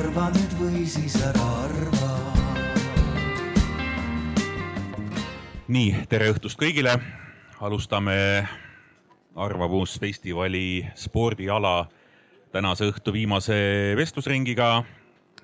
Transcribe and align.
arva 0.00 0.30
nüüd 0.32 0.52
või 0.56 0.82
siis 0.88 1.12
ära 1.20 1.46
arva. 1.60 2.06
nii, 5.68 5.90
tere 6.08 6.30
õhtust 6.32 6.56
kõigile. 6.58 6.94
alustame 7.60 8.48
Arvamusfestivali 9.36 10.86
spordiala 10.96 11.90
tänase 12.52 12.88
õhtu 12.88 13.12
viimase 13.12 13.92
vestlusringiga, 13.96 14.82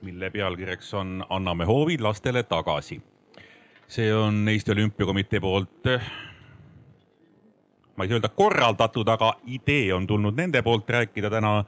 mille 0.02 0.30
pealkirjaks 0.30 0.94
on 0.94 1.24
Anname 1.28 1.64
hoovid 1.64 2.00
lastele 2.00 2.42
tagasi. 2.42 3.00
see 3.88 4.14
on 4.14 4.48
Eesti 4.48 4.72
Olümpiakomitee 4.72 5.40
poolt 5.40 5.84
ma 7.96 8.04
ei 8.04 8.08
saa 8.08 8.16
öelda 8.16 8.28
korraldatud, 8.28 9.08
aga 9.08 9.34
idee 9.46 9.92
on 9.94 10.06
tulnud 10.06 10.34
nende 10.36 10.62
poolt 10.62 10.88
rääkida 10.90 11.30
täna 11.30 11.64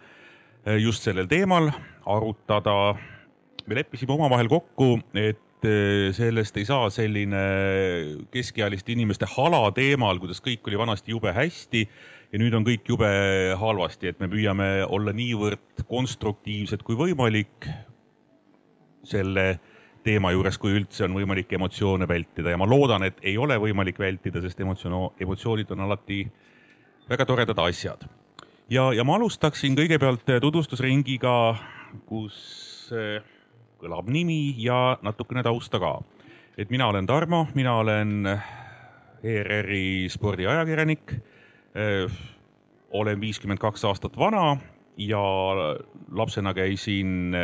just 0.76 1.06
sellel 1.06 1.28
teemal, 1.30 1.70
arutada. 2.06 2.96
me 3.68 3.74
leppisime 3.74 4.12
omavahel 4.12 4.48
kokku, 4.48 4.98
et 5.14 5.64
sellest 6.14 6.56
ei 6.56 6.64
saa 6.64 6.90
selline 6.90 7.40
keskealiste 8.32 8.92
inimeste 8.94 9.26
hala 9.36 9.70
teemal, 9.76 10.20
kuidas 10.22 10.40
kõik 10.44 10.68
oli 10.70 10.78
vanasti 10.78 11.12
jube 11.12 11.32
hästi 11.34 11.82
ja 12.32 12.40
nüüd 12.40 12.54
on 12.54 12.66
kõik 12.66 12.88
jube 12.88 13.08
halvasti, 13.58 14.12
et 14.12 14.20
me 14.20 14.28
püüame 14.30 14.86
olla 14.88 15.12
niivõrd 15.16 15.84
konstruktiivsed 15.88 16.84
kui 16.86 16.96
võimalik 16.98 17.68
selle 19.08 19.58
teema 20.04 20.32
juures, 20.32 20.58
kui 20.60 20.76
üldse 20.78 21.04
on 21.04 21.16
võimalik 21.16 21.52
emotsioone 21.56 22.08
vältida 22.08 22.54
ja 22.54 22.60
ma 22.60 22.68
loodan, 22.68 23.04
et 23.08 23.18
ei 23.26 23.36
ole 23.40 23.58
võimalik 23.60 23.98
vältida, 24.00 24.40
sest 24.44 24.60
emotsioon, 24.64 25.12
emotsioonid 25.20 25.74
on 25.74 25.84
alati 25.88 26.22
väga 27.08 27.26
toredad 27.28 27.60
asjad. 27.64 28.06
Ja, 28.70 28.88
ja 28.92 29.04
ma 29.04 29.16
alustaksin 29.16 29.76
kõigepealt 29.78 30.28
tutvustusringiga, 30.42 31.34
kus 32.08 32.38
kõlab 33.78 34.08
nimi 34.12 34.54
ja 34.60 34.98
natukene 35.02 35.44
tausta 35.46 35.80
ka. 35.80 35.98
et 36.58 36.70
mina 36.70 36.88
olen 36.88 37.06
Tarmo, 37.06 37.46
mina 37.54 37.78
olen 37.78 38.26
ERR-i 39.22 40.08
spordiajakirjanik. 40.10 41.14
olen 42.90 43.20
viiskümmend 43.20 43.60
kaks 43.60 43.84
aastat 43.84 44.16
vana 44.16 44.56
ja 44.96 45.22
lapsena 46.10 46.54
käisin 46.54 47.34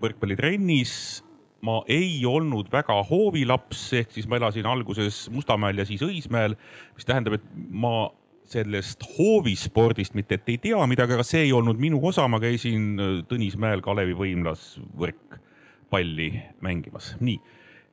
võrkpallitrennis 0.00 1.22
ma 1.60 1.82
ei 1.90 2.22
olnud 2.26 2.70
väga 2.70 3.02
hoovilaps, 3.08 3.92
ehk 3.98 4.12
siis 4.14 4.28
ma 4.30 4.38
elasin 4.38 4.66
alguses 4.66 5.26
Mustamäel 5.34 5.78
ja 5.78 5.86
siis 5.88 6.02
Õismäel, 6.06 6.54
mis 6.94 7.08
tähendab, 7.08 7.38
et 7.38 7.48
ma 7.54 8.10
sellest 8.48 9.04
hoovispordist 9.16 10.16
mitte, 10.18 10.38
et 10.38 10.52
ei 10.52 10.58
tea 10.62 10.86
midagi, 10.90 11.16
aga 11.16 11.26
see 11.26 11.46
ei 11.46 11.52
olnud 11.52 11.80
minu 11.80 12.00
osa, 12.08 12.26
ma 12.28 12.40
käisin 12.42 12.96
Tõnismäel 13.28 13.82
Kalevi 13.84 14.16
võimlas 14.16 14.74
võrkpalli 14.98 16.30
mängimas. 16.64 17.14
nii, 17.20 17.38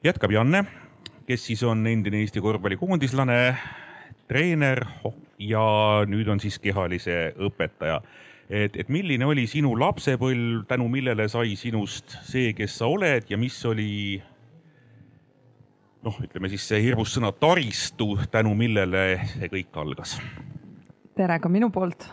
jätkab 0.05 0.31
Janne, 0.35 0.65
kes 1.27 1.47
siis 1.49 1.63
on 1.63 1.85
endine 1.87 2.23
Eesti 2.23 2.43
korvpallikoondislane, 2.43 3.39
treener 4.29 4.85
ja 5.39 5.65
nüüd 6.07 6.29
on 6.31 6.39
siis 6.41 6.57
kehalise 6.61 7.35
õpetaja 7.35 7.99
et, 8.49 8.75
et 8.77 8.89
milline 8.93 9.25
oli 9.25 9.45
sinu 9.49 9.73
lapsepõlv, 9.79 10.65
tänu 10.69 10.87
millele 10.91 11.27
sai 11.31 11.55
sinust 11.59 12.17
see, 12.27 12.53
kes 12.57 12.79
sa 12.79 12.89
oled 12.91 13.29
ja 13.29 13.39
mis 13.41 13.57
oli 13.67 14.21
noh, 16.05 16.19
ütleme 16.21 16.49
siis 16.51 16.67
see 16.69 16.81
hirmus 16.83 17.15
sõna 17.15 17.31
taristu, 17.33 18.13
tänu 18.31 18.53
millele 18.57 19.05
see 19.33 19.49
kõik 19.51 19.81
algas? 19.81 20.19
tere 21.15 21.39
ka 21.39 21.49
minu 21.49 21.69
poolt. 21.71 22.07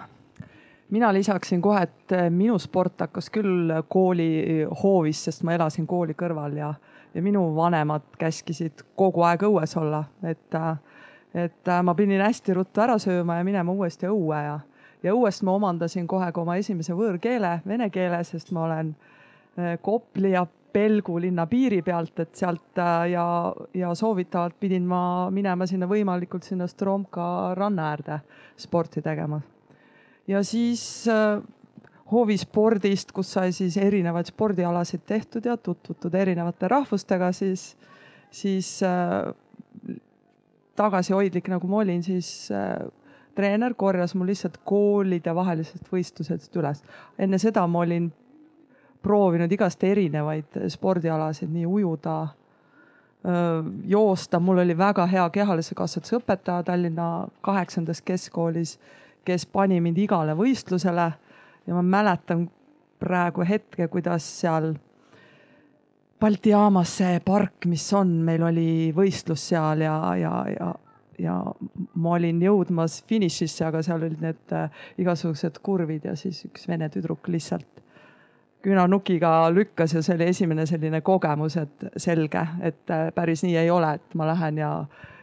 mina 0.90 1.12
lisaksin 1.12 1.60
kohe, 1.62 1.82
et 1.82 2.14
minu 2.30 2.58
sport 2.58 3.00
hakkas 3.04 3.30
küll 3.30 3.72
kooli 3.88 4.64
hoovis, 4.82 5.24
sest 5.28 5.42
ma 5.42 5.56
elasin 5.56 5.86
kooli 5.86 6.14
kõrval 6.14 6.56
ja, 6.56 6.72
ja 7.14 7.22
minu 7.22 7.44
vanemad 7.56 8.08
käskisid 8.19 8.84
kogu 8.97 9.25
aeg 9.26 9.44
õues 9.48 9.76
olla, 9.76 10.04
et, 10.22 10.58
et 11.34 11.72
ma 11.82 11.94
pidin 11.94 12.22
hästi 12.25 12.54
ruttu 12.56 12.84
ära 12.84 12.98
sööma 13.02 13.41
ja 13.41 13.44
minema 13.48 13.72
uuesti 13.72 14.08
õue 14.08 14.44
ja 14.47 14.60
ja 15.02 15.10
õuest 15.10 15.42
ma 15.42 15.56
omandasin 15.58 16.06
kohe 16.06 16.28
ka 16.32 16.41
oma 16.41 16.54
esimese 16.56 16.94
võõrkeele, 16.94 17.56
vene 17.66 17.91
keele, 17.91 18.25
sest 18.25 18.52
ma 18.54 18.69
olen 18.69 18.94
Kopli 19.82 20.31
ja 20.32 20.47
Pelgu 20.72 21.19
linna 21.21 21.47
piiri 21.47 21.83
pealt, 21.84 22.19
et 22.25 22.34
sealt 22.37 22.78
ja, 23.10 23.25
ja 23.75 23.94
soovitavalt 23.94 24.56
pidin 24.60 24.87
ma 24.88 25.31
minema 25.31 25.66
sinna 25.69 25.88
võimalikult 25.91 26.47
sinna 26.49 26.66
Stromka 26.71 27.55
ranna 27.59 27.91
äärde 27.93 28.21
sporti 28.56 29.03
tegema. 29.03 29.41
ja 30.28 30.43
siis 30.43 31.09
äh, 31.09 31.43
hoovispordist, 32.12 33.12
kus 33.12 33.32
sai 33.32 33.53
siis 33.53 33.77
erinevaid 33.81 34.28
spordialasid 34.28 35.05
tehtud 35.06 35.47
ja 35.49 35.56
tutvutud 35.56 36.15
erinevate 36.15 36.69
rahvustega, 36.69 37.32
siis, 37.32 37.72
siis 38.31 38.81
äh, 38.87 39.32
tagasihoidlik 40.77 41.49
nagu 41.53 41.69
ma 41.69 41.82
olin, 41.82 42.03
siis 42.05 42.50
äh, 42.53 42.81
treener 43.34 43.75
korjas 43.75 44.15
mul 44.15 44.28
lihtsalt 44.32 44.59
koolide 44.69 45.34
vahelised 45.34 45.88
võistlused 45.93 46.59
üles. 46.61 46.82
enne 47.19 47.41
seda 47.41 47.65
ma 47.66 47.84
olin 47.87 48.11
proovinud 49.02 49.52
igast 49.52 49.84
erinevaid 49.84 50.58
spordialasid, 50.72 51.50
nii 51.52 51.66
ujuda, 51.66 52.16
joosta, 53.86 54.40
mul 54.40 54.58
oli 54.64 54.74
väga 54.78 55.06
hea 55.06 55.28
kehalise 55.30 55.74
kasvatuse 55.78 56.16
õpetaja 56.18 56.64
Tallinna 56.66 57.08
kaheksandas 57.40 58.02
keskkoolis, 58.02 58.78
kes 59.24 59.46
pani 59.46 59.80
mind 59.80 59.98
igale 60.02 60.34
võistlusele. 60.38 61.12
Ja 61.66 61.76
ma 61.78 61.82
mäletan 61.86 62.48
praegu 62.98 63.44
hetke, 63.46 63.86
kuidas 63.88 64.26
seal 64.40 64.72
Balti 66.22 66.52
jaamas 66.52 66.90
see 67.00 67.16
park, 67.24 67.64
mis 67.66 67.84
on, 67.98 68.10
meil 68.22 68.44
oli 68.46 68.92
võistlus 68.94 69.48
seal 69.50 69.82
ja, 69.82 69.96
ja, 70.14 70.34
ja 70.54 70.69
ja 71.22 71.34
ma 71.94 72.14
olin 72.16 72.40
jõudmas 72.42 73.00
finišisse, 73.06 73.64
aga 73.66 73.82
seal 73.84 74.02
olid 74.06 74.22
need 74.22 74.54
äh, 74.56 74.82
igasugused 75.02 75.60
kurvid 75.62 76.06
ja 76.08 76.16
siis 76.19 76.40
üks 76.48 76.64
vene 76.70 76.88
tüdruk 76.90 77.28
lihtsalt 77.30 77.81
künanukiga 78.62 79.55
lükkas 79.55 79.95
ja 79.95 80.03
see 80.03 80.15
oli 80.17 80.28
esimene 80.31 80.67
selline 80.67 81.00
kogemus, 81.00 81.56
et 81.56 81.84
selge, 81.97 82.47
et 82.62 82.91
äh, 82.91 83.09
päris 83.15 83.43
nii 83.45 83.56
ei 83.56 83.71
ole, 83.71 83.95
et 83.99 84.15
ma 84.19 84.27
lähen 84.31 84.59
ja 84.62 84.73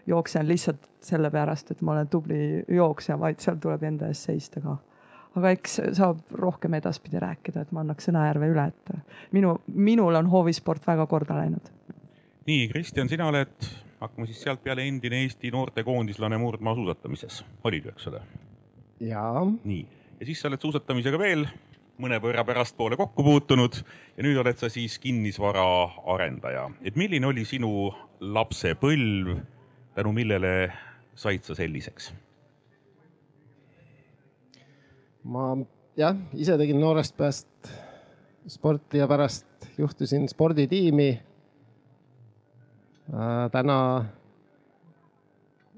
jooksen 0.07 0.47
lihtsalt 0.47 0.89
sellepärast, 1.05 1.71
et 1.71 1.81
ma 1.81 1.95
olen 1.95 2.07
tubli 2.07 2.63
jooksja, 2.67 3.19
vaid 3.19 3.39
seal 3.39 3.59
tuleb 3.61 3.83
enda 3.87 4.09
eest 4.11 4.29
seista 4.29 4.61
ka. 4.61 4.77
aga 5.39 5.51
eks 5.55 5.75
saab 5.95 6.23
rohkem 6.41 6.73
edaspidi 6.73 7.19
rääkida, 7.21 7.61
et 7.61 7.71
ma 7.71 7.83
annaks 7.85 8.09
sõnajärve 8.09 8.49
üle, 8.51 8.65
et 8.71 9.29
minu, 9.31 9.53
minul 9.67 10.17
on 10.19 10.27
hoovisport 10.27 10.87
väga 10.87 11.05
korda 11.07 11.37
läinud. 11.37 11.71
nii, 12.47 12.67
Kristjan, 12.73 13.09
sina 13.09 13.29
oled 13.29 13.69
hakkame 13.99 14.27
siis 14.27 14.41
sealtpeale 14.43 14.87
endine 14.87 15.23
Eesti 15.23 15.51
noortekoondislane 15.51 16.37
murdmaasuusatamises, 16.37 17.43
olid 17.63 17.85
ju, 17.85 17.95
eks 17.95 18.11
ole? 18.11 18.21
jaa. 18.99 19.45
nii, 19.63 19.85
ja 20.19 20.25
siis 20.25 20.41
sa 20.41 20.49
oled 20.51 20.61
suusatamisega 20.61 21.19
veel 21.19 21.45
mõnevõrra 21.99 22.45
pärastpoole 22.47 22.97
kokku 22.99 23.23
puutunud 23.23 23.81
ja 24.17 24.23
nüüd 24.25 24.39
oled 24.41 24.57
sa 24.59 24.69
siis 24.71 24.99
kinnisvaraarendaja. 24.99 26.69
et 26.81 26.95
milline 26.95 27.27
oli 27.27 27.45
sinu 27.45 27.91
lapsepõlv, 28.19 29.37
tänu 29.95 30.13
millele 30.15 30.71
said 31.15 31.43
sa 31.43 31.55
selliseks? 31.55 32.13
ma 35.23 35.55
jah, 35.97 36.15
ise 36.33 36.57
tegin 36.57 36.79
noorest 36.79 37.17
peast 37.17 37.73
sporti 38.47 38.97
ja 38.97 39.07
pärast 39.07 39.45
juhtisin 39.77 40.29
sporditiimi 40.29 41.11
Äh, 43.13 43.49
täna 43.51 44.05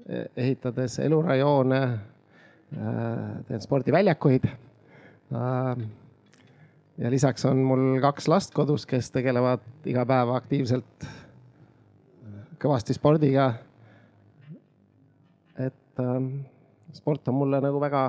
e-, 0.08 0.26
ehitades 0.36 0.98
elurajoone, 0.98 1.82
äh, 1.82 3.44
teen 3.48 3.60
spordiväljakuid. 3.60 4.44
Äh, 4.44 5.86
ja 6.98 7.10
lisaks 7.10 7.44
on 7.48 7.62
mul 7.66 8.00
kaks 8.02 8.28
last 8.28 8.54
kodus, 8.54 8.86
kes 8.86 9.10
tegelevad 9.14 9.64
iga 9.88 10.04
päev 10.08 10.34
aktiivselt 10.36 11.06
kõvasti 12.62 12.94
spordiga. 12.94 13.54
et 15.58 16.02
sport 16.92 17.28
on 17.28 17.34
mulle 17.34 17.60
nagu 17.60 17.80
väga, 17.80 18.02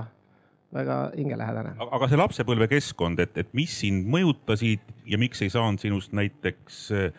väga 0.73 0.97
hingelähedane. 1.17 1.75
aga 1.79 2.07
see 2.07 2.17
lapsepõlvekeskkond, 2.17 3.19
et, 3.19 3.37
et 3.37 3.53
mis 3.53 3.79
sind 3.79 4.07
mõjutasid 4.07 4.83
ja 5.05 5.17
miks 5.17 5.41
ei 5.41 5.49
saanud 5.49 5.79
sinust 5.79 6.13
näiteks 6.13 6.89
äh, 6.91 7.11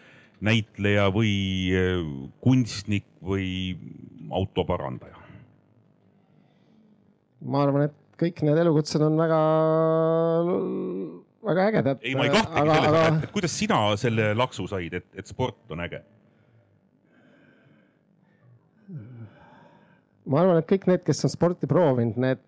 näitleja 0.45 1.09
või 1.15 1.35
eh, 1.75 2.01
kunstnik 2.45 3.07
või 3.25 3.77
autoparandaja? 4.31 5.21
ma 7.45 7.61
arvan, 7.61 7.91
et 7.91 7.97
kõik 8.17 8.41
need 8.47 8.57
elukutsed 8.57 9.03
on 9.05 9.19
väga, 9.21 9.39
väga 11.47 11.69
ägedad. 11.71 12.03
ei, 12.03 12.15
ma 12.19 12.27
ei 12.29 12.35
kahtlegi 12.35 12.75
selles 12.75 12.89
aga..., 12.91 13.05
et, 13.09 13.29
et 13.29 13.37
kuidas 13.37 13.59
sina 13.61 13.79
selle 14.01 14.33
laksu 14.39 14.67
said, 14.71 14.99
et, 15.01 15.09
et 15.19 15.31
sport 15.31 15.75
on 15.75 15.85
äge? 15.85 16.03
ma 20.25 20.41
arvan, 20.41 20.61
et 20.61 20.69
kõik 20.69 20.87
need, 20.89 21.03
kes 21.05 21.25
on 21.27 21.33
sporti 21.33 21.69
proovinud, 21.69 22.17
need 22.21 22.41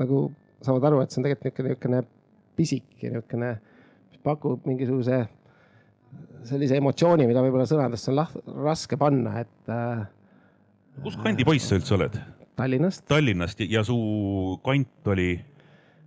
nagu 0.00 0.24
saavad 0.64 0.88
aru, 0.90 1.02
et 1.02 1.12
see 1.12 1.20
on 1.20 1.26
tegelikult 1.26 1.66
niisugune, 1.66 2.00
niisugune 2.00 2.56
pisik 2.58 3.04
ja 3.04 3.12
niisugune 3.14 3.52
pakub 4.26 4.66
mingisuguse 4.68 5.22
sellise 6.48 6.76
emotsiooni, 6.80 7.28
mida 7.28 7.42
võib-olla 7.44 7.66
sõnadesse 7.68 8.10
on 8.12 8.18
laht, 8.18 8.36
raske 8.64 8.98
panna, 9.00 9.44
et 9.44 9.72
äh, 9.72 10.02
kus 11.04 11.16
kandi 11.20 11.46
poiss 11.46 11.70
sa 11.70 11.78
üldse 11.78 11.96
oled? 11.96 12.18
Tallinnast. 12.60 13.06
Tallinnast 13.08 13.62
ja 13.64 13.84
su 13.86 13.96
kant 14.66 15.12
oli? 15.14 15.30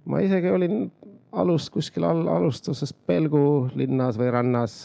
ma 0.09 0.19
isegi 0.19 0.51
olin 0.51 0.89
alust 1.33 1.71
kuskil 1.73 2.05
all, 2.07 2.27
alustuses 2.29 2.93
Pelgu 2.93 3.69
linnas 3.75 4.17
või 4.19 4.31
rannas 4.33 4.77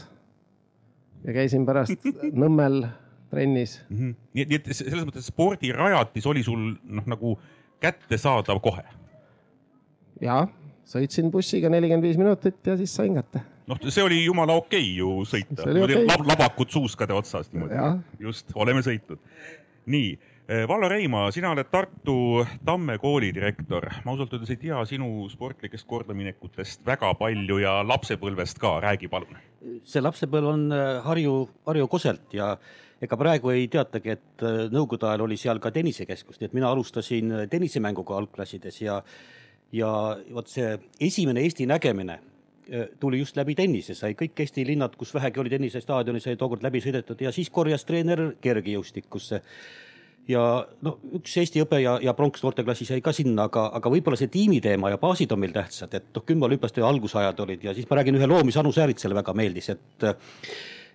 ja 1.25 1.35
käisin 1.37 1.67
pärast 1.69 2.07
Nõmmel 2.43 2.87
trennis 3.31 3.79
mm. 3.89 3.97
-hmm. 3.97 4.15
nii 4.35 4.43
et, 4.43 4.49
nii 4.49 4.61
et 4.61 4.71
selles 4.77 5.05
mõttes 5.05 5.29
spordirajatis 5.29 6.27
oli 6.27 6.45
sul 6.47 6.73
noh, 6.85 7.07
nagu 7.07 7.37
kättesaadav 7.83 8.61
kohe? 8.65 8.85
ja, 10.23 10.47
sõitsin 10.89 11.31
bussiga 11.31 11.71
nelikümmend 11.71 12.07
viis 12.09 12.19
minutit 12.19 12.67
ja 12.67 12.77
siis 12.77 12.95
sain 12.95 13.15
kätte. 13.15 13.43
noh, 13.67 13.81
see 13.89 14.05
oli 14.05 14.25
jumala 14.25 14.57
okei 14.59 14.81
okay 14.81 14.97
ju 14.97 15.13
sõita, 15.29 15.63
okay. 15.69 16.05
Lab, 16.07 16.27
labakud 16.27 16.73
suuskade 16.73 17.15
otsas 17.15 17.53
niimoodi. 17.53 17.79
just, 18.19 18.51
oleme 18.55 18.83
sõitnud. 18.83 19.21
nii 19.87 20.19
Vallo 20.49 20.89
Reima, 20.89 21.27
sina 21.29 21.51
oled 21.53 21.69
Tartu 21.69 22.41
Tamme 22.65 22.95
kooli 22.99 23.29
direktor. 23.37 23.85
ma 24.05 24.15
ausalt 24.15 24.33
öeldes 24.33 24.49
ei 24.55 24.57
tea 24.57 24.79
sinu 24.89 25.27
sportlikest 25.29 25.85
kordaminekutest 25.87 26.87
väga 26.89 27.11
palju 27.21 27.59
ja 27.61 27.75
lapsepõlvest 27.85 28.57
ka, 28.59 28.71
räägi 28.81 29.11
palun. 29.13 29.37
see 29.85 30.01
lapsepõlv 30.01 30.49
on 30.49 30.63
äh, 30.73 31.03
Harju, 31.05 31.35
Harju 31.67 31.89
Koselt 31.93 32.33
ja 32.33 32.55
ega 33.03 33.19
praegu 33.21 33.53
ei 33.53 33.67
teatagi, 33.69 34.15
et 34.17 34.41
äh, 34.41 34.63
nõukogude 34.73 35.11
ajal 35.11 35.27
oli 35.27 35.37
seal 35.37 35.61
ka 35.61 35.69
tennisekeskus, 35.71 36.39
nii 36.41 36.49
et 36.49 36.57
mina 36.57 36.71
alustasin 36.73 37.35
tennisemänguga 37.51 38.17
algklassides 38.17 38.81
ja 38.81 39.03
ja 39.73 39.91
vot 40.33 40.49
see 40.49 40.79
esimene 41.11 41.43
Eesti 41.45 41.67
nägemine 41.69 42.17
tuli 43.01 43.19
just 43.21 43.37
läbi 43.37 43.53
tennise, 43.57 43.93
sai 43.95 44.15
kõik 44.17 44.41
Eesti 44.41 44.65
linnad, 44.65 44.97
kus 44.97 45.13
vähegi 45.13 45.41
oli 45.41 45.53
tennisestaadioni, 45.53 46.25
sai 46.25 46.41
tookord 46.41 46.65
läbi 46.65 46.81
sõidetud 46.81 47.21
ja 47.21 47.33
siis 47.37 47.51
korjas 47.53 47.85
treener 47.85 48.31
kergejõustikusse 48.41 49.43
ja 50.29 50.43
no 50.85 50.95
üks 51.19 51.37
Eesti 51.41 51.63
õpe 51.65 51.81
ja, 51.83 51.97
ja 52.05 52.15
pronks 52.17 52.43
noorteklassis 52.45 52.93
jäi 52.93 53.03
ka 53.05 53.15
sinna, 53.17 53.49
aga, 53.49 53.69
aga 53.79 53.93
võib-olla 53.93 54.19
see 54.21 54.31
tiimiteema 54.33 54.93
ja 54.93 55.01
baasid 55.01 55.33
on 55.35 55.43
meil 55.43 55.55
tähtsad, 55.57 55.95
et 55.97 56.11
noh, 56.15 56.25
kümneolümpiaste 56.29 56.85
algusajad 56.85 57.45
olid 57.45 57.69
ja 57.69 57.77
siis 57.77 57.89
ma 57.91 58.01
räägin 58.01 58.19
ühe 58.21 58.29
loo, 58.29 58.43
mis 58.47 58.59
Anu 58.61 58.73
Sääritsale 58.75 59.17
väga 59.19 59.37
meeldis, 59.39 59.73
et 59.75 60.09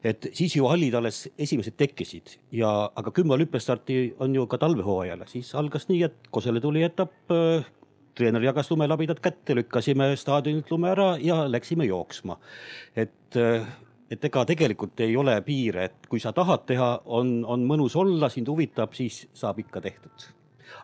et 0.04 0.28
siis 0.36 0.58
ju 0.58 0.68
hallid 0.68 0.96
alles 1.00 1.26
esimesed 1.40 1.78
tekkisid 1.80 2.36
ja, 2.60 2.70
aga 2.96 3.14
kümme 3.16 3.38
olümpiastarti 3.38 4.16
on 4.24 4.36
ju 4.36 4.46
ka 4.52 4.60
talvehooajal, 4.60 5.24
siis 5.32 5.54
algas 5.56 5.88
nii, 5.90 6.04
et 6.10 6.28
Kosele 6.34 6.62
tuli 6.64 6.84
etapp, 6.84 7.32
treener 8.14 8.44
jagas 8.44 8.70
lumelabidad 8.70 9.22
kätte, 9.24 9.56
lükkasime 9.58 10.12
staadionilt 10.20 10.70
lume 10.74 10.92
ära 10.92 11.14
ja 11.24 11.44
läksime 11.50 11.88
jooksma. 11.88 12.38
et 12.96 13.40
et 14.14 14.26
ega 14.30 14.44
tegelikult 14.48 15.02
ei 15.06 15.16
ole 15.18 15.36
piire, 15.46 15.88
et 15.90 16.08
kui 16.10 16.22
sa 16.22 16.34
tahad 16.36 16.68
teha, 16.70 16.90
on, 17.18 17.40
on 17.50 17.66
mõnus 17.68 17.96
olla, 18.00 18.30
sind 18.30 18.50
huvitab, 18.52 18.94
siis 18.98 19.24
saab 19.38 19.62
ikka 19.64 19.82
tehtud. 19.84 20.30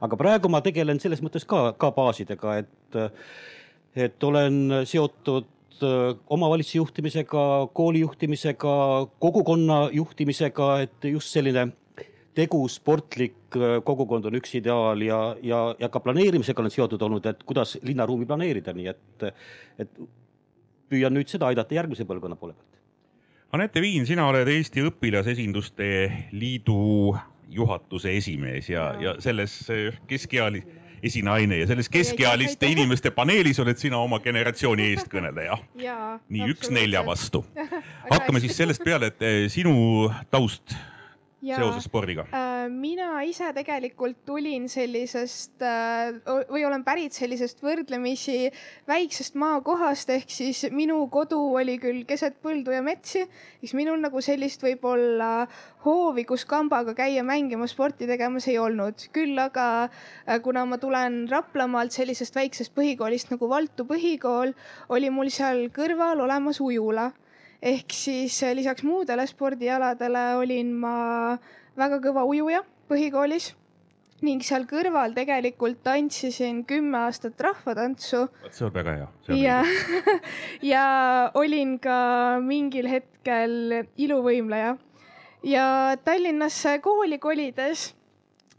aga 0.05 0.17
praegu 0.17 0.49
ma 0.51 0.61
tegelen 0.65 0.99
selles 1.01 1.21
mõttes 1.25 1.45
ka, 1.49 1.73
ka 1.79 1.91
baasidega, 1.95 2.57
et, 2.63 2.99
et 4.07 4.23
olen 4.23 4.79
seotud 4.87 5.83
äh, 5.83 6.13
omavalitsuse 6.29 6.79
juhtimisega, 6.79 7.43
kooli 7.73 8.05
juhtimisega, 8.05 8.73
kogukonna 9.19 9.81
juhtimisega, 9.93 10.71
et 10.85 11.09
just 11.11 11.35
selline 11.35 11.69
tegus 12.37 12.77
sportlik 12.79 13.59
äh, 13.59 13.77
kogukond 13.85 14.29
on 14.29 14.39
üks 14.39 14.55
ideaal 14.61 15.03
ja, 15.05 15.19
ja, 15.43 15.63
ja 15.79 15.91
ka 15.91 16.01
planeerimisega 16.05 16.63
olen 16.63 16.73
seotud 16.73 17.05
olnud, 17.09 17.29
et 17.29 17.45
kuidas 17.45 17.77
linnaruumi 17.83 18.29
planeerida, 18.29 18.73
nii 18.77 18.91
et, 18.93 19.29
et 19.85 20.03
püüan 20.89 21.13
nüüd 21.13 21.29
seda 21.29 21.51
aidata 21.51 21.81
järgmise 21.81 22.07
põlvkonna 22.09 22.39
poole 22.39 22.55
pealt 22.57 22.78
Anette 23.51 23.81
Viin, 23.81 24.05
sina 24.05 24.27
oled 24.29 24.45
Eesti 24.47 24.83
Õpilasesinduste 24.85 25.87
Liidu 26.37 27.15
juhatuse 27.49 28.11
esimees 28.13 28.67
ja, 28.69 28.91
ja 29.01 29.15
selles 29.17 29.55
eh, 29.73 29.95
keskeali-, 30.05 30.61
esinaine 31.01 31.57
ja 31.57 31.67
selles 31.71 31.89
keskealiste 31.89 32.69
inimeste 32.69 33.09
paneelis 33.15 33.57
oled 33.63 33.81
sina 33.81 33.97
oma 33.97 34.19
generatsiooni 34.21 34.91
eestkõneleja. 34.91 35.57
nii, 36.29 36.51
üks 36.53 36.69
nelja 36.69 37.01
vastu. 37.07 37.41
hakkame 38.13 38.43
siis 38.43 38.53
sellest 38.59 38.85
peale, 38.85 39.09
et 39.09 39.25
eh, 39.25 39.39
sinu 39.49 39.73
taust 40.29 40.77
ja, 41.41 41.57
seoses 41.59 41.85
spordiga 41.87 42.25
äh,? 42.33 42.67
mina 42.69 43.21
ise 43.27 43.49
tegelikult 43.55 44.19
tulin 44.27 44.67
sellisest 44.71 45.63
äh, 45.63 46.11
või 46.49 46.65
olen 46.67 46.83
pärit 46.87 47.15
sellisest 47.15 47.63
võrdlemisi 47.63 48.49
väiksest 48.89 49.37
maakohast, 49.39 50.11
ehk 50.13 50.31
siis 50.33 50.65
minu 50.75 50.99
kodu 51.11 51.39
oli 51.59 51.77
küll 51.81 52.03
keset 52.09 52.39
põldu 52.43 52.73
ja 52.75 52.81
metsi, 52.85 53.23
siis 53.61 53.75
minul 53.77 53.99
nagu 54.03 54.21
sellist 54.23 54.63
võib-olla 54.65 55.47
hoovi, 55.85 56.25
kus 56.27 56.45
kambaga 56.49 56.95
käia 56.97 57.23
mängimas, 57.23 57.73
sporti 57.75 58.07
tegemas 58.09 58.49
ei 58.51 58.59
olnud. 58.59 59.07
küll 59.15 59.39
aga 59.39 59.69
äh, 59.85 60.39
kuna 60.43 60.65
ma 60.65 60.77
tulen 60.81 61.23
Raplamaalt 61.31 61.95
sellisest 61.95 62.35
väiksest 62.35 62.75
põhikoolist 62.75 63.31
nagu 63.33 63.49
Valtu 63.49 63.87
põhikool, 63.87 64.53
oli 64.89 65.09
mul 65.13 65.31
seal 65.33 65.67
kõrval 65.73 66.25
olemas 66.27 66.59
ujula 66.63 67.09
ehk 67.61 67.93
siis 67.93 68.41
eh, 68.43 68.55
lisaks 68.55 68.83
muudele 68.87 69.25
spordialadele 69.27 70.25
olin 70.39 70.71
ma 70.79 71.37
väga 71.79 71.99
kõva 72.03 72.23
ujuja 72.27 72.63
põhikoolis 72.89 73.53
ning 74.25 74.43
seal 74.43 74.65
kõrval 74.67 75.13
tegelikult 75.15 75.79
tantsisin 75.83 76.63
kümme 76.67 77.05
aastat 77.05 77.39
rahvatantsu. 77.39 78.25
vot 78.43 78.55
see 78.55 78.65
on 78.67 78.73
väga 78.75 78.95
hea. 78.97 79.07
ja, 79.39 79.59
ja 80.73 80.85
olin 81.39 81.77
ka 81.79 82.39
mingil 82.43 82.89
hetkel 82.91 83.85
iluvõimleja 83.97 84.75
ja 85.43 85.95
Tallinnasse 86.03 86.79
kooli 86.83 87.19
kolides 87.19 87.93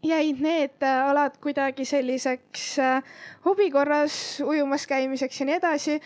jäid 0.04 0.40
need 0.40 0.84
alad 0.88 1.36
kuidagi 1.40 1.84
selliseks 1.84 2.66
eh, 2.80 3.16
hobi 3.44 3.70
korras 3.72 4.40
ujumas 4.44 4.86
käimiseks 4.88 5.40
ja 5.40 5.48
nii 5.48 5.58
edasi 5.60 6.00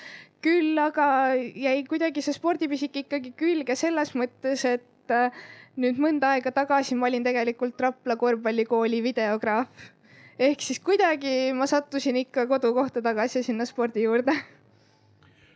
küll 0.44 0.79
aga 0.81 1.06
jäi 1.37 1.79
kuidagi 1.88 2.23
see 2.25 2.37
spordipisik 2.37 2.96
ikkagi 3.05 3.32
külge 3.38 3.76
selles 3.79 4.12
mõttes, 4.19 4.64
et 4.69 5.14
äh, 5.14 5.44
nüüd 5.81 6.00
mõnda 6.02 6.35
aega 6.35 6.52
tagasi 6.55 6.96
ma 6.99 7.08
olin 7.08 7.25
tegelikult 7.25 7.81
Rapla 7.81 8.17
korvpallikooli 8.20 9.02
videograaf. 9.05 9.91
ehk 10.38 10.61
siis 10.67 10.81
kuidagi 10.82 11.52
ma 11.55 11.67
sattusin 11.70 12.17
ikka 12.25 12.46
kodukohta 12.50 13.02
tagasi 13.02 13.43
sinna 13.43 13.65
spordi 13.65 14.03
juurde. 14.03 14.34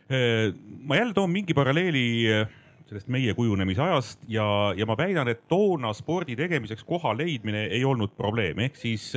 Äh, 0.09 0.55
ma 0.81 0.95
jälle 0.95 1.13
toon 1.13 1.29
mingi 1.29 1.53
paralleeli 1.53 2.05
äh, 2.33 2.47
sellest 2.89 3.07
meie 3.07 3.33
kujunemise 3.37 3.81
ajast 3.85 4.23
ja, 4.27 4.73
ja 4.75 4.85
ma 4.89 4.97
väidan, 4.97 5.29
et 5.29 5.45
toona 5.47 5.93
spordi 5.93 6.35
tegemiseks 6.39 6.83
koha 6.87 7.13
leidmine 7.17 7.67
ei 7.69 7.83
olnud 7.85 8.15
probleem, 8.17 8.59
ehk 8.65 8.79
siis 8.79 9.11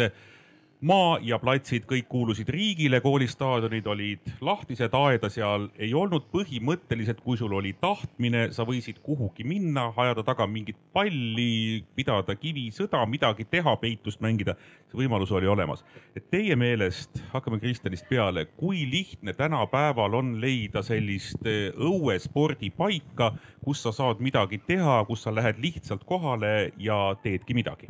maa 0.83 1.19
ja 1.23 1.39
platsid 1.39 1.85
kõik 1.87 2.09
kuulusid 2.11 2.49
riigile, 2.51 2.99
koolistaadionid 3.03 3.87
olid 3.87 4.33
lahtised, 4.43 4.95
aeda 4.99 5.31
seal 5.31 5.69
ei 5.79 5.93
olnud. 5.95 6.27
põhimõtteliselt, 6.33 7.21
kui 7.23 7.37
sul 7.37 7.53
oli 7.55 7.73
tahtmine, 7.81 8.49
sa 8.57 8.65
võisid 8.67 8.99
kuhugi 9.03 9.45
minna, 9.47 9.93
ajada 9.97 10.25
taga 10.27 10.47
mingit 10.47 10.79
palli, 10.93 11.85
pidada 11.95 12.35
kivisõda, 12.35 13.05
midagi 13.07 13.45
teha, 13.45 13.77
peitust 13.77 14.21
mängida. 14.21 14.57
see 14.91 14.99
võimalus 14.99 15.33
oli 15.33 15.47
olemas. 15.47 15.85
et 16.17 16.31
teie 16.31 16.57
meelest, 16.57 17.23
hakkame 17.33 17.61
Kristjanist 17.61 18.09
peale, 18.09 18.45
kui 18.57 18.87
lihtne 18.91 19.33
tänapäeval 19.33 20.15
on 20.15 20.41
leida 20.41 20.83
sellist 20.83 21.47
eh, 21.47 21.71
õuespordipaika, 21.79 23.33
kus 23.65 23.83
sa 23.83 23.93
saad 23.93 24.21
midagi 24.21 24.59
teha, 24.59 25.05
kus 25.05 25.23
sa 25.23 25.35
lähed 25.35 25.59
lihtsalt 25.59 26.05
kohale 26.05 26.73
ja 26.79 27.15
teedki 27.23 27.55
midagi 27.55 27.89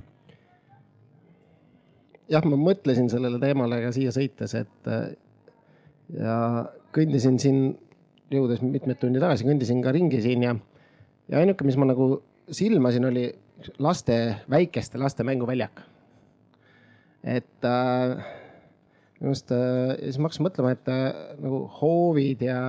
jah, 2.32 2.44
ma 2.48 2.58
mõtlesin 2.58 3.10
sellele 3.12 3.40
teemale 3.42 3.82
ka 3.84 3.92
siia 3.94 4.12
sõites, 4.14 4.56
et 4.56 4.92
ja 6.16 6.36
kõndisin 6.94 7.38
siin, 7.40 7.62
jõudes 8.32 8.62
mitmed 8.64 9.00
tundi 9.00 9.20
tagasi, 9.22 9.46
kõndisin 9.46 9.82
ka 9.84 9.92
ringi 9.94 10.20
siin 10.24 10.44
ja, 10.46 10.54
ja 11.32 11.40
ainuke, 11.42 11.66
mis 11.68 11.78
ma 11.80 11.88
nagu 11.88 12.14
silmasin, 12.52 13.08
oli 13.08 13.26
laste, 13.82 14.18
väikeste 14.50 15.00
laste 15.00 15.24
mänguväljak. 15.26 15.82
et 17.22 17.64
äh, 17.64 18.16
minu 19.20 19.30
arust 19.30 19.52
äh, 19.54 19.92
siis 20.02 20.18
ma 20.18 20.26
hakkasin 20.26 20.46
mõtlema, 20.48 20.72
et 20.74 20.88
äh, 20.90 21.04
nagu 21.38 21.60
hoovid 21.78 22.42
ja, 22.42 22.62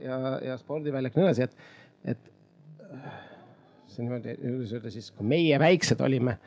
ja, 0.00 0.20
ja 0.46 0.56
spordiväljak 0.60 1.16
ja 1.16 1.20
nii 1.20 1.28
edasi, 1.28 1.44
et, 1.44 2.14
et 2.14 2.30
äh, 2.88 3.18
see 3.92 4.06
niimoodi, 4.06 4.38
kuidas 4.40 4.72
öelda 4.78 4.94
siis, 4.94 5.10
kui 5.12 5.28
meie 5.28 5.58
väiksed 5.60 6.00
olime 6.04 6.38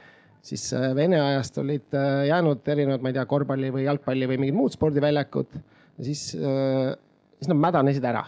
siis 0.45 0.65
äh, 0.73 0.91
Vene 0.95 1.19
ajast 1.21 1.57
olid 1.61 1.93
äh, 1.97 2.25
jäänud 2.29 2.67
erinevad, 2.67 3.03
ma 3.03 3.11
ei 3.11 3.17
tea, 3.17 3.25
korvpalli 3.29 3.71
või 3.73 3.85
jalgpalli 3.85 4.29
või 4.29 4.41
mingid 4.41 4.57
muud 4.57 4.75
spordiväljakud. 4.75 5.57
siis, 6.01 6.31
äh, 6.35 6.93
siis 7.37 7.51
nad 7.51 7.61
mädanesid 7.61 8.05
ära. 8.05 8.25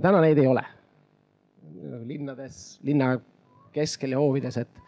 täna 0.00 0.20
neid 0.20 0.38
ei 0.38 0.46
ole. 0.46 0.64
linnades, 2.06 2.78
linna 2.82 3.16
keskel 3.72 4.10
ja 4.10 4.18
hoovides, 4.18 4.56
et, 4.56 4.78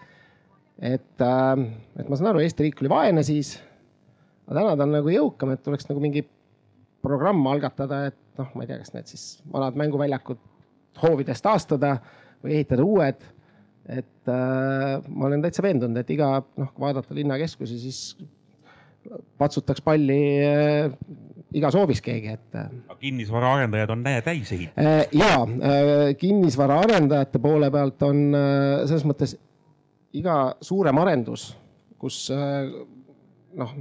et, 0.81 1.21
et 1.21 2.09
ma 2.09 2.17
saan 2.17 2.31
aru, 2.31 2.41
Eesti 2.41 2.65
riik 2.65 2.81
oli 2.81 2.91
vaene 2.91 3.23
siis. 3.23 3.59
aga 4.47 4.61
täna 4.61 4.77
ta 4.77 4.87
on 4.87 4.95
nagu 4.97 5.13
jõukam, 5.13 5.53
et 5.53 5.69
oleks 5.69 5.89
nagu 5.91 6.01
mingi 6.01 6.25
programm 7.03 7.47
algatada, 7.47 8.07
et 8.09 8.19
noh, 8.39 8.49
ma 8.55 8.65
ei 8.65 8.71
tea, 8.71 8.79
kas 8.81 8.95
need 8.95 9.11
siis 9.11 9.27
vanad 9.53 9.77
mänguväljakud 9.79 10.41
hoovides 11.03 11.43
taastada 11.43 11.99
või 12.43 12.59
ehitada 12.59 12.85
uued. 12.87 13.23
Et 13.89 14.29
äh, 14.29 14.99
ma 15.09 15.29
olen 15.29 15.43
täitsa 15.45 15.65
veendunud, 15.65 15.97
et 16.01 16.11
iga 16.13 16.35
noh, 16.61 16.73
kui 16.75 16.85
vaadata 16.85 17.17
linnakeskusi, 17.17 17.79
siis 17.81 18.01
patsutaks 19.41 19.81
palli 19.85 20.21
äh, 20.45 20.91
igas 21.57 21.77
hoovis 21.79 22.03
keegi, 22.05 22.35
et 22.37 22.59
äh, 22.61 22.69
kinnisvaraarendajad 23.01 23.95
on 23.95 24.05
näe 24.05 24.21
täis 24.27 24.53
ehitanud. 24.53 25.15
ja 25.17 26.15
kinnisvaraarendajate 26.21 27.41
poole 27.43 27.71
pealt 27.73 28.05
on 28.05 28.27
selles 28.85 29.07
mõttes 29.09 29.39
iga 30.19 30.39
suurem 30.65 31.01
arendus, 31.01 31.51
kus 31.99 32.27
noh, 33.59 33.75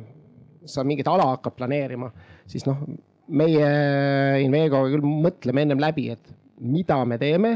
sa 0.68 0.84
mingit 0.88 1.08
ala 1.12 1.34
hakkad 1.34 1.56
planeerima, 1.58 2.10
siis 2.48 2.66
noh, 2.68 2.80
meie 3.28 3.68
Invegoga 4.44 4.92
küll 4.94 5.04
mõtleme 5.04 5.66
ennem 5.66 5.82
läbi, 5.82 6.12
et 6.16 6.32
mida 6.64 7.00
me 7.06 7.18
teeme. 7.22 7.52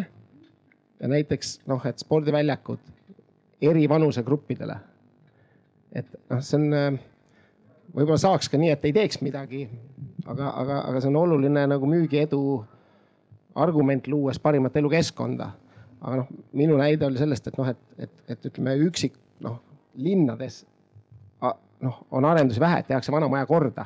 Näiteks 1.09 1.59
noh, 1.69 1.81
et 1.85 1.99
spordiväljakud 1.99 2.79
eri 3.61 3.87
vanusegruppidele. 3.89 4.75
et 5.91 6.07
noh, 6.29 6.41
see 6.41 6.59
on, 6.59 6.99
võib-olla 7.95 8.19
saaks 8.21 8.49
ka 8.49 8.59
nii, 8.59 8.71
et 8.75 8.85
ei 8.85 8.93
teeks 8.95 9.21
midagi, 9.21 9.65
aga, 10.25 10.51
aga, 10.51 10.81
aga 10.89 11.01
see 11.01 11.11
on 11.11 11.19
oluline 11.23 11.65
nagu 11.67 11.89
müügiedu 11.89 12.41
argument 13.55 14.07
luues 14.07 14.39
parimat 14.39 14.77
elukeskkonda. 14.77 15.51
aga 16.01 16.21
noh, 16.23 16.33
minu 16.53 16.77
näide 16.77 17.05
oli 17.05 17.21
sellest, 17.21 17.47
et 17.47 17.57
noh, 17.57 17.69
et, 17.69 17.81
et, 17.97 18.13
et 18.27 18.51
ütleme 18.51 18.77
üksik 18.87 19.17
noh, 19.41 19.59
linnades 19.95 20.63
noh, 21.81 22.05
on 22.11 22.25
arendusi 22.25 22.59
vähe, 22.59 22.83
tehakse 22.87 23.11
vana 23.11 23.27
maja 23.31 23.45
korda. 23.45 23.85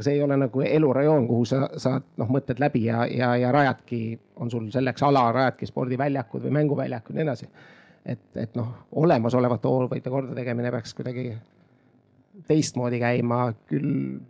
See 0.00 0.14
ei 0.14 0.22
ole 0.22 0.36
nagu 0.36 0.60
elurajoon, 0.60 1.26
kuhu 1.28 1.44
sa 1.48 1.68
saad 1.80 2.02
noh, 2.20 2.28
mõtted 2.32 2.60
läbi 2.60 2.84
ja, 2.84 3.06
ja, 3.06 3.36
ja 3.40 3.52
rajadki, 3.52 4.18
on 4.36 4.50
sul 4.50 4.70
selleks 4.72 5.02
ala, 5.02 5.32
rajadki 5.32 5.66
spordiväljakud 5.66 6.44
või 6.44 6.56
mänguväljakud 6.60 7.16
ja 7.16 7.22
nii 7.22 7.26
edasi. 7.28 7.48
et, 8.06 8.26
et 8.36 8.56
noh, 8.56 8.68
olemasolevate 8.92 9.68
hoolvõite 9.68 10.10
kordategemine 10.10 10.70
peaks 10.72 10.94
kuidagi 10.94 11.32
teistmoodi 12.48 13.00
käima, 13.00 13.52
küll, 13.66 14.20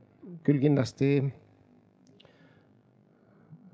küll 0.46 0.62
kindlasti 0.62 1.10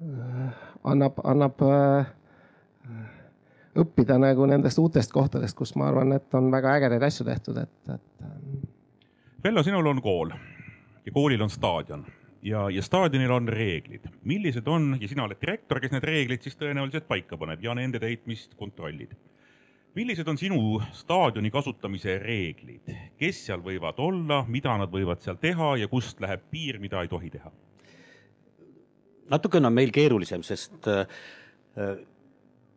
äh, 0.03 0.64
annab, 0.85 1.21
annab 1.25 1.62
äh, 1.69 2.09
õppida 3.76 4.19
nagu 4.19 4.47
nendest 4.47 4.79
uutest 4.79 5.12
kohtadest, 5.12 5.57
kus 5.59 5.76
ma 5.76 5.88
arvan, 5.93 6.17
et 6.17 6.35
on 6.35 6.50
väga 6.53 6.79
ägedaid 6.81 7.03
asju 7.07 7.29
tehtud, 7.29 7.61
et, 7.61 7.76
et. 7.93 8.11
Ähm, 8.25 8.67
Vello, 9.45 9.62
sinul 9.62 9.87
on 9.87 10.00
kool 10.03 10.33
ja 11.04 11.12
koolil 11.12 11.42
on 11.42 11.50
staadion 11.50 12.06
ja, 12.44 12.70
ja 12.70 12.82
staadionil 12.82 13.32
on 13.32 13.49
reeglid, 13.49 14.08
millised 14.25 14.66
on 14.68 14.96
ja 15.00 15.08
sina 15.08 15.25
oled 15.25 15.40
direktor, 15.40 15.80
kes 15.80 15.94
need 15.94 16.04
reeglid 16.04 16.44
siis 16.44 16.58
tõenäoliselt 16.61 17.08
paika 17.08 17.38
paneb 17.40 17.62
ja 17.64 17.75
nende 17.76 18.00
täitmist 18.02 18.54
kontrollid. 18.61 19.14
millised 19.94 20.28
on 20.28 20.38
sinu 20.38 20.80
staadioni 20.92 21.50
kasutamise 21.50 22.18
reeglid, 22.18 22.90
kes 23.18 23.44
seal 23.46 23.62
võivad 23.62 23.99
olla, 23.99 24.44
mida 24.49 24.76
nad 24.78 24.90
võivad 24.90 25.23
seal 25.23 25.38
teha 25.40 25.76
ja 25.76 25.88
kust 25.88 26.20
läheb 26.20 26.42
piir, 26.50 26.78
mida 26.78 27.02
ei 27.02 27.08
tohi 27.08 27.30
teha? 27.30 27.52
natukene 29.30 29.66
on 29.66 29.73
meil 29.73 29.92
keerulisem, 29.92 30.42
sest 30.44 30.88
äh, 30.88 31.06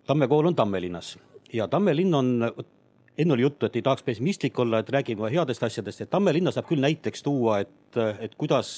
Tamme 0.07 0.27
kool 0.31 0.47
on 0.47 0.55
Tammelinnas 0.55 1.17
ja 1.53 1.67
Tammelinn 1.67 2.15
on, 2.15 2.29
enne 3.17 3.33
oli 3.33 3.41
juttu, 3.41 3.65
et 3.65 3.75
ei 3.75 3.81
tahaks 3.81 4.03
pessimistlik 4.05 4.59
olla, 4.59 4.79
et 4.79 4.89
räägime 4.93 5.31
headest 5.33 5.63
asjadest, 5.63 6.03
et 6.03 6.09
Tammelinna 6.09 6.51
saab 6.53 6.67
küll 6.69 6.83
näiteks 6.83 7.25
tuua, 7.25 7.59
et, 7.65 7.97
et 8.19 8.35
kuidas 8.37 8.69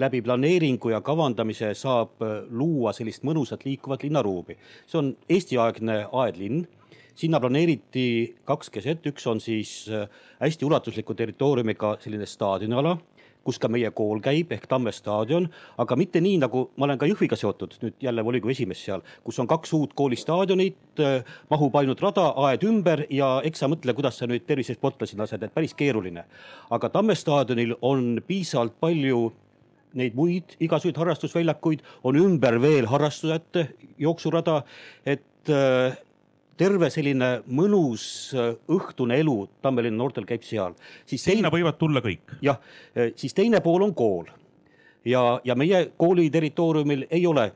läbi 0.00 0.22
planeeringu 0.24 0.94
ja 0.94 1.02
kavandamise 1.04 1.74
saab 1.76 2.24
luua 2.50 2.94
sellist 2.96 3.26
mõnusat 3.28 3.66
liikuvat 3.68 4.06
linnaruumi. 4.06 4.56
see 4.86 4.98
on 4.98 5.14
Eesti-aegne 5.28 6.06
aedlinn. 6.12 6.66
Sinna 7.18 7.40
planeeriti 7.42 8.36
kaks 8.46 8.70
keset, 8.70 9.06
üks 9.10 9.26
on 9.26 9.40
siis 9.42 9.90
hästi 10.38 10.64
ulatusliku 10.64 11.14
territooriumiga 11.18 11.96
selline 12.00 12.26
staadioniala 12.26 12.96
kus 13.48 13.58
ka 13.60 13.70
meie 13.72 13.88
kool 13.96 14.20
käib 14.24 14.52
ehk 14.52 14.66
Tamme 14.68 14.92
staadion, 14.92 15.48
aga 15.80 15.96
mitte 15.96 16.20
nii, 16.20 16.36
nagu 16.44 16.66
ma 16.76 16.88
olen 16.88 17.00
ka 17.00 17.08
Jõhviga 17.08 17.38
seotud, 17.40 17.78
nüüd 17.80 17.96
jälle 18.04 18.24
volikogu 18.26 18.52
esimees 18.52 18.82
seal, 18.84 19.04
kus 19.24 19.38
on 19.40 19.48
kaks 19.48 19.72
uut 19.78 19.94
koolistaadionit, 19.96 20.78
äh, 21.00 21.24
mahub 21.50 21.76
ainult 21.80 22.02
rada, 22.04 22.28
aed 22.48 22.66
ümber 22.68 23.06
ja 23.14 23.38
eks 23.48 23.64
sa 23.64 23.70
mõtle, 23.72 23.94
kuidas 23.96 24.20
sa 24.20 24.28
nüüd 24.28 24.44
tervise 24.48 24.76
sportlasi 24.76 25.16
lased, 25.18 25.42
et 25.42 25.54
päris 25.54 25.72
keeruline. 25.78 26.26
aga 26.70 26.90
Tamme 26.92 27.16
staadionil 27.16 27.76
on 27.82 28.18
piisavalt 28.26 28.76
palju 28.80 29.30
neid 29.96 30.16
muid 30.18 30.58
igasuguseid 30.60 31.00
harrastusväljakuid, 31.00 31.80
on 32.04 32.18
ümber 32.20 32.60
veel 32.60 32.86
harrastajate 32.90 33.68
jooksurada, 33.98 34.60
et 35.06 35.48
äh, 35.48 35.96
terve 36.58 36.90
selline 36.92 37.30
mõnus 37.46 38.04
äh, 38.34 38.50
õhtune 38.74 39.18
elu 39.22 39.36
Tammelinna 39.62 40.02
noortel 40.02 40.26
käib 40.28 40.44
seal. 40.46 40.74
sinna 41.06 41.24
teine, 41.24 41.52
võivad 41.54 41.78
tulla 41.78 42.02
kõik? 42.04 42.36
jah, 42.42 42.60
äh, 42.96 43.12
siis 43.16 43.34
teine 43.34 43.60
pool 43.64 43.86
on 43.86 43.94
kool 43.94 44.28
ja, 45.04 45.40
ja 45.44 45.54
meie 45.58 45.88
kooli 45.96 46.28
territooriumil 46.30 47.06
ei 47.10 47.26
ole 47.26 47.48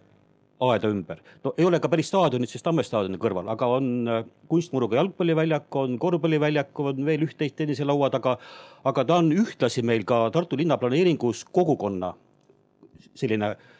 aeda 0.62 0.88
ümber. 0.88 1.18
no 1.44 1.54
ei 1.58 1.66
ole 1.66 1.80
ka 1.80 1.90
päris 1.90 2.08
staadionit, 2.12 2.50
sest 2.50 2.64
Tamme 2.64 2.84
staadioni 2.86 3.18
kõrval, 3.20 3.50
aga 3.50 3.68
on 3.78 3.92
äh, 4.08 4.24
kunstmuruga 4.48 5.00
jalgpalliväljak, 5.00 5.68
on 5.76 5.98
korvpalliväljak, 5.98 6.80
on 6.80 7.04
veel 7.06 7.26
üht-teist 7.26 7.58
tenniselaua 7.58 8.10
taga. 8.10 8.38
aga 8.84 9.04
ta 9.04 9.18
on 9.18 9.32
ühtlasi 9.34 9.82
meil 9.82 10.04
ka 10.04 10.28
Tartu 10.30 10.56
linna 10.56 10.78
planeeringus 10.78 11.44
kogukonna 11.44 12.14
selline 13.18 13.50
äh, 13.50 13.70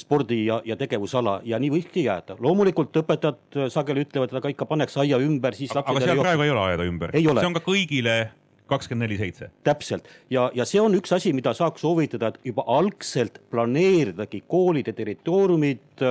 spordi 0.00 0.44
ja, 0.46 0.58
ja 0.66 0.76
tegevusala 0.80 1.38
ja 1.44 1.58
nii 1.62 1.70
võikski 1.76 2.04
jääda. 2.06 2.38
loomulikult 2.40 2.96
õpetajad 3.02 3.70
sageli 3.72 4.06
ütlevad, 4.06 4.32
et 4.32 4.40
aga 4.40 4.52
ikka 4.54 4.66
paneks 4.68 4.98
aia 5.00 5.20
ümber, 5.22 5.56
siis 5.56 5.72
aga, 5.76 5.86
aga 5.92 6.04
seal 6.04 6.20
praegu 6.22 6.46
ei 6.46 6.52
ole 6.54 6.66
aeda 6.72 6.88
ümber? 6.88 7.14
see 7.14 7.46
on 7.46 7.56
ka 7.56 7.64
kõigile 7.66 8.18
kakskümmend 8.68 9.08
neli 9.08 9.18
seitse. 9.20 9.50
täpselt 9.64 10.08
ja, 10.30 10.50
ja 10.54 10.66
see 10.68 10.80
on 10.82 10.96
üks 10.98 11.14
asi, 11.16 11.32
mida 11.36 11.54
saaks 11.56 11.84
soovitada, 11.84 12.32
et 12.32 12.50
juba 12.50 12.66
algselt 12.66 13.40
planeeridagi 13.52 14.44
koolide 14.48 14.92
territooriumid 14.92 16.04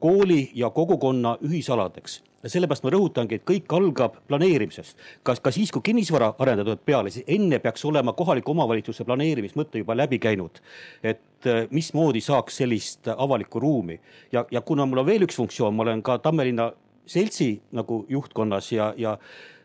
kooli 0.00 0.42
ja 0.54 0.70
kogukonna 0.70 1.36
ühisaladeks 1.46 2.20
ja 2.42 2.50
sellepärast 2.50 2.84
ma 2.84 2.92
rõhutangi, 2.94 3.38
et 3.38 3.44
kõik 3.46 3.72
algab 3.76 4.16
planeerimisest. 4.28 4.96
kas 5.22 5.40
ka 5.40 5.52
siis, 5.52 5.70
kui 5.72 5.82
kinnisvara 5.84 6.34
arendajad 6.38 6.66
tulevad 6.66 6.84
peale, 6.84 7.10
siis 7.10 7.24
enne 7.28 7.58
peaks 7.58 7.84
olema 7.84 8.12
kohaliku 8.12 8.54
omavalitsuse 8.54 9.04
planeerimismõte 9.04 9.82
juba 9.82 9.96
läbi 9.96 10.18
käinud. 10.18 10.60
et 11.02 11.46
äh, 11.46 11.66
mismoodi 11.70 12.20
saaks 12.20 12.56
sellist 12.56 13.08
avalikku 13.16 13.60
ruumi 13.60 14.00
ja, 14.32 14.44
ja 14.50 14.60
kuna 14.60 14.86
mul 14.86 14.98
on 14.98 15.06
veel 15.06 15.22
üks 15.22 15.36
funktsioon, 15.36 15.74
ma 15.74 15.82
olen 15.82 16.02
ka 16.02 16.18
Tammelinna 16.18 16.72
seltsi 17.06 17.60
nagu 17.72 18.06
juhtkonnas 18.08 18.72
ja, 18.72 18.94
ja 18.96 19.18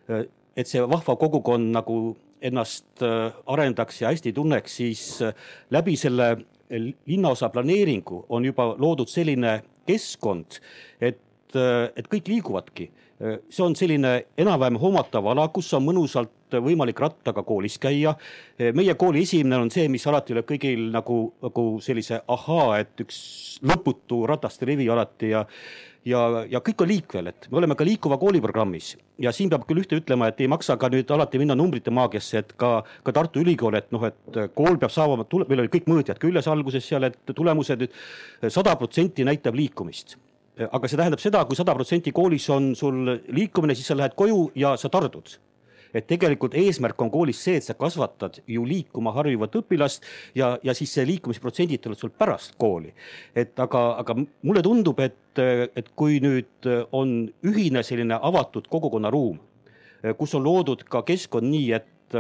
äh, 0.09 0.25
et 0.55 0.67
see 0.67 0.81
vahva 0.81 1.15
kogukond 1.15 1.71
nagu 1.71 2.17
ennast 2.41 3.01
äh, 3.01 3.31
arendaks 3.45 4.01
ja 4.01 4.11
hästi 4.11 4.33
tunneks, 4.33 4.75
siis 4.75 5.23
läbi 5.71 5.95
selle 5.95 6.37
linnaosa 7.05 7.49
planeeringu 7.49 8.25
on 8.29 8.45
juba 8.45 8.75
loodud 8.77 9.07
selline 9.07 9.61
keskkond, 9.85 10.59
et 11.01 11.19
et, 11.55 11.99
et 11.99 12.07
kõik 12.11 12.31
liiguvadki. 12.31 12.91
see 13.49 13.63
on 13.63 13.75
selline 13.79 14.25
enam-vähem 14.37 14.75
hoomatav 14.75 15.27
ala, 15.31 15.47
kus 15.47 15.69
on 15.73 15.85
mõnusalt 15.85 16.57
võimalik 16.59 16.99
rattaga 16.99 17.43
koolis 17.43 17.77
käia. 17.79 18.15
meie 18.73 18.93
kooli 18.95 19.23
esimene 19.23 19.57
on 19.57 19.71
see, 19.71 19.87
mis 19.89 20.07
alati 20.07 20.35
lööb 20.35 20.45
kõigil 20.49 20.89
nagu, 20.91 21.33
nagu 21.41 21.65
sellise 21.81 22.21
ahaa, 22.27 22.79
et 22.79 23.05
üks 23.05 23.59
lõputu 23.63 24.25
rataste 24.27 24.65
rivi 24.65 24.89
alati 24.89 25.31
ja 25.31 25.45
ja, 26.05 26.21
ja 26.49 26.61
kõik 26.63 26.83
on 26.83 26.89
liikvel, 26.89 27.31
et 27.31 27.47
me 27.51 27.59
oleme 27.61 27.75
ka 27.77 27.85
liikuva 27.87 28.17
kooli 28.21 28.41
programmis 28.43 28.93
ja 29.21 29.31
siin 29.35 29.49
peab 29.49 29.65
küll 29.67 29.81
ühte 29.81 29.97
ütlema, 29.99 30.29
et 30.29 30.41
ei 30.43 30.49
maksa 30.51 30.77
ka 30.77 30.89
nüüd 30.93 31.09
alati 31.11 31.41
minna 31.41 31.55
numbrite 31.57 31.93
maagiasse, 31.93 32.43
et 32.43 32.53
ka, 32.59 32.71
ka 33.03 33.15
Tartu 33.15 33.41
Ülikool, 33.41 33.79
et 33.79 33.89
noh, 33.95 34.05
et 34.09 34.39
kool 34.57 34.79
peab 34.81 34.93
saama, 34.93 35.25
meil 35.47 35.63
olid 35.63 35.73
kõik 35.73 35.89
mõõtjad 35.89 36.21
küljes 36.21 36.49
alguses 36.51 36.85
seal, 36.85 37.07
et 37.09 37.35
tulemused 37.35 37.87
sada 38.49 38.75
protsenti 38.79 39.25
näitab 39.27 39.57
liikumist 39.57 40.17
aga 40.55 40.87
see 40.87 40.99
tähendab 40.99 41.23
seda, 41.23 41.43
kui 41.45 41.57
sada 41.57 41.75
protsenti 41.75 42.13
koolis 42.15 42.47
on 42.53 42.73
sul 42.75 43.17
liikumine, 43.27 43.75
siis 43.75 43.91
sa 43.91 43.97
lähed 43.97 44.15
koju 44.15 44.51
ja 44.55 44.75
sa 44.79 44.89
tardud 44.89 45.35
et 45.95 46.07
tegelikult 46.09 46.55
eesmärk 46.59 46.99
on 47.01 47.11
koolis 47.11 47.39
see, 47.45 47.59
et 47.59 47.65
sa 47.65 47.75
kasvatad 47.79 48.41
ju 48.51 48.65
liikuma 48.67 49.13
harjuvat 49.15 49.55
õpilast 49.61 50.03
ja, 50.35 50.55
ja 50.63 50.75
siis 50.75 50.91
see 50.95 51.05
liikumisprotsendid 51.07 51.83
tulevad 51.83 52.01
sul 52.01 52.11
pärast 52.11 52.57
kooli. 52.59 52.91
et 53.35 53.59
aga, 53.59 53.85
aga 54.01 54.17
mulle 54.19 54.63
tundub, 54.65 54.99
et, 54.99 55.39
et 55.39 55.91
kui 55.95 56.19
nüüd 56.23 56.69
on 56.95 57.15
ühine 57.47 57.83
selline 57.83 58.19
avatud 58.19 58.67
kogukonnaruum, 58.71 59.39
kus 60.19 60.35
on 60.35 60.43
loodud 60.43 60.83
ka 60.89 61.05
keskkond 61.07 61.47
nii, 61.49 61.71
et 61.79 62.19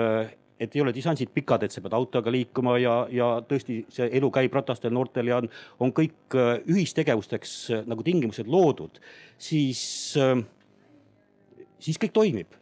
et 0.59 0.75
ei 0.75 0.81
ole 0.81 0.93
distansid 0.95 1.31
pikad, 1.35 1.65
et 1.65 1.73
sa 1.73 1.83
pead 1.83 1.95
autoga 1.97 2.31
liikuma 2.31 2.77
ja, 2.79 2.95
ja 3.11 3.29
tõesti 3.47 3.81
see 3.91 4.07
elu 4.19 4.29
käib 4.33 4.53
ratastel 4.55 4.93
noortel 4.95 5.31
ja 5.31 5.39
on, 5.41 5.49
on 5.83 5.93
kõik 5.95 6.37
äh, 6.39 6.59
ühistegevusteks 6.71 7.55
äh, 7.75 7.87
nagu 7.89 8.05
tingimused 8.07 8.47
loodud, 8.51 9.01
siis, 9.37 9.81
äh, 10.21 10.37
siis 11.79 11.99
kõik 12.01 12.15
toimib. 12.15 12.61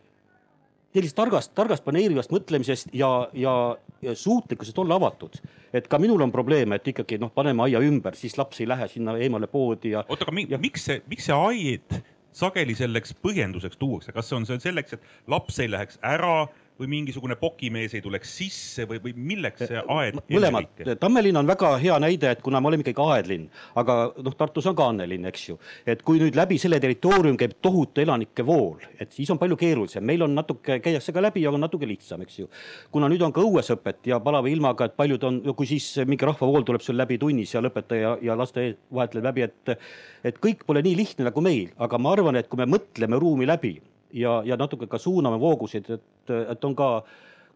sellisest 0.94 1.18
targast, 1.18 1.54
targast 1.58 1.84
planeerivast 1.84 2.34
mõtlemisest 2.34 2.94
ja, 2.94 3.30
ja, 3.34 3.54
ja 4.02 4.16
suutlikkusest 4.16 4.78
olla 4.78 4.96
avatud 5.02 5.38
et 5.74 5.88
ka 5.90 5.98
minul 5.98 6.22
on 6.22 6.32
probleeme, 6.32 6.78
et 6.78 6.88
ikkagi 6.88 7.18
noh, 7.22 7.32
paneme 7.34 7.66
aia 7.66 7.82
ümber, 7.82 8.16
siis 8.18 8.38
laps 8.38 8.62
ei 8.62 8.68
lähe 8.70 8.88
sinna 8.92 9.16
eemale 9.18 9.50
poodi 9.50 9.96
ja. 9.96 10.04
oota, 10.08 10.28
aga 10.28 10.46
ja. 10.54 10.60
miks 10.62 10.86
see, 10.90 11.02
miks 11.10 11.30
see 11.30 11.38
aed 11.38 12.02
sageli 12.34 12.76
selleks 12.78 13.14
põhjenduseks 13.26 13.80
tuuakse, 13.82 14.14
kas 14.14 14.30
see 14.30 14.38
on 14.40 14.48
see 14.50 14.62
selleks, 14.62 14.98
et 14.98 15.30
laps 15.30 15.60
ei 15.62 15.70
läheks 15.72 16.00
ära 16.06 16.48
või 16.80 16.90
mingisugune 16.90 17.36
pokimees 17.40 17.94
ei 17.94 18.02
tuleks 18.04 18.32
sisse 18.40 18.88
või, 18.90 19.00
või 19.04 19.14
milleks 19.16 19.66
see 19.68 19.82
aed? 19.82 20.18
mõlemad, 20.32 20.82
Tammelinn 21.00 21.38
on 21.40 21.50
väga 21.50 21.74
hea 21.82 21.98
näide, 22.02 22.32
et 22.34 22.42
kuna 22.46 22.62
me 22.62 22.72
oleme 22.72 22.86
ikkagi 22.86 23.06
aedlinn, 23.14 23.46
aga 23.80 23.98
noh, 24.26 24.36
Tartus 24.38 24.68
on 24.72 24.78
ka 24.78 24.88
Annelinn, 24.94 25.28
eks 25.30 25.46
ju. 25.50 25.58
et 25.86 26.02
kui 26.06 26.22
nüüd 26.22 26.38
läbi 26.38 26.58
selle 26.62 26.80
territooriumi 26.84 27.40
käib 27.40 27.56
tohutu 27.62 28.04
elanike 28.04 28.46
vool, 28.48 28.82
et 29.00 29.14
siis 29.14 29.30
on 29.34 29.42
palju 29.42 29.58
keerulisem, 29.60 30.06
meil 30.06 30.26
on 30.26 30.34
natuke, 30.38 30.80
käiakse 30.84 31.14
ka 31.14 31.24
läbi, 31.24 31.46
aga 31.50 31.62
natuke 31.62 31.90
lihtsam, 31.90 32.26
eks 32.26 32.42
ju. 32.42 32.50
kuna 32.92 33.12
nüüd 33.12 33.24
on 33.26 33.36
ka 33.36 33.46
õuesõpet 33.46 34.10
ja 34.10 34.20
palava 34.24 34.50
ilmaga, 34.52 34.90
et 34.90 34.98
paljud 34.98 35.30
on, 35.30 35.40
kui 35.54 35.70
siis 35.70 35.92
mingi 36.10 36.26
rahvavool 36.26 36.66
tuleb 36.68 36.84
sul 36.86 36.98
läbi 36.98 37.20
tunnis 37.22 37.54
ja 37.54 37.62
lõpetaja 37.64 38.18
ja 38.26 38.38
laste 38.40 38.74
vahetleb 38.94 39.30
läbi, 39.30 39.48
et 39.50 39.78
et 40.24 40.38
kõik 40.42 40.64
pole 40.66 40.82
nii 40.84 40.96
lihtne 40.98 41.28
nagu 41.28 41.42
meil, 41.44 41.74
aga 41.78 42.00
ma 42.00 42.14
arvan, 42.16 42.38
et 42.40 42.48
kui 42.50 42.60
me 42.62 42.70
mõtleme 42.70 43.20
ruumi 43.20 43.48
läbi 43.50 43.76
ja, 44.14 44.42
ja 44.46 44.58
natuke 44.60 44.88
ka 44.88 44.98
suuname 45.02 45.40
voogusid, 45.42 45.90
et, 45.98 46.34
et 46.54 46.66
on 46.66 46.76
ka, 46.78 46.90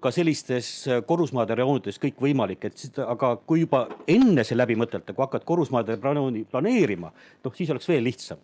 ka 0.03 0.11
sellistes 0.13 0.69
korrusmaade 1.07 1.55
rajoonides 1.55 2.01
kõik 2.01 2.21
võimalik, 2.27 2.67
et 2.69 3.01
aga 3.05 3.35
kui 3.45 3.63
juba 3.63 3.85
enne 4.09 4.45
see 4.47 4.57
läbi 4.57 4.77
mõtelda, 4.79 5.13
kui 5.13 5.25
hakkad 5.25 5.47
korrusmaade 5.47 5.99
rajooni 6.01 6.45
planeerima, 6.51 7.11
noh 7.43 7.57
siis 7.57 7.73
oleks 7.73 7.89
veel 7.89 8.07
lihtsam 8.09 8.41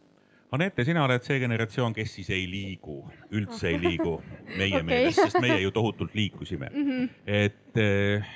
Anette, 0.54 0.84
sina 0.86 1.02
oled 1.08 1.24
see 1.26 1.40
generatsioon, 1.42 1.96
kes 1.98 2.12
siis 2.14 2.28
ei 2.34 2.44
liigu, 2.46 3.00
üldse 3.34 3.72
ei 3.72 3.80
liigu 3.82 4.20
meie 4.52 4.76
okay. 4.78 4.86
meelest, 4.86 5.24
sest 5.24 5.40
meie 5.42 5.58
ju 5.64 5.72
tohutult 5.74 6.14
liikusime 6.14 6.70
mm. 6.70 6.84
-hmm. 6.90 7.08
et 7.26 7.82
eh, 7.82 8.28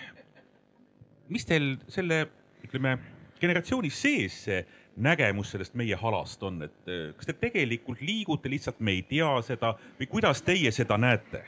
mis 1.29 1.45
teil 1.45 1.75
selle, 1.93 2.23
ütleme, 2.65 2.95
generatsiooni 3.37 3.91
sees 3.93 4.39
see 4.47 4.63
nägemus 4.97 5.51
sellest 5.53 5.75
meie 5.77 5.95
halast 5.95 6.43
on, 6.43 6.61
et 6.67 6.91
äh, 6.91 7.09
kas 7.17 7.29
te 7.29 7.35
tegelikult 7.37 8.01
liigute, 8.01 8.49
lihtsalt 8.49 8.79
me 8.79 8.97
ei 8.97 9.03
tea 9.07 9.29
seda 9.45 9.75
või 9.99 10.09
kuidas 10.11 10.41
teie 10.45 10.71
seda 10.75 10.97
näete 10.97 11.43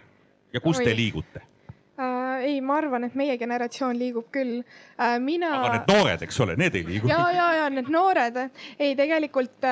ja 0.54 0.62
kus 0.62 0.80
Oi. 0.80 0.86
te 0.86 0.96
liigute? 0.96 1.42
äh,? 2.00 2.46
ei, 2.46 2.62
ma 2.62 2.78
arvan, 2.80 3.04
et 3.10 3.16
meie 3.20 3.36
generatsioon 3.38 3.98
liigub 4.00 4.30
küll 4.32 4.62
äh,. 4.62 5.18
mina. 5.20 5.52
aga 5.60 5.74
need 5.76 5.94
noored, 5.94 6.26
eks 6.28 6.40
ole, 6.46 6.56
need 6.60 6.78
ei 6.80 6.86
liigu. 6.88 7.10
ja, 7.10 7.20
ja, 7.36 7.52
ja 7.64 7.68
need 7.74 7.92
noored, 7.94 8.42
ei 8.80 8.96
tegelikult 8.96 9.68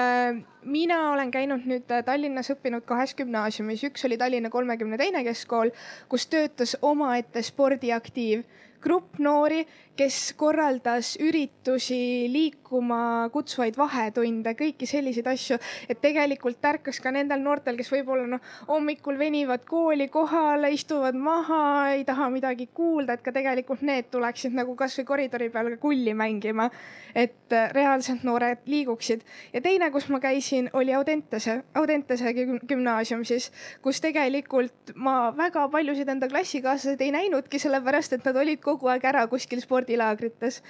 mina 0.67 1.00
olen 1.13 1.31
käinud 1.31 1.65
nüüd 1.69 1.88
Tallinnas 2.05 2.51
õppinud 2.51 2.86
kahes 2.86 3.15
gümnaasiumis, 3.15 3.86
üks 3.91 4.05
oli 4.10 4.17
Tallinna 4.19 4.51
kolmekümne 4.53 5.00
teine 5.00 5.24
keskkool, 5.27 5.72
kus 6.12 6.27
töötas 6.27 6.75
omaette 6.81 7.46
spordiaktiiv 7.46 8.43
grupp 8.81 9.19
noori, 9.19 9.63
kes 9.98 10.18
korraldas 10.38 11.16
üritusi, 11.24 12.27
liikuma 12.30 13.30
kutsuvaid 13.34 13.77
vahetunde, 13.80 14.54
kõiki 14.58 14.88
selliseid 14.89 15.27
asju, 15.32 15.58
et 15.89 16.00
tegelikult 16.04 16.63
ärkas 16.70 17.01
ka 17.01 17.12
nendel 17.13 17.42
noortel, 17.42 17.77
kes 17.80 17.89
võib-olla 17.92 18.27
noh, 18.36 18.44
hommikul 18.70 19.18
venivad 19.18 19.66
kooli 19.68 20.10
kohale, 20.13 20.70
istuvad 20.75 21.18
maha, 21.18 21.62
ei 21.96 22.06
taha 22.08 22.30
midagi 22.34 22.70
kuulda, 22.77 23.18
et 23.18 23.25
ka 23.25 23.34
tegelikult 23.34 23.82
need 23.88 24.12
tuleksid 24.13 24.54
nagu 24.58 24.75
kasvõi 24.77 25.08
koridori 25.08 25.50
peal 25.54 25.74
ka 25.74 25.82
kulli 25.82 26.13
mängima. 26.18 26.70
et 27.18 27.54
äh, 27.56 27.72
reaalselt 27.74 28.22
noored 28.27 28.60
liiguksid 28.70 29.24
ja 29.54 29.62
teine, 29.62 29.88
kus 29.89 30.06
ma 30.13 30.20
käisin, 30.22 30.68
oli 30.77 30.94
Audentese, 30.94 31.63
Audentese 31.74 32.34
gümnaasium 32.70 33.24
siis, 33.25 33.48
kus 33.82 34.01
tegelikult 34.04 34.92
ma 34.94 35.32
väga 35.34 35.63
paljusid 35.74 36.12
enda 36.13 36.30
klassikaaslased 36.30 37.01
ei 37.01 37.10
näinudki, 37.16 37.58
sellepärast 37.63 38.13
et 38.13 38.27
nad 38.27 38.38
olid 38.38 38.62
kogu 38.62 38.92
aeg 38.92 39.08
ära 39.10 39.25
kuskil 39.32 39.63
spordilaagrites. 39.88 40.62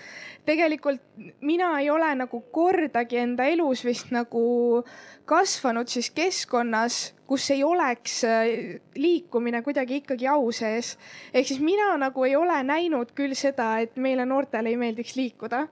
tegelikult 0.46 1.02
mina 1.42 1.80
ei 1.80 1.90
ole 1.90 2.14
nagu 2.16 2.42
kordagi 2.52 3.18
enda 3.18 3.46
elus 3.46 3.84
vist 3.86 4.12
nagu 4.12 4.84
kasvanud 5.26 5.88
siis 5.88 6.10
keskkonnas, 6.12 7.14
kus 7.28 7.50
ei 7.52 7.64
oleks 7.64 8.24
äh, 8.24 8.80
liikumine 8.96 9.62
kuidagi 9.62 10.02
ikkagi 10.04 10.28
au 10.28 10.52
sees. 10.52 10.98
ehk 11.34 11.48
siis 11.48 11.60
mina 11.60 11.98
nagu 11.98 12.24
ei 12.24 12.36
ole 12.36 12.64
näinud 12.64 13.12
küll 13.16 13.34
seda, 13.34 13.80
et 13.80 13.96
meile 13.98 14.26
noortele 14.26 14.70
ei 14.70 14.78
meeldiks 14.78 15.16
liikuda 15.16 15.68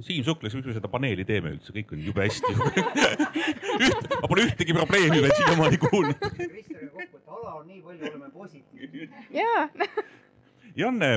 Siim 0.00 0.24
Suklas, 0.24 0.54
miks 0.54 0.66
me 0.66 0.72
seda 0.72 0.88
paneeli 0.88 1.26
teeme 1.28 1.50
üldse, 1.52 1.74
kõik 1.76 1.90
on 1.92 2.00
jube 2.00 2.24
hästi 2.24 2.54
Üht, 3.84 4.06
ma 4.14 4.30
pole 4.30 4.46
ühtegi 4.46 4.72
probleemi 4.72 5.20
veel 5.20 5.34
siiamaani 5.36 5.78
kuulnud. 5.82 6.22
Kristjaniga 6.38 6.88
kokku, 6.94 7.18
et 7.20 7.34
ala 7.36 7.52
on 7.58 7.66
nii 7.68 7.82
palju, 7.84 8.08
oleme 8.08 8.30
positiivsed. 8.32 9.12
jaa. 9.36 9.68
Janne, 10.80 11.10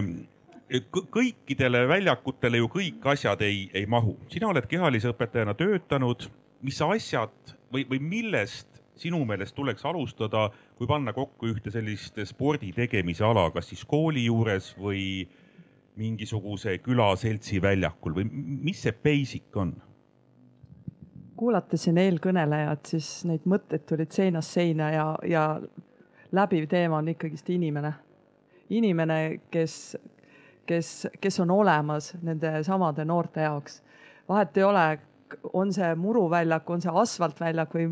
kõikidele 0.82 1.84
väljakutele 1.88 2.58
ju 2.58 2.70
kõik 2.72 3.06
asjad 3.14 3.42
ei, 3.46 3.70
ei 3.74 3.86
mahu. 3.86 4.18
sina 4.30 4.48
oled 4.48 4.66
kehalise 4.68 5.12
õpetajana 5.14 5.54
töötanud, 5.54 6.26
mis 6.62 6.82
asjad 6.82 7.54
või, 7.74 7.86
või 7.90 8.00
millest 8.00 8.82
sinu 8.98 9.24
meelest 9.26 9.56
tuleks 9.56 9.86
alustada, 9.86 10.50
kui 10.78 10.88
panna 10.88 11.14
kokku 11.14 11.50
ühte 11.52 11.72
sellist 11.74 12.18
spordi 12.26 12.72
tegemise 12.74 13.26
ala, 13.26 13.50
kas 13.52 13.70
siis 13.70 13.86
kooli 13.86 14.26
juures 14.26 14.74
või 14.78 15.28
mingisuguse 15.98 16.78
külaseltsi 16.82 17.62
väljakul 17.62 18.16
või 18.18 18.30
mis 18.32 18.82
see 18.82 18.94
basic 18.94 19.58
on? 19.58 19.76
kuulates 21.38 21.84
siin 21.84 21.98
eelkõnelejat, 21.98 22.86
siis 22.94 23.08
neid 23.28 23.46
mõtteid 23.50 23.86
tulid 23.90 24.14
seinast 24.14 24.54
seina 24.54 24.90
ja, 24.94 25.06
ja 25.28 25.44
läbiv 26.32 26.68
teema 26.72 27.02
on 27.02 27.10
ikkagist 27.12 27.50
inimene. 27.50 27.94
inimene, 28.70 29.40
kes 29.52 29.98
kes, 30.66 31.08
kes 31.22 31.40
on 31.44 31.52
olemas 31.52 32.14
nende 32.22 32.64
samade 32.64 33.06
noorte 33.06 33.42
jaoks. 33.42 33.82
vahet 34.30 34.58
ei 34.58 34.64
ole, 34.64 34.86
on 35.54 35.74
see 35.74 35.96
muruväljak, 35.96 36.70
on 36.70 36.82
see 36.82 36.92
asfaltväljak 37.02 37.74
või, 37.76 37.88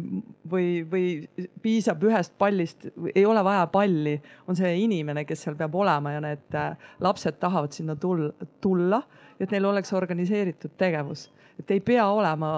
või, 0.51 0.67
või 0.91 1.47
piisab 1.61 2.03
ühest 2.05 2.35
pallist, 2.37 2.87
ei 3.15 3.25
ole 3.25 3.43
vaja 3.43 3.65
palli, 3.71 4.15
on 4.47 4.55
see 4.55 4.71
inimene, 4.83 5.25
kes 5.25 5.43
seal 5.45 5.57
peab 5.59 5.75
olema 5.75 6.13
ja 6.15 6.21
need 6.23 6.57
äh, 6.57 6.77
lapsed 6.99 7.39
tahavad 7.41 7.73
sinna 7.75 7.95
tulla, 7.95 8.31
tulla, 8.61 9.01
et 9.39 9.51
neil 9.51 9.65
oleks 9.65 9.93
organiseeritud 9.97 10.77
tegevus, 10.77 11.29
et 11.59 11.71
ei 11.71 11.81
pea 11.83 12.07
olema 12.07 12.53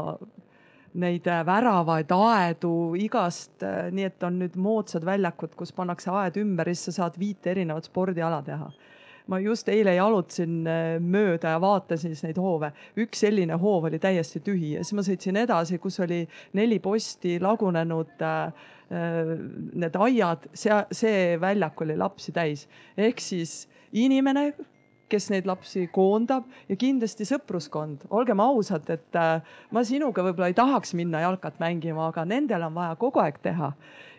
neid 1.00 1.28
äh, 1.32 1.46
väravaid, 1.48 2.12
aedu 2.14 2.74
igast, 3.00 3.56
äh, 3.64 3.88
nii 3.92 4.10
et 4.12 4.28
on 4.28 4.42
nüüd 4.44 4.60
moodsad 4.60 5.06
väljakud, 5.08 5.56
kus 5.58 5.74
pannakse 5.74 6.12
aed 6.14 6.38
ümber 6.44 6.70
ja 6.70 6.76
siis 6.76 6.92
sa 6.92 7.04
saad 7.04 7.18
viite 7.20 7.56
erinevat 7.56 7.90
spordiala 7.90 8.44
teha 8.46 8.70
ma 9.28 9.40
just 9.40 9.70
eile 9.72 9.96
jalutasin 9.96 10.68
äh, 10.68 10.84
mööda 11.00 11.56
ja 11.56 11.62
vaatasin 11.64 12.14
siis 12.14 12.26
neid 12.26 12.40
hoove. 12.42 12.72
üks 13.00 13.24
selline 13.24 13.58
hoov 13.60 13.88
oli 13.90 14.00
täiesti 14.02 14.42
tühi 14.44 14.74
ja 14.76 14.84
siis 14.84 14.98
ma 14.98 15.06
sõitsin 15.06 15.40
edasi, 15.40 15.80
kus 15.80 16.00
oli 16.04 16.24
neli 16.58 16.80
posti 16.84 17.40
lagunenud 17.44 18.22
äh, 18.22 18.70
äh 18.94 19.34
need 19.74 19.96
aiad, 19.96 20.50
see, 20.54 20.84
see 20.92 21.40
väljak 21.42 21.82
oli 21.82 21.98
lapsi 21.98 22.36
täis. 22.36 22.68
ehk 22.98 23.20
siis 23.24 23.64
inimene, 23.94 24.52
kes 25.14 25.30
neid 25.30 25.48
lapsi 25.48 25.86
koondab 25.94 26.48
ja 26.70 26.76
kindlasti 26.80 27.26
sõpruskond. 27.30 28.08
olgem 28.10 28.40
ausad, 28.44 28.90
et 28.90 29.20
äh, 29.20 29.42
ma 29.72 29.84
sinuga 29.88 30.26
võib-olla 30.26 30.52
ei 30.52 30.58
tahaks 30.58 30.94
minna 31.00 31.24
jalkat 31.24 31.60
mängima, 31.64 32.10
aga 32.10 32.26
nendel 32.26 32.68
on 32.68 32.76
vaja 32.76 32.96
kogu 33.00 33.24
aeg 33.24 33.40
teha. 33.44 33.74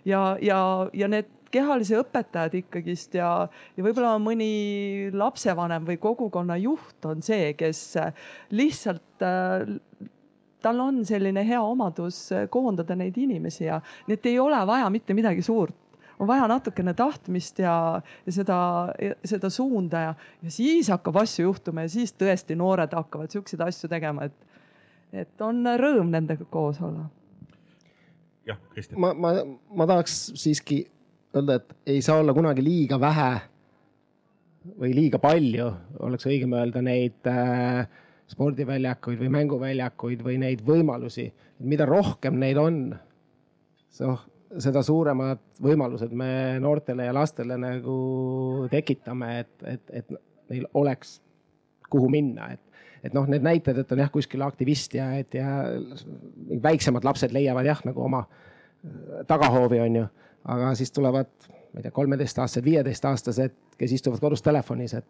ja, 0.04 0.26
ja, 0.40 0.60
ja 0.92 1.08
need 1.08 1.43
kehalise 1.54 2.00
õpetajad 2.02 2.58
ikkagist 2.60 3.14
ja, 3.18 3.30
ja 3.76 3.86
võib-olla 3.86 4.16
mõni 4.22 5.10
lapsevanem 5.14 5.86
või 5.88 6.00
kogukonna 6.02 6.58
juht 6.60 7.06
on 7.08 7.22
see, 7.24 7.52
kes 7.58 7.86
lihtsalt 8.54 9.24
äh, 9.24 9.64
tal 10.64 10.80
on 10.80 11.02
selline 11.06 11.44
hea 11.46 11.60
omadus 11.62 12.26
koondada 12.50 12.96
neid 12.96 13.16
inimesi 13.20 13.66
ja 13.66 13.80
nii 14.08 14.18
et 14.18 14.28
ei 14.30 14.38
ole 14.40 14.60
vaja 14.66 14.90
mitte 14.92 15.16
midagi 15.16 15.44
suurt 15.44 15.76
on 16.18 16.26
vaja 16.26 16.46
natukene 16.48 16.94
tahtmist 16.94 17.58
ja, 17.58 17.74
ja 18.26 18.32
seda, 18.32 18.58
seda 19.24 19.50
suunda 19.50 20.00
ja, 20.08 20.14
ja 20.42 20.52
siis 20.52 20.88
hakkab 20.92 21.18
asju 21.24 21.48
juhtuma 21.48 21.86
ja 21.86 21.92
siis 21.92 22.14
tõesti 22.18 22.56
noored 22.58 22.94
hakkavad 22.94 23.34
siukseid 23.34 23.64
asju 23.66 23.90
tegema, 23.90 24.28
et, 24.28 24.64
et 25.24 25.44
on 25.44 25.64
rõõm 25.80 26.12
nendega 26.14 26.46
koos 26.50 26.80
olla. 26.84 27.08
jah, 28.46 28.60
Kristjan. 28.72 29.00
ma, 29.00 29.14
ma, 29.14 29.34
ma 29.74 29.88
tahaks 29.90 30.18
siiski 30.38 30.84
öelda, 31.36 31.58
et 31.58 31.92
ei 31.94 32.02
saa 32.02 32.20
olla 32.22 32.34
kunagi 32.34 32.64
liiga 32.64 32.98
vähe 33.00 33.30
või 34.80 34.94
liiga 34.96 35.20
palju, 35.20 35.68
oleks 36.06 36.26
õigem 36.28 36.54
öelda 36.56 36.80
neid 36.84 37.28
äh, 37.28 37.84
spordiväljakuid 38.32 39.20
või 39.20 39.32
mänguväljakuid 39.34 40.22
või 40.24 40.38
neid 40.40 40.62
võimalusi. 40.64 41.32
mida 41.60 41.86
rohkem 41.86 42.38
neid 42.40 42.56
on, 42.58 42.78
seda 44.58 44.82
suuremad 44.82 45.42
võimalused 45.62 46.12
me 46.12 46.58
noortele 46.60 47.06
ja 47.08 47.14
lastele 47.14 47.58
nagu 47.60 48.66
tekitame, 48.70 49.38
et, 49.44 49.54
et, 49.74 49.90
et 49.90 50.14
neil 50.50 50.66
oleks 50.74 51.20
kuhu 51.90 52.08
minna, 52.08 52.52
et 52.52 52.60
et 53.04 53.12
noh, 53.12 53.26
need 53.28 53.44
näited, 53.44 53.76
et 53.76 53.90
on 53.92 54.00
jah 54.00 54.08
kuskil 54.08 54.40
aktivist 54.46 54.94
ja 54.96 55.10
et 55.20 55.34
ja 55.36 55.66
väiksemad 56.64 57.04
lapsed 57.04 57.34
leiavad 57.36 57.66
jah 57.68 57.82
nagu 57.84 58.00
oma 58.00 58.22
äh, 58.24 59.26
tagahoovi 59.28 59.80
on 59.84 59.98
ju 59.98 60.04
aga 60.44 60.74
siis 60.74 60.92
tulevad, 60.92 61.30
ma 61.48 61.80
ei 61.80 61.86
tea, 61.86 61.92
kolmeteistaastased, 61.94 62.64
viieteistaastased, 62.64 63.56
kes 63.78 63.92
istuvad 63.98 64.22
kodus 64.22 64.42
telefonis, 64.42 64.94
et 65.00 65.06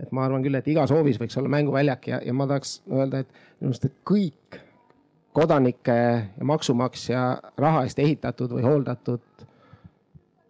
et 0.00 0.12
ma 0.12 0.24
arvan 0.24 0.40
küll, 0.44 0.56
et 0.56 0.68
igas 0.72 0.90
hoovis 0.90 1.18
võiks 1.20 1.36
olla 1.36 1.50
mänguväljak 1.52 2.06
ja, 2.08 2.20
ja 2.24 2.32
ma 2.32 2.46
tahaks 2.48 2.78
öelda, 2.90 3.22
et 3.22 3.42
minu 3.60 3.70
arust, 3.70 3.84
kõik 4.08 4.56
kodanike 5.36 5.96
ja 6.38 6.46
maksumaksja 6.48 7.24
raha 7.60 7.82
eest 7.86 8.00
ehitatud 8.00 8.54
või 8.56 8.64
hooldatud 8.64 9.44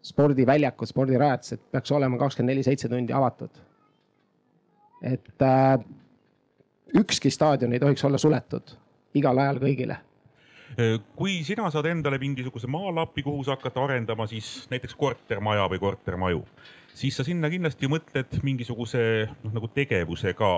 spordiväljakud, 0.03 0.91
spordirajatised 0.91 1.63
peaks 1.75 1.93
olema 1.95 2.19
kakskümmend 2.23 2.55
neli, 2.55 2.65
seitse 2.67 2.91
tundi 2.91 3.15
avatud. 3.15 3.51
et 5.03 5.43
äh, 5.43 5.79
ükski 6.99 7.31
staadion 7.31 7.73
ei 7.73 7.81
tohiks 7.81 8.05
olla 8.05 8.19
suletud 8.19 8.77
igal 9.15 9.39
ajal 9.39 9.59
kõigile 9.59 9.97
kui 11.19 11.41
sina 11.47 11.69
saad 11.73 11.89
endale 11.91 12.19
mingisuguse 12.23 12.71
maalapi, 12.71 13.25
kuhu 13.27 13.45
sa 13.45 13.57
hakkad 13.57 13.77
arendama, 13.83 14.27
siis 14.31 14.69
näiteks 14.73 14.97
kortermaja 14.99 15.67
või 15.73 15.83
kortermaju, 15.83 16.45
siis 16.97 17.19
sa 17.19 17.27
sinna 17.27 17.51
kindlasti 17.53 17.91
mõtled 17.93 18.39
mingisuguse 18.47 19.03
noh, 19.45 19.53
nagu 19.59 19.69
tegevuse 19.75 20.35
ka, 20.39 20.53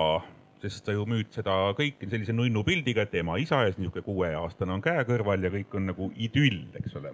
sest 0.63 0.87
sa 0.87 0.95
ju 0.95 1.03
müüd 1.09 1.33
seda 1.35 1.73
kõike 1.77 2.07
sellise 2.09 2.35
nunnu 2.35 2.63
pildiga, 2.67 3.05
et 3.05 3.17
ema-isa 3.19 3.65
ja 3.65 3.73
siis 3.73 3.81
niisugune 3.81 4.05
kuueaastane 4.05 4.75
on 4.75 4.83
käe 4.83 5.03
kõrval 5.07 5.43
ja 5.43 5.51
kõik 5.53 5.75
on 5.77 5.91
nagu 5.91 6.09
idüll, 6.15 6.63
eks 6.79 6.95
ole. 6.99 7.11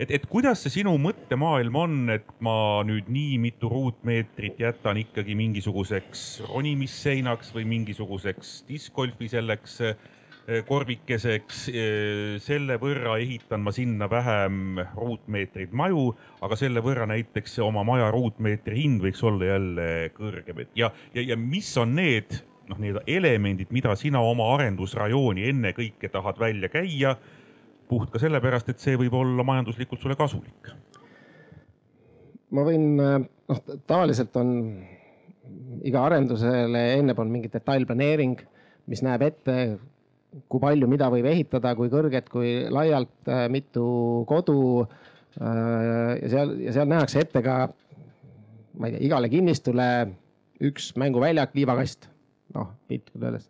Et, 0.00 0.10
et 0.10 0.24
kuidas 0.26 0.64
see 0.64 0.80
sinu 0.80 0.96
mõttemaailm 0.98 1.76
on, 1.78 1.96
et 2.14 2.26
ma 2.42 2.80
nüüd 2.86 3.10
nii 3.12 3.36
mitu 3.42 3.68
ruutmeetrit 3.70 4.58
jätan 4.58 4.98
ikkagi 4.98 5.36
mingisuguseks 5.38 6.42
ronimisseinaks 6.48 7.52
või 7.54 7.68
mingisuguseks 7.70 8.62
diskgolfi 8.66 9.28
selleks 9.30 9.78
korvikeseks, 10.66 11.58
eh, 11.70 12.38
selle 12.42 12.78
võrra 12.82 13.14
ehitan 13.22 13.62
ma 13.62 13.72
sinna 13.74 14.08
vähem 14.10 14.80
ruutmeetreid 14.98 15.74
maju, 15.76 16.08
aga 16.42 16.58
selle 16.58 16.82
võrra 16.82 17.06
näiteks 17.06 17.60
oma 17.62 17.84
maja 17.86 18.10
ruutmeetri 18.10 18.80
hind 18.80 19.04
võiks 19.04 19.22
olla 19.22 19.52
jälle 19.52 19.86
kõrgem, 20.16 20.64
et 20.64 20.72
ja, 20.78 20.90
ja, 21.14 21.22
ja 21.32 21.38
mis 21.38 21.70
on 21.78 21.94
need 21.94 22.40
noh, 22.68 22.78
nii-öelda 22.78 23.04
elemendid, 23.06 23.70
mida 23.74 23.94
sina 23.98 24.22
oma 24.24 24.48
arendusrajooni 24.56 25.46
ennekõike 25.52 26.10
tahad 26.12 26.40
välja 26.42 26.70
käia 26.72 27.16
puht 27.90 28.10
ka 28.12 28.20
sellepärast, 28.22 28.72
et 28.72 28.82
see 28.82 28.96
võib 28.98 29.14
olla 29.18 29.44
majanduslikult 29.44 30.00
sulle 30.00 30.16
kasulik. 30.18 30.72
ma 32.52 32.64
võin, 32.66 32.88
noh, 32.98 33.62
tavaliselt 33.86 34.36
on 34.40 34.50
iga 35.86 36.02
arendusele 36.06 36.82
enne 36.98 37.14
on 37.18 37.30
mingi 37.32 37.50
detailplaneering, 37.52 38.40
mis 38.90 39.02
näeb 39.04 39.24
ette, 39.26 39.56
kui 40.48 40.62
palju, 40.62 40.88
mida 40.88 41.10
võib 41.12 41.26
ehitada, 41.28 41.74
kui 41.76 41.90
kõrget, 41.92 42.28
kui 42.32 42.54
laialt, 42.72 43.30
mitu 43.52 43.84
kodu. 44.28 44.86
ja 45.36 46.28
seal, 46.28 46.56
ja 46.60 46.72
seal 46.76 46.88
nähakse 46.88 47.20
ette 47.24 47.40
ka, 47.44 47.56
ma 48.78 48.88
ei 48.88 48.96
tea, 48.96 49.04
igale 49.08 49.30
kinnistule 49.32 49.86
üks 50.62 50.92
mänguväljak, 51.00 51.54
liivakast, 51.56 52.06
noh 52.56 52.74
piltlikult 52.88 53.26
öeldes. 53.26 53.48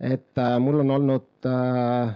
et 0.00 0.38
äh, 0.38 0.58
mul 0.60 0.82
on 0.82 0.90
olnud 0.92 1.48
äh, 1.48 2.14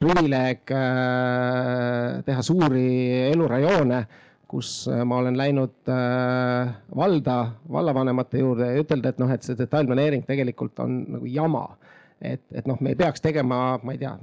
privileeg 0.00 0.72
äh, 0.76 2.18
teha 2.26 2.42
suuri 2.44 2.88
elurajoone, 3.30 4.02
kus 4.48 4.72
äh, 4.92 5.02
ma 5.08 5.22
olen 5.22 5.38
läinud 5.40 5.88
äh, 5.92 6.74
valda, 6.96 7.38
vallavanemate 7.72 8.42
juurde 8.42 8.68
ja 8.68 8.84
ütelda, 8.84 9.14
et 9.14 9.22
noh, 9.22 9.32
et 9.32 9.46
see 9.46 9.56
detailplaneering 9.56 10.26
tegelikult 10.28 10.84
on 10.84 11.00
nagu 11.16 11.32
jama. 11.32 11.64
Et, 12.20 12.42
et 12.52 12.66
noh, 12.66 12.78
me 12.80 12.94
ei 12.94 12.98
peaks 12.98 13.22
tegema, 13.24 13.78
ma 13.82 13.94
ei 13.94 14.00
tea, 14.00 14.14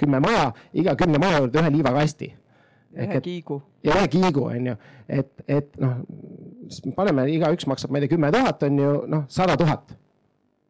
kümme 0.00 0.20
maja, 0.22 0.50
iga 0.74 0.96
kümne 0.98 1.20
maja 1.22 1.42
juurde 1.42 1.60
ühe 1.62 1.74
liivakasti. 1.76 2.32
ühe 2.98 3.20
kiigu. 3.24 3.62
ja 3.84 3.96
ühe 4.00 4.08
kiigu, 4.08 4.44
on 4.50 4.66
ju, 4.72 4.76
et, 5.08 5.32
et 5.48 5.80
noh, 5.80 6.02
paneme, 6.96 7.28
igaüks 7.32 7.66
maksab, 7.70 7.92
ma 7.92 8.00
ei 8.00 8.06
tea, 8.06 8.16
kümme 8.16 8.32
tuhat 8.34 8.62
on 8.68 8.78
ju, 8.78 8.92
noh, 9.14 9.24
sada 9.28 9.56
tuhat. 9.56 9.96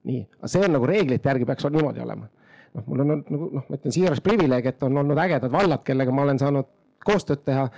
nii, 0.05 0.23
aga 0.41 0.49
see 0.51 0.65
on 0.67 0.73
nagu 0.75 0.87
reeglite 0.87 1.29
järgi 1.29 1.47
peaks 1.47 1.69
niimoodi 1.71 2.03
olema 2.03 2.27
noh, 2.73 2.85
mul 2.87 3.03
on 3.05 3.15
olnud 3.15 3.33
nagu 3.33 3.49
noh, 3.59 3.65
ma 3.69 3.79
ütlen 3.79 3.95
siiras 3.95 4.23
privileeg, 4.25 4.69
et 4.73 4.87
on 4.87 5.01
olnud 5.03 5.19
ägedad 5.21 5.53
vallad, 5.53 5.83
kellega 5.87 6.15
ma 6.15 6.27
olen 6.27 6.41
saanud 6.41 6.69
koostööd 7.07 7.45
teha. 7.47 7.69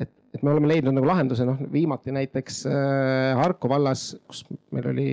et, 0.00 0.10
et 0.34 0.42
me 0.42 0.52
oleme 0.52 0.70
leidnud 0.70 0.96
nagu 0.96 1.08
lahenduse, 1.08 1.46
noh 1.48 1.60
viimati 1.72 2.14
näiteks 2.14 2.64
äh, 2.70 3.40
Harku 3.40 3.70
vallas, 3.70 4.10
kus 4.28 4.44
meil 4.74 4.90
oli 4.92 5.08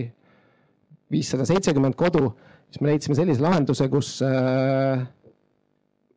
viissada 1.12 1.46
seitsekümmend 1.48 1.96
kodu, 2.00 2.32
siis 2.72 2.82
me 2.82 2.91
leidsime 2.91 3.15
sellise 3.17 3.43
lahenduse, 3.43 3.88
kus 3.91 4.17
äh, 4.26 5.04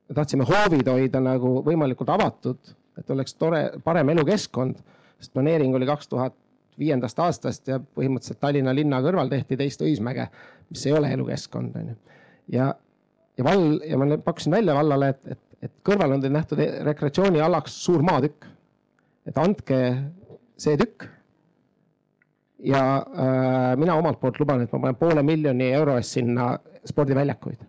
me 0.09 0.18
tahtsime 0.18 0.46
hoovid 0.48 0.88
hoida 0.90 1.22
nagu 1.22 1.61
võimalikult 1.66 2.11
avatud, 2.11 2.74
et 2.98 3.11
oleks 3.14 3.37
tore, 3.38 3.64
parem 3.85 4.12
elukeskkond, 4.14 4.81
sest 5.20 5.35
planeering 5.37 5.74
oli 5.76 5.88
kaks 5.88 6.11
tuhat 6.11 6.37
viiendast 6.81 7.18
aastast 7.20 7.68
ja 7.68 7.76
põhimõtteliselt 7.79 8.40
Tallinna 8.40 8.72
linna 8.74 9.03
kõrval 9.05 9.29
tehti 9.29 9.59
teist 9.61 9.83
Õismäge, 9.85 10.31
mis 10.72 10.87
ei 10.88 10.94
ole 10.96 11.11
elukeskkond, 11.12 11.76
onju 11.76 11.98
ja, 12.53 12.70
ja 13.38 13.46
vall 13.46 13.79
ja 13.87 13.98
ma 13.98 14.18
pakkusin 14.24 14.55
välja 14.55 14.74
vallale, 14.76 15.12
et, 15.14 15.35
et, 15.35 15.40
et 15.68 15.72
kõrval 15.87 16.16
on 16.16 16.24
teil 16.24 16.35
nähtud 16.35 16.62
rekreatsioonialaks 16.88 17.76
suur 17.85 18.05
maatükk. 18.07 18.48
et 19.29 19.38
andke 19.38 19.81
see 20.61 20.76
tükk. 20.81 21.07
Ja 22.64 22.83
äh, 22.96 23.77
mina 23.77 23.94
omalt 23.94 24.20
poolt 24.20 24.40
luban, 24.40 24.62
et 24.62 24.73
ma 24.73 24.81
panen 24.83 24.99
poole 25.01 25.23
miljoni 25.23 25.70
euro 25.73 25.96
eest 25.99 26.18
sinna 26.18 26.53
spordiväljakuid. 26.87 27.62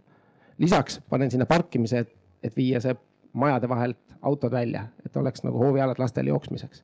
lisaks 0.58 1.00
panen 1.10 1.32
sinna 1.32 1.46
parkimise, 1.46 2.00
et, 2.06 2.12
et 2.44 2.56
viia 2.56 2.82
see 2.82 2.96
majade 3.34 3.70
vahelt 3.70 4.18
autod 4.22 4.52
välja, 4.52 4.86
et 5.06 5.18
oleks 5.18 5.44
nagu 5.44 5.58
hoovialad 5.58 6.00
lastele 6.00 6.30
jooksmiseks. 6.30 6.84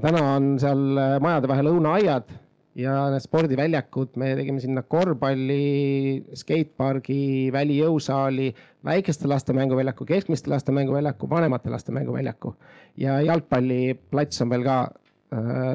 täna 0.00 0.24
on 0.36 0.56
seal 0.60 0.98
äh, 0.98 1.20
majade 1.20 1.48
vahel 1.48 1.70
õunaaiad 1.74 2.34
ja 2.76 2.96
need 3.12 3.24
spordiväljakud, 3.24 4.16
me 4.20 4.34
tegime 4.36 4.60
sinna 4.60 4.82
korvpalli, 4.82 6.24
skatepargi, 6.36 7.48
välijõusaali, 7.52 8.50
väikeste 8.84 9.28
laste 9.28 9.56
mänguväljaku, 9.56 10.04
keskmiste 10.04 10.52
laste 10.52 10.74
mänguväljaku, 10.76 11.30
vanemate 11.30 11.72
laste 11.72 11.92
mänguväljaku 11.96 12.54
ja 13.00 13.20
jalgpalliplats 13.24 14.42
on 14.44 14.52
veel 14.52 14.64
ka 14.66 14.76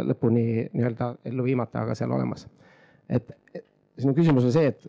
lõpuni 0.08 0.46
nii-öelda 0.72 1.14
ellu 1.28 1.44
viimata, 1.44 1.84
aga 1.84 1.96
seal 1.98 2.12
olemas. 2.12 2.48
et, 3.10 3.32
sinu 4.00 4.14
küsimus 4.16 4.48
on 4.48 4.54
see, 4.56 4.72
et, 4.72 4.86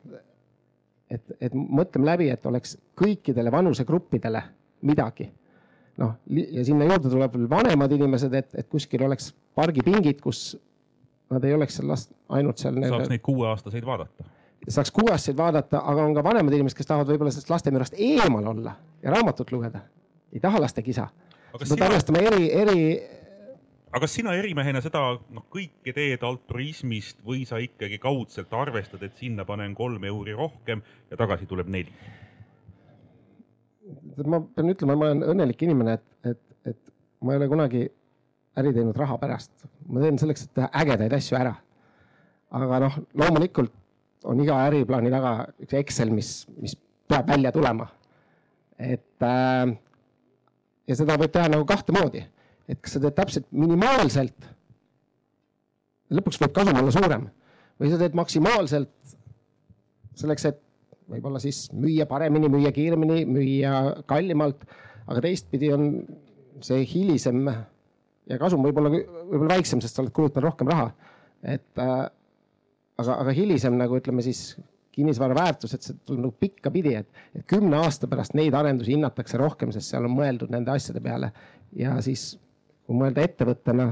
et, 1.11 1.37
et 1.48 1.55
mõtleme 1.55 2.07
läbi, 2.07 2.29
et 2.31 2.46
oleks 2.46 2.77
kõikidele 2.98 3.53
vanusegruppidele 3.53 4.42
midagi 4.87 5.29
noh, 6.01 6.14
ja 6.31 6.64
sinna 6.66 6.87
juurde 6.88 7.11
tuleb 7.12 7.37
veel 7.37 7.48
vanemad 7.51 7.94
inimesed, 7.96 8.35
et, 8.38 8.53
et 8.59 8.68
kuskil 8.70 9.05
oleks 9.07 9.33
pargipingid, 9.59 10.20
kus 10.25 10.53
nad 11.33 11.44
ei 11.44 11.55
oleks 11.57 11.79
seal 11.79 11.88
last, 11.90 12.12
ainult 12.33 12.61
seal. 12.62 12.79
saaks 12.83 13.12
neid 13.12 13.25
kuueaastaseid 13.25 13.87
vaadata. 13.87 14.29
saaks 14.68 14.92
kuueaastaseid 14.94 15.38
vaadata, 15.38 15.83
aga 15.92 16.07
on 16.09 16.14
ka 16.16 16.25
vanemad 16.25 16.57
inimesed, 16.57 16.79
kes 16.79 16.88
tahavad 16.88 17.12
võib-olla 17.12 17.33
sellest 17.35 17.53
lastemürast 17.53 17.98
eemal 17.98 18.53
olla 18.55 18.77
ja 19.03 19.14
raamatut 19.14 19.53
lugeda. 19.53 19.85
ei 20.33 20.40
taha 20.40 20.61
laste 20.61 20.83
kisa. 20.83 21.09
pead 21.59 21.88
arvestama 21.88 22.25
eri, 22.31 22.53
eri. 22.53 22.87
Aga 23.92 24.07
kas 24.07 24.14
sina 24.16 24.33
erimehena 24.38 24.81
seda 24.81 25.02
noh, 25.37 25.44
kõike 25.52 25.92
teed 25.92 26.22
altruismist 26.24 27.18
või 27.26 27.44
sa 27.48 27.61
ikkagi 27.61 27.98
kaudselt 28.00 28.52
arvestad, 28.57 29.02
et 29.05 29.18
sinna 29.20 29.44
panen 29.44 29.74
kolm 29.76 30.05
euri 30.09 30.33
rohkem 30.37 30.81
ja 31.11 31.18
tagasi 31.20 31.48
tuleb 31.50 31.68
neli? 31.72 31.92
ma 34.24 34.38
pean 34.40 34.72
ütlema, 34.72 34.96
ma 34.96 35.11
olen 35.11 35.24
õnnelik 35.35 35.64
inimene, 35.66 35.98
et, 35.98 36.33
et, 36.33 36.40
et 36.72 36.92
ma 37.20 37.35
ei 37.35 37.40
ole 37.42 37.48
kunagi 37.50 37.83
äri 38.57 38.72
teinud 38.72 38.96
raha 38.96 39.18
pärast. 39.20 39.52
ma 39.88 40.00
teen 40.00 40.20
selleks, 40.20 40.46
et 40.46 40.55
teha 40.57 40.70
ägedaid 40.83 41.12
asju 41.18 41.37
ära. 41.37 41.52
aga 42.52 42.81
noh, 42.87 42.98
loomulikult 43.18 43.74
on 44.24 44.40
iga 44.40 44.57
äriplaani 44.68 45.11
taga 45.12 45.33
üks 45.61 45.76
Excel, 45.83 46.12
mis, 46.14 46.46
mis 46.57 46.76
peab 47.11 47.28
välja 47.28 47.52
tulema. 47.52 47.90
et 48.78 49.28
äh, 49.28 49.74
ja 50.88 50.96
seda 50.96 51.18
võib 51.20 51.33
teha 51.35 51.52
nagu 51.52 51.68
kahte 51.68 51.92
moodi, 51.92 52.24
et 52.68 52.81
kas 52.81 52.96
sa 52.96 53.03
teed 53.03 53.16
täpselt 53.16 53.48
minimaalselt. 53.51 54.48
lõpuks 56.12 56.40
võib 56.42 56.53
kasum 56.55 56.79
olla 56.79 56.94
suurem 56.94 57.29
või 57.81 57.90
sa 57.90 57.98
teed 58.01 58.14
maksimaalselt 58.14 59.16
selleks, 60.18 60.44
et 60.51 60.61
võib-olla 61.11 61.40
siis 61.42 61.66
müüa 61.72 62.07
paremini, 62.07 62.51
müüa 62.53 62.72
kiiremini, 62.75 63.25
müüa 63.27 64.05
kallimalt, 64.09 64.64
aga 65.07 65.22
teistpidi 65.25 65.72
on 65.75 65.87
see 66.62 66.85
hilisem 66.87 67.42
ja 67.48 68.38
kasum 68.40 68.62
võib 68.64 68.79
olla, 68.79 68.92
võib-olla 68.92 69.57
väiksem, 69.57 69.81
sest 69.83 69.96
sa 69.96 70.05
oled 70.05 70.14
kulutanud 70.14 70.46
rohkem 70.46 70.70
raha. 70.70 70.92
et 71.42 71.81
äh, 71.83 72.05
aga, 73.03 73.16
aga 73.16 73.35
hilisem 73.35 73.75
nagu 73.79 73.98
ütleme 73.98 74.22
siis 74.22 74.53
kinnisvara 74.92 75.35
väärtus, 75.37 75.75
et 75.75 75.87
see 75.87 75.96
tuleb 76.07 76.27
nagu 76.27 76.35
pikkapidi, 76.40 76.94
et, 77.01 77.22
et 77.35 77.44
kümne 77.48 77.81
aasta 77.81 78.09
pärast 78.11 78.37
neid 78.37 78.55
arendusi 78.55 78.92
hinnatakse 78.92 79.40
rohkem, 79.40 79.72
sest 79.72 79.92
seal 79.92 80.07
on 80.09 80.14
mõeldud 80.18 80.53
nende 80.53 80.75
asjade 80.75 81.01
peale. 81.05 81.33
ja 81.77 81.96
siis, 82.05 82.35
kui 82.87 82.99
mõelda 82.99 83.23
ettevõttena, 83.27 83.87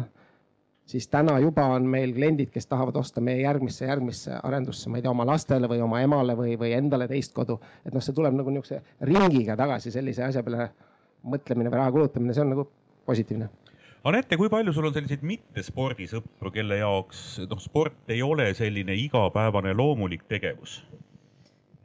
siis 0.90 1.06
täna 1.08 1.36
juba 1.42 1.64
on 1.76 1.86
meil 1.86 2.12
kliendid, 2.16 2.50
kes 2.54 2.66
tahavad 2.66 2.96
osta 2.98 3.22
meie 3.24 3.44
järgmisse, 3.44 3.86
järgmisse 3.86 4.40
arendusse, 4.42 4.90
ma 4.90 4.98
ei 4.98 5.04
tea, 5.06 5.14
oma 5.14 5.26
lastele 5.28 5.70
või 5.70 5.82
oma 5.84 6.02
emale 6.02 6.36
või, 6.38 6.56
või 6.60 6.74
endale 6.76 7.08
teist 7.08 7.34
kodu. 7.36 7.60
et 7.84 7.94
noh, 7.94 8.02
see 8.02 8.16
tuleb 8.16 8.34
nagu 8.34 8.50
niisuguse 8.50 8.82
ringiga 9.06 9.56
tagasi 9.56 9.94
sellise 9.94 10.26
asja 10.26 10.42
peale 10.46 10.70
mõtlemine 11.22 11.70
või 11.70 11.82
raha 11.82 11.94
kulutamine, 11.94 12.34
see 12.34 12.46
on 12.46 12.54
nagu 12.56 12.66
positiivne 13.06 13.50
Anette, 14.04 14.36
kui 14.40 14.48
palju 14.48 14.72
sul 14.72 14.86
on 14.88 14.94
selliseid 14.96 15.20
mittespordisõpru, 15.28 16.48
kelle 16.54 16.78
jaoks 16.80 17.42
noh, 17.50 17.58
sport 17.60 18.08
ei 18.08 18.22
ole 18.24 18.46
selline 18.56 18.96
igapäevane 18.96 19.74
loomulik 19.76 20.24
tegevus? 20.28 20.80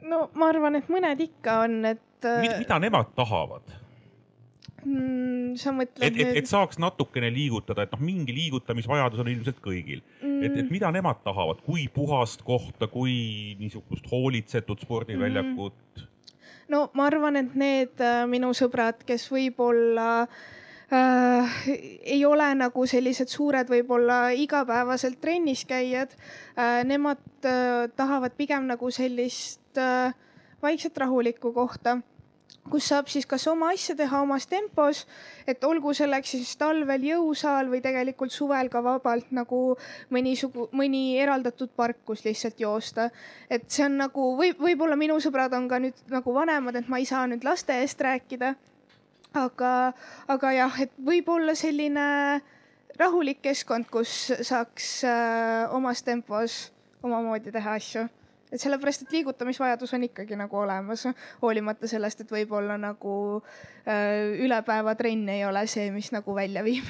no 0.06 0.26
ma 0.38 0.48
arvan, 0.48 0.78
et 0.80 0.88
mõned 0.92 1.20
ikka 1.20 1.58
on, 1.66 1.82
et. 1.92 2.06
mida, 2.24 2.56
mida 2.62 2.78
nemad 2.80 3.12
tahavad? 3.18 3.74
Mm,. 4.86 5.54
sa 5.60 5.72
mõtled 5.74 6.06
et, 6.06 6.18
et, 6.22 6.40
et 6.42 6.50
saaks 6.50 6.80
natukene 6.82 7.30
liigutada, 7.34 7.86
et 7.86 7.94
noh, 7.94 8.02
mingi 8.02 8.34
liigutamisvajadus 8.36 9.22
on 9.24 9.30
ilmselt 9.32 9.62
kõigil 9.64 10.02
mm.. 10.22 10.42
et, 10.46 10.58
et 10.64 10.72
mida 10.72 10.90
nemad 10.94 11.22
tahavad, 11.26 11.62
kui 11.66 11.88
puhast 11.92 12.44
kohta, 12.46 12.90
kui 12.92 13.56
niisugust 13.60 14.06
hoolitsetud 14.12 14.84
spordiväljakut 14.86 15.80
mm.? 15.96 16.12
no 16.72 16.86
ma 16.98 17.08
arvan, 17.10 17.40
et 17.40 17.56
need 17.58 18.04
äh, 18.04 18.24
minu 18.30 18.52
sõbrad, 18.56 19.02
kes 19.06 19.26
võib-olla 19.32 20.08
äh, 20.90 21.58
ei 22.16 22.22
ole 22.28 22.48
nagu 22.58 22.86
sellised 22.90 23.30
suured, 23.32 23.70
võib-olla 23.70 24.30
igapäevaselt 24.36 25.20
trennis 25.22 25.66
käijad 25.68 26.14
äh,. 26.56 26.82
Nemad 26.86 27.22
äh, 27.46 27.86
tahavad 27.96 28.36
pigem 28.38 28.68
nagu 28.70 28.90
sellist 28.94 29.80
äh, 29.80 30.14
vaikset 30.62 30.98
rahulikku 30.98 31.52
kohta 31.54 32.00
kus 32.70 32.88
saab 32.90 33.10
siis 33.10 33.26
kas 33.28 33.46
oma 33.50 33.70
asja 33.74 33.94
teha 33.98 34.20
omas 34.22 34.46
tempos, 34.50 35.04
et 35.46 35.62
olgu 35.64 35.92
selleks 35.96 36.34
siis 36.34 36.54
talvel 36.58 37.04
jõusaal 37.06 37.70
või 37.70 37.82
tegelikult 37.84 38.34
suvel 38.34 38.70
ka 38.72 38.82
vabalt 38.84 39.30
nagu 39.34 39.60
mõni 40.14 40.34
sugu, 40.38 40.68
mõni 40.76 41.18
eraldatud 41.22 41.72
park, 41.76 42.02
kus 42.04 42.24
lihtsalt 42.26 42.60
joosta. 42.60 43.10
et 43.50 43.68
see 43.70 43.84
on 43.86 43.98
nagu 44.02 44.28
või 44.38 44.52
võib-olla 44.58 44.96
minu 44.96 45.18
sõbrad 45.22 45.54
on 45.54 45.68
ka 45.68 45.78
nüüd 45.82 46.02
nagu 46.10 46.34
vanemad, 46.34 46.76
et 46.76 46.88
ma 46.88 46.98
ei 46.98 47.06
saa 47.06 47.26
nüüd 47.26 47.44
laste 47.44 47.80
eest 47.82 48.00
rääkida. 48.00 48.54
aga, 49.34 49.92
aga 50.28 50.52
jah, 50.52 50.80
et 50.80 50.92
võib-olla 50.98 51.54
selline 51.54 52.40
rahulik 52.98 53.42
keskkond, 53.42 53.86
kus 53.90 54.32
saaks 54.40 55.04
äh, 55.04 55.74
omas 55.74 56.02
tempos 56.02 56.72
omamoodi 57.04 57.52
teha 57.52 57.76
asju 57.76 58.08
et 58.52 58.62
sellepärast, 58.62 59.06
et 59.06 59.16
liigutamisvajadus 59.18 59.96
on 59.96 60.06
ikkagi 60.06 60.38
nagu 60.38 60.60
olemas, 60.60 61.06
hoolimata 61.42 61.90
sellest, 61.90 62.22
et 62.22 62.32
võib-olla 62.32 62.78
nagu 62.80 63.16
äh, 63.40 64.36
ülepäevatrenn 64.44 65.28
ei 65.34 65.44
ole 65.48 65.66
see, 65.70 65.90
mis 65.94 66.12
nagu 66.14 66.36
välja 66.36 66.64
viib. 66.66 66.86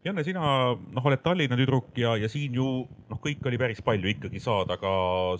Janne, 0.00 0.22
sina 0.24 0.42
noh, 0.72 1.06
oled 1.10 1.20
Tallinna 1.20 1.58
tüdruk 1.60 1.98
ja, 2.00 2.14
ja 2.16 2.28
siin 2.32 2.54
ju 2.56 2.66
noh, 2.88 3.18
kõik 3.20 3.44
oli 3.50 3.58
päris 3.60 3.82
palju 3.84 4.08
ikkagi 4.14 4.40
saada 4.40 4.78
ka 4.80 4.92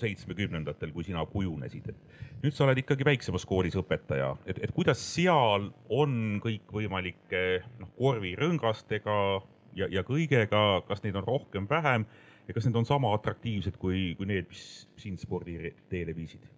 seitsmekümnendatel, 0.02 0.92
kui 0.92 1.06
sina 1.06 1.24
kujunesid. 1.24 1.88
nüüd 2.42 2.56
sa 2.56 2.66
oled 2.66 2.82
ikkagi 2.82 3.06
väiksemas 3.08 3.46
koolis 3.48 3.78
õpetaja, 3.80 4.34
et, 4.44 4.60
et 4.60 4.74
kuidas 4.76 5.00
seal 5.00 5.70
on 5.88 6.12
kõikvõimalike 6.44 7.44
noh, 7.80 7.88
korvirõngastega 7.96 9.16
ja, 9.80 9.88
ja 9.88 10.04
kõigega, 10.04 10.82
kas 10.88 11.00
neid 11.04 11.16
on 11.16 11.24
rohkem, 11.24 11.68
vähem 11.70 12.04
ja 12.50 12.54
kas 12.54 12.66
need 12.66 12.78
on 12.80 12.86
sama 12.88 13.12
atraktiivsed 13.14 13.76
kui, 13.78 14.14
kui 14.18 14.26
need, 14.26 14.48
mis 14.50 14.64
sind 14.98 15.22
sporditeele 15.22 16.14
viisid? 16.16 16.48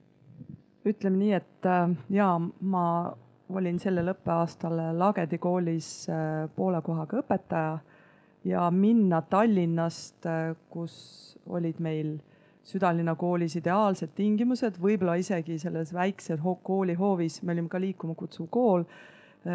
ütleme 0.88 1.18
nii, 1.20 1.34
et 1.36 1.68
äh, 1.68 1.92
ja 2.10 2.32
ma 2.40 2.86
olin 3.52 3.76
sellel 3.78 4.08
õppeaastal 4.14 4.80
Lagedi 4.98 5.38
koolis 5.38 5.90
äh, 6.10 6.48
poole 6.56 6.80
kohaga 6.82 7.20
õpetaja 7.20 7.76
ja 8.48 8.66
minna 8.74 9.20
Tallinnast, 9.22 10.24
äh, 10.26 10.56
kus 10.72 10.96
olid 11.46 11.78
meil 11.84 12.16
südalinna 12.66 13.14
koolis 13.18 13.58
ideaalsed 13.58 14.14
tingimused, 14.16 14.80
võib-olla 14.82 15.18
isegi 15.20 15.58
selles 15.58 15.92
väikses 15.94 16.40
kooli 16.62 16.94
hoovis, 16.98 17.42
me 17.42 17.52
olime 17.52 17.68
ka 17.68 17.80
liikuma 17.82 18.16
kutsuv 18.18 18.48
kool 18.50 18.86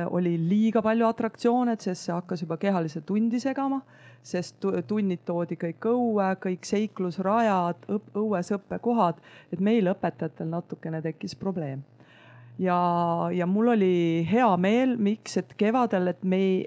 oli 0.09 0.35
liiga 0.49 0.81
palju 0.83 1.05
atraktsioone, 1.07 1.75
sest 1.79 2.07
see 2.07 2.13
hakkas 2.13 2.41
juba 2.43 2.57
kehalise 2.59 3.01
tundi 3.07 3.39
segama, 3.39 3.81
sest 4.23 4.65
tunnid 4.87 5.23
toodi 5.25 5.55
kõik 5.59 5.87
õue, 5.87 6.25
kõik 6.43 6.67
seiklusrajad, 6.67 7.87
õues 8.17 8.51
õppekohad, 8.57 9.21
et 9.53 9.61
meil 9.63 9.87
õpetajatel 9.93 10.49
natukene 10.51 11.01
tekkis 11.01 11.35
probleem. 11.35 11.83
ja, 12.59 12.79
ja 13.31 13.45
mul 13.45 13.67
oli 13.75 14.27
hea 14.31 14.49
meel, 14.57 14.97
miks, 14.97 15.37
et 15.37 15.53
kevadel, 15.57 16.07
et 16.07 16.23
me, 16.23 16.65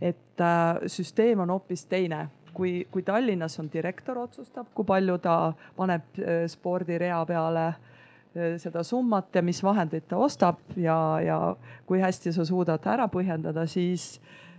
et 0.00 0.40
äh, 0.40 0.82
süsteem 0.86 1.40
on 1.40 1.50
hoopis 1.50 1.84
teine 1.86 2.28
kui, 2.54 2.86
kui 2.90 3.02
Tallinnas 3.02 3.58
on 3.60 3.68
direktor 3.72 4.18
otsustab, 4.18 4.72
kui 4.74 4.84
palju 4.84 5.18
ta 5.22 5.52
paneb 5.76 6.18
äh, 6.18 6.46
spordirea 6.50 7.20
peale 7.28 7.66
äh, 7.68 7.87
seda 8.34 8.82
summat 8.84 9.34
ja 9.34 9.42
mis 9.42 9.62
vahendeid 9.64 10.08
ta 10.08 10.18
ostab 10.20 10.60
ja, 10.76 10.98
ja 11.24 11.38
kui 11.86 12.00
hästi 12.02 12.32
sa 12.34 12.44
suudad 12.46 12.84
ära 12.86 13.08
põhjendada, 13.10 13.64
siis 13.66 14.18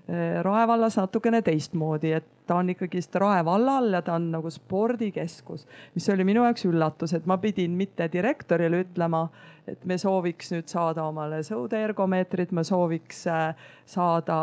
eh, 0.09 0.39
Rae 0.45 0.65
vallas 0.67 0.97
natukene 0.99 1.41
teistmoodi, 1.45 2.13
et 2.17 2.27
ta 2.49 2.57
on 2.59 2.71
ikkagist 2.73 3.15
Rae 3.21 3.43
vallal 3.45 3.93
ja 3.93 4.01
ta 4.05 4.15
on 4.17 4.31
nagu 4.33 4.49
spordikeskus, 4.51 5.67
mis 5.95 6.09
oli 6.09 6.25
minu 6.27 6.43
jaoks 6.47 6.65
üllatus, 6.69 7.13
et 7.13 7.29
ma 7.29 7.37
pidin 7.37 7.77
mitte 7.77 8.09
direktorile 8.11 8.81
ütlema, 8.87 9.27
et 9.69 9.85
me 9.85 9.99
sooviks 10.01 10.51
nüüd 10.55 10.71
saada 10.71 11.05
omale 11.05 11.43
sõudeergomeetrit, 11.45 12.51
me 12.57 12.65
sooviks 12.67 13.25
eh, 13.29 13.69
saada 13.85 14.39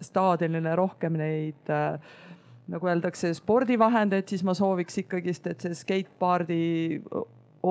staadionile 0.00 0.78
rohkem 0.78 1.18
neid 1.18 1.74
nagu 2.68 2.84
öeldakse, 2.84 3.32
spordivahendeid, 3.32 4.26
siis 4.28 4.42
ma 4.44 4.52
sooviks 4.56 4.98
ikkagist, 5.00 5.46
et 5.48 5.64
see 5.64 5.76
skatepardi 5.76 6.58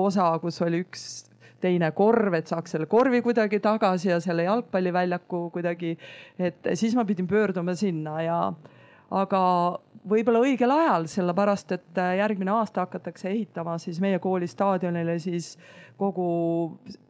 osa, 0.06 0.30
kus 0.42 0.60
oli 0.62 0.82
üks 0.84 1.08
teine 1.60 1.90
korv, 1.96 2.36
et 2.38 2.46
saaks 2.50 2.76
selle 2.76 2.86
korvi 2.86 3.20
kuidagi 3.24 3.58
tagasi 3.62 4.12
ja 4.12 4.20
selle 4.22 4.46
jalgpalliväljaku 4.46 5.48
kuidagi, 5.54 5.96
et 6.38 6.70
siis 6.78 6.94
ma 6.94 7.04
pidin 7.08 7.26
pöörduma 7.26 7.74
sinna 7.74 8.20
ja 8.22 8.38
aga 9.10 9.42
võib-olla 10.08 10.44
õigel 10.44 10.72
ajal, 10.72 11.08
sellepärast 11.10 11.74
et 11.76 12.00
järgmine 12.20 12.54
aasta 12.54 12.86
hakatakse 12.86 13.30
ehitama 13.32 13.76
siis 13.82 14.00
meie 14.00 14.20
kooli 14.22 14.46
staadionile 14.46 15.18
siis 15.22 15.56
kogu 15.98 16.28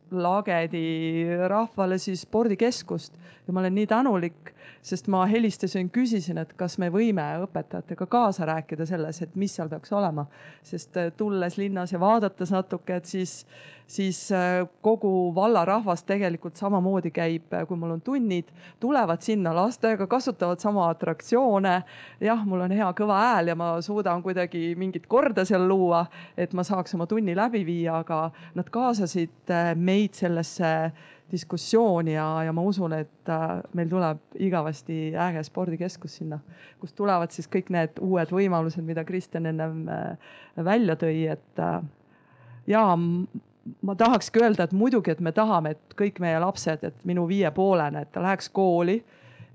Lagedi 0.09 1.29
rahvale 1.53 1.99
siis 2.01 2.23
spordikeskust. 2.25 3.19
Ja 3.47 3.53
ma 3.53 3.61
olen 3.61 3.75
nii 3.77 3.87
tänulik, 3.91 4.55
sest 4.83 5.09
ma 5.13 5.25
helistasin, 5.29 5.91
küsisin, 5.93 6.39
et 6.41 6.53
kas 6.59 6.79
me 6.79 6.89
võime 6.93 7.25
õpetajatega 7.45 8.07
kaasa 8.11 8.47
rääkida 8.49 8.87
selles, 8.89 9.23
et 9.23 9.35
mis 9.37 9.55
seal 9.55 9.69
peaks 9.69 9.93
olema. 9.93 10.27
sest 10.63 10.97
äh, 10.97 11.11
tulles 11.17 11.59
linnas 11.59 11.93
ja 11.93 12.01
vaadates 12.01 12.51
natuke, 12.53 12.97
et 12.97 13.05
siis, 13.05 13.47
siis 13.87 14.21
äh, 14.33 14.63
kogu 14.83 15.33
valla 15.35 15.65
rahvas 15.65 16.05
tegelikult 16.05 16.57
samamoodi 16.57 17.11
käib, 17.11 17.53
äh, 17.53 17.67
kui 17.69 17.77
mul 17.77 17.97
on 17.97 18.01
tunnid, 18.01 18.53
tulevad 18.81 19.23
sinna 19.23 19.55
lastega, 19.55 20.07
kasutavad 20.07 20.61
sama 20.61 20.89
atraktsioone. 20.89 21.83
jah, 22.21 22.47
mul 22.47 22.65
on 22.67 22.73
hea 22.73 22.89
kõva 22.97 23.21
hääl 23.25 23.53
ja 23.53 23.59
ma 23.59 23.75
suudan 23.83 24.23
kuidagi 24.23 24.75
mingit 24.77 25.07
korda 25.07 25.45
seal 25.45 25.69
luua, 25.69 26.07
et 26.37 26.53
ma 26.53 26.65
saaks 26.65 26.95
oma 26.95 27.07
tunni 27.07 27.37
läbi 27.37 27.65
viia, 27.67 28.01
aga 28.05 28.31
nad 28.55 28.71
kaasasid 28.71 29.55
meid 29.77 30.15
sellesse 30.15 30.93
diskussioon 31.33 32.09
ja, 32.09 32.43
ja 32.45 32.53
ma 32.53 32.63
usun, 32.65 32.95
et 32.97 33.31
äh, 33.33 33.61
meil 33.77 33.91
tuleb 33.91 34.39
igavesti 34.41 35.13
äge 35.19 35.43
spordikeskus 35.45 36.19
sinna, 36.21 36.41
kust 36.81 36.97
tulevad 36.97 37.35
siis 37.35 37.51
kõik 37.53 37.69
need 37.75 38.01
uued 38.05 38.33
võimalused, 38.33 38.85
mida 38.85 39.05
Kristjan 39.09 39.49
ennem 39.51 39.85
äh, 39.93 40.33
välja 40.65 40.97
tõi, 41.01 41.27
et 41.35 41.63
äh, 41.63 41.83
ja 42.71 42.87
ma 42.97 43.99
tahakski 44.01 44.43
öelda, 44.43 44.65
et 44.65 44.73
muidugi, 44.77 45.13
et 45.13 45.21
me 45.21 45.35
tahame, 45.37 45.77
et 45.77 45.99
kõik 45.99 46.23
meie 46.25 46.41
lapsed, 46.41 46.85
et 46.89 47.07
minu 47.09 47.27
viiepoolene, 47.29 48.07
et 48.07 48.13
ta 48.15 48.25
läheks 48.25 48.49
kooli, 48.57 49.03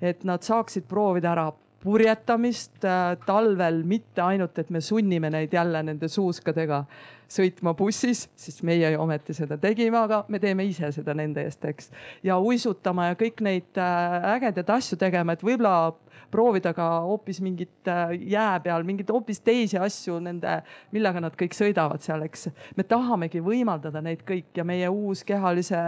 et 0.04 0.24
nad 0.28 0.46
saaksid 0.46 0.86
proovida 0.90 1.34
ära 1.34 1.50
purjetamist 1.84 2.86
talvel, 3.26 3.82
mitte 3.88 4.22
ainult, 4.24 4.60
et 4.62 4.70
me 4.72 4.80
sunnime 4.82 5.28
neid 5.34 5.52
jälle 5.52 5.82
nende 5.84 6.08
suuskadega 6.08 6.84
sõitma 7.32 7.74
bussis, 7.78 8.28
siis 8.36 8.62
meie 8.64 8.92
ju 8.94 9.02
ometi 9.02 9.36
seda 9.38 9.58
tegime, 9.62 9.98
aga 9.98 10.24
me 10.30 10.40
teeme 10.44 10.66
ise 10.70 10.92
seda 10.96 11.16
nende 11.18 11.44
eest, 11.48 11.66
eks. 11.66 11.92
ja 12.24 12.38
uisutama 12.40 13.12
ja 13.12 13.20
kõik 13.20 13.44
neid 13.46 13.82
äh, 13.82 14.34
ägedaid 14.36 14.70
asju 14.70 15.00
tegema, 15.02 15.34
et 15.34 15.46
võib-olla 15.46 15.94
proovida 16.34 16.74
ka 16.74 16.88
hoopis 17.06 17.42
mingit 17.46 17.88
äh, 17.88 18.14
jää 18.34 18.60
peal, 18.66 18.84
mingeid 18.88 19.12
hoopis 19.14 19.42
teisi 19.46 19.78
asju 19.78 20.18
nende, 20.24 20.60
millega 20.96 21.22
nad 21.22 21.36
kõik 21.38 21.54
sõidavad 21.58 22.02
seal, 22.04 22.26
eks. 22.26 22.48
me 22.78 22.86
tahamegi 22.88 23.42
võimaldada 23.44 24.02
neid 24.02 24.24
kõik 24.28 24.58
ja 24.58 24.66
meie 24.68 24.90
uus 24.90 25.24
kehalise 25.28 25.84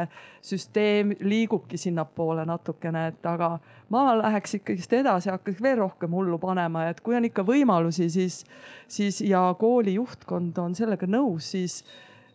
süsteem 0.46 1.16
liigubki 1.26 1.80
sinnapoole 1.82 2.46
natukene, 2.46 3.08
et 3.14 3.30
aga 3.30 3.56
ma 3.90 4.06
läheks 4.20 4.60
ikkagist 4.60 4.94
edasi, 4.94 5.32
hakkaks 5.34 5.62
veel 5.66 5.80
rohkem 5.82 6.14
hullu 6.14 6.38
panema, 6.42 6.88
et 6.90 7.02
kui 7.06 7.18
on 7.18 7.26
ikka 7.26 7.46
võimalusi, 7.46 8.10
siis, 8.14 8.44
siis 8.88 9.22
ja 9.26 9.48
kooli 9.60 9.98
juhtkond 9.98 10.58
on 10.62 10.78
sellega 10.78 11.10
nõus, 11.10 11.25
siis 11.44 11.82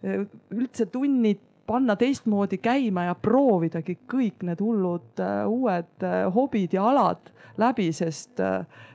eh, 0.03 0.25
üldse 0.55 0.87
tunnid 0.93 1.43
panna 1.71 1.95
teistmoodi 1.97 2.59
käima 2.59 3.07
ja 3.07 3.15
proovidagi 3.15 4.01
kõik 4.11 4.43
need 4.43 4.59
hullud 4.65 5.21
uh, 5.23 5.45
uued 5.47 6.03
uh, 6.03 6.25
hobid 6.35 6.75
ja 6.75 6.89
alad 6.91 7.31
läbi, 7.61 7.91
sest 7.95 8.41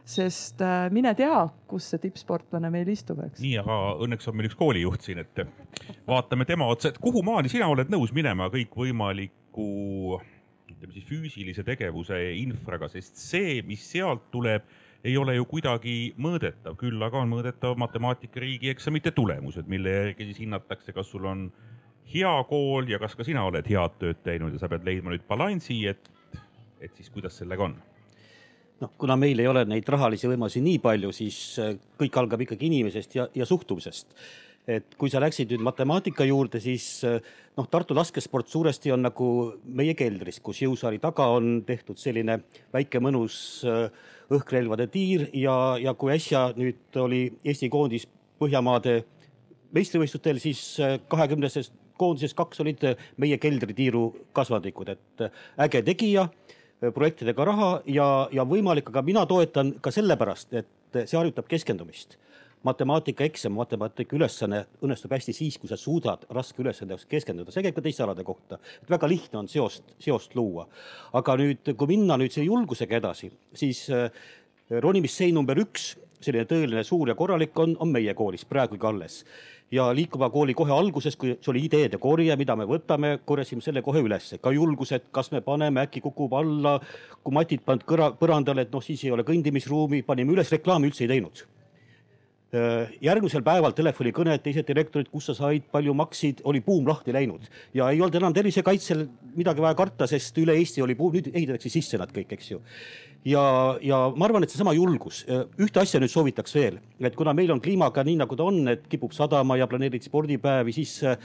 sest 0.06 0.62
mine 0.94 1.12
tea, 1.18 1.38
kus 1.70 1.88
see 1.92 2.02
tippsportlane 2.04 2.70
meil 2.74 2.90
istub, 2.92 3.20
eks. 3.26 3.40
nii, 3.42 3.56
aga 3.62 3.78
õnneks 4.06 4.28
on 4.30 4.36
meil 4.38 4.50
üks 4.50 4.58
koolijuht 4.60 5.06
siin, 5.06 5.22
et 5.24 5.42
vaatame 6.10 6.48
tema 6.50 6.68
otsa, 6.70 6.92
et 6.92 7.00
kuhu 7.02 7.24
maani 7.26 7.52
sina 7.52 7.70
oled 7.72 7.90
nõus 7.94 8.14
minema 8.16 8.50
kõikvõimaliku 8.54 9.70
ütleme 10.76 10.96
siis 10.96 11.08
füüsilise 11.08 11.64
tegevuse 11.66 12.18
infraga, 12.40 12.90
sest 12.92 13.20
see, 13.22 13.62
mis 13.68 13.84
sealt 13.92 14.28
tuleb, 14.34 14.66
ei 15.06 15.16
ole 15.22 15.36
ju 15.38 15.46
kuidagi 15.50 15.96
mõõdetav, 16.22 16.78
küll 16.82 17.02
aga 17.06 17.22
on 17.22 17.30
mõõdetav 17.30 17.78
matemaatika 17.78 18.42
riigieksamite 18.42 19.14
tulemused, 19.16 19.68
mille 19.70 19.94
järgi 19.94 20.30
siis 20.32 20.44
hinnatakse, 20.46 20.96
kas 20.96 21.12
sul 21.14 21.28
on 21.30 21.50
hea 22.14 22.36
kool 22.50 22.90
ja 22.90 23.00
kas 23.02 23.14
ka 23.18 23.26
sina 23.28 23.46
oled 23.46 23.68
head 23.70 24.00
tööd 24.02 24.22
teinud 24.26 24.56
ja 24.56 24.62
sa 24.62 24.70
pead 24.72 24.86
leidma 24.88 25.14
nüüd 25.14 25.28
balansi, 25.30 25.84
et, 25.90 26.10
et 26.82 26.98
siis 26.98 27.12
kuidas 27.14 27.38
sellega 27.42 27.70
on 27.70 27.78
noh, 28.82 28.92
kuna 29.00 29.18
meil 29.20 29.40
ei 29.40 29.48
ole 29.50 29.64
neid 29.70 29.88
rahalisi 29.90 30.30
võimalusi 30.30 30.64
nii 30.64 30.82
palju, 30.84 31.12
siis 31.16 31.38
äh, 31.64 31.76
kõik 32.00 32.18
algab 32.20 32.42
ikkagi 32.46 32.68
inimesest 32.70 33.16
ja, 33.20 33.30
ja 33.36 33.48
suhtumisest. 33.48 34.18
et 34.66 34.96
kui 34.98 35.12
sa 35.14 35.22
läksid 35.22 35.52
nüüd 35.54 35.62
matemaatika 35.62 36.26
juurde, 36.26 36.60
siis 36.60 36.88
äh, 37.06 37.22
noh, 37.58 37.70
Tartu 37.72 37.96
laskesport 37.96 38.50
suuresti 38.50 38.92
on 38.92 39.06
nagu 39.06 39.28
meie 39.66 39.94
keldris, 39.94 40.42
kus 40.42 40.64
jõusaali 40.64 41.00
taga 41.00 41.30
on 41.38 41.62
tehtud 41.68 42.02
selline 42.02 42.40
väike 42.74 43.00
mõnus 43.00 43.38
äh, 43.70 43.88
õhkrelvade 44.34 44.88
tiir 44.92 45.28
ja, 45.34 45.76
ja 45.82 45.94
kui 45.94 46.14
äsja 46.16 46.48
nüüd 46.58 47.02
oli 47.02 47.28
Eesti 47.46 47.70
koondis 47.70 48.08
Põhjamaade 48.36 48.98
meistrivõistlustel, 49.76 50.42
siis 50.44 50.60
kahekümneses 51.08 51.70
koondises 51.96 52.34
kaks 52.36 52.60
olid 52.60 52.82
meie 53.22 53.38
keldritiiru 53.40 54.10
kasvandikud, 54.36 54.90
et 54.92 55.24
äge 55.64 55.80
tegija 55.88 56.26
Äh, 56.84 56.92
projektidega 56.92 57.46
raha 57.48 57.70
ja, 57.88 58.06
ja 58.36 58.44
võimalik, 58.48 58.90
aga 58.92 59.04
mina 59.06 59.24
toetan 59.30 59.76
ka 59.82 59.94
sellepärast, 59.96 60.54
et 60.60 60.98
see 61.06 61.18
harjutab 61.18 61.48
keskendumist. 61.48 62.18
Matemaatikaeksam, 62.66 63.54
matemaatika 63.56 64.18
ülesanne 64.18 64.64
õnnestub 64.84 65.14
hästi 65.14 65.34
siis, 65.36 65.58
kui 65.62 65.70
sa 65.70 65.78
suudad 65.80 66.26
raske 66.34 66.64
ülesande 66.64 66.96
jaoks 66.96 67.08
keskenduda, 67.10 67.54
see 67.54 67.66
käib 67.66 67.78
ka 67.78 67.84
teiste 67.86 68.06
alade 68.06 68.26
kohta. 68.26 68.60
et 68.82 68.90
väga 68.90 69.10
lihtne 69.10 69.40
on 69.44 69.50
seost, 69.52 69.96
seost 70.02 70.36
luua. 70.36 70.68
aga 71.14 71.38
nüüd, 71.42 71.76
kui 71.78 71.88
minna 71.94 72.18
nüüd 72.18 72.34
selle 72.34 72.50
julgusega 72.50 72.98
edasi, 72.98 73.32
siis 73.54 73.86
äh, 73.94 74.10
ronimissei 74.82 75.32
number 75.32 75.60
üks, 75.62 75.96
selline 76.22 76.48
tõeline 76.50 76.84
suur 76.84 77.12
ja 77.12 77.16
korralik 77.16 77.58
on, 77.60 77.76
on 77.80 77.92
meie 77.92 78.14
koolis 78.18 78.46
praegugi 78.50 78.88
alles 78.88 79.24
ja 79.72 79.90
liikuva 79.94 80.30
kooli 80.30 80.54
kohe 80.54 80.72
alguses, 80.74 81.18
kui 81.18 81.36
see 81.36 81.52
oli 81.52 81.66
ideede 81.66 81.98
korje, 82.02 82.36
mida 82.38 82.56
me 82.56 82.66
võtame, 82.70 83.18
korjasime 83.26 83.62
selle 83.62 83.82
kohe 83.86 84.02
ülesse, 84.02 84.38
ka 84.42 84.54
julgused, 84.54 85.10
kas 85.12 85.32
me 85.34 85.42
paneme, 85.46 85.86
äkki 85.86 86.02
kukub 86.06 86.34
alla, 86.38 86.80
kui 87.24 87.34
matid 87.34 87.66
pannud 87.66 87.86
kõra, 87.90 88.12
põrandale, 88.18 88.66
et 88.66 88.74
noh, 88.74 88.84
siis 88.86 89.04
ei 89.06 89.12
ole 89.14 89.26
kõndimisruumi, 89.28 90.06
panime 90.06 90.38
üles, 90.38 90.54
reklaami 90.54 90.90
üldse 90.90 91.06
ei 91.06 91.14
teinud 91.16 91.46
järgmisel 93.04 93.44
päeval 93.46 93.74
telefonikõned, 93.76 94.42
teised 94.44 94.68
direktorid, 94.68 95.10
kus 95.12 95.30
sa 95.30 95.36
said, 95.38 95.66
palju 95.74 95.96
maksid, 95.98 96.44
oli 96.48 96.62
buum 96.66 96.88
lahti 96.88 97.14
läinud. 97.16 97.50
Ja 97.76 97.90
ei 97.92 98.02
olnud 98.02 98.16
enam 98.20 98.36
tervisekaitsel 98.36 99.06
midagi 99.36 99.64
vaja 99.64 99.76
karta, 99.78 100.08
sest 100.10 100.38
üle 100.42 100.56
Eesti 100.60 100.84
oli 100.86 100.96
buum, 100.96 101.16
nüüd 101.18 101.32
ehitatakse 101.34 101.72
sisse 101.74 102.00
nad 102.02 102.14
kõik, 102.16 102.32
eks 102.38 102.54
ju. 102.54 102.62
Ja, 103.26 103.44
ja 103.82 104.04
ma 104.14 104.28
arvan, 104.28 104.46
et 104.46 104.54
seesama 104.54 104.76
julgus, 104.78 105.24
ühte 105.58 105.82
asja 105.82 106.00
nüüd 106.02 106.14
soovitaks 106.14 106.54
veel, 106.56 106.78
et 107.02 107.16
kuna 107.18 107.34
meil 107.34 107.52
on 107.56 107.62
kliimaga 107.64 108.06
nii, 108.06 108.20
nagu 108.22 108.38
ta 108.38 108.46
on, 108.46 108.62
et 108.76 108.86
kipub 108.92 109.16
sadama 109.18 109.58
ja 109.58 109.66
planeerid 109.70 110.06
spordipäevi, 110.06 110.76
siis 110.76 111.00
äh, 111.04 111.18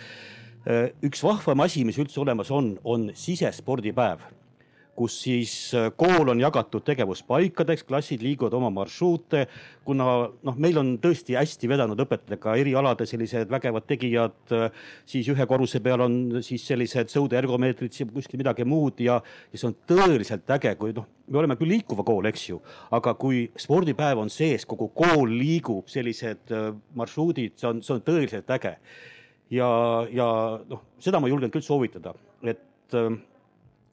üks 1.05 1.21
vahvam 1.27 1.67
asi, 1.67 1.85
mis 1.85 2.01
üldse 2.01 2.23
olemas 2.25 2.51
on, 2.57 2.75
on 2.89 3.11
sisespordipäev 3.17 4.25
kus 5.01 5.17
siis 5.25 5.53
äh, 5.77 5.89
kool 5.97 6.29
on 6.29 6.41
jagatud 6.43 6.85
tegevuspaikadeks, 6.85 7.87
klassid 7.89 8.21
liiguvad 8.25 8.55
oma 8.59 8.69
marsruute, 8.75 9.47
kuna 9.87 10.07
noh, 10.47 10.59
meil 10.61 10.77
on 10.81 10.93
tõesti 11.01 11.39
hästi 11.39 11.71
vedanud 11.71 12.03
õpetajatega 12.05 12.57
erialade 12.61 13.07
sellised 13.09 13.49
vägevad 13.53 13.87
tegijad, 13.89 14.37
äh, 14.57 14.69
siis 15.09 15.31
ühe 15.33 15.47
korruse 15.49 15.81
peal 15.85 16.05
on 16.05 16.19
siis 16.45 16.67
sellised 16.69 17.13
sõudeergomeetrid, 17.13 17.97
kuskil 18.13 18.43
midagi 18.43 18.67
muud 18.69 19.01
ja, 19.05 19.17
ja 19.53 19.63
see 19.63 19.71
on 19.71 19.79
tõeliselt 19.89 20.53
äge, 20.59 20.75
kui 20.81 20.93
noh, 20.97 21.09
me 21.31 21.41
oleme 21.41 21.57
küll 21.61 21.73
liikuva 21.73 22.05
kool, 22.07 22.29
eks 22.29 22.51
ju, 22.51 22.61
aga 22.97 23.17
kui 23.21 23.47
spordipäev 23.61 24.21
on 24.21 24.33
sees, 24.33 24.69
kogu 24.69 24.91
kool 24.97 25.33
liigub, 25.33 25.89
sellised 25.93 26.53
äh, 26.53 26.69
marsruudid, 26.99 27.57
see 27.61 27.73
on, 27.73 27.81
see 27.87 27.97
on 27.97 28.05
tõeliselt 28.05 28.53
äge. 28.59 28.77
ja, 29.57 29.73
ja 30.13 30.29
noh, 30.69 30.87
seda 31.01 31.25
ma 31.25 31.33
julgen 31.33 31.53
küll 31.55 31.65
soovitada, 31.65 32.13
et 32.45 32.69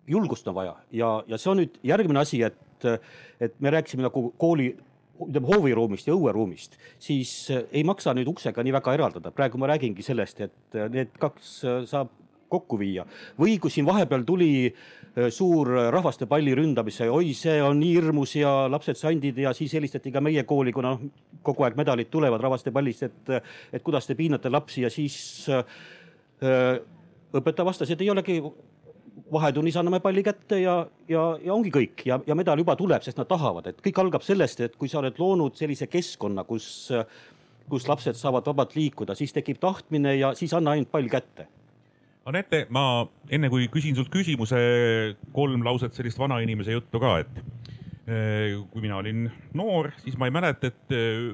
julgust 0.08 0.48
on 0.48 0.56
vaja. 0.56 0.76
Ja, 0.92 1.24
ja 1.28 1.38
see 1.38 1.52
on 1.52 1.62
nüüd 1.62 1.80
järgmine 1.86 2.22
asi, 2.24 2.42
et, 2.48 2.86
et 3.44 3.58
me 3.60 3.74
rääkisime 3.74 4.06
nagu 4.08 4.30
kooli 4.40 4.72
ütleme 5.26 5.50
hooviruumist 5.50 6.08
ja 6.08 6.16
õueruumist, 6.16 6.78
siis 7.02 7.32
eh, 7.54 7.66
ei 7.80 7.84
maksa 7.88 8.14
nüüd 8.18 8.30
uksega 8.30 8.64
nii 8.64 8.76
väga 8.76 8.94
eraldada, 8.98 9.34
praegu 9.36 9.60
ma 9.62 9.72
räägingi 9.72 10.06
sellest, 10.06 10.44
et 10.46 10.78
eh, 10.78 10.88
need 10.94 11.16
kaks 11.22 11.54
eh, 11.66 11.82
saab 11.90 12.14
kokku 12.48 12.78
viia. 12.80 13.04
Või 13.36 13.58
kui 13.60 13.74
siin 13.74 13.84
vahepeal 13.84 14.22
tuli 14.24 14.70
suur 15.36 15.68
rahvastepalli 15.92 16.54
ründamise, 16.56 17.10
oi, 17.12 17.34
see 17.36 17.58
on 17.60 17.76
nii 17.82 17.98
hirmus 17.98 18.38
ja 18.38 18.54
lapsed 18.72 18.96
sandid 18.96 19.42
ja 19.44 19.52
siis 19.58 19.74
helistati 19.76 20.14
ka 20.16 20.22
meie 20.24 20.46
kooli, 20.48 20.72
kuna 20.72 20.94
noh, 20.94 21.04
kogu 21.44 21.66
aeg 21.68 21.76
medalid 21.76 22.08
tulevad 22.14 22.40
rahvastepallist, 22.46 23.04
et, 23.04 23.34
et 23.76 23.84
kuidas 23.84 24.08
te 24.08 24.16
piinate 24.16 24.48
lapsi. 24.54 24.86
Ja 24.86 24.92
siis 24.94 25.18
öö, 25.52 26.78
õpetaja 27.36 27.68
vastas, 27.68 27.92
et 27.92 28.06
ei 28.06 28.14
olegi 28.14 28.38
vahetunnis 29.34 29.78
anname 29.80 30.00
palli 30.04 30.24
kätte 30.26 30.60
ja, 30.62 30.78
ja, 31.10 31.24
ja 31.44 31.54
ongi 31.54 31.72
kõik 31.74 32.06
ja, 32.08 32.20
ja 32.28 32.36
medal 32.38 32.60
juba 32.62 32.76
tuleb, 32.80 33.04
sest 33.06 33.20
nad 33.20 33.30
tahavad, 33.30 33.70
et 33.72 33.82
kõik 33.84 34.02
algab 34.04 34.26
sellest, 34.26 34.62
et 34.64 34.78
kui 34.80 34.90
sa 34.92 35.02
oled 35.02 35.18
loonud 35.20 35.58
sellise 35.58 35.90
keskkonna, 35.92 36.46
kus, 36.48 36.90
kus 37.70 37.88
lapsed 37.90 38.20
saavad 38.20 38.48
vabalt 38.48 38.76
liikuda, 38.78 39.16
siis 39.18 39.34
tekib 39.36 39.62
tahtmine 39.64 40.18
ja 40.18 40.34
siis 40.38 40.54
anna 40.58 40.76
ainult 40.76 40.92
pall 40.94 41.10
kätte. 41.12 41.48
Anette, 42.28 42.66
ma 42.76 43.06
enne 43.32 43.48
kui 43.48 43.70
küsin 43.72 43.96
sult 43.96 44.12
küsimuse, 44.12 44.58
kolm 45.36 45.64
lauset 45.64 45.96
sellist 45.96 46.20
vanainimese 46.20 46.76
juttu 46.76 47.00
ka, 47.00 47.14
et 47.24 47.38
eh, 48.12 48.58
kui 48.74 48.84
mina 48.84 49.00
olin 49.00 49.30
noor, 49.56 49.94
siis 50.04 50.18
ma 50.20 50.28
ei 50.28 50.36
mäleta, 50.36 50.74
et 50.74 50.96
eh, 50.96 51.30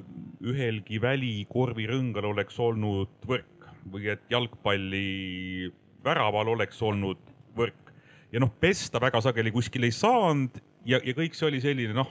ühelgi 0.45 1.01
välikorvirõngal 1.01 2.29
oleks 2.29 2.61
olnud 2.61 3.25
võrk 3.25 3.49
või 3.89 4.11
et 4.13 4.21
jalgpalli 4.31 5.71
väraval 6.05 6.53
oleks 6.53 6.77
olnud 6.85 7.32
võrk. 7.57 7.93
Ja 8.33 8.41
noh, 8.41 8.51
pesta 8.59 9.01
väga 9.01 9.21
sageli 9.21 9.51
kuskil 9.53 9.85
ei 9.85 9.93
saanud 9.93 10.57
ja, 10.85 10.99
ja 11.03 11.13
kõik 11.13 11.35
see 11.37 11.47
oli 11.51 11.61
selline 11.63 11.93
noh, 11.95 12.09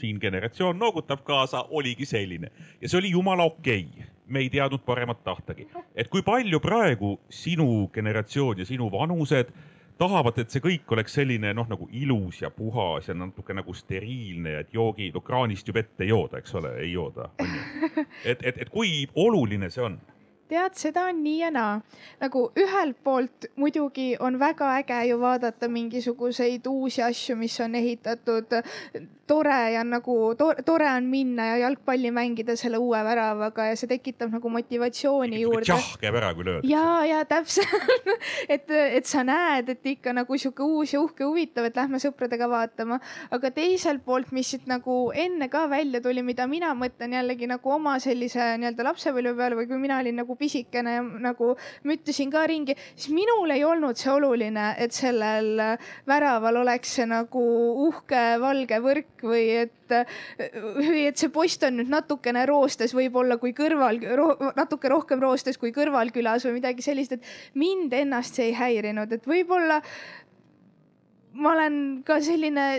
siin 0.00 0.20
generatsioon 0.20 0.78
noogutab 0.80 1.24
kaasa, 1.26 1.66
oligi 1.70 2.08
selline. 2.08 2.50
Ja 2.80 2.88
see 2.88 3.00
oli 3.02 3.12
jumala 3.12 3.44
okei. 3.50 3.84
Okay. 3.92 4.08
me 4.30 4.38
ei 4.44 4.50
teadnud 4.50 4.84
paremat 4.86 5.24
tahtagi, 5.26 5.64
et 5.98 6.06
kui 6.06 6.22
palju 6.22 6.60
praegu 6.62 7.16
sinu 7.34 7.88
generatsioon 7.90 8.60
ja 8.62 8.66
sinu 8.68 8.86
vanused 8.92 9.48
tahavad, 9.98 10.38
et 10.38 10.52
see 10.54 10.62
kõik 10.64 10.92
oleks 10.94 11.16
selline 11.18 11.50
noh, 11.56 11.66
nagu 11.68 11.88
ilus 11.90 12.38
ja 12.44 12.50
puhas 12.54 13.10
ja 13.10 13.16
natuke 13.18 13.56
nagu 13.56 13.74
steriilne 13.74 14.54
et 14.60 14.74
joogi, 14.74 15.10
no 15.14 15.20
kraanist 15.26 15.68
ju 15.68 15.74
vett 15.74 16.00
ei 16.00 16.12
jooda, 16.12 16.38
eks 16.38 16.54
ole, 16.60 16.72
ei 16.78 16.92
jooda. 16.92 17.28
et, 18.30 18.38
et, 18.38 18.62
et 18.64 18.70
kui 18.70 19.04
oluline 19.18 19.70
see 19.70 19.84
on 19.84 19.98
tead, 20.50 20.74
seda 20.78 21.06
on 21.10 21.22
nii 21.24 21.38
ja 21.38 21.50
naa. 21.54 21.80
nagu 22.20 22.42
ühelt 22.58 22.98
poolt 23.04 23.46
muidugi 23.56 24.16
on 24.20 24.38
väga 24.38 24.72
äge 24.80 25.00
ju 25.08 25.20
vaadata 25.20 25.68
mingisuguseid 25.68 26.66
uusi 26.66 27.02
asju, 27.02 27.36
mis 27.36 27.60
on 27.60 27.74
ehitatud. 27.74 28.60
Tore 29.30 29.58
ja 29.74 29.82
nagu 29.86 30.16
tore, 30.38 30.64
tore 30.66 30.88
on 30.90 31.06
minna 31.10 31.46
ja 31.52 31.56
jalgpalli 31.64 32.10
mängida 32.14 32.56
selle 32.58 32.80
uue 32.82 32.98
väravaga 33.06 33.68
ja 33.70 33.76
see 33.78 33.90
tekitab 33.90 34.32
nagu 34.34 34.50
motivatsiooni 34.50 35.42
juurde. 35.44 35.68
tšah 35.68 35.90
käib 36.02 36.18
ära, 36.18 36.32
kui 36.34 36.46
lööd. 36.48 36.66
ja, 36.66 36.84
ja 37.06 37.20
täpselt 37.28 38.10
et, 38.54 38.70
et 38.70 39.06
sa 39.06 39.22
näed, 39.26 39.70
et 39.74 39.86
ikka 39.94 40.14
nagu 40.16 40.38
sihuke 40.38 40.64
uus 40.66 40.94
ja 40.94 41.02
uhke, 41.02 41.26
huvitav, 41.28 41.68
et 41.68 41.78
lähme 41.78 42.00
sõpradega 42.02 42.48
vaatama. 42.50 42.98
aga 43.30 43.52
teiselt 43.54 44.04
poolt, 44.06 44.32
mis 44.34 44.50
siit 44.50 44.66
nagu 44.70 44.98
enne 45.14 45.50
ka 45.52 45.66
välja 45.70 46.02
tuli, 46.02 46.24
mida 46.26 46.48
mina 46.50 46.72
mõtlen 46.78 47.14
jällegi 47.20 47.48
nagu 47.50 47.74
oma 47.76 47.98
sellise 48.02 48.56
nii-öelda 48.60 48.88
lapsepõlve 48.90 49.36
peale 49.38 49.60
või 49.60 49.70
kui 49.70 49.78
mina 49.82 50.00
olin 50.02 50.18
nagu 50.22 50.36
pisikene 50.40 50.96
nagu 51.22 51.52
müttisin 51.86 52.32
ka 52.34 52.46
ringi, 52.50 52.74
siis 52.96 53.14
minul 53.14 53.54
ei 53.54 53.64
olnud 53.66 53.98
see 54.00 54.10
oluline, 54.12 54.72
et 54.80 54.94
sellel 54.96 55.78
väraval 56.08 56.62
oleks 56.64 56.98
see 56.98 57.06
nagu 57.10 57.46
uhke 57.86 58.24
valge 58.42 58.80
võrk 58.82 59.19
või 59.26 59.44
et, 59.64 59.94
või 60.76 61.06
et 61.08 61.20
see 61.20 61.32
post 61.32 61.64
on 61.66 61.78
nüüd 61.80 61.90
natukene 61.92 62.44
roostes, 62.48 62.94
võib-olla 62.96 63.38
kui 63.42 63.54
kõrval 63.56 64.00
ro,, 64.18 64.30
natuke 64.56 64.92
rohkem 64.92 65.22
roostes 65.22 65.60
kui 65.60 65.74
kõrvalkülas 65.76 66.46
või 66.48 66.58
midagi 66.60 66.84
sellist, 66.84 67.16
et 67.16 67.58
mind 67.58 67.92
ennast 67.96 68.38
see 68.38 68.50
ei 68.50 68.56
häirinud, 68.58 69.12
et 69.12 69.28
võib-olla 69.28 69.80
ma 71.32 71.52
olen 71.54 71.76
ka 72.06 72.18
selline 72.24 72.70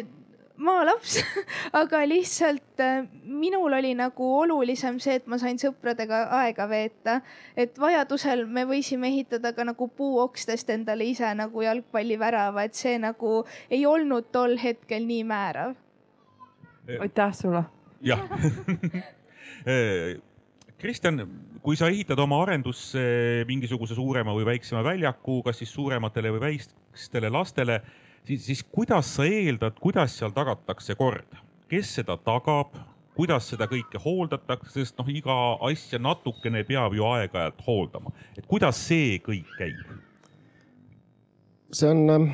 maalaps 0.62 1.18
aga 1.82 2.02
lihtsalt 2.08 2.82
äh, 2.84 3.06
minul 3.24 3.74
oli 3.74 3.94
nagu 3.98 4.28
olulisem 4.42 5.00
see, 5.02 5.18
et 5.20 5.28
ma 5.28 5.40
sain 5.42 5.60
sõpradega 5.62 6.24
aega 6.42 6.68
veeta. 6.70 7.20
et 7.58 7.78
vajadusel 7.80 8.46
me 8.46 8.66
võisime 8.70 9.10
ehitada 9.12 9.54
ka 9.58 9.66
nagu 9.68 9.88
puuokstest 9.98 10.70
endale 10.76 11.10
ise 11.12 11.34
nagu 11.38 11.66
jalgpallivärava, 11.66 12.66
et 12.68 12.78
see 12.78 12.98
nagu 13.02 13.42
ei 13.70 13.86
olnud 13.86 14.32
tol 14.32 14.58
hetkel 14.62 15.08
nii 15.08 15.24
määrav. 15.28 15.76
Aitäh 17.00 17.34
sulle. 17.38 17.64
jah. 18.02 18.20
Kristjan, 20.82 21.22
kui 21.62 21.78
sa 21.78 21.92
ehitad 21.94 22.20
oma 22.20 22.40
arendusse 22.42 23.02
mingisuguse 23.46 23.94
suurema 23.94 24.34
või 24.34 24.48
väiksema 24.48 24.82
väljaku, 24.84 25.44
kas 25.46 25.60
siis 25.62 25.74
suurematele 25.76 26.32
või 26.34 26.42
väikestele 26.42 27.30
lastele 27.30 27.82
siis, 28.24 28.46
siis 28.46 28.64
kuidas 28.64 29.16
sa 29.16 29.26
eeldad, 29.26 29.78
kuidas 29.82 30.18
seal 30.18 30.34
tagatakse 30.36 30.96
kord, 31.00 31.38
kes 31.72 31.96
seda 32.00 32.18
tagab, 32.26 32.76
kuidas 33.18 33.50
seda 33.52 33.68
kõike 33.72 34.02
hooldatakse, 34.02 34.74
sest 34.80 35.00
noh, 35.00 35.10
iga 35.12 35.38
asja 35.68 36.00
natukene 36.02 36.64
peab 36.68 36.96
ju 36.98 37.06
aeg-ajalt 37.08 37.62
hooldama, 37.68 38.14
et 38.38 38.48
kuidas 38.50 38.80
see 38.88 39.20
kõik 39.26 39.50
käib? 39.60 39.98
see 41.72 41.88
on, 41.88 42.26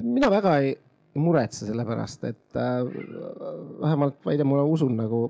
mina 0.00 0.30
väga 0.32 0.54
ei 0.64 0.70
muretse 1.20 1.66
selle 1.68 1.84
pärast, 1.88 2.24
et 2.28 2.58
äh, 2.60 2.80
vähemalt 3.82 4.18
ma 4.24 4.32
ei 4.32 4.40
tea, 4.40 4.48
ma 4.48 4.64
usun 4.66 4.96
nagu, 4.98 5.22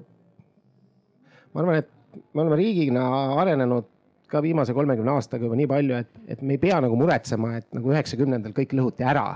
ma 1.52 1.62
arvan, 1.62 1.82
et 1.82 1.92
me 2.32 2.42
oleme 2.44 2.58
riigina 2.60 3.04
arenenud 3.42 3.92
ka 4.30 4.42
viimase 4.42 4.74
kolmekümne 4.74 5.12
aastaga 5.14 5.46
juba 5.46 5.58
nii 5.58 5.68
palju, 5.70 5.98
et, 6.02 6.08
et 6.34 6.40
me 6.42 6.56
ei 6.56 6.62
pea 6.62 6.80
nagu 6.82 6.96
muretsema, 6.98 7.56
et 7.60 7.68
nagu 7.76 7.92
üheksakümnendal 7.92 8.54
kõik 8.56 8.74
lõhuti 8.76 9.06
ära. 9.06 9.26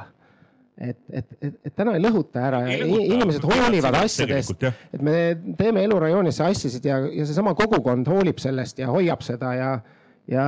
et, 0.81 0.97
et, 1.13 1.27
et, 1.45 1.57
et 1.69 1.75
täna 1.77 1.93
ei 1.93 2.01
lõhuta 2.01 2.41
ära 2.41 2.63
ja 2.65 2.87
inimesed 2.87 3.45
hoolivad 3.45 3.99
asjadest, 4.01 4.65
et 4.65 5.03
me 5.05 5.15
teeme 5.59 5.83
elurajoonis 5.85 6.41
asjasid 6.41 6.87
ja, 6.89 7.03
ja 7.05 7.27
seesama 7.29 7.53
kogukond 7.59 8.09
hoolib 8.09 8.41
sellest 8.41 8.81
ja 8.81 8.89
hoiab 8.89 9.21
seda 9.23 9.53
ja, 9.59 9.75
ja, 10.31 10.47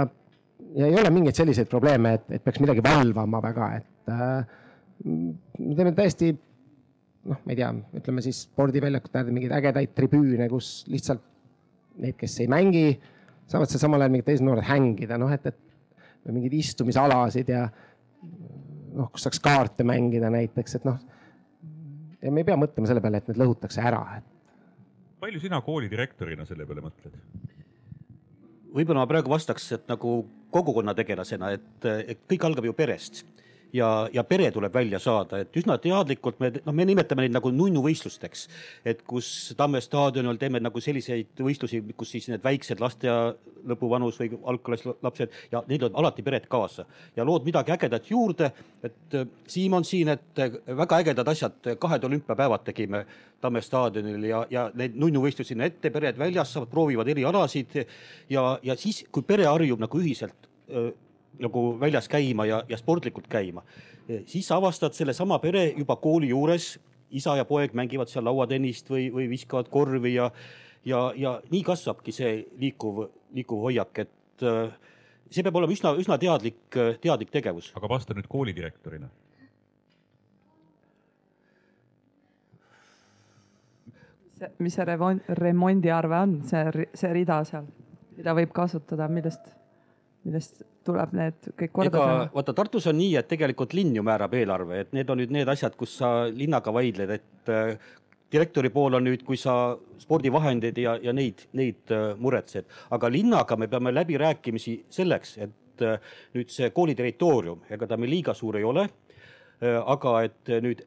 ja 0.73 0.89
ei 0.89 0.97
ole 0.97 1.11
mingeid 1.13 1.37
selliseid 1.37 1.69
probleeme, 1.69 2.15
et, 2.17 2.25
et 2.39 2.45
peaks 2.45 2.63
midagi 2.65 2.85
valvama 2.87 3.43
väga, 3.45 3.69
et 3.83 4.15
äh, 4.15 4.57
me 5.05 5.77
teeme 5.77 5.93
täiesti 5.97 6.33
noh, 6.33 7.39
ma 7.39 7.55
ei 7.55 7.59
tea, 7.59 7.71
ütleme 7.99 8.25
siis 8.25 8.45
spordiväljakute 8.49 9.21
äärde 9.21 9.35
mingeid 9.35 9.55
ägedaid 9.57 9.95
tribüüne, 9.97 10.49
kus 10.51 10.83
lihtsalt 10.91 11.23
need, 12.03 12.17
kes 12.19 12.39
ei 12.43 12.49
mängi, 12.51 12.87
saavad 13.51 13.71
seal 13.71 13.83
samal 13.85 14.03
ajal 14.03 14.15
mingid 14.15 14.29
teised 14.31 14.47
noored 14.47 14.67
hängida, 14.67 15.19
noh 15.21 15.33
et, 15.35 15.47
et 15.53 16.27
või 16.27 16.39
mingeid 16.39 16.59
istumisalasid 16.61 17.51
ja 17.53 17.67
noh, 18.23 19.09
kus 19.13 19.27
saaks 19.27 19.43
kaarte 19.43 19.87
mängida 19.87 20.31
näiteks, 20.33 20.79
et 20.79 20.87
noh. 20.89 20.99
ja 22.23 22.33
me 22.33 22.43
ei 22.43 22.49
pea 22.49 22.59
mõtlema 22.59 22.91
selle 22.91 23.03
peale, 23.05 23.23
et 23.23 23.33
need 23.33 23.43
lõhutakse 23.43 23.83
ära, 23.85 24.03
et 24.21 24.29
palju 25.23 25.43
sina 25.43 25.61
koolidirektorina 25.63 26.47
selle 26.49 26.67
peale 26.67 26.85
mõtled? 26.85 27.19
võib-olla 28.73 29.03
ma 29.03 29.11
praegu 29.11 29.31
vastaks, 29.31 29.69
et 29.77 29.85
nagu 29.91 30.23
kogukonnategelasena, 30.53 31.53
et 31.53 32.25
kõik 32.31 32.47
algab 32.49 32.67
ju 32.67 32.73
perest 32.77 33.23
ja, 33.73 34.09
ja 34.13 34.25
pere 34.25 34.51
tuleb 34.53 34.75
välja 34.75 34.99
saada, 35.03 35.41
et 35.43 35.57
üsna 35.57 35.77
teadlikult 35.81 36.41
me, 36.43 36.51
noh, 36.65 36.75
me 36.77 36.87
nimetame 36.89 37.25
neid 37.25 37.35
nagu 37.35 37.53
nunnuvõistlusteks. 37.55 38.47
et 38.85 39.03
kus 39.09 39.55
Tamme 39.57 39.81
staadionil 39.81 40.39
teeme 40.41 40.61
nagu 40.61 40.81
selliseid 40.81 41.41
võistlusi, 41.41 41.83
kus 41.97 42.13
siis 42.15 42.29
need 42.29 42.43
väiksed 42.45 42.81
lasteaia 42.81 43.35
lõpuvanus 43.69 44.19
või 44.21 44.39
algklassi 44.53 44.95
lapsed 45.03 45.37
ja 45.53 45.63
neil 45.69 45.87
on 45.89 46.01
alati 46.03 46.23
pered 46.23 46.49
kaasa 46.51 46.87
ja 47.17 47.25
lood 47.25 47.47
midagi 47.47 47.73
ägedat 47.73 48.11
juurde. 48.11 48.53
et 48.83 49.15
äh, 49.15 49.27
Siim 49.47 49.73
on 49.73 49.85
siin, 49.85 50.09
et 50.09 50.39
äh, 50.39 50.59
väga 50.77 50.99
ägedad 51.03 51.29
asjad, 51.29 51.75
kahed 51.79 52.05
olümpiapäevad 52.05 52.65
tegime 52.65 53.07
Tamme 53.41 53.61
staadionil 53.61 54.25
ja, 54.25 54.47
ja 54.51 54.71
neid 54.75 54.95
nunnuvõistlusi 54.95 55.53
sinna 55.53 55.67
ette, 55.67 55.91
pered 55.91 56.19
väljas 56.19 56.53
saavad, 56.53 56.71
proovivad 56.71 57.09
erialasid 57.09 57.75
ja, 58.31 58.59
ja 58.63 58.77
siis, 58.77 59.05
kui 59.11 59.25
pere 59.27 59.49
harjub 59.49 59.81
nagu 59.83 59.99
ühiselt 59.99 60.49
öö, 60.71 60.93
nagu 61.41 61.65
väljas 61.81 62.09
käima 62.09 62.47
ja, 62.47 62.63
ja 62.69 62.77
sportlikult 62.77 63.29
käima, 63.31 63.63
siis 64.27 64.47
sa 64.49 64.59
avastad 64.61 64.97
sellesama 64.97 65.39
pere 65.43 65.71
juba 65.77 65.97
kooli 65.97 66.29
juures, 66.33 66.77
isa 67.13 67.37
ja 67.37 67.45
poeg 67.45 67.75
mängivad 67.77 68.11
seal 68.11 68.25
lauatennist 68.25 68.91
või, 68.91 69.09
või 69.13 69.29
viskavad 69.31 69.69
korvi 69.73 70.15
ja, 70.15 70.31
ja, 70.89 71.03
ja 71.17 71.35
nii 71.53 71.63
kasvabki 71.67 72.15
see 72.15 72.37
liikuv, 72.61 73.05
liikuv 73.37 73.67
hoiak, 73.69 74.05
et 74.05 74.47
äh, 74.49 74.73
see 75.31 75.45
peab 75.45 75.59
olema 75.61 75.75
üsna, 75.75 75.95
üsna 75.99 76.19
teadlik, 76.21 76.63
teadlik 77.03 77.33
tegevus. 77.33 77.73
aga 77.77 77.91
vasta 77.91 78.17
nüüd 78.17 78.29
koolidirektorina. 78.31 79.11
mis 84.59 84.75
see 84.75 84.85
remont, 84.85 85.23
remondiarve 85.39 86.17
on, 86.19 86.33
see, 86.49 86.87
see 86.99 87.11
rida 87.15 87.37
seal, 87.47 87.69
mida 88.17 88.35
võib 88.35 88.51
kasutada, 88.57 89.07
millest, 89.07 89.53
millest 90.27 90.63
tuleb 90.87 91.15
need 91.17 91.49
kõik 91.59 91.75
korda 91.75 91.95
teha? 91.97 92.29
vaata 92.35 92.55
Tartus 92.57 92.87
on 92.91 92.99
nii, 92.99 93.17
et 93.21 93.29
tegelikult 93.31 93.75
linn 93.77 93.97
ju 93.97 94.05
määrab 94.07 94.35
eelarve, 94.39 94.83
et 94.85 94.95
need 94.97 95.11
on 95.11 95.21
nüüd 95.23 95.35
need 95.35 95.51
asjad, 95.51 95.77
kus 95.79 95.97
sa 96.01 96.13
linnaga 96.31 96.75
vaidled, 96.75 97.15
et 97.19 97.53
äh, 97.53 97.75
direktori 98.33 98.73
pool 98.75 98.99
on 98.99 99.07
nüüd, 99.07 99.25
kui 99.27 99.39
sa 99.41 99.77
spordivahendeid 100.03 100.79
ja, 100.83 100.97
ja 101.03 101.15
neid, 101.17 101.47
neid 101.59 101.95
äh, 101.95 102.13
muretsed, 102.19 102.71
aga 102.95 103.11
linnaga 103.13 103.59
me 103.59 103.71
peame 103.73 103.95
läbirääkimisi 103.95 104.79
selleks, 104.93 105.37
et 105.47 105.87
äh, 105.87 106.15
nüüd 106.37 106.53
see 106.53 106.71
kooli 106.75 106.97
territoorium, 106.99 107.67
ega 107.73 107.91
ta 107.91 108.01
meil 108.01 108.15
liiga 108.19 108.37
suur 108.37 108.61
ei 108.61 108.69
ole 108.69 108.89
aga 109.63 110.13
et 110.27 110.49
nüüd 110.59 110.81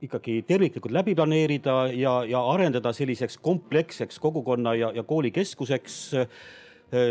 ikkagi 0.00 0.38
terviklikult 0.48 0.94
läbi 0.96 1.12
planeerida 1.12 1.74
ja, 1.92 2.14
ja 2.24 2.40
arendada 2.48 2.88
selliseks 2.96 3.36
kompleksseks 3.44 4.16
kogukonna 4.24 4.72
ja, 4.72 4.88
ja 4.96 5.04
koolikeskuseks 5.04 5.98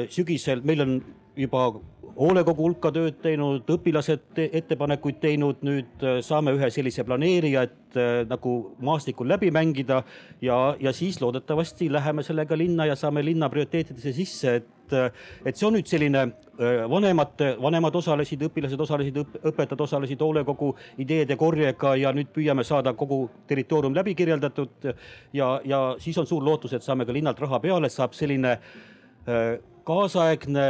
sügisel 0.09 0.61
meil 0.63 0.81
on 0.81 0.93
juba 1.35 1.65
hoolekogu 2.15 2.63
hulka 2.69 2.91
tööd 2.95 3.17
teinud, 3.23 3.65
õpilased 3.75 4.39
ettepanekuid 4.45 5.17
teinud, 5.23 5.63
nüüd 5.67 6.05
äh, 6.05 6.19
saame 6.23 6.53
ühe 6.55 6.69
sellise 6.71 7.03
planeerija, 7.07 7.65
et 7.67 7.99
äh, 7.99 8.21
nagu 8.29 8.55
maastikul 8.83 9.27
läbi 9.29 9.51
mängida 9.55 10.01
ja, 10.43 10.59
ja 10.79 10.93
siis 10.95 11.19
loodetavasti 11.21 11.89
läheme 11.91 12.23
sellega 12.23 12.57
linna 12.57 12.87
ja 12.87 12.95
saame 12.99 13.23
linna 13.25 13.49
prioriteetidesse 13.51 14.15
sisse, 14.15 14.55
et, 14.61 14.95
et 15.45 15.57
see 15.57 15.67
on 15.67 15.75
nüüd 15.75 15.91
selline 15.91 16.23
äh, 16.23 16.85
vanemate, 16.91 17.51
vanemad 17.61 17.99
osalesid, 17.99 18.47
õpilased 18.47 18.87
osalesid, 18.87 19.21
õpetajad 19.43 19.85
osalesid 19.89 20.23
hoolekogu 20.23 20.71
ideede 21.03 21.35
korjega 21.39 21.97
ja 21.99 22.15
nüüd 22.15 22.31
püüame 22.35 22.63
saada 22.63 22.95
kogu 22.95 23.25
territoorium 23.49 23.95
läbi 23.97 24.15
kirjeldatud. 24.15 24.91
Ja, 25.35 25.57
ja 25.67 25.85
siis 25.99 26.17
on 26.21 26.27
suur 26.29 26.43
lootus, 26.47 26.77
et 26.77 26.83
saame 26.85 27.03
ka 27.05 27.15
linnalt 27.15 27.43
raha 27.43 27.59
peale, 27.59 27.91
saab 27.91 28.15
selline 28.15 28.55
äh, 28.55 28.83
kaasaegne 29.85 30.65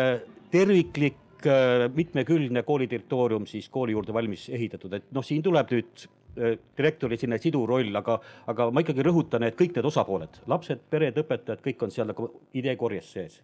terviklik 0.51 1.47
äh, 1.47 1.85
mitmekülgne 1.95 2.63
kooli 2.63 2.87
territoorium 2.87 3.47
siis 3.49 3.69
kooli 3.69 3.95
juurde 3.95 4.13
valmis 4.13 4.49
ehitatud, 4.49 4.93
et 4.93 5.09
noh, 5.15 5.25
siin 5.25 5.43
tuleb 5.43 5.71
nüüd 5.73 6.05
äh, 6.05 6.55
direktori 6.77 7.17
selline 7.19 7.39
siduv 7.41 7.65
roll, 7.69 7.91
aga, 7.99 8.19
aga 8.51 8.69
ma 8.71 8.83
ikkagi 8.83 9.05
rõhutan, 9.05 9.47
et 9.47 9.57
kõik 9.59 9.75
need 9.75 9.89
osapooled, 9.91 10.41
lapsed, 10.51 10.85
pered, 10.91 11.17
õpetajad, 11.23 11.63
kõik 11.65 11.85
on 11.87 11.93
seal 11.95 12.09
nagu 12.11 12.29
ideekorjes 12.55 13.11
sees. 13.17 13.41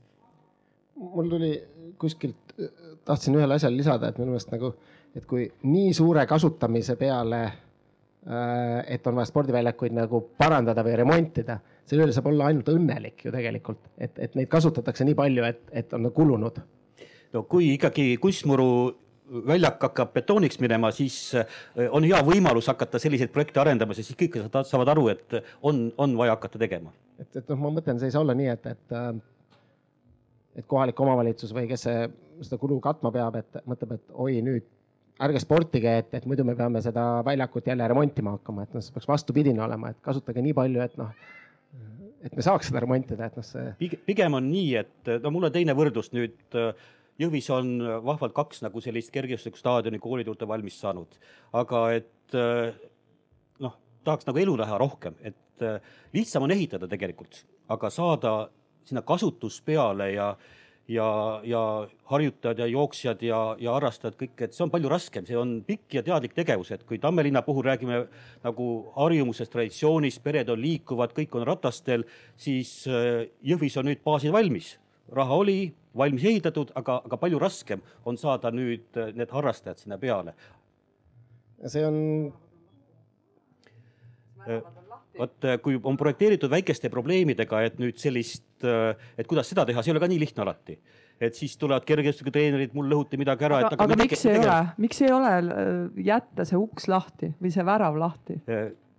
mul 1.01 1.29
tuli 1.29 1.51
kuskilt, 1.97 2.55
tahtsin 3.05 3.35
ühele 3.35 3.57
asjale 3.57 3.77
lisada, 3.77 4.11
et 4.11 4.17
minu 4.19 4.35
meelest 4.35 4.51
nagu, 4.53 4.73
et 5.15 5.25
kui 5.25 5.47
nii 5.63 5.93
suure 5.97 6.25
kasutamise 6.27 6.95
peale, 6.99 7.45
et 8.21 9.07
on 9.09 9.15
vaja 9.17 9.25
spordiväljakuid 9.31 9.95
nagu 9.97 10.19
parandada 10.37 10.83
või 10.85 10.93
remontida, 10.99 11.55
selle 11.89 12.05
üle 12.05 12.13
saab 12.13 12.27
olla 12.29 12.51
ainult 12.51 12.69
õnnelik 12.69 13.25
ju 13.25 13.33
tegelikult, 13.33 13.79
et, 13.97 14.13
et 14.21 14.35
neid 14.37 14.49
kasutatakse 14.51 15.07
nii 15.07 15.17
palju, 15.17 15.47
et, 15.47 15.63
et 15.81 15.95
on 15.97 16.05
kulunud 16.13 16.59
no 17.33 17.43
kui 17.49 17.71
ikkagi 17.75 18.15
kunstmuru 18.21 18.67
väljak 19.47 19.79
hakkab 19.85 20.11
betooniks 20.15 20.59
minema, 20.59 20.91
siis 20.95 21.17
äh, 21.39 21.45
on 21.95 22.03
hea 22.03 22.19
võimalus 22.27 22.67
hakata 22.67 22.99
selliseid 22.99 23.31
projekte 23.31 23.61
arendama, 23.61 23.95
sest 23.95 24.11
siis 24.11 24.19
kõik 24.19 24.35
saavad- 24.41 24.67
saavad 24.67 24.91
aru, 24.91 25.07
et 25.13 25.37
on, 25.63 25.85
on 26.01 26.17
vaja 26.19 26.35
hakata 26.35 26.59
tegema. 26.59 26.91
et, 27.19 27.29
et 27.35 27.47
noh, 27.53 27.61
ma 27.61 27.71
mõtlen, 27.77 27.99
see 28.01 28.11
ei 28.11 28.15
saa 28.15 28.25
olla 28.25 28.35
nii, 28.35 28.49
et, 28.51 28.67
et, 28.73 28.97
et 30.59 30.67
kohalik 30.67 30.99
omavalitsus 30.99 31.53
või 31.55 31.69
kes 31.69 31.87
see, 31.87 32.03
seda 32.41 32.59
kulu 32.59 32.79
katma 32.83 33.13
peab, 33.13 33.39
et 33.39 33.61
mõtleb, 33.69 33.95
et 33.95 34.15
oi 34.25 34.41
nüüd 34.43 34.67
ärge 35.21 35.41
sportige, 35.43 35.97
et, 36.01 36.13
et 36.17 36.25
muidu 36.29 36.45
me 36.47 36.55
peame 36.57 36.81
seda 36.81 37.21
väljakut 37.25 37.67
jälle 37.67 37.87
remontima 37.87 38.35
hakkama, 38.37 38.65
et 38.65 38.73
noh, 38.73 38.83
see 38.83 38.95
peaks 38.95 39.09
vastupidine 39.09 39.61
olema, 39.63 39.91
et 39.91 39.99
kasutage 40.03 40.41
nii 40.41 40.55
palju, 40.57 40.81
et 40.81 40.95
noh, 40.97 41.11
et 42.21 42.33
me 42.37 42.45
saaks 42.45 42.69
seda 42.71 42.81
remontida, 42.83 43.27
et 43.29 43.37
noh, 43.37 43.45
see 43.45 43.73
Pig- 43.79 43.99
pigem 44.07 44.37
on 44.37 44.47
nii, 44.49 44.71
et 44.81 45.11
no 45.23 45.33
mul 45.33 45.49
on 45.49 45.53
teine 45.53 45.75
võrdlus 45.77 46.11
nüüd. 46.15 46.39
Jõhvis 47.21 47.49
on 47.53 47.75
vahvalt 48.01 48.33
kaks 48.33 48.63
nagu 48.63 48.81
sellist 48.81 49.11
kergejõustikustaadioni 49.13 49.99
koolide 50.01 50.31
juurde 50.31 50.47
valmis 50.49 50.79
saanud, 50.81 51.19
aga 51.59 51.81
et 51.99 52.37
noh, 53.61 53.75
tahaks 54.07 54.25
nagu 54.25 54.41
elu 54.41 54.55
näha 54.63 54.79
rohkem, 54.81 55.19
et 55.21 55.65
lihtsam 56.15 56.47
on 56.47 56.55
ehitada 56.55 56.89
tegelikult, 56.89 57.43
aga 57.69 57.91
saada 57.93 58.31
sinna 58.87 59.03
kasutus 59.05 59.59
peale 59.61 60.07
ja 60.15 60.31
ja, 60.91 61.41
ja 61.47 61.61
harjutajad 62.11 62.59
ja 62.59 62.67
jooksjad 62.67 63.21
ja, 63.23 63.39
ja 63.59 63.73
harrastajad 63.77 64.17
kõik, 64.19 64.35
et 64.45 64.55
see 64.55 64.65
on 64.65 64.71
palju 64.73 64.91
raskem, 64.91 65.25
see 65.27 65.37
on 65.39 65.57
pikk 65.67 65.97
ja 65.97 66.03
teadlik 66.05 66.35
tegevus, 66.37 66.71
et 66.75 66.83
kui 66.87 66.99
Tamme 67.01 67.23
linna 67.25 67.43
puhul 67.45 67.65
räägime 67.65 68.03
nagu 68.43 68.67
harjumusest, 68.97 69.51
traditsioonist, 69.53 70.21
pered 70.23 70.51
on 70.51 70.61
liikuvad, 70.61 71.15
kõik 71.17 71.37
on 71.39 71.47
ratastel, 71.47 72.05
siis 72.39 72.73
äh, 72.89 73.29
Jõhvis 73.47 73.77
on 73.79 73.89
nüüd 73.89 74.03
baasid 74.05 74.35
valmis, 74.35 74.75
raha 75.15 75.39
oli 75.43 75.59
valmis 75.97 76.27
ehitatud, 76.27 76.75
aga, 76.79 77.01
aga 77.07 77.19
palju 77.19 77.39
raskem 77.41 77.81
on 78.05 78.19
saada 78.19 78.51
nüüd 78.55 78.99
äh, 78.99 79.13
need 79.15 79.31
harrastajad 79.31 79.83
sinna 79.83 79.99
peale. 80.01 80.35
see 81.69 81.83
on, 81.85 81.97
vot 85.19 85.47
äh, 85.47 85.59
kui 85.63 85.77
on 85.83 85.99
projekteeritud 85.99 86.51
väikeste 86.51 86.89
probleemidega, 86.93 87.61
et 87.67 87.79
nüüd 87.81 87.99
sellist, 88.01 88.45
et 88.61 89.27
kuidas 89.27 89.49
seda 89.49 89.65
teha, 89.65 89.81
see 89.81 89.91
ei 89.91 89.95
ole 89.95 90.03
ka 90.03 90.11
nii 90.11 90.21
lihtne 90.21 90.43
alati 90.45 90.77
et 91.21 91.37
siis 91.37 91.53
tulevad 91.61 91.85
kergejõustikutreenerid, 91.85 92.71
mul 92.73 92.87
lõhuti 92.89 93.17
midagi 93.21 93.45
ära. 93.45 93.59
aga, 93.67 93.77
aga 93.85 93.97
miks 93.99 94.23
ei 94.25 94.39
ole, 94.41 94.55
miks 94.81 95.01
ei 95.05 95.11
ole 95.13 95.33
jätta 96.01 96.45
see 96.49 96.57
uks 96.57 96.87
lahti 96.89 97.29
või 97.41 97.51
see 97.53 97.65
värav 97.67 97.99
lahti? 98.01 98.39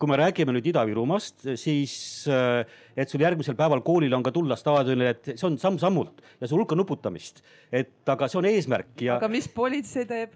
kui 0.02 0.10
me 0.10 0.16
räägime 0.18 0.50
nüüd 0.54 0.66
Ida-Virumaast, 0.66 1.44
siis 1.58 1.92
et 2.26 3.08
sul 3.10 3.22
järgmisel 3.22 3.54
päeval 3.58 3.84
koolile 3.86 4.16
on 4.18 4.24
ka 4.26 4.32
tulla 4.34 4.56
staadionile, 4.58 5.10
et 5.14 5.24
see 5.36 5.46
on 5.46 5.58
samm-sammult 5.62 6.22
ja 6.40 6.46
see 6.46 6.56
hulka 6.56 6.74
nuputamist, 6.78 7.42
et 7.70 8.08
aga 8.10 8.26
see 8.30 8.40
on 8.40 8.48
eesmärk 8.50 9.04
ja. 9.06 9.18
aga 9.20 9.28
mis 9.30 9.46
politsei 9.50 10.06
teeb 10.10 10.30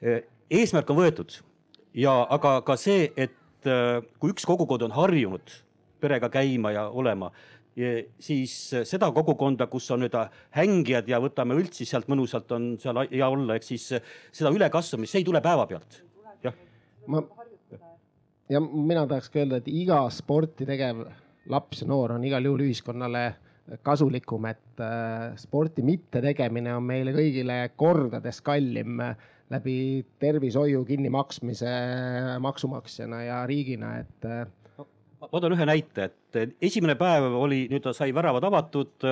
eesmärk 0.60 0.88
on 0.92 1.00
võetud 1.00 1.30
ja 1.94 2.14
aga 2.30 2.60
ka 2.66 2.76
see, 2.80 3.10
et 3.16 3.36
kui 3.62 4.32
üks 4.32 4.46
kogukond 4.48 4.86
on 4.86 4.94
harjunud 4.96 5.56
perega 6.00 6.30
käima 6.32 6.72
ja 6.72 6.86
olema, 6.88 7.28
siis 8.20 8.54
seda 8.88 9.10
kogukonda, 9.12 9.66
kus 9.70 9.90
on 9.92 10.04
nüüd 10.04 10.16
hängijad 10.56 11.08
ja 11.08 11.20
võtame 11.20 11.58
üldse 11.60 11.84
sealt 11.88 12.08
mõnusalt 12.08 12.50
on 12.56 12.72
seal 12.80 13.02
hea 13.10 13.28
olla, 13.28 13.58
ehk 13.58 13.68
siis 13.68 13.84
seda 13.92 14.52
ülekasvamist, 14.54 15.12
see 15.12 15.22
ei 15.22 15.28
tule 15.28 15.42
päevapealt. 15.44 16.00
jah. 16.44 16.56
ma 17.06 17.22
ja 18.50 18.60
mina 18.60 19.06
tahaks 19.06 19.30
ka 19.30 19.42
öelda, 19.42 19.60
et 19.60 19.70
iga 19.70 20.02
sporti 20.14 20.66
tegev 20.68 21.04
laps 21.50 21.84
ja 21.84 21.88
noor 21.90 22.16
on 22.16 22.26
igal 22.26 22.44
juhul 22.44 22.66
ühiskonnale 22.66 23.24
kasulikum, 23.86 24.48
et 24.50 24.82
äh, 24.82 25.36
sporti 25.38 25.84
mittetegemine 25.86 26.72
on 26.74 26.86
meile 26.86 27.14
kõigile 27.14 27.62
kordades 27.78 28.40
kallim 28.42 28.98
läbi 29.50 30.06
tervishoiu 30.22 30.84
kinnimaksmise 30.84 31.70
maksumaksjana 32.40 33.22
ja 33.22 33.42
riigina, 33.46 33.96
et 33.98 34.24
äh, 34.24 34.46
ma 35.20 35.40
toon 35.40 35.56
ühe 35.56 35.66
näite, 35.68 36.08
et 36.08 36.56
esimene 36.62 36.96
päev 36.98 37.34
oli, 37.34 37.64
nüüd 37.70 37.84
ta 37.84 37.94
sai 37.96 38.14
väravad 38.14 38.46
avatud 38.46 39.06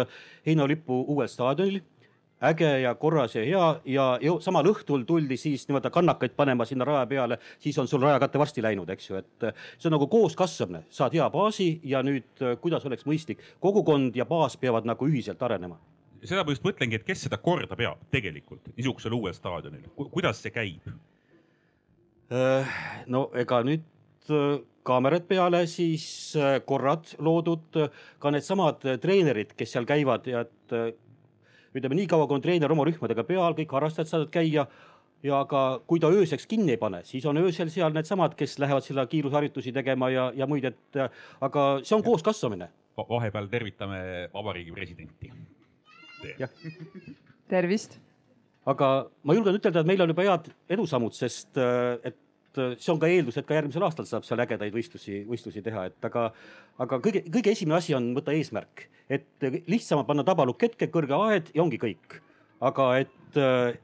heinalipu 0.46 1.04
uuel 1.08 1.30
staadionil. 1.30 1.80
Äge 2.38 2.68
ja 2.84 2.92
korras 2.94 3.32
ja 3.34 3.42
hea 3.42 3.68
ja 3.90 4.04
ju, 4.22 4.36
samal 4.38 4.68
õhtul 4.70 5.02
tuldi 5.02 5.34
siis 5.34 5.64
nii-öelda 5.66 5.90
kannakaid 5.90 6.36
panema 6.38 6.62
sinna 6.68 6.86
raja 6.86 7.02
peale, 7.10 7.40
siis 7.58 7.74
on 7.82 7.90
sul 7.90 8.04
rajakatte 8.06 8.38
varsti 8.38 8.62
läinud, 8.62 8.86
eks 8.94 9.10
ju, 9.10 9.18
et 9.18 9.46
see 9.74 9.88
on 9.90 9.96
nagu 9.96 10.06
kooskasvamine, 10.06 10.84
saad 10.94 11.18
hea 11.18 11.26
baasi 11.34 11.66
ja 11.82 11.98
nüüd 12.06 12.44
kuidas 12.62 12.86
oleks 12.86 13.02
mõistlik, 13.10 13.42
kogukond 13.58 14.14
ja 14.14 14.22
baas 14.30 14.54
peavad 14.56 14.86
nagu 14.86 15.10
ühiselt 15.10 15.42
arenema. 15.42 15.80
Seda 16.24 16.44
ma 16.44 16.54
just 16.54 16.64
mõtlengi, 16.66 16.98
et 16.98 17.06
kes 17.06 17.26
seda 17.26 17.38
korda 17.42 17.76
peab 17.78 18.00
tegelikult 18.14 18.72
niisugusel 18.74 19.14
uuel 19.14 19.36
staadionil, 19.36 19.86
kuidas 19.96 20.42
see 20.42 20.54
käib? 20.54 20.90
no 23.08 23.28
ega 23.40 23.62
nüüd 23.64 23.86
kaamerad 24.88 25.26
peale, 25.28 25.64
siis 25.68 26.06
äh, 26.38 26.58
korrad 26.66 27.12
loodud, 27.24 27.76
ka 28.20 28.32
needsamad 28.32 28.86
äh, 28.88 28.98
treenerid, 29.02 29.54
kes 29.58 29.74
seal 29.74 29.88
käivad 29.88 30.28
ja 30.30 30.44
et 30.46 30.76
äh, 30.76 30.92
ütleme, 31.76 31.98
niikaua 31.98 32.28
kui 32.28 32.38
on 32.38 32.44
treener 32.44 32.72
oma 32.72 32.86
rühmadega 32.88 33.24
peal, 33.28 33.56
kõik 33.58 33.74
harrastajad 33.76 34.12
saavad 34.12 34.32
käia 34.34 34.64
ja 35.24 35.42
ka 35.50 35.62
kui 35.90 36.00
ta 36.00 36.10
ööseks 36.14 36.46
kinni 36.48 36.76
ei 36.76 36.80
pane, 36.80 37.02
siis 37.08 37.26
on 37.28 37.40
öösel 37.42 37.72
seal 37.74 37.92
needsamad, 37.94 38.36
kes 38.38 38.58
lähevad 38.62 38.86
sinna 38.86 39.04
kiirusharjutusi 39.10 39.74
tegema 39.76 40.12
ja, 40.14 40.28
ja 40.36 40.48
muid, 40.50 40.68
et 40.70 41.00
aga 41.44 41.68
see 41.82 41.96
on 41.98 42.06
koos 42.06 42.24
kasvamine. 42.24 42.70
vahepeal 42.98 43.50
tervitame 43.50 44.00
vabariigi 44.32 44.72
presidenti. 44.72 45.32
Tervist. 47.48 47.98
aga 48.68 49.08
ma 49.24 49.34
julgen 49.36 49.56
ütelda, 49.56 49.80
et 49.80 49.88
meil 49.88 50.02
on 50.04 50.12
juba 50.12 50.26
head 50.28 50.50
edusammud, 50.76 51.14
sest 51.16 51.56
et 51.58 52.18
Äh, 52.58 52.76
see 52.80 52.92
on 52.92 53.00
ka 53.00 53.08
eeldus, 53.10 53.38
et 53.38 53.46
ka 53.48 53.56
järgmisel 53.56 53.84
aastal 53.86 54.06
saab 54.08 54.26
seal 54.26 54.42
ägedaid 54.42 54.74
võistlusi, 54.74 55.22
võistlusi 55.28 55.62
teha, 55.64 55.86
et 55.90 56.08
aga, 56.08 56.28
aga 56.82 57.00
kõige, 57.04 57.22
kõige 57.28 57.52
esimene 57.54 57.78
asi 57.78 57.94
on 57.96 58.10
võtta 58.16 58.34
eesmärk, 58.36 58.86
et 59.12 59.48
lihtsam 59.70 60.02
on 60.02 60.08
panna 60.08 60.24
tabalukk 60.26 60.68
hetke, 60.68 60.90
kõrge 60.92 61.16
aed 61.28 61.52
ja 61.54 61.64
ongi 61.64 61.80
kõik. 61.82 62.20
aga 62.58 62.84
et, 62.98 63.36
äh, 63.38 63.76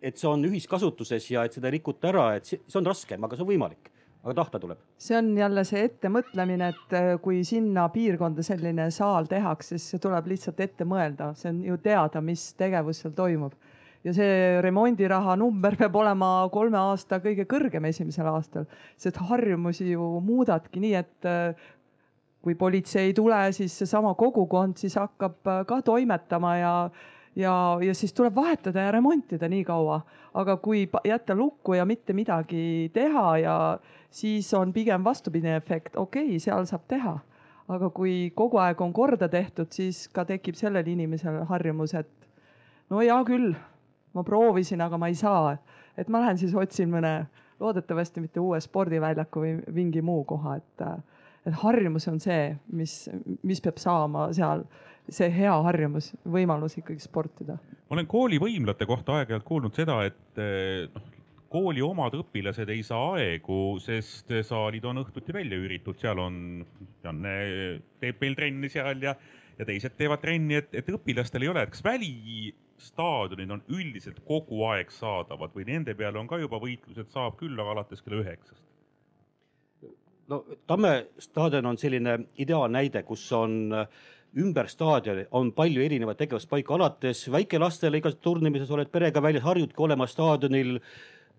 et 0.00 0.16
see 0.16 0.28
on 0.28 0.44
ühiskasutuses 0.48 1.26
ja 1.30 1.44
et 1.44 1.52
seda 1.52 1.68
ei 1.68 1.76
rikuta 1.76 2.08
ära, 2.08 2.36
et 2.36 2.48
see, 2.48 2.60
see 2.66 2.78
on 2.80 2.88
raskem, 2.88 3.24
aga 3.24 3.36
see 3.36 3.44
on 3.44 3.50
võimalik 3.50 3.91
aga 4.22 4.34
tahta 4.38 4.60
tuleb. 4.62 4.78
see 4.98 5.16
on 5.18 5.32
jälle 5.36 5.64
see 5.66 5.82
ettemõtlemine, 5.88 6.70
et 6.74 6.96
äh, 6.96 7.10
kui 7.22 7.42
sinna 7.46 7.88
piirkonda 7.92 8.44
selline 8.46 8.88
saal 8.94 9.26
tehakse, 9.30 9.78
siis 9.78 10.00
tuleb 10.02 10.30
lihtsalt 10.30 10.60
ette 10.62 10.86
mõelda, 10.88 11.32
see 11.38 11.50
on 11.50 11.62
ju 11.66 11.78
teada, 11.82 12.22
mis 12.24 12.52
tegevus 12.58 13.02
seal 13.02 13.14
toimub. 13.18 13.56
Ja 14.02 14.10
see 14.14 14.58
remondiraha 14.64 15.36
number 15.38 15.76
peab 15.78 15.94
olema 15.94 16.48
kolme 16.50 16.78
aasta 16.78 17.20
kõige 17.22 17.46
kõrgem 17.50 17.84
esimesel 17.86 18.26
aastal, 18.32 18.66
sest 18.98 19.20
harjumusi 19.28 19.92
ju 19.92 20.08
muudadki 20.26 20.82
nii, 20.82 20.94
et 20.98 21.28
äh, 21.30 21.70
kui 22.42 22.56
politsei 22.58 23.10
ei 23.10 23.14
tule, 23.14 23.38
siis 23.54 23.74
seesama 23.78 24.14
kogukond 24.18 24.78
siis 24.78 24.98
hakkab 24.98 25.50
äh, 25.50 25.64
ka 25.66 25.82
toimetama 25.86 26.56
ja, 26.58 26.74
ja, 27.36 27.78
ja 27.82 27.94
siis 27.94 28.12
tuleb 28.12 28.34
vahetada 28.34 28.86
ja 28.86 28.92
remontida 28.92 29.48
nii 29.48 29.64
kaua. 29.64 30.00
aga 30.34 30.56
kui 30.56 30.88
jätta 31.04 31.34
lukku 31.34 31.74
ja 31.74 31.84
mitte 31.84 32.12
midagi 32.12 32.90
teha 32.92 33.38
ja 33.38 33.78
siis 34.10 34.54
on 34.54 34.72
pigem 34.72 35.04
vastupidine 35.04 35.56
efekt, 35.56 35.96
okei 35.96 36.26
okay,, 36.26 36.38
seal 36.38 36.64
saab 36.64 36.88
teha 36.88 37.18
aga 37.70 37.90
kui 37.94 38.32
kogu 38.36 38.60
aeg 38.62 38.80
on 38.84 38.92
korda 38.94 39.28
tehtud, 39.30 39.70
siis 39.74 40.06
ka 40.12 40.24
tekib 40.28 40.56
sellel 40.58 40.86
inimesel 40.92 41.42
harjumus, 41.50 41.94
et 41.98 42.10
no 42.90 43.00
hea 43.02 43.18
küll, 43.28 43.52
ma 44.12 44.24
proovisin, 44.26 44.82
aga 44.84 44.98
ma 44.98 45.10
ei 45.10 45.16
saa. 45.18 45.56
et 45.96 46.08
ma 46.08 46.22
lähen 46.22 46.38
siis 46.40 46.54
otsin 46.56 46.88
mõne, 46.88 47.26
loodetavasti 47.60 48.20
mitte 48.20 48.40
uue 48.40 48.60
spordiväljaku 48.60 49.40
või 49.40 49.50
mingi 49.70 50.00
muu 50.02 50.24
koha, 50.24 50.56
et, 50.56 50.84
et 51.46 51.58
harjumus 51.62 52.08
on 52.08 52.18
see, 52.20 52.56
mis, 52.72 53.10
mis 53.42 53.60
peab 53.60 53.78
saama 53.78 54.30
seal, 54.32 54.64
see 55.08 55.30
hea 55.34 55.54
harjumus, 55.66 56.12
võimalus 56.28 56.78
ikkagi 56.78 57.02
sportida. 57.02 57.58
ma 57.88 57.96
olen 57.96 58.06
koolivõimlate 58.06 58.86
kohta 58.86 59.18
aeg-ajalt 59.18 59.44
kuulnud 59.44 59.74
seda, 59.76 59.98
et 60.06 60.42
noh, 60.94 61.10
kooli 61.52 61.82
omad 61.84 62.14
õpilased 62.16 62.70
ei 62.72 62.82
saa 62.86 63.12
aegu, 63.18 63.76
sest 63.82 64.30
saalid 64.48 64.84
on 64.88 65.02
õhtuti 65.02 65.34
välja 65.36 65.58
üüritud, 65.60 65.98
seal 66.00 66.20
on, 66.22 66.36
Janne 67.04 67.34
teeb 68.00 68.22
meil 68.22 68.36
trenni 68.38 68.70
seal 68.72 69.02
ja, 69.04 69.14
ja 69.58 69.68
teised 69.68 69.96
teevad 69.98 70.22
trenni, 70.22 70.56
et, 70.62 70.72
et 70.72 70.88
õpilastel 70.88 71.44
ei 71.44 71.52
ole, 71.52 71.66
et 71.66 71.74
kas 71.74 71.84
väli 71.84 72.54
staadionid 72.82 73.52
on 73.54 73.62
üldiselt 73.70 74.22
kogu 74.26 74.64
aeg 74.70 74.90
saadavad 74.94 75.52
või 75.54 75.68
nende 75.68 75.94
peale 75.98 76.18
on 76.18 76.30
ka 76.30 76.40
juba 76.40 76.60
võitlused, 76.62 77.12
saab 77.12 77.36
küll, 77.40 77.58
aga 77.60 77.76
alates 77.76 78.02
kella 78.02 78.22
üheksast? 78.24 78.64
no 80.32 80.40
Tamme 80.66 80.94
staadion 81.20 81.66
on 81.68 81.78
selline 81.78 82.18
ideaalnäide, 82.40 83.04
kus 83.06 83.26
on 83.36 83.74
ümber 84.38 84.68
staadioni 84.68 85.26
on 85.30 85.52
palju 85.52 85.82
erinevaid 85.84 86.16
tegevuspaiku, 86.16 86.74
alates 86.78 87.26
väikelastele 87.32 88.00
igas 88.00 88.16
turnimises 88.20 88.70
oled 88.70 88.88
perega 88.92 89.22
väljas, 89.22 89.44
harjudki 89.44 89.82
olema 89.84 90.06
staadionil 90.06 90.78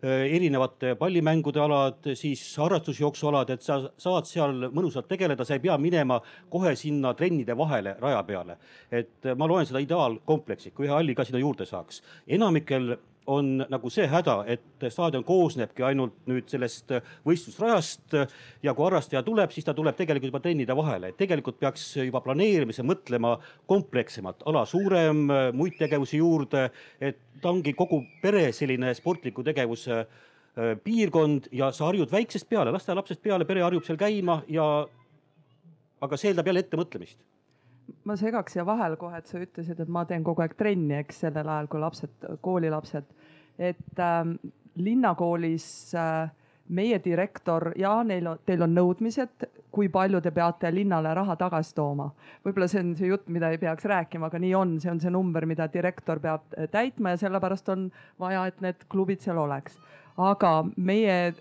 Äh, 0.03 0.35
erinevate 0.35 0.97
pallimängude 0.99 1.61
alad, 1.63 2.09
siis 2.19 2.41
harrastusjooksualad, 2.59 3.53
et 3.53 3.63
sa 3.63 3.77
saad 3.97 4.27
seal 4.27 4.65
mõnusalt 4.75 5.07
tegeleda, 5.07 5.45
sa 5.47 5.55
ei 5.55 5.61
pea 5.63 5.77
minema 5.79 6.17
kohe 6.51 6.73
sinna 6.75 7.13
trennide 7.15 7.55
vahele 7.55 7.93
raja 8.01 8.19
peale. 8.27 8.57
et 8.91 9.29
ma 9.37 9.47
loen 9.47 9.65
seda 9.65 9.79
ideaalkompleksi, 9.79 10.71
kui 10.71 10.89
ühe 10.89 10.93
halli 10.93 11.15
ka 11.15 11.23
sinna 11.23 11.39
juurde 11.39 11.65
saaks. 11.65 12.01
enamikel 12.27 12.97
on 13.28 13.63
nagu 13.69 13.89
see 13.93 14.05
häda, 14.09 14.36
et 14.51 14.86
staadion 14.91 15.24
koosnebki 15.28 15.86
ainult 15.88 16.15
nüüd 16.30 16.49
sellest 16.51 16.91
võistlusrajast 17.28 18.17
ja 18.63 18.74
kui 18.76 18.86
harrastaja 18.88 19.24
tuleb, 19.24 19.51
siis 19.53 19.67
ta 19.67 19.76
tuleb 19.78 19.97
tegelikult 19.99 20.32
juba 20.32 20.41
trennide 20.43 20.76
vahele, 20.76 21.11
et 21.11 21.19
tegelikult 21.19 21.59
peaks 21.61 21.86
juba 22.01 22.24
planeerimise 22.26 22.86
mõtlema 22.88 23.38
komplekssemalt, 23.69 24.43
ala 24.49 24.65
suurem, 24.69 25.26
muid 25.55 25.78
tegevusi 25.80 26.19
juurde, 26.19 26.67
et 26.99 27.21
ta 27.41 27.51
ongi 27.51 27.76
kogu 27.78 28.03
pere 28.21 28.49
selline 28.55 28.93
sportliku 28.97 29.43
tegevuse 29.45 29.99
äh, 30.03 30.74
piirkond 30.84 31.49
ja 31.55 31.71
sa 31.76 31.89
harjud 31.89 32.11
väiksest 32.11 32.49
peale, 32.49 32.71
lasteaialapsest 32.76 33.24
peale, 33.24 33.47
pere 33.49 33.63
harjub 33.65 33.86
seal 33.88 33.99
käima 33.99 34.41
ja 34.51 34.67
aga 36.03 36.19
see 36.19 36.32
eeldab 36.32 36.49
jälle 36.49 36.63
ettemõtlemist 36.65 37.19
ma 38.03 38.15
segaks 38.19 38.55
siia 38.55 38.65
vahele 38.67 38.97
kohe, 38.99 39.17
et 39.17 39.29
sa 39.29 39.41
ütlesid, 39.41 39.79
et 39.79 39.89
ma 39.91 40.05
teen 40.09 40.23
kogu 40.23 40.43
aeg 40.43 40.55
trenni, 40.59 40.95
eks 40.99 41.23
sellel 41.25 41.49
ajal, 41.49 41.69
kui 41.71 41.81
lapsed, 41.84 42.29
koolilapsed, 42.45 43.09
et 43.59 43.99
äh, 43.99 44.31
linnakoolis 44.75 45.67
äh, 45.99 46.31
meie 46.73 46.99
direktor 47.03 47.71
ja 47.77 47.95
neil 48.07 48.27
on, 48.27 48.39
teil 48.45 48.63
on 48.63 48.73
nõudmised, 48.75 49.47
kui 49.73 49.89
palju 49.91 50.21
te 50.23 50.31
peate 50.31 50.71
linnale 50.71 51.11
raha 51.17 51.36
tagasi 51.39 51.75
tooma. 51.75 52.07
võib-olla 52.45 52.69
see 52.71 52.84
on 52.84 52.93
see 52.95 53.09
jutt, 53.09 53.27
mida 53.27 53.49
ei 53.51 53.59
peaks 53.61 53.86
rääkima, 53.89 54.29
aga 54.29 54.39
nii 54.39 54.53
on, 54.55 54.77
see 54.81 54.91
on 54.91 55.01
see 55.03 55.11
number, 55.11 55.45
mida 55.49 55.67
direktor 55.73 56.21
peab 56.23 56.55
äh, 56.57 56.69
täitma 56.71 57.15
ja 57.15 57.23
sellepärast 57.25 57.69
on 57.73 57.89
vaja, 58.19 58.47
et 58.47 58.63
need 58.63 58.88
klubid 58.89 59.21
seal 59.25 59.41
oleks. 59.43 59.77
aga 60.17 60.63
meie 60.77 61.34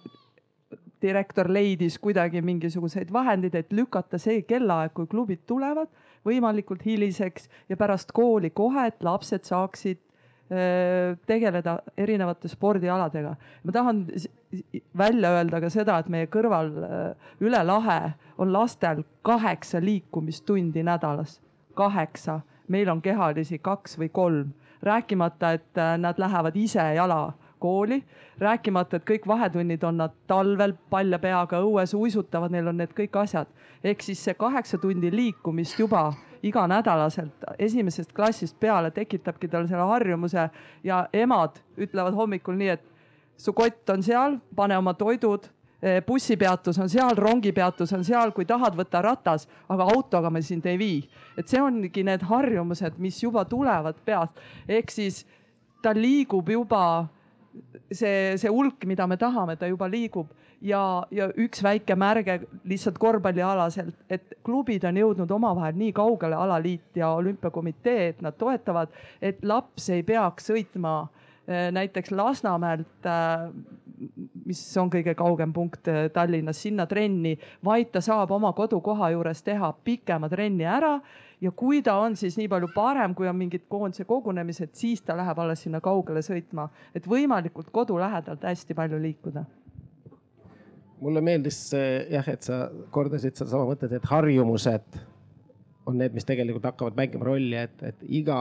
direktor 1.03 1.51
leidis 1.51 1.99
kuidagi 1.99 2.43
mingisuguseid 2.43 3.11
vahendeid, 3.13 3.55
et 3.59 3.73
lükata 3.75 4.19
see 4.23 4.43
kellaaeg, 4.47 4.93
kui 4.95 5.07
klubid 5.11 5.43
tulevad 5.47 5.91
võimalikult 6.27 6.85
hiliseks 6.87 7.49
ja 7.69 7.77
pärast 7.77 8.13
kooli 8.13 8.51
kohe, 8.51 8.87
et 8.87 9.03
lapsed 9.03 9.45
saaksid 9.49 10.01
tegeleda 11.27 11.79
erinevate 11.97 12.49
spordialadega. 12.49 13.37
ma 13.65 13.73
tahan 13.73 14.07
välja 14.99 15.31
öelda 15.31 15.61
ka 15.61 15.71
seda, 15.71 15.99
et 15.99 16.09
meie 16.13 16.27
kõrval 16.27 16.69
üle 17.41 17.63
lahe 17.65 18.13
on 18.39 18.53
lastel 18.53 19.01
kaheksa 19.23 19.81
liikumistundi 19.81 20.83
nädalas, 20.83 21.41
kaheksa, 21.75 22.41
meil 22.69 22.91
on 22.93 23.01
kehalisi 23.03 23.59
kaks 23.59 23.97
või 23.99 24.11
kolm, 24.13 24.53
rääkimata, 24.83 25.53
et 25.53 25.83
nad 25.99 26.19
lähevad 26.19 26.57
ise 26.57 26.85
jala 26.95 27.33
kooli, 27.63 28.01
rääkimata, 28.43 28.99
et 28.99 29.07
kõik 29.09 29.29
vahetunnid 29.31 29.85
on 29.87 30.03
nad 30.03 30.15
talvel 30.31 30.75
palja 30.91 31.19
peaga 31.23 31.63
õues 31.63 31.95
uisutavad, 31.95 32.53
neil 32.53 32.69
on 32.73 32.83
need 32.83 32.93
kõik 32.99 33.17
asjad. 33.23 33.47
ehk 33.85 34.03
siis 34.03 34.25
see 34.25 34.35
kaheksa 34.35 34.79
tundi 34.79 35.11
liikumist 35.11 35.79
juba 35.79 36.13
iganädalaselt 36.43 37.45
esimesest 37.59 38.13
klassist 38.13 38.59
peale 38.61 38.91
tekitabki 38.91 39.49
tal 39.49 39.67
selle 39.71 39.87
harjumuse 39.87 40.49
ja 40.85 41.07
emad 41.13 41.59
ütlevad 41.79 42.15
hommikul 42.15 42.59
nii, 42.59 42.69
et 42.69 42.85
su 43.37 43.53
kott 43.53 43.91
on 43.91 44.03
seal, 44.03 44.39
pane 44.57 44.77
oma 44.79 44.95
toidud, 44.95 45.47
bussipeatus 46.07 46.79
on 46.79 46.91
seal, 46.91 47.17
rongipeatus 47.19 47.93
on 47.93 48.05
seal, 48.07 48.31
kui 48.35 48.47
tahad, 48.47 48.77
võta 48.79 49.03
ratas, 49.03 49.49
aga 49.69 49.89
autoga 49.95 50.31
me 50.31 50.43
sind 50.43 50.67
ei 50.67 50.79
vii. 50.79 51.01
et 51.37 51.49
see 51.49 51.63
ongi 51.63 52.05
need 52.05 52.23
harjumused, 52.23 52.99
mis 52.99 53.23
juba 53.23 53.45
tulevad 53.45 53.99
peast, 54.05 54.39
ehk 54.69 54.91
siis 54.91 55.25
ta 55.83 55.95
liigub 55.95 56.49
juba 56.49 57.09
see, 57.93 58.37
see 58.39 58.51
hulk, 58.51 58.85
mida 58.89 59.07
me 59.07 59.19
tahame, 59.21 59.57
ta 59.59 59.69
juba 59.71 59.89
liigub. 59.91 60.31
Ja, 60.63 61.03
ja 61.11 61.27
üks 61.43 61.59
väike 61.65 61.97
märge 61.99 62.37
lihtsalt 62.71 63.01
korvpallialaselt, 63.03 63.97
et 64.13 64.37
klubid 64.47 64.85
on 64.87 65.01
jõudnud 65.01 65.33
omavahel 65.35 65.75
nii 65.75 65.91
kaugele, 65.97 66.39
alaliit 66.39 67.01
ja 67.01 67.11
olümpiakomitee, 67.19 68.13
et 68.13 68.23
nad 68.23 68.39
toetavad, 68.39 68.93
et 69.19 69.43
laps 69.43 69.89
ei 69.91 70.05
peaks 70.07 70.47
sõitma 70.53 70.95
eh, 71.49 71.67
näiteks 71.75 72.15
Lasnamäelt, 72.15 73.11
mis 74.47 74.63
on 74.79 74.91
kõige 74.91 75.17
kaugem 75.19 75.51
punkt 75.55 75.91
eh, 75.91 76.07
Tallinnas, 76.15 76.63
sinna 76.63 76.87
trenni, 76.87 77.35
vaid 77.65 77.91
ta 77.91 78.03
saab 78.05 78.31
oma 78.39 78.55
kodukoha 78.55 79.11
juures 79.17 79.43
teha 79.43 79.75
pikema 79.83 80.31
trenni 80.31 80.67
ära 80.71 81.01
ja 81.43 81.51
kui 81.51 81.83
ta 81.83 81.97
on 81.99 82.17
siis 82.17 82.37
nii 82.39 82.49
palju 82.49 82.69
parem, 82.75 83.15
kui 83.19 83.29
on 83.29 83.37
mingid 83.37 83.67
koondise 83.71 84.07
kogunemised, 84.09 84.75
siis 84.79 85.03
ta 85.03 85.17
läheb 85.19 85.39
alles 85.43 85.65
sinna 85.67 85.81
kaugele 85.83 86.23
sõitma, 86.23 86.69
et 86.95 87.09
võimalikult 87.09 87.73
kodu 87.75 87.99
lähedalt 88.01 88.47
hästi 88.47 88.77
palju 88.79 89.01
liikuda. 89.03 89.45
Mulle 91.03 91.21
meeldis 91.25 91.59
jah, 91.75 92.29
et 92.31 92.47
sa 92.47 92.69
kordasid 92.95 93.35
sedasama 93.35 93.73
mõtet, 93.73 93.91
et 93.97 94.05
harjumused 94.07 95.01
on 95.87 95.99
need, 95.99 96.15
mis 96.15 96.27
tegelikult 96.27 96.69
hakkavad 96.71 96.95
mängima 96.99 97.27
rolli, 97.27 97.59
et, 97.59 97.75
et 97.83 98.05
iga 98.07 98.39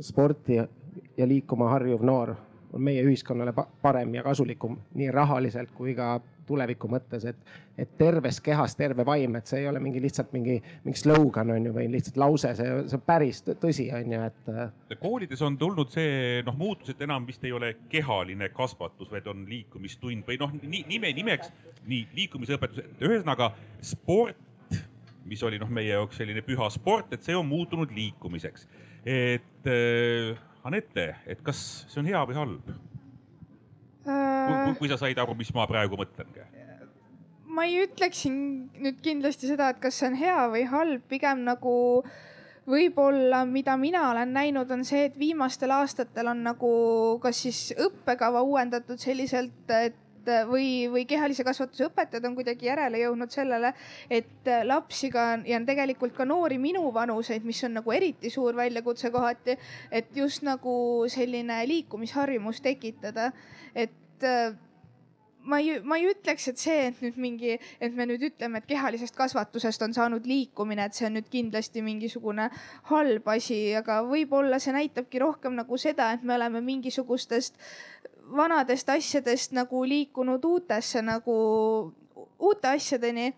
sporti 0.00 0.56
ja 0.56 1.26
liikuma 1.28 1.68
harjuv 1.74 2.06
noor 2.08 2.32
on 2.72 2.82
meie 2.84 3.04
ühiskonnale 3.06 3.52
pa- 3.56 3.68
parem 3.82 4.14
ja 4.14 4.22
kasulikum 4.26 4.78
nii 4.98 5.10
rahaliselt 5.14 5.70
kui 5.76 5.94
ka 5.96 6.18
tuleviku 6.48 6.88
mõttes, 6.88 7.26
et, 7.28 7.36
et 7.76 7.90
terves 8.00 8.40
kehas 8.40 8.72
terve 8.78 9.04
vaim, 9.06 9.36
et 9.36 9.50
see 9.50 9.60
ei 9.62 9.68
ole 9.68 9.80
mingi 9.84 10.00
lihtsalt 10.00 10.32
mingi, 10.32 10.56
mingi 10.84 11.00
slogan 11.00 11.52
on 11.52 11.68
ju, 11.68 11.74
või 11.76 11.90
lihtsalt 11.92 12.16
lause, 12.20 12.54
see, 12.56 12.70
see 12.88 12.96
on 12.96 13.04
päris 13.04 13.42
tõ- 13.44 13.56
tõsi, 13.60 13.88
on 13.94 14.14
ju, 14.14 14.22
et 14.30 14.98
koolides 15.02 15.44
on 15.44 15.58
tulnud 15.60 15.92
see 15.92 16.42
noh, 16.46 16.56
muutus, 16.56 16.94
et 16.94 17.04
enam 17.04 17.28
vist 17.28 17.44
ei 17.44 17.52
ole 17.52 17.74
kehaline 17.92 18.48
kasvatus, 18.56 19.10
vaid 19.12 19.28
on 19.30 19.44
liikumistund 19.50 20.24
või 20.28 20.40
noh, 20.40 20.56
nime 20.64 21.12
nimeks, 21.20 21.52
nii 21.88 22.06
liikumisõpetus, 22.16 22.84
ühesõnaga 23.04 23.52
sport, 23.84 24.40
mis 25.28 25.42
oli 25.44 25.60
noh, 25.60 25.68
meie 25.68 25.92
jaoks 25.92 26.16
selline 26.16 26.40
püha 26.46 26.70
sport, 26.72 27.12
et 27.12 27.24
see 27.24 27.36
on 27.36 27.46
muutunud 27.48 27.92
liikumiseks. 27.92 28.68
et 29.04 29.68
Anette, 30.68 31.10
et 31.26 31.40
kas 31.44 31.60
see 31.88 32.02
on 32.02 32.08
hea 32.10 32.22
või 32.28 32.36
halb? 32.36 32.72
kui, 34.08 34.74
kui, 34.78 34.88
sa 34.88 34.96
said 35.00 35.18
aru, 35.20 35.34
mis 35.36 35.50
ma 35.56 35.66
praegu 35.68 35.98
mõtlen? 36.00 36.32
ma 37.58 37.64
ei 37.66 37.80
ütleks 37.82 38.24
siin 38.24 38.40
nüüd 38.78 39.00
kindlasti 39.02 39.48
seda, 39.50 39.72
et 39.72 39.80
kas 39.82 39.98
see 39.98 40.10
on 40.10 40.18
hea 40.18 40.42
või 40.52 40.64
halb, 40.70 41.04
pigem 41.10 41.42
nagu 41.46 41.72
võib-olla, 42.68 43.42
mida 43.48 43.76
mina 43.80 44.04
olen 44.10 44.34
näinud, 44.36 44.70
on 44.70 44.84
see, 44.84 45.06
et 45.08 45.16
viimastel 45.18 45.72
aastatel 45.74 46.28
on 46.34 46.44
nagu 46.46 46.72
kas 47.22 47.40
siis 47.46 47.62
õppekava 47.80 48.44
uuendatud 48.46 49.00
selliselt, 49.00 49.64
et 49.72 49.96
või, 50.48 50.68
või 50.92 51.04
kehalise 51.08 51.44
kasvatuse 51.46 51.88
õpetajad 51.88 52.28
on 52.28 52.36
kuidagi 52.38 52.68
järele 52.68 53.02
jõudnud 53.02 53.32
sellele, 53.34 53.72
et 54.10 54.52
lapsi 54.68 55.10
ka 55.14 55.26
ja 55.48 55.60
tegelikult 55.66 56.14
ka 56.16 56.26
noori 56.28 56.58
minu 56.62 56.86
vanuseid, 56.94 57.46
mis 57.48 57.62
on 57.66 57.78
nagu 57.80 57.94
eriti 57.94 58.30
suur 58.30 58.56
väljakutse 58.56 59.10
kohati, 59.14 59.58
et 59.90 60.14
just 60.16 60.44
nagu 60.46 60.78
selline 61.10 61.60
liikumisharjumus 61.68 62.62
tekitada, 62.64 63.32
et 63.74 64.26
äh, 64.26 64.56
ma 65.48 65.58
ei, 65.58 65.78
ma 65.82 65.96
ei 65.98 66.08
ütleks, 66.10 66.48
et 66.50 66.60
see, 66.60 66.78
et 66.90 67.00
nüüd 67.02 67.18
mingi, 67.20 67.56
et 67.80 67.94
me 67.96 68.06
nüüd 68.08 68.24
ütleme, 68.28 68.60
et 68.60 68.68
kehalisest 68.68 69.16
kasvatusest 69.18 69.82
on 69.86 69.94
saanud 69.96 70.26
liikumine, 70.28 70.88
et 70.88 70.96
see 70.98 71.08
on 71.08 71.16
nüüd 71.16 71.28
kindlasti 71.32 71.82
mingisugune 71.84 72.48
halb 72.90 73.30
asi, 73.32 73.60
aga 73.78 74.00
võib-olla 74.08 74.60
see 74.62 74.74
näitabki 74.76 75.22
rohkem 75.22 75.56
nagu 75.58 75.80
seda, 75.80 76.12
et 76.16 76.26
me 76.26 76.36
oleme 76.36 76.62
mingisugustest 76.64 77.56
vanadest 78.36 78.88
asjadest 78.92 79.52
nagu 79.56 79.84
liikunud 79.88 80.44
uutesse 80.44 81.02
nagu 81.02 81.36
uute 82.38 82.68
asjadeni 82.68 83.32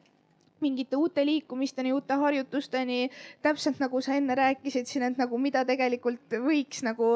mingite 0.61 0.97
uute 0.97 1.24
liikumisteni, 1.24 1.93
uute 1.93 2.16
harjutusteni, 2.20 3.09
täpselt 3.43 3.80
nagu 3.80 4.01
sa 4.05 4.16
enne 4.18 4.34
rääkisid 4.36 4.88
siin, 4.88 5.07
et 5.09 5.16
nagu 5.20 5.38
mida 5.41 5.62
tegelikult 5.68 6.36
võiks 6.45 6.84
nagu 6.86 7.11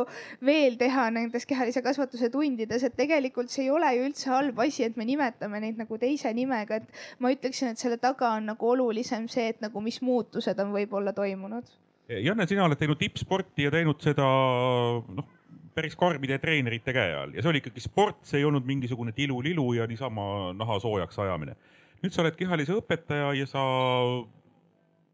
veel 0.44 0.78
teha 0.80 1.10
nendes 1.14 1.46
kehalise 1.48 1.82
kasvatuse 1.84 2.30
tundides, 2.32 2.86
et 2.86 2.96
tegelikult 2.96 3.52
see 3.52 3.66
ei 3.66 3.72
ole 3.74 3.92
ju 3.98 4.08
üldse 4.08 4.32
halb 4.32 4.64
asi, 4.64 4.86
et 4.88 4.96
me 5.00 5.04
nimetame 5.08 5.60
neid 5.60 5.80
nagu 5.80 6.00
teise 6.00 6.32
nimega, 6.36 6.80
et 6.80 7.04
ma 7.20 7.32
ütleksin, 7.34 7.74
et 7.74 7.84
selle 7.84 8.00
taga 8.00 8.34
on 8.38 8.50
nagu 8.54 8.72
olulisem 8.74 9.28
see, 9.28 9.50
et 9.52 9.60
nagu 9.64 9.84
mis 9.84 10.00
muutused 10.04 10.64
on 10.64 10.72
võib-olla 10.74 11.12
toimunud. 11.16 11.68
Janne, 12.08 12.44
sina 12.48 12.66
oled 12.66 12.76
teinud 12.76 13.00
tippsporti 13.00 13.64
ja 13.64 13.70
teinud 13.72 14.02
seda 14.04 14.24
noh, 14.24 15.28
päris 15.74 15.96
karmide 15.98 16.38
treenerite 16.38 16.92
käe 16.94 17.14
all 17.18 17.34
ja 17.34 17.42
see 17.42 17.50
oli 17.50 17.60
ikkagi 17.62 17.82
sport, 17.82 18.22
see 18.26 18.40
ei 18.40 18.46
olnud 18.48 18.66
mingisugune 18.66 19.12
tilulilu 19.12 19.72
ja 19.78 19.86
niisama 19.90 20.52
naha 20.56 20.78
soojaks 20.82 21.18
ajamine. 21.18 21.56
nüüd 22.02 22.14
sa 22.14 22.22
oled 22.22 22.36
kehalise 22.38 22.76
õpetaja 22.78 23.32
ja 23.38 23.46
sa 23.48 23.62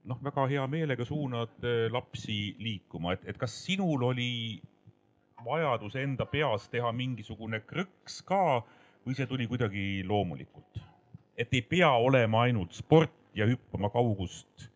noh, 0.04 0.18
väga 0.24 0.46
hea 0.50 0.66
meelega 0.70 1.06
suunad 1.06 1.64
eh, 1.64 1.86
lapsi 1.92 2.56
liikuma, 2.58 3.14
et, 3.16 3.24
et 3.32 3.38
kas 3.38 3.54
sinul 3.64 4.02
oli 4.10 4.60
vajadus 5.44 5.96
enda 5.96 6.26
peas 6.28 6.68
teha 6.68 6.92
mingisugune 6.92 7.62
krõks 7.64 8.20
ka 8.26 8.60
või 9.06 9.16
see 9.16 9.28
tuli 9.30 9.48
kuidagi 9.48 10.04
loomulikult? 10.06 10.84
et 11.40 11.54
ei 11.56 11.62
pea 11.64 11.88
olema 11.96 12.44
ainult 12.44 12.76
sport 12.76 13.16
ja 13.34 13.46
hüppama 13.48 13.88
kaugust 13.90 14.68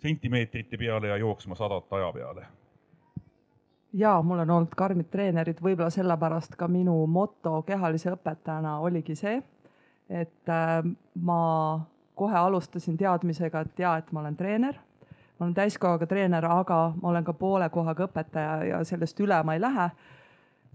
sentimeetrite 0.00 0.78
peale 0.78 1.10
ja 1.10 1.16
jooksma 1.18 1.56
sadat 1.58 1.92
aja 1.98 2.12
peale 2.14 2.46
ja 3.92 4.22
mul 4.22 4.38
on 4.38 4.50
olnud 4.50 4.74
karmid 4.76 5.08
treenerid, 5.10 5.58
võib-olla 5.62 5.90
sellepärast 5.90 6.54
ka 6.58 6.68
minu 6.68 6.94
moto 7.10 7.62
kehalise 7.66 8.12
õpetajana 8.14 8.78
oligi 8.84 9.16
see, 9.18 9.40
et 10.10 10.52
äh, 10.52 10.78
ma 11.14 11.40
kohe 12.14 12.36
alustasin 12.36 12.96
teadmisega, 13.00 13.64
et 13.64 13.82
ja, 13.82 13.96
et 13.98 14.12
ma 14.12 14.20
olen 14.20 14.36
treener. 14.36 14.78
ma 15.38 15.46
olen 15.46 15.54
täiskohaga 15.54 16.06
treener, 16.06 16.44
aga 16.44 16.92
ma 17.02 17.08
olen 17.08 17.24
ka 17.24 17.32
poole 17.32 17.68
kohaga 17.72 18.04
õpetaja 18.06 18.56
ja 18.68 18.80
sellest 18.84 19.20
üle 19.20 19.42
ma 19.42 19.54
ei 19.54 19.60
lähe. 19.60 19.90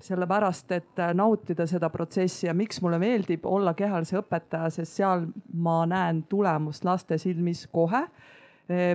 sellepärast, 0.01 0.71
et 0.71 0.99
äh, 0.99 1.13
nautida 1.13 1.65
seda 1.67 1.89
protsessi 1.89 2.47
ja 2.47 2.53
miks 2.53 2.81
mulle 2.81 2.99
meeldib 2.99 3.45
olla 3.45 3.73
kehalise 3.73 4.17
õpetaja, 4.19 4.69
sest 4.69 4.97
seal 4.99 5.27
ma 5.53 5.85
näen 5.85 6.23
tulemust 6.23 6.85
laste 6.85 7.17
silmis 7.17 7.67
kohe. 7.67 8.07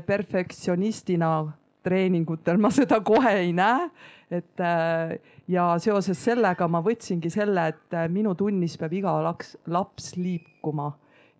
perfektsionistina 0.06 1.52
treeningutel 1.84 2.60
ma 2.60 2.70
seda 2.74 3.00
kohe 3.04 3.32
ei 3.42 3.52
näe. 3.56 3.90
et 4.30 4.60
äh, 4.62 5.18
ja 5.50 5.64
seoses 5.82 6.20
sellega 6.22 6.68
ma 6.70 6.78
võtsingi 6.84 7.32
selle, 7.32 7.66
et 7.72 7.96
äh, 7.98 8.06
minu 8.12 8.36
tunnis 8.38 8.76
peab 8.78 8.92
iga 8.94 9.16
laps, 9.24 9.56
laps 9.66 10.12
liikuma 10.14 10.92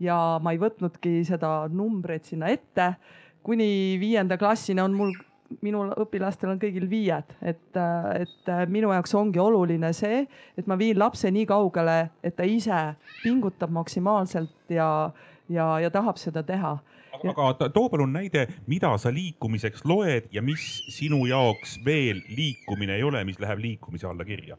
ja 0.02 0.16
ma 0.42 0.54
ei 0.54 0.58
võtnudki 0.58 1.20
seda 1.28 1.68
numbreid 1.70 2.26
sinna 2.26 2.50
ette. 2.50 2.94
kuni 3.42 3.96
viienda 4.00 4.36
klassini 4.36 4.82
on 4.82 4.92
mul, 4.92 5.14
minul 5.62 5.94
õpilastel 6.02 6.50
on 6.50 6.58
kõigil 6.60 6.88
viied, 6.90 7.30
et, 7.40 7.76
äh, 7.78 8.26
et 8.26 8.52
minu 8.68 8.90
jaoks 8.90 9.14
ongi 9.14 9.38
oluline 9.38 9.92
see, 9.94 10.26
et 10.58 10.66
ma 10.66 10.76
viin 10.76 10.98
lapse 10.98 11.30
nii 11.30 11.46
kaugele, 11.46 12.10
et 12.22 12.36
ta 12.36 12.42
ise 12.42 12.82
pingutab 13.22 13.70
maksimaalselt 13.70 14.74
ja, 14.74 15.12
ja, 15.48 15.76
ja 15.78 15.90
tahab 15.94 16.18
seda 16.18 16.42
teha 16.42 16.78
aga, 17.18 17.68
too 17.68 17.88
palun 17.88 18.12
näide, 18.12 18.46
mida 18.66 18.92
sa 18.98 19.12
liikumiseks 19.14 19.84
loed 19.84 20.30
ja 20.32 20.42
mis 20.42 20.66
sinu 20.88 21.24
jaoks 21.26 21.78
veel 21.84 22.22
liikumine 22.28 22.96
ei 22.98 23.02
ole, 23.02 23.24
mis 23.24 23.40
läheb 23.40 23.58
liikumise 23.58 24.06
alla 24.06 24.24
kirja? 24.24 24.58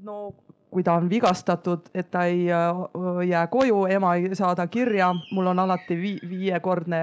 no 0.00 0.32
kui 0.70 0.84
ta 0.86 0.94
on 0.94 1.08
vigastatud, 1.10 1.90
et 1.94 2.10
ta 2.10 2.24
ei 2.30 2.44
äh, 2.52 3.28
jää 3.28 3.46
koju, 3.46 3.84
ema 3.90 4.14
ei 4.14 4.34
saada 4.38 4.66
kirja, 4.66 5.10
mul 5.32 5.50
on 5.50 5.58
alati 5.58 5.96
vi 5.98 6.12
viiekordne 6.28 7.00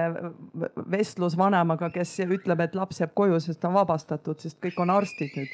vestlus 0.90 1.36
vanemaga, 1.36 1.90
kes 1.92 2.16
ütleb, 2.24 2.64
et 2.64 2.74
laps 2.74 3.02
jääb 3.02 3.12
koju, 3.14 3.40
sest 3.40 3.60
ta 3.60 3.68
on 3.68 3.76
vabastatud, 3.76 4.40
sest 4.40 4.58
kõik 4.64 4.80
on 4.80 4.90
arstid 4.90 5.36
nüüd. 5.36 5.52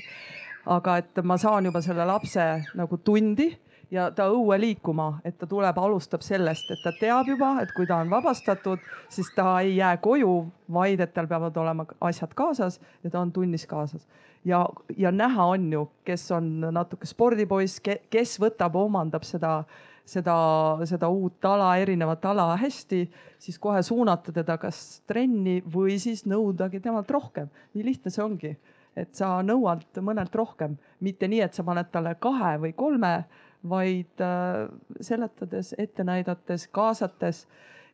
aga 0.64 0.96
et 0.96 1.20
ma 1.22 1.36
saan 1.36 1.66
juba 1.66 1.82
selle 1.84 2.06
lapse 2.08 2.44
nagu 2.74 2.96
tundi 2.96 3.50
ja 3.94 4.08
ta 4.14 4.26
õue 4.32 4.56
liikuma, 4.60 5.20
et 5.24 5.36
ta 5.38 5.46
tuleb, 5.48 5.78
alustab 5.78 6.24
sellest, 6.24 6.70
et 6.74 6.82
ta 6.82 6.92
teab 6.98 7.28
juba, 7.30 7.54
et 7.62 7.72
kui 7.76 7.86
ta 7.86 8.00
on 8.02 8.10
vabastatud, 8.10 8.82
siis 9.12 9.30
ta 9.36 9.60
ei 9.62 9.76
jää 9.76 9.96
koju, 10.02 10.34
vaid 10.74 11.02
et 11.04 11.14
tal 11.14 11.28
peavad 11.30 11.56
olema 11.62 11.86
asjad 12.08 12.34
kaasas 12.34 12.80
ja 13.04 13.12
ta 13.12 13.22
on 13.22 13.32
tunnis 13.32 13.66
kaasas. 13.70 14.06
ja, 14.44 14.66
ja 14.96 15.12
näha 15.12 15.46
on 15.54 15.72
ju, 15.72 15.88
kes 16.04 16.30
on 16.32 16.50
natuke 16.74 17.06
spordipoiss, 17.06 17.80
kes 18.10 18.36
võtab, 18.40 18.76
omandab 18.76 19.24
seda, 19.24 19.62
seda, 20.04 20.36
seda 20.84 21.08
uut 21.08 21.44
ala, 21.44 21.76
erinevat 21.80 22.24
ala 22.24 22.56
hästi, 22.60 23.06
siis 23.38 23.58
kohe 23.58 23.82
suunata 23.82 24.32
teda 24.32 24.58
kas 24.58 25.02
trenni 25.06 25.62
või 25.76 25.98
siis 25.98 26.26
nõudagi 26.26 26.80
temalt 26.80 27.10
rohkem. 27.10 27.48
nii 27.74 27.84
lihtne 27.84 28.10
see 28.10 28.24
ongi 28.24 28.56
et 28.96 29.10
sa 29.14 29.40
nõuad 29.42 29.98
mõnelt 30.06 30.34
rohkem, 30.38 30.76
mitte 31.02 31.26
nii, 31.26 31.40
et 31.42 31.54
sa 31.54 31.64
paned 31.66 31.90
talle 31.90 32.14
kahe 32.22 32.54
või 32.62 32.72
kolme 32.78 33.24
vaid 33.68 34.20
äh, 34.20 34.68
seletades, 35.00 35.74
ette 35.78 36.04
näidates, 36.04 36.68
kaasates 36.68 37.46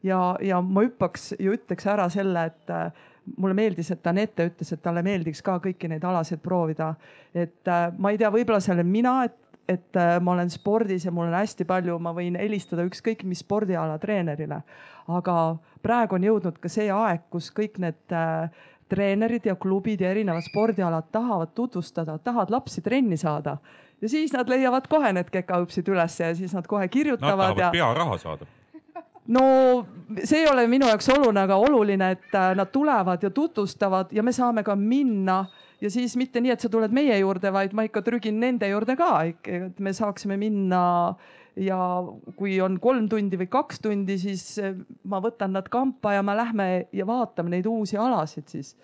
ja, 0.02 0.36
ja 0.42 0.60
ma 0.62 0.84
hüppaks 0.86 1.34
ja 1.38 1.54
ütleks 1.54 1.86
ära 1.90 2.08
selle, 2.10 2.48
et 2.50 2.72
äh, 2.74 2.88
mulle 3.36 3.54
meeldis, 3.54 3.92
et 3.94 4.06
Anette 4.06 4.48
ütles, 4.50 4.72
et 4.74 4.82
talle 4.82 5.04
meeldiks 5.06 5.42
ka 5.46 5.58
kõiki 5.62 5.90
neid 5.90 6.04
alasid 6.04 6.42
proovida. 6.42 6.94
et 7.34 7.68
äh, 7.68 7.86
ma 7.98 8.10
ei 8.10 8.18
tea, 8.18 8.32
võib-olla 8.34 8.60
see 8.60 8.74
olen 8.74 8.90
mina, 8.90 9.14
et, 9.28 9.36
et 9.70 10.00
ma 10.22 10.32
olen 10.32 10.50
spordis 10.50 11.04
ja 11.06 11.12
mul 11.14 11.28
on 11.28 11.36
hästi 11.38 11.64
palju, 11.64 11.98
ma 12.02 12.10
võin 12.16 12.38
helistada 12.40 12.82
ükskõik 12.88 13.22
mis 13.24 13.44
spordiala 13.44 13.98
treenerile. 14.02 14.62
aga 15.06 15.36
praegu 15.82 16.18
on 16.18 16.26
jõudnud 16.26 16.58
ka 16.58 16.68
see 16.68 16.90
aeg, 16.90 17.28
kus 17.30 17.52
kõik 17.54 17.78
need 17.78 18.18
treenerid 18.90 19.46
ja 19.46 19.54
klubid 19.54 20.00
ja 20.02 20.10
erinevad 20.10 20.42
spordialad 20.42 21.12
tahavad 21.12 21.54
tutvustada, 21.54 22.18
tahavad 22.18 22.50
lapsi 22.50 22.82
trenni 22.82 23.16
saada 23.16 23.56
ja 24.00 24.08
siis 24.08 24.32
nad 24.32 24.48
leiavad 24.48 24.88
kohe 24.88 25.12
need 25.12 25.28
kekaõpsid 25.32 25.88
ülesse 25.92 26.30
ja 26.30 26.34
siis 26.34 26.54
nad 26.56 26.66
kohe 26.66 26.88
kirjutavad. 26.88 27.36
Nad 27.36 27.38
tahavad 27.38 27.62
ja... 27.64 27.70
pearaha 27.74 28.18
saada 28.18 28.48
no 29.30 29.86
see 30.24 30.42
ei 30.42 30.48
ole 30.50 30.66
minu 30.70 30.88
jaoks 30.90 31.08
oluline, 31.14 31.42
aga 31.44 31.58
oluline, 31.60 32.12
et 32.16 32.34
äh, 32.34 32.52
nad 32.58 32.70
tulevad 32.72 33.22
ja 33.22 33.30
tutvustavad 33.30 34.12
ja 34.12 34.22
me 34.26 34.32
saame 34.34 34.64
ka 34.66 34.76
minna 34.76 35.44
ja 35.80 35.90
siis 35.90 36.16
mitte 36.20 36.40
nii, 36.42 36.54
et 36.54 36.64
sa 36.64 36.70
tuled 36.72 36.92
meie 36.94 37.18
juurde, 37.20 37.52
vaid 37.52 37.74
ma 37.76 37.86
ikka 37.86 38.02
trügin 38.06 38.40
nende 38.40 38.68
juurde 38.68 38.96
ka, 38.98 39.12
et 39.46 39.78
me 39.80 39.92
saaksime 39.96 40.36
minna 40.40 40.82
ja 41.60 41.78
kui 42.38 42.58
on 42.62 42.78
kolm 42.82 43.08
tundi 43.10 43.38
või 43.40 43.48
kaks 43.50 43.82
tundi, 43.84 44.18
siis 44.20 44.44
äh, 44.62 44.74
ma 45.04 45.22
võtan 45.22 45.54
nad 45.56 45.68
kampa 45.70 46.16
ja 46.18 46.24
me 46.26 46.36
lähme 46.38 46.70
ja 46.92 47.06
vaatame 47.06 47.54
neid 47.56 47.68
uusi 47.70 48.00
alasid 48.00 48.48
siis. 48.50 48.74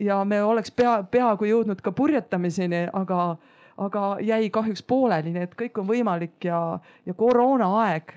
ja 0.00 0.20
me 0.24 0.42
oleks 0.44 0.70
pea, 0.70 1.02
peaaegu 1.10 1.48
jõudnud 1.48 1.80
ka 1.80 1.92
purjetamiseni, 1.96 2.88
aga 2.92 3.36
aga 3.78 4.18
jäi 4.24 4.50
kahjuks 4.50 4.82
pooleli, 4.82 5.32
nii 5.34 5.46
et 5.46 5.54
kõik 5.58 5.78
on 5.80 5.86
võimalik 5.88 6.48
ja, 6.48 6.78
ja 7.06 7.14
koroonaaeg 7.14 8.12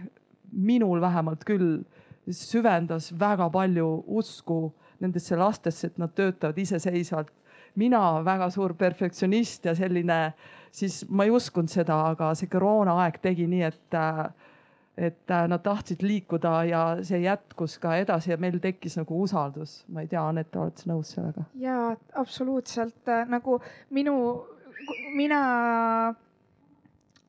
minul 0.51 1.01
vähemalt 1.01 1.45
küll 1.47 1.83
süvendas 2.29 3.11
väga 3.19 3.49
palju 3.53 4.03
usku 4.07 4.71
nendesse 5.01 5.37
lastesse, 5.37 5.89
et 5.89 5.97
nad 6.01 6.13
töötavad 6.15 6.57
iseseisvalt. 6.57 7.31
mina 7.75 8.23
väga 8.25 8.49
suur 8.51 8.73
perfektsionist 8.73 9.65
ja 9.65 9.75
selline, 9.75 10.33
siis 10.71 11.05
ma 11.09 11.23
ei 11.23 11.31
uskunud 11.31 11.71
seda, 11.71 11.95
aga 12.11 12.33
see 12.35 12.49
koroonaaeg 12.51 13.21
tegi 13.21 13.47
nii, 13.47 13.61
et 13.63 13.99
et 14.97 15.31
nad 15.47 15.61
tahtsid 15.63 16.01
liikuda 16.03 16.51
ja 16.67 16.81
see 17.07 17.21
jätkus 17.23 17.77
ka 17.79 17.95
edasi 17.95 18.33
ja 18.33 18.37
meil 18.37 18.59
tekkis 18.59 18.97
nagu 18.99 19.21
usaldus. 19.23 19.85
ma 19.87 20.01
ei 20.01 20.07
tea, 20.07 20.21
Anett, 20.27 20.55
oled 20.55 20.77
sa 20.77 20.91
nõus 20.91 21.13
sellega? 21.15 21.45
ja 21.55 21.95
absoluutselt 22.13 23.13
nagu 23.27 23.59
minu 23.89 24.17
mina 25.15 25.41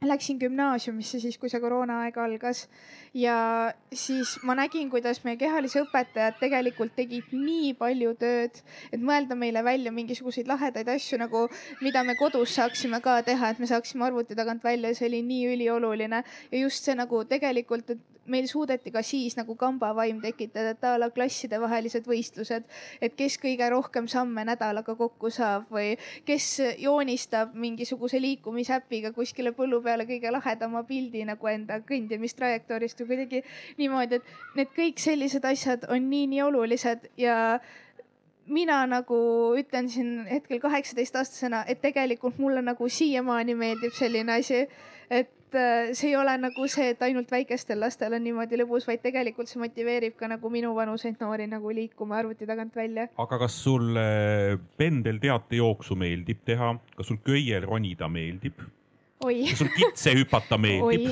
läksin 0.02 0.38
gümnaasiumisse 0.42 1.20
siis, 1.22 1.38
kui 1.38 1.50
see 1.50 1.60
koroonaaeg 1.62 2.16
algas 2.18 2.66
ja 3.14 3.72
siis 3.92 4.38
ma 4.42 4.54
nägin, 4.56 4.90
kuidas 4.90 5.20
meie 5.24 5.36
kehalise 5.36 5.82
õpetajad 5.84 6.38
tegelikult 6.40 6.94
tegid 6.96 7.32
nii 7.36 7.74
palju 7.78 8.14
tööd, 8.20 8.62
et 8.92 9.00
mõelda 9.00 9.36
meile 9.38 9.64
välja 9.64 9.92
mingisuguseid 9.92 10.48
lahedaid 10.48 10.88
asju 10.88 11.20
nagu, 11.20 11.44
mida 11.84 12.04
me 12.08 12.16
kodus 12.16 12.56
saaksime 12.56 13.02
ka 13.04 13.20
teha, 13.26 13.52
et 13.52 13.60
me 13.60 13.68
saaksime 13.68 14.08
arvuti 14.08 14.38
tagant 14.38 14.64
välja, 14.64 14.94
see 14.96 15.10
oli 15.10 15.22
nii 15.28 15.52
ülioluline. 15.56 16.24
Ja 16.50 16.64
just 16.64 16.88
see 16.88 16.96
nagu 16.96 17.24
tegelikult, 17.28 17.92
et 17.92 18.12
meil 18.26 18.46
suudeti 18.46 18.90
ka 18.94 19.02
siis 19.02 19.34
nagu 19.36 19.54
kambavaim 19.58 20.20
tekitada, 20.22 20.72
et 20.74 20.84
a 20.86 20.94
la 21.00 21.08
klassidevahelised 21.10 22.06
võistlused, 22.06 22.66
et 23.02 23.16
kes 23.18 23.38
kõige 23.42 23.68
rohkem 23.72 24.06
samme 24.10 24.44
nädalaga 24.46 24.94
kokku 24.98 25.30
saab 25.30 25.66
või 25.72 25.96
kes 26.28 26.48
joonistab 26.78 27.56
mingisuguse 27.58 28.20
liikumisäpiga 28.22 29.12
kuskile 29.16 29.52
põllu 29.56 29.82
peale 29.82 30.06
kõige 30.06 30.30
lahedama 30.32 30.84
pildi 30.86 31.24
nagu 31.26 31.50
enda 31.50 31.80
kõndimistrajektoorist 31.88 33.01
või 33.02 33.12
kuidagi 33.12 33.42
niimoodi, 33.78 34.20
et 34.20 34.58
need 34.58 34.74
kõik 34.76 35.02
sellised 35.02 35.44
asjad 35.44 35.86
on 35.92 36.10
nii-nii 36.10 36.42
olulised 36.46 37.10
ja 37.20 37.36
mina 38.46 38.86
nagu 38.86 39.18
ütlen 39.58 39.88
siin 39.90 40.24
hetkel 40.30 40.60
kaheksateistaastasena, 40.62 41.64
et 41.68 41.80
tegelikult 41.82 42.40
mulle 42.42 42.62
nagu 42.62 42.88
siiamaani 42.88 43.54
meeldib 43.54 43.94
selline 43.94 44.38
asi, 44.40 44.66
et 45.10 45.54
äh, 45.54 45.92
see 45.92 46.10
ei 46.10 46.16
ole 46.16 46.34
nagu 46.40 46.66
see, 46.70 46.90
et 46.94 47.02
ainult 47.06 47.30
väikestel 47.30 47.80
lastel 47.80 48.16
on 48.16 48.24
niimoodi 48.24 48.58
lõbus, 48.60 48.86
vaid 48.88 49.02
tegelikult 49.04 49.50
see 49.50 49.62
motiveerib 49.62 50.16
ka 50.18 50.30
nagu 50.32 50.50
minuvanuseid 50.50 51.22
noori 51.22 51.48
nagu 51.50 51.74
liikuma 51.74 52.18
arvuti 52.22 52.48
tagant 52.48 52.76
välja. 52.76 53.08
aga 53.16 53.40
kas 53.44 53.62
sulle 53.64 54.06
pendelteatejooksu 54.76 55.98
meeldib 55.98 56.44
teha, 56.44 56.74
kas 56.96 57.12
sul 57.12 57.20
köiel 57.24 57.66
ronida 57.68 58.08
meeldib? 58.08 58.62
Sul 59.56 59.70
kitse 59.76 60.14
hüpata 60.18 60.58
meeldib? 60.58 61.10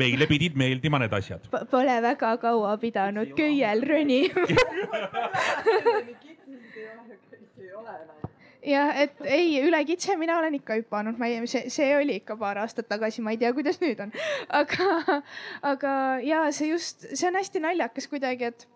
meile 0.00 0.28
pidid 0.30 0.58
meeldima 0.58 0.98
need 1.02 1.14
asjad. 1.20 1.48
Pole 1.70 1.96
väga 2.08 2.36
kaua 2.42 2.76
pidanud 2.82 3.34
köiel 3.38 3.84
ronima 3.88 4.46
jah, 8.64 8.92
et 9.04 9.24
ei, 9.28 9.58
üle 9.64 9.80
kitse 9.88 10.16
mina 10.20 10.38
olen 10.38 10.56
ikka 10.58 10.78
hüpanud, 10.80 11.18
ma 11.20 11.28
ei, 11.28 11.42
see, 11.50 11.68
see 11.72 11.90
oli 11.96 12.18
ikka 12.20 12.36
paar 12.40 12.60
aastat 12.62 12.88
tagasi, 12.90 13.22
ma 13.24 13.34
ei 13.34 13.40
tea, 13.40 13.52
kuidas 13.56 13.80
nüüd 13.82 14.00
on. 14.04 14.14
aga, 14.60 15.20
aga 15.72 15.96
ja 16.24 16.46
see 16.54 16.70
just, 16.72 17.06
see 17.12 17.28
on 17.28 17.38
hästi 17.40 17.62
naljakas 17.64 18.08
kuidagi, 18.10 18.50
et 18.52 18.66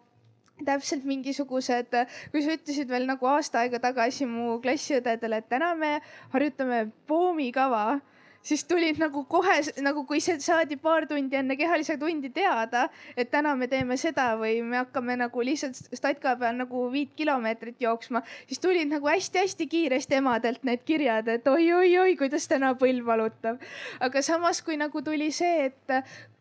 täpselt 0.67 1.05
mingisugused, 1.07 1.95
kui 2.33 2.43
sa 2.45 2.57
ütlesid 2.59 2.91
veel 2.91 3.07
nagu 3.09 3.29
aasta 3.31 3.63
aega 3.63 3.81
tagasi 3.83 4.27
mu 4.29 4.59
klassiõdedele, 4.63 5.41
et 5.41 5.51
täna 5.51 5.73
me 5.79 5.99
harjutame 6.35 6.89
poomikava 7.09 8.01
siis 8.49 8.65
tulid 8.69 8.99
nagu 9.01 9.25
kohe 9.29 9.59
nagu, 9.85 10.05
kui 10.09 10.21
see 10.25 10.39
saadi 10.43 10.79
paar 10.81 11.07
tundi 11.11 11.37
enne 11.39 11.57
kehalise 11.61 11.99
tundi 12.01 12.31
teada, 12.35 12.87
et 13.17 13.31
täna 13.33 13.55
me 13.59 13.69
teeme 13.71 13.99
seda 14.01 14.31
või 14.41 14.63
me 14.65 14.81
hakkame 14.83 15.19
nagu 15.21 15.45
lihtsalt 15.45 15.79
statka 15.99 16.35
peal 16.41 16.57
nagu 16.63 16.87
viit 16.93 17.13
kilomeetrit 17.19 17.81
jooksma, 17.85 18.23
siis 18.49 18.63
tulid 18.65 18.89
nagu 18.93 19.11
hästi-hästi 19.11 19.69
kiiresti 19.69 20.21
emadelt 20.21 20.65
need 20.69 20.85
kirjad, 20.89 21.29
et 21.35 21.49
oi-oi-oi, 21.49 22.17
kuidas 22.21 22.49
täna 22.49 22.75
põlv 22.79 23.07
valutab. 23.09 23.63
aga 24.01 24.23
samas, 24.25 24.63
kui 24.63 24.79
nagu 24.81 25.03
tuli 25.05 25.31
see, 25.35 25.69
et 25.69 25.97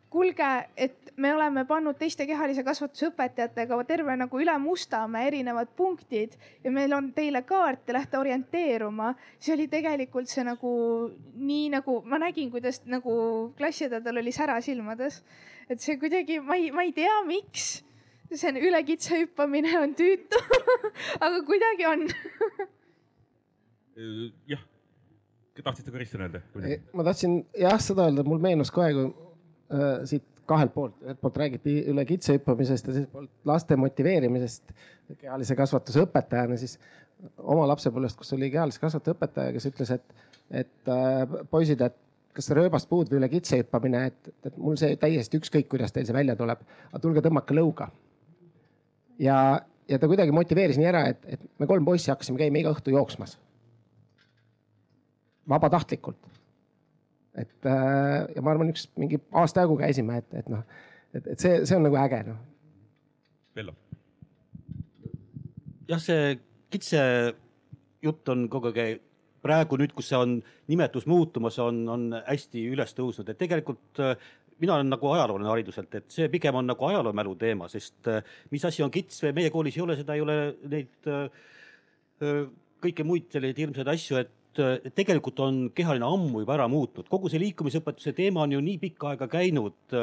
kuulge, 0.10 0.70
et 0.78 1.12
me 1.18 1.34
oleme 1.36 1.64
pannud 1.68 1.98
teiste 2.00 2.26
kehalise 2.30 2.64
kasvatuse 2.64 3.10
õpetajatega 3.10 3.80
terve 3.90 4.16
nagu 4.20 4.40
üle 4.40 4.54
Mustamäe 4.62 5.28
erinevad 5.32 5.74
punktid 5.76 6.38
ja 6.64 6.72
meil 6.72 6.94
on 6.96 7.10
teile 7.16 7.42
kaart 7.48 7.90
ja 7.90 7.98
lähte 7.98 8.20
orienteeruma. 8.20 9.14
see 9.40 9.56
oli 9.56 9.68
tegelikult 9.68 10.30
see 10.32 10.46
nagu 10.48 10.72
nii 11.36 11.70
nagu 11.76 12.02
ma 12.06 12.22
nägin, 12.24 12.52
kuidas 12.52 12.82
nagu 12.86 13.18
klassiõdedel 13.58 14.24
oli 14.24 14.32
sära 14.32 14.62
silmades. 14.62 15.24
et 15.70 15.82
see 15.82 15.98
kuidagi, 16.00 16.40
ma 16.40 16.56
ei, 16.56 16.72
ma 16.72 16.88
ei 16.88 16.94
tea, 16.94 17.22
miks. 17.26 17.84
see 18.32 18.50
on 18.50 18.58
üle 18.64 18.84
kitse 18.84 19.22
hüppamine 19.22 19.78
on 19.80 19.94
tüütu 19.96 20.40
aga 21.26 21.44
kuidagi 21.44 21.86
on 21.88 22.08
jah, 24.48 24.64
tahtsid 25.64 25.86
sa 25.86 25.92
Kristjan 25.92 26.28
öelda? 26.28 26.42
ma 26.94 27.04
tahtsin 27.04 27.42
jah 27.60 27.80
seda 27.82 28.08
öelda, 28.08 28.24
mul 28.24 28.40
meenus 28.40 28.72
kohe, 28.72 28.94
kui 28.94 29.27
Äh, 29.68 30.06
siit 30.08 30.24
kahelt 30.48 30.72
poolt, 30.72 30.94
ühelt 31.04 31.18
poolt 31.20 31.38
räägiti 31.42 31.74
üle 31.92 32.06
kitse 32.08 32.38
hüppamisest 32.38 32.86
ja 32.88 32.94
teiselt 32.94 33.10
poolt 33.12 33.50
laste 33.50 33.76
motiveerimisest 33.76 34.70
kehalise 35.20 35.58
kasvatuse 35.60 36.06
õpetajana, 36.06 36.56
siis 36.62 36.78
oma 37.44 37.66
lapsepõlvest, 37.74 38.16
kus 38.16 38.32
oli 38.38 38.48
kehalise 38.54 38.80
kasvatuse 38.80 39.18
õpetaja, 39.18 39.52
kes 39.52 39.68
ütles, 39.68 39.92
et, 39.98 40.30
et 40.62 40.94
äh, 40.94 41.36
poisid, 41.52 41.84
et 41.84 41.98
kas 42.38 42.48
rööbast 42.56 42.88
puud 42.88 43.12
või 43.12 43.20
üle 43.20 43.30
kitse 43.34 43.60
hüppamine, 43.60 44.06
et, 44.08 44.32
et 44.48 44.62
mul 44.62 44.80
see 44.80 44.96
täiesti 45.02 45.42
ükskõik, 45.42 45.68
kuidas 45.74 45.92
teil 45.92 46.08
see 46.08 46.16
välja 46.16 46.38
tuleb, 46.40 46.64
aga 46.94 47.04
tulge 47.04 47.26
tõmmake 47.28 47.60
lõuga. 47.60 47.90
ja, 49.20 49.38
ja 49.92 50.00
ta 50.00 50.08
kuidagi 50.08 50.32
motiveeris 50.32 50.80
nii 50.80 50.88
ära, 50.94 51.04
et, 51.12 51.28
et 51.28 51.44
me 51.60 51.68
kolm 51.68 51.84
poissi 51.84 52.14
hakkasime 52.14 52.40
käima 52.40 52.64
iga 52.64 52.72
õhtu 52.72 52.96
jooksmas. 52.96 53.36
vabatahtlikult 55.50 56.37
et 57.38 57.70
äh, 57.70 58.28
ja 58.36 58.44
ma 58.44 58.54
arvan, 58.54 58.72
üks 58.74 58.88
mingi 59.00 59.20
aasta 59.38 59.66
jagu 59.66 59.78
käisime, 59.80 60.22
et, 60.22 60.30
et 60.42 60.48
noh, 60.52 60.64
et, 61.14 61.34
et 61.34 61.42
see, 61.42 61.60
see 61.68 61.78
on 61.78 61.86
nagu 61.88 62.00
äge 62.02 62.22
noh. 62.28 62.40
Vello. 63.58 63.74
jah, 65.90 66.02
see 66.04 66.38
kitse 66.74 67.02
jutt 68.04 68.34
on 68.34 68.48
kogu 68.52 68.74
aeg 68.74 69.04
praegu 69.46 69.78
nüüd, 69.80 69.94
kus 69.96 70.10
see 70.12 70.20
on 70.20 70.36
nimetus 70.68 71.06
muutumas, 71.08 71.60
on, 71.64 71.86
on 71.94 72.10
hästi 72.26 72.66
üles 72.74 72.94
tõusnud, 72.98 73.30
et 73.32 73.40
tegelikult 73.40 74.02
äh, 74.04 74.16
mina 74.62 74.76
olen 74.76 74.90
nagu 74.92 75.12
ajaloolane 75.14 75.52
hariduselt, 75.52 75.94
et 75.96 76.10
see 76.12 76.28
pigem 76.34 76.58
on 76.60 76.68
nagu 76.68 76.90
ajaloomälu 76.90 77.36
teema, 77.40 77.70
sest 77.72 78.10
äh, 78.12 78.26
mis 78.52 78.66
asi 78.68 78.84
on 78.86 78.94
kits 78.94 79.22
meie 79.30 79.54
koolis 79.54 79.78
ei 79.78 79.86
ole 79.86 79.98
seda, 80.00 80.18
ei 80.18 80.26
ole 80.26 80.40
neid 80.68 81.12
kõiki 82.82 83.06
muid 83.06 83.30
selliseid 83.34 83.62
hirmsaid 83.62 83.90
asju, 83.94 84.18
et 84.22 84.34
tegelikult 84.96 85.40
on 85.46 85.62
kehaline 85.76 86.06
ammu 86.08 86.42
juba 86.44 86.58
ära 86.58 86.68
muutnud, 86.72 87.08
kogu 87.12 87.30
see 87.32 87.42
liikumisõpetuse 87.46 88.14
teema 88.18 88.44
on 88.44 88.58
ju 88.58 88.62
nii 88.64 88.78
pikka 88.82 89.14
aega 89.14 89.30
käinud 89.32 89.98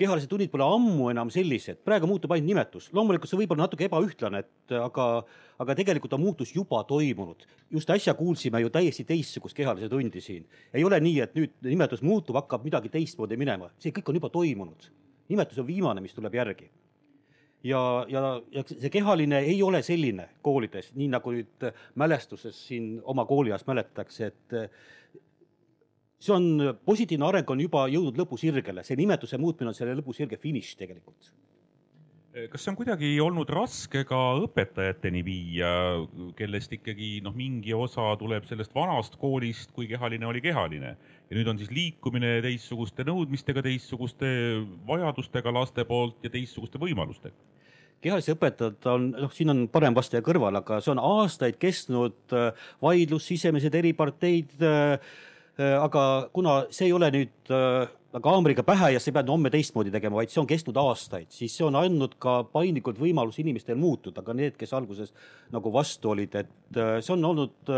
kehalised 0.00 0.30
tunnid 0.30 0.50
pole 0.52 0.64
ammu 0.64 1.10
enam 1.12 1.30
sellised, 1.32 1.82
praegu 1.84 2.08
muutub 2.08 2.32
ainult 2.32 2.48
nimetus. 2.48 2.88
loomulikult 2.96 3.30
see 3.30 3.40
võib 3.42 3.54
olla 3.54 3.66
natuke 3.66 3.86
ebaühtlane, 3.88 4.42
et 4.44 4.74
aga, 4.76 5.06
aga 5.60 5.76
tegelikult 5.76 6.14
on 6.16 6.22
muutus 6.24 6.54
juba 6.56 6.82
toimunud. 6.88 7.44
just 7.70 7.90
äsja 7.90 8.14
kuulsime 8.14 8.60
ju 8.60 8.70
täiesti 8.70 9.04
teistsugust 9.04 9.56
kehalise 9.56 9.88
tundi 9.88 10.20
siin. 10.20 10.46
ei 10.74 10.84
ole 10.84 11.00
nii, 11.00 11.20
et 11.20 11.34
nüüd 11.34 11.52
nimetus 11.62 12.02
muutub, 12.02 12.36
hakkab 12.40 12.64
midagi 12.64 12.88
teistmoodi 12.88 13.36
minema, 13.36 13.70
see 13.78 13.92
kõik 13.92 14.08
on 14.08 14.20
juba 14.20 14.30
toimunud. 14.30 14.90
nimetus 15.28 15.58
on 15.58 15.66
viimane, 15.66 16.00
mis 16.00 16.14
tuleb 16.14 16.34
järgi. 16.34 16.70
Ja, 17.64 17.82
ja, 18.08 18.22
ja 18.52 18.64
see 18.68 18.90
kehaline 18.92 19.42
ei 19.44 19.62
ole 19.62 19.82
selline 19.86 20.28
koolides, 20.42 20.92
nii 20.96 21.10
nagu 21.12 21.34
nüüd 21.34 21.68
mälestuses 22.00 22.56
siin 22.68 22.94
oma 23.04 23.26
kooliajast 23.28 23.68
mäletatakse, 23.70 24.30
et 24.30 24.56
see 26.20 26.34
on, 26.34 26.74
positiivne 26.84 27.28
areng 27.28 27.52
on 27.52 27.60
juba 27.60 27.86
jõudnud 27.92 28.18
lõpusirgele, 28.20 28.84
see 28.86 28.98
nimetuse 29.00 29.40
muutmine 29.40 29.72
on 29.72 29.76
selle 29.76 29.96
lõpusirge 29.98 30.40
finiš 30.40 30.74
tegelikult 30.80 31.32
kas 32.30 32.62
see 32.62 32.70
on 32.70 32.76
kuidagi 32.78 33.08
olnud 33.22 33.48
raske 33.50 34.04
ka 34.06 34.18
õpetajateni 34.44 35.22
viia, 35.26 35.70
kellest 36.38 36.72
ikkagi 36.76 37.18
noh, 37.24 37.34
mingi 37.34 37.74
osa 37.74 38.12
tuleb 38.20 38.46
sellest 38.46 38.74
vanast 38.74 39.16
koolist, 39.20 39.72
kui 39.74 39.88
kehaline 39.90 40.28
oli 40.28 40.42
kehaline 40.44 40.92
ja 40.94 41.36
nüüd 41.38 41.50
on 41.50 41.58
siis 41.58 41.72
liikumine 41.74 42.36
teistsuguste 42.44 43.06
nõudmistega, 43.08 43.64
teistsuguste 43.66 44.28
vajadustega 44.86 45.54
laste 45.54 45.86
poolt 45.88 46.22
ja 46.26 46.30
teistsuguste 46.30 46.82
võimalustega? 46.82 47.34
kehalised 48.00 48.38
õpetajad 48.38 48.86
on, 48.88 49.10
noh, 49.26 49.32
siin 49.34 49.52
on 49.52 49.66
parem 49.68 49.96
vastaja 49.96 50.22
kõrval, 50.24 50.62
aga 50.62 50.78
see 50.80 50.94
on 50.94 51.02
aastaid 51.04 51.58
kestnud 51.60 52.32
äh, 52.32 52.70
vaidlus, 52.80 53.26
sisemised 53.28 53.74
eriparteid 53.76 54.54
äh, 54.64 55.10
Äh, 55.60 55.76
aga 55.76 56.30
kuna 56.32 56.64
see 56.72 56.88
ei 56.88 56.92
ole 56.96 57.10
nüüd 57.12 57.50
haamriga 58.12 58.64
pähe 58.66 58.92
ja 58.94 59.00
sa 59.00 59.10
ei 59.10 59.14
pea 59.14 59.24
homme 59.28 59.50
teistmoodi 59.54 59.92
tegema, 59.94 60.18
vaid 60.18 60.32
see 60.32 60.40
on 60.42 60.48
kestnud 60.50 60.78
aastaid, 60.82 61.28
siis 61.30 61.54
see 61.56 61.66
on 61.66 61.78
andnud 61.78 62.16
ka 62.22 62.40
paindlikult 62.50 62.98
võimalus 62.98 63.38
inimestel 63.42 63.78
muutuda, 63.78 64.24
ka 64.26 64.34
need, 64.34 64.56
kes 64.58 64.74
alguses 64.74 65.14
nagu 65.54 65.72
vastu 65.72 66.10
olid, 66.14 66.34
et 66.42 66.80
äh, 66.80 66.96
see 67.04 67.14
on 67.14 67.28
olnud 67.30 67.74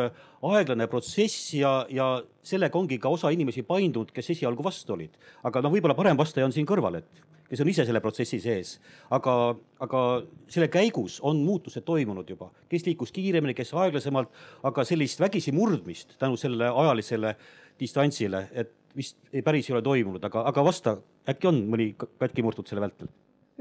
aeglane 0.52 0.88
protsess 0.88 1.52
ja, 1.58 1.82
ja 1.92 2.14
sellega 2.42 2.80
ongi 2.80 2.98
ka 3.02 3.12
osa 3.12 3.32
inimesi 3.34 3.66
paindunud, 3.68 4.14
kes 4.14 4.32
esialgu 4.36 4.64
vastu 4.64 4.96
olid. 4.96 5.20
aga 5.44 5.62
noh, 5.62 5.74
võib-olla 5.74 5.98
parem 5.98 6.16
vastaja 6.16 6.48
on 6.48 6.56
siin 6.56 6.68
kõrval, 6.68 7.02
et 7.02 7.22
kes 7.52 7.60
on 7.60 7.68
ise 7.68 7.84
selle 7.84 8.00
protsessi 8.00 8.40
sees. 8.40 8.78
aga, 9.12 9.32
aga 9.84 10.02
selle 10.48 10.70
käigus 10.72 11.18
on 11.20 11.42
muutused 11.44 11.84
toimunud 11.84 12.28
juba, 12.32 12.48
kes 12.72 12.86
liikus 12.88 13.12
kiiremini, 13.12 13.52
kes 13.54 13.74
aeglasemalt, 13.76 14.32
aga 14.64 14.84
sellist 14.88 15.20
vägisi 15.20 15.52
murdmist 15.52 16.16
tänu 16.18 16.40
sellele 16.40 16.72
ajalisele 16.72 17.36
distantsile, 17.80 18.46
et 18.56 18.72
vist 18.96 19.18
ei, 19.32 19.42
päris 19.42 19.68
ei 19.68 19.76
ole 19.76 19.82
toimunud, 19.84 20.22
aga, 20.24 20.44
aga 20.50 20.64
vasta, 20.64 20.96
äkki 21.28 21.50
on 21.50 21.60
mõni 21.72 21.92
katki 21.98 22.44
murtud 22.44 22.68
selle 22.68 22.84
vältel? 22.84 23.10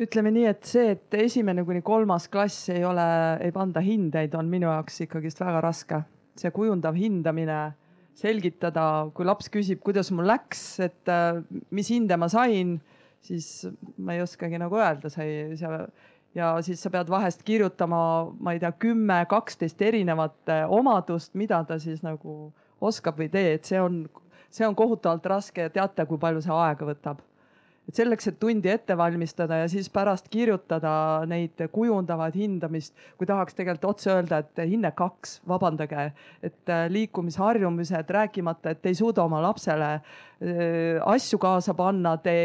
ütleme 0.02 0.32
nii, 0.34 0.48
et 0.50 0.66
see, 0.66 0.96
et 0.96 1.18
esimene 1.20 1.66
kuni 1.68 1.84
kolmas 1.86 2.26
klass 2.32 2.72
ei 2.74 2.86
ole, 2.88 3.06
ei 3.44 3.52
panda 3.54 3.84
hindeid, 3.84 4.34
on 4.40 4.48
minu 4.50 4.70
jaoks 4.70 5.04
ikkagist 5.06 5.44
väga 5.44 5.62
raske. 5.62 6.02
see 6.40 6.50
kujundav 6.56 6.96
hindamine, 6.96 7.74
selgitada, 8.18 9.12
kui 9.14 9.28
laps 9.28 9.50
küsib, 9.52 9.82
kuidas 9.84 10.10
mul 10.16 10.26
läks, 10.32 10.64
et 10.82 11.12
äh, 11.12 11.44
mis 11.76 11.92
hinde 11.92 12.18
ma 12.18 12.30
sain, 12.32 12.80
siis 13.22 13.68
ma 13.98 14.16
ei 14.16 14.24
oskagi 14.24 14.58
nagu 14.58 14.80
öelda, 14.80 15.12
sa 15.12 15.28
ei, 15.28 15.58
sa 15.60 15.86
ja 16.36 16.54
siis 16.64 16.82
sa 16.82 16.90
pead 16.90 17.12
vahest 17.12 17.44
kirjutama, 17.48 18.02
ma 18.40 18.56
ei 18.56 18.62
tea, 18.64 18.72
kümme, 18.80 19.20
kaksteist 19.30 19.82
erinevat 19.84 20.52
omadust, 20.72 21.34
mida 21.36 21.62
ta 21.68 21.78
siis 21.80 22.02
nagu 22.06 22.54
oskab 22.82 23.20
või 23.20 23.28
ei 23.28 23.34
tee, 23.36 23.54
et 23.58 23.68
see 23.70 23.82
on, 23.82 24.04
see 24.52 24.68
on 24.68 24.78
kohutavalt 24.78 25.26
raske 25.32 25.68
ja 25.68 25.74
teate, 25.74 26.06
kui 26.08 26.20
palju 26.22 26.44
see 26.44 26.56
aega 26.56 26.88
võtab. 26.88 27.22
et 27.90 27.98
selleks, 27.98 28.28
et 28.30 28.38
tundi 28.40 28.70
ette 28.70 28.96
valmistada 28.96 29.58
ja 29.64 29.68
siis 29.68 29.90
pärast 29.90 30.30
kirjutada 30.32 31.26
neid 31.28 31.60
kujundavaid 31.74 32.36
hindamist, 32.38 32.94
kui 33.18 33.28
tahaks 33.28 33.58
tegelikult 33.58 33.90
otse 33.90 34.12
öelda, 34.14 34.44
et 34.44 34.62
hinne 34.70 34.92
kaks, 34.96 35.40
vabandage, 35.50 36.12
et 36.44 36.70
äh, 36.70 36.86
liikumisharjumused, 36.94 38.14
rääkimata, 38.18 38.76
et 38.76 38.86
ei 38.86 38.96
suuda 38.96 39.26
oma 39.26 39.42
lapsele 39.42 39.90
äh, 39.98 41.02
asju 41.16 41.42
kaasa 41.42 41.74
panna, 41.74 42.16
te 42.22 42.38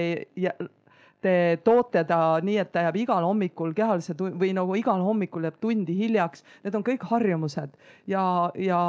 te 1.27 1.59
toote 1.65 2.05
ta 2.07 2.39
nii, 2.45 2.57
et 2.63 2.73
ta 2.73 2.87
jääb 2.87 2.99
igal 3.03 3.25
hommikul 3.27 3.73
kehalise 3.77 4.15
või 4.19 4.53
nagu 4.57 4.77
igal 4.79 5.03
hommikul 5.03 5.47
jääb 5.49 5.57
tundi 5.61 5.97
hiljaks. 5.99 6.45
Need 6.65 6.77
on 6.79 6.85
kõik 6.87 7.07
harjumused 7.11 7.73
ja, 8.11 8.25
ja 8.55 8.81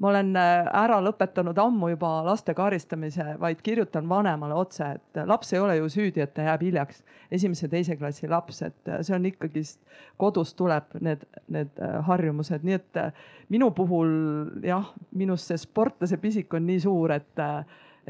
ma 0.00 0.08
olen 0.08 0.32
äh, 0.36 0.68
ära 0.82 0.98
lõpetanud 1.04 1.58
ammu 1.60 1.90
juba 1.92 2.10
laste 2.24 2.54
karistamise, 2.56 3.34
vaid 3.40 3.60
kirjutan 3.64 4.08
vanemale 4.08 4.56
otse, 4.56 4.94
et 4.96 5.20
laps 5.28 5.52
ei 5.52 5.60
ole 5.60 5.76
ju 5.76 5.90
süüdi, 5.92 6.22
et 6.24 6.32
ta 6.34 6.46
jääb 6.48 6.64
hiljaks. 6.64 7.02
esimese-teise 7.30 7.96
klassi 7.96 8.28
laps, 8.28 8.62
et 8.62 8.88
äh, 8.88 9.02
see 9.06 9.14
on 9.14 9.28
ikkagist, 9.28 9.80
kodust 10.16 10.56
tuleb 10.56 10.96
need, 11.00 11.26
need 11.48 11.76
äh, 11.78 12.00
harjumused, 12.08 12.64
nii 12.64 12.78
et 12.78 13.02
minu 13.52 13.70
puhul 13.76 14.10
jah, 14.64 14.88
minust 15.12 15.52
see 15.52 15.60
sportlase 15.60 16.16
pisik 16.16 16.54
on 16.54 16.66
nii 16.66 16.80
suur, 16.80 17.12
et 17.12 17.46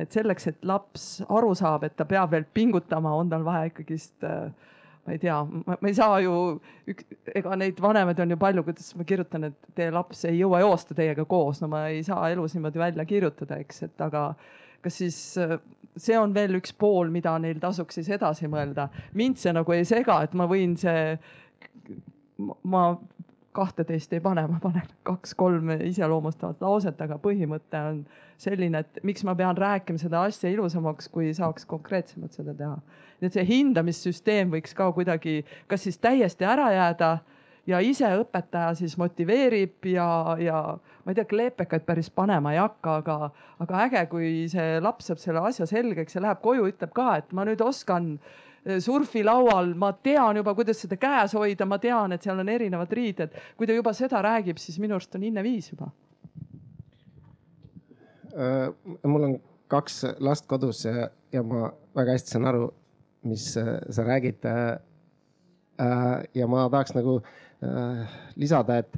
et 0.00 0.12
selleks, 0.12 0.46
et 0.46 0.64
laps 0.64 1.06
aru 1.28 1.50
saab, 1.58 1.84
et 1.84 1.96
ta 1.96 2.06
peab 2.08 2.30
veel 2.32 2.46
pingutama, 2.54 3.12
on 3.18 3.28
tal 3.28 3.42
vaja 3.44 3.68
ikkagist 3.68 4.24
äh, 4.24 4.52
ma 5.06 5.14
ei 5.14 5.18
tea, 5.22 5.36
ma 5.66 5.76
ei 5.88 5.94
saa 5.96 6.20
ju, 6.24 6.34
ega 7.34 7.56
neid 7.58 7.80
vanemaid 7.82 8.20
on 8.20 8.34
ju 8.34 8.38
palju, 8.40 8.64
kuidas 8.66 8.92
ma 8.98 9.06
kirjutan, 9.08 9.48
et 9.50 9.74
teie 9.76 9.92
laps 9.94 10.24
ei 10.28 10.38
jõua 10.38 10.60
joosta 10.64 10.96
teiega 10.98 11.24
koos, 11.28 11.62
no 11.62 11.70
ma 11.72 11.86
ei 11.92 12.02
saa 12.06 12.28
elus 12.32 12.54
niimoodi 12.56 12.82
välja 12.82 13.06
kirjutada, 13.08 13.60
eks, 13.64 13.84
et 13.88 14.04
aga 14.06 14.30
kas 14.84 15.00
siis 15.00 15.18
see 16.00 16.18
on 16.18 16.34
veel 16.34 16.58
üks 16.60 16.72
pool, 16.76 17.10
mida 17.12 17.32
neil 17.42 17.60
tasuks 17.62 17.98
siis 17.98 18.10
edasi 18.14 18.48
mõelda. 18.50 18.88
mind 19.14 19.40
see 19.40 19.54
nagu 19.56 19.74
ei 19.74 19.86
sega, 19.88 20.20
et 20.26 20.36
ma 20.38 20.46
võin 20.50 20.76
see, 20.80 21.16
ma 22.64 22.84
kahteteist 23.52 24.12
ei 24.12 24.20
pane, 24.22 24.44
ma 24.46 24.58
panen 24.62 24.86
kaks-kolm 25.06 25.72
iseloomustavat 25.88 26.60
lauset, 26.62 27.00
aga 27.02 27.18
põhimõte 27.22 27.80
on 27.82 28.04
selline, 28.40 28.84
et 28.84 29.00
miks 29.06 29.24
ma 29.26 29.34
pean 29.38 29.58
rääkima 29.58 29.98
seda 29.98 30.22
asja 30.28 30.52
ilusamaks, 30.52 31.10
kui 31.10 31.32
saaks 31.34 31.66
konkreetsemalt 31.70 32.36
seda 32.36 32.54
teha. 32.54 32.76
nii 33.20 33.28
et 33.28 33.36
see 33.36 33.46
hindamissüsteem 33.48 34.54
võiks 34.54 34.74
ka 34.76 34.92
kuidagi, 34.96 35.42
kas 35.68 35.82
siis 35.84 35.98
täiesti 35.98 36.46
ära 36.46 36.70
jääda 36.72 37.10
ja 37.66 37.80
ise 37.84 38.08
õpetaja 38.22 38.74
siis 38.78 38.96
motiveerib 39.00 39.90
ja, 39.92 40.36
ja 40.40 40.60
ma 41.04 41.12
ei 41.12 41.18
tea, 41.18 41.26
kleepekaid 41.28 41.84
päris 41.88 42.10
panema 42.10 42.54
ei 42.54 42.60
hakka, 42.62 42.96
aga, 43.02 43.16
aga 43.60 43.82
äge, 43.86 44.04
kui 44.12 44.30
see 44.52 44.78
laps 44.80 45.10
saab 45.10 45.20
selle 45.22 45.42
asja 45.50 45.66
selgeks 45.68 46.16
ja 46.16 46.24
läheb 46.24 46.40
koju, 46.44 46.70
ütleb 46.70 46.94
ka, 46.96 47.10
et 47.20 47.34
ma 47.36 47.44
nüüd 47.48 47.62
oskan 47.66 48.14
eh, 48.14 48.49
surfilaual, 48.84 49.74
ma 49.78 49.92
tean 49.92 50.36
juba, 50.36 50.54
kuidas 50.54 50.82
seda 50.84 50.98
käes 51.00 51.32
hoida, 51.34 51.66
ma 51.66 51.78
tean, 51.80 52.12
et 52.12 52.22
seal 52.22 52.38
on 52.42 52.48
erinevad 52.48 52.92
riided. 52.92 53.34
kui 53.56 53.66
ta 53.66 53.72
juba 53.72 53.92
seda 53.96 54.20
räägib, 54.22 54.60
siis 54.60 54.78
minu 54.78 54.98
arust 54.98 55.14
on 55.16 55.24
hinne 55.24 55.42
viis 55.42 55.70
juba 55.72 55.88
Äh, 58.36 58.72
mul 59.02 59.22
on 59.22 59.36
kaks 59.68 60.04
last 60.18 60.46
kodus 60.46 60.84
ja, 60.84 61.08
ja 61.32 61.42
ma 61.42 61.70
väga 61.96 62.14
hästi 62.14 62.36
saan 62.36 62.46
aru, 62.46 62.68
mis 63.26 63.56
äh, 63.58 63.78
sa 63.90 64.04
räägid. 64.06 64.44
Äh, 64.46 64.78
ja 66.34 66.46
ma 66.46 66.68
tahaks 66.70 66.94
nagu 66.94 67.20
lisada, 68.40 68.78
et, 68.80 68.94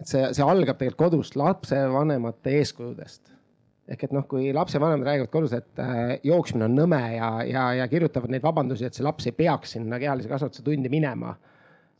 et 0.00 0.08
see, 0.10 0.22
see 0.34 0.42
algab 0.42 0.78
tegelikult 0.78 1.12
kodust, 1.12 1.36
lapsevanemate 1.38 2.56
eeskujudest. 2.58 3.31
Ehk 3.88 4.04
et 4.06 4.12
noh, 4.14 4.26
kui 4.30 4.52
lapsevanemad 4.54 5.08
räägivad 5.08 5.30
kodus, 5.32 5.56
et 5.56 5.80
jooksmine 6.24 6.68
on 6.68 6.76
nõme 6.78 7.00
ja, 7.16 7.30
ja, 7.48 7.64
ja 7.80 7.88
kirjutavad 7.90 8.30
neid 8.30 8.44
vabandusi, 8.44 8.86
et 8.86 8.94
see 8.94 9.06
laps 9.06 9.26
ei 9.26 9.34
peaks 9.36 9.74
sinna 9.76 9.98
kehalise 10.02 10.30
kasvatuse 10.30 10.62
tundi 10.66 10.92
minema 10.92 11.34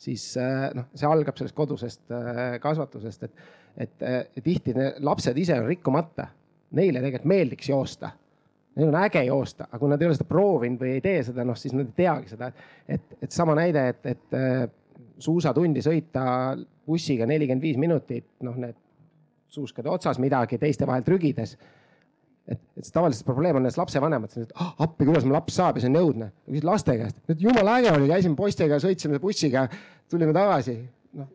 siis 0.03 0.33
noh, 0.75 0.89
see 0.97 1.09
algab 1.09 1.39
sellest 1.39 1.57
kodusest 1.59 2.15
kasvatusest, 2.63 3.29
et 3.29 3.43
et 3.81 4.43
tihti 4.45 4.75
lapsed 5.01 5.39
ise 5.41 5.57
on 5.57 5.65
rikkumata, 5.65 6.27
neile 6.77 7.01
tegelikult 7.01 7.31
meeldiks 7.33 7.71
joosta. 7.71 8.11
Neil 8.77 8.91
on 8.91 8.99
äge 9.01 9.23
joosta, 9.25 9.65
aga 9.69 9.81
kui 9.81 9.89
nad 9.89 10.03
ei 10.03 10.09
ole 10.09 10.17
seda 10.17 10.27
proovinud 10.29 10.81
või 10.81 10.95
ei 10.99 11.01
tee 11.05 11.23
seda, 11.25 11.45
noh 11.45 11.57
siis 11.57 11.73
nad 11.77 11.89
ei 11.89 11.97
teagi 11.97 12.35
seda, 12.35 12.51
et, 12.89 13.17
et 13.25 13.33
sama 13.33 13.57
näide, 13.57 13.87
et, 13.95 14.07
et 14.13 14.37
äh, 14.37 14.63
suusatundi 15.21 15.81
sõita 15.85 16.25
bussiga 16.89 17.29
nelikümmend 17.29 17.65
viis 17.65 17.81
minutit, 17.81 18.29
noh 18.45 18.57
need 18.61 18.77
suuskade 19.53 19.91
otsas 19.93 20.21
midagi 20.23 20.59
teiste 20.61 20.89
vahel 20.89 21.05
trügides. 21.07 21.57
et, 22.49 22.59
et 22.77 22.83
see 22.83 22.95
tavaliselt 22.95 23.27
probleem 23.27 23.57
on 23.57 23.63
nendes 23.63 23.79
lapsevanemates, 23.79 24.49
et 24.49 24.55
ah, 24.59 24.73
appi, 24.83 25.07
kuidas 25.07 25.27
mu 25.29 25.35
laps 25.35 25.55
saab 25.61 25.77
ja 25.79 25.85
see 25.85 25.93
on 25.93 25.99
õudne. 26.01 26.31
küsid 26.49 26.67
laste 26.67 26.97
käest, 26.99 27.21
et 27.31 27.43
jumala 27.45 27.77
äge 27.79 27.93
oli, 27.95 28.09
käisime 28.11 28.39
poistega, 28.39 28.81
sõitsime 28.83 29.21
bussiga, 29.23 29.67
tulime 30.11 30.35
tagasi. 30.37 30.79
noh, 31.21 31.29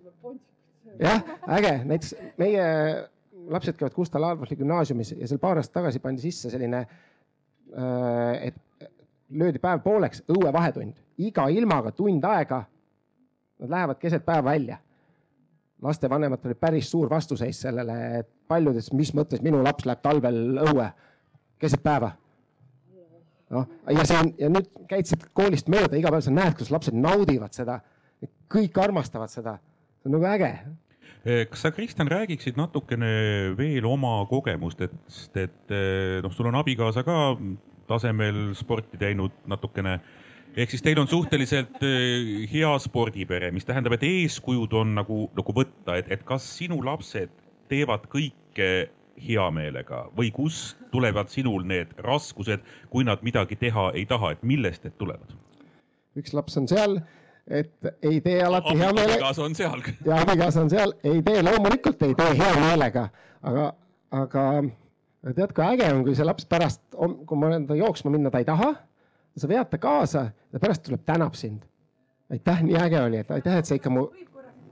jah, 0.99 1.21
äge, 1.59 1.75
näiteks 1.87 2.15
meie 2.41 2.65
lapsed 3.47 3.77
käivad 3.79 3.95
Gustav 3.95 4.25
Adolfi 4.27 4.57
gümnaasiumis 4.59 5.13
ja 5.15 5.29
seal 5.29 5.39
paar 5.39 5.61
aastat 5.61 5.77
tagasi 5.79 6.01
pandi 6.03 6.25
sisse 6.25 6.51
selline, 6.51 6.81
äh, 6.83 8.49
et 8.49 8.89
löödi 9.29 9.61
päev 9.63 9.79
pooleks, 9.85 10.25
õuevahetund, 10.31 10.97
iga 11.23 11.47
ilmaga 11.53 11.93
tund 11.95 12.25
aega. 12.27 12.65
Nad 13.57 13.71
lähevad 13.73 13.97
keset 13.97 14.25
päeva 14.25 14.51
välja 14.51 14.77
lastevanematel 15.83 16.51
oli 16.51 16.59
päris 16.59 16.91
suur 16.91 17.09
vastuseis 17.09 17.59
sellele, 17.61 17.97
et 18.19 18.29
paljudes, 18.47 18.91
mis 18.93 19.13
mõttes 19.13 19.43
minu 19.45 19.59
laps 19.63 19.85
läheb 19.85 20.01
talvel 20.01 20.39
õue 20.63 20.87
keset 21.59 21.83
päeva. 21.83 22.11
noh, 23.49 23.67
ja 23.89 24.03
see 24.05 24.17
on 24.19 24.33
ja 24.39 24.49
nüüd 24.51 24.67
käid 24.89 25.07
siit 25.07 25.29
koolist 25.33 25.69
mööda, 25.71 25.95
iga 25.95 26.11
päev 26.11 26.25
sa 26.25 26.33
näed, 26.33 26.57
kuidas 26.57 26.73
lapsed 26.73 26.97
naudivad 26.97 27.53
seda. 27.53 27.79
kõik 28.49 28.77
armastavad 28.79 29.29
seda, 29.29 29.59
see 30.01 30.09
on 30.09 30.17
nagu 30.17 30.25
äge 30.25 30.51
Eh, 31.27 31.43
kas 31.49 31.65
sa, 31.65 31.73
Kristjan, 31.75 32.07
räägiksid 32.07 32.55
natukene 32.55 33.07
veel 33.57 33.85
oma 33.89 34.21
kogemustest, 34.29 35.33
et 35.35 35.73
eh, 35.75 36.21
noh, 36.23 36.31
sul 36.31 36.47
on 36.47 36.55
abikaasa 36.55 37.03
ka 37.03 37.33
tasemel 37.89 38.53
sporti 38.55 38.99
teinud 39.01 39.35
natukene. 39.49 39.97
Ehk 40.55 40.73
siis 40.73 40.83
teil 40.85 40.99
on 41.01 41.09
suhteliselt 41.09 41.81
eh, 41.85 42.45
hea 42.51 42.71
spordipere, 42.83 43.51
mis 43.55 43.67
tähendab, 43.67 43.97
et 43.97 44.05
eeskujud 44.07 44.73
on 44.77 44.95
nagu, 44.97 45.25
nagu 45.37 45.57
võtta, 45.57 45.97
et, 45.99 46.11
et 46.13 46.23
kas 46.27 46.45
sinu 46.59 46.79
lapsed 46.85 47.33
teevad 47.71 48.07
kõike 48.11 48.71
hea 49.17 49.49
meelega 49.51 50.05
või 50.17 50.29
kust 50.31 50.77
tulevad 50.93 51.31
sinul 51.33 51.65
need 51.67 51.91
raskused, 52.05 52.63
kui 52.93 53.05
nad 53.07 53.23
midagi 53.25 53.57
teha 53.59 53.91
ei 53.97 54.05
taha, 54.09 54.35
et 54.37 54.43
millest 54.45 54.85
need 54.87 54.97
tulevad? 55.01 55.35
üks 56.17 56.33
laps 56.33 56.55
on 56.57 56.65
seal 56.69 56.99
et 57.47 57.93
ei 58.03 58.19
tee 58.21 58.41
alati 58.43 58.73
hea 58.77 58.89
meelega. 58.93 59.13
abikaasa 59.13 59.43
on 59.43 59.55
seal. 59.55 59.81
ja 60.05 60.21
abikaasa 60.21 60.61
on 60.61 60.69
seal, 60.69 60.93
ei 61.03 61.21
tee, 61.23 61.43
loomulikult 61.43 62.01
ei 62.03 62.15
tee 62.17 62.33
hea 62.39 62.59
meelega, 62.59 63.07
aga, 63.41 63.69
aga 64.11 64.43
tead, 65.35 65.53
kui 65.55 65.65
äge 65.65 65.87
on, 65.93 66.03
kui 66.05 66.15
see 66.17 66.27
laps 66.27 66.47
pärast, 66.49 66.83
kui 66.97 67.39
ma 67.39 67.51
olen 67.51 67.67
ta 67.69 67.77
jooksma 67.77 68.11
minna, 68.13 68.31
ta 68.33 68.41
ei 68.43 68.47
taha. 68.47 68.73
Sa 69.37 69.47
vead 69.47 69.69
ta 69.69 69.77
kaasa 69.77 70.29
ja 70.53 70.59
pärast 70.59 70.83
tuleb, 70.83 71.03
tänab 71.05 71.35
sind. 71.35 71.63
aitäh, 72.31 72.63
nii 72.63 72.75
äge 72.75 73.01
oli, 73.01 73.17
et 73.17 73.31
aitäh, 73.31 73.57
et 73.57 73.65
sa 73.65 73.75
ikka 73.75 73.89
mu. 73.89 74.09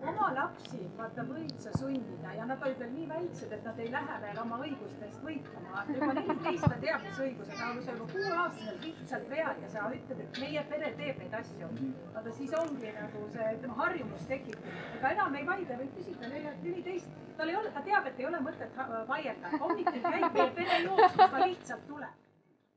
oma 0.06 0.34
lapsi 0.36 0.86
vaata 0.98 1.24
võid 1.28 1.58
sa 1.62 1.72
sundida 1.78 2.34
ja 2.34 2.46
nad 2.50 2.64
olid 2.66 2.80
veel 2.82 2.92
nii 2.94 3.06
väiksed, 3.10 3.52
et 3.54 3.66
nad 3.68 3.80
ei 3.80 3.92
lähe 3.94 4.16
veel 4.22 4.40
oma 4.42 4.58
õiguste 4.64 5.06
eest 5.08 5.22
võitlema. 5.26 5.84
juba 5.90 6.14
neliteist 6.18 6.66
ta 6.66 6.78
teab, 6.82 7.04
mis 7.06 7.20
õigused 7.26 7.62
on, 7.68 7.82
sa 7.86 7.96
juba 7.96 8.08
kuueaastaselt 8.14 8.88
lihtsalt 8.88 9.30
vead 9.30 9.62
ja 9.64 9.70
sa 9.74 9.86
ütled, 9.98 10.24
et 10.26 10.40
meie 10.44 10.64
pere 10.72 10.92
teeb 11.00 11.22
neid 11.24 11.38
asju. 11.42 11.70
vaata 12.16 12.36
siis 12.40 12.56
ongi 12.62 12.94
nagu 12.98 13.24
see, 13.36 13.50
ütleme, 13.58 13.78
harjumus 13.82 14.28
tekib. 14.32 14.70
ega 14.98 15.14
enam 15.18 15.40
ei 15.40 15.48
vaidle, 15.52 15.80
võib 15.84 15.96
küsida 16.00 16.32
neliteist, 16.34 17.18
tal 17.38 17.54
ei 17.54 17.60
ole, 17.62 17.74
ta 17.78 17.86
teab, 17.90 18.12
et 18.12 18.20
ei 18.20 18.30
ole 18.32 18.44
mõtet 18.50 18.82
vaielda. 19.14 19.58
hommikul 19.66 20.02
käib 20.10 20.40
meie 20.40 20.52
pere 20.60 20.82
jooksmas, 20.88 21.36
ta 21.38 21.44
lihtsalt 21.46 21.88
tuleb. 21.92 22.22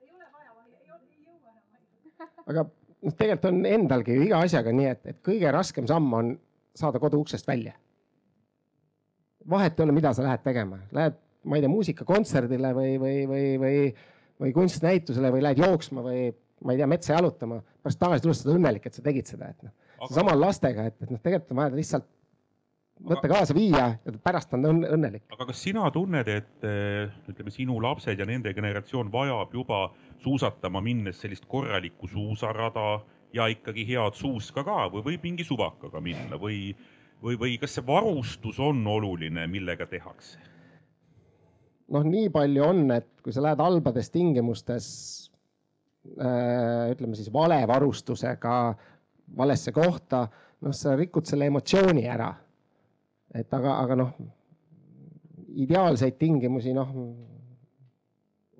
ei 0.05 0.13
ole 0.15 0.27
vaja 0.33 0.53
vaielda, 0.55 0.85
ei, 0.85 1.17
ei 1.17 1.25
jõua 1.25 1.55
enam 1.55 1.65
vaielda. 1.73 2.08
Aga 2.47 2.65
noh, 2.65 3.15
tegelikult 3.15 3.51
on 3.53 3.65
endalgi 3.69 4.17
ju 4.17 4.27
iga 4.29 4.43
asjaga 4.47 4.75
nii, 4.75 4.91
et, 4.95 5.07
et 5.13 5.21
kõige 5.25 5.53
raskem 5.55 5.87
samm 5.91 6.13
on 6.19 6.35
saada 6.79 7.01
kodu 7.03 7.21
uksest 7.23 7.47
välja. 7.49 7.75
vahet 9.49 9.79
ei 9.79 9.87
ole, 9.87 9.95
mida 9.97 10.13
sa 10.15 10.27
lähed 10.27 10.45
tegema, 10.45 10.81
lähed 10.93 11.17
ma 11.49 11.57
ei 11.57 11.65
tea, 11.65 11.73
muusikakontserdile 11.73 12.75
või, 12.77 12.99
või, 13.01 13.17
või, 13.31 13.45
või, 13.63 13.77
või 14.43 14.53
kunstnäitusele 14.57 15.31
või 15.33 15.45
lähed 15.47 15.63
jooksma 15.63 16.05
või 16.05 16.29
ma 16.67 16.75
ei 16.75 16.81
tea, 16.81 16.89
metsa 16.91 17.15
jalutama, 17.15 17.61
pärast 17.83 18.01
tagasi 18.03 18.25
tulles 18.25 18.43
sa 18.43 18.49
oled 18.49 18.59
õnnelik, 18.59 18.89
et 18.89 18.99
sa 18.99 19.05
tegid 19.05 19.31
seda, 19.31 19.53
et 19.55 19.63
noh 19.67 19.75
Aga... 19.99 20.15
sama 20.15 20.35
lastega, 20.39 20.87
et, 20.91 20.97
et 21.03 21.11
noh, 21.11 21.21
tegelikult 21.23 21.55
on 21.55 21.61
vaja 21.63 21.75
lihtsalt 21.75 22.07
võtta 23.05 23.27
aga... 23.27 23.35
kaasa, 23.35 23.55
viia 23.57 23.85
ja 23.95 24.15
pärast 24.25 24.53
on 24.57 24.67
õnn, 24.69 24.89
õnnelik. 24.97 25.25
aga 25.35 25.49
kas 25.51 25.63
sina 25.69 25.87
tunned, 25.95 26.29
et 26.33 26.67
eh, 26.67 27.15
ütleme, 27.31 27.53
sinu 27.55 27.79
lapsed 27.83 28.19
ja 28.19 28.27
nende 28.29 28.53
generatsioon 28.57 29.13
vajab 29.13 29.55
juba 29.55 29.87
suusatama 30.25 30.83
minnes 30.85 31.21
sellist 31.23 31.47
korralikku 31.51 32.11
suusarada 32.11 32.99
ja 33.35 33.49
ikkagi 33.53 33.87
head 33.89 34.19
suuska 34.19 34.65
ka 34.67 34.87
või 34.93 35.05
võib 35.13 35.27
mingi 35.31 35.47
suvakaga 35.47 36.01
minna 36.03 36.41
või, 36.41 36.73
või, 37.23 37.39
või 37.41 37.57
kas 37.61 37.77
see 37.79 37.87
varustus 37.87 38.61
on 38.63 38.85
oluline, 38.87 39.47
millega 39.51 39.87
tehakse? 39.87 40.39
noh, 41.95 42.05
nii 42.05 42.29
palju 42.33 42.65
on, 42.65 42.85
et 42.99 43.09
kui 43.25 43.33
sa 43.35 43.45
lähed 43.45 43.63
halbades 43.63 44.11
tingimustes 44.13 44.89
äh,, 46.19 46.91
ütleme 46.93 47.17
siis 47.17 47.31
valevarustusega 47.33 48.59
valesse 49.37 49.73
kohta, 49.77 50.27
noh, 50.65 50.75
sa 50.77 50.95
rikud 50.97 51.29
selle 51.29 51.49
emotsiooni 51.49 52.07
ära. 52.09 52.31
Et 53.39 53.55
aga, 53.55 53.79
aga 53.85 53.97
noh, 53.99 54.13
ideaalseid 55.65 56.19
tingimusi, 56.21 56.75
noh, 56.77 56.93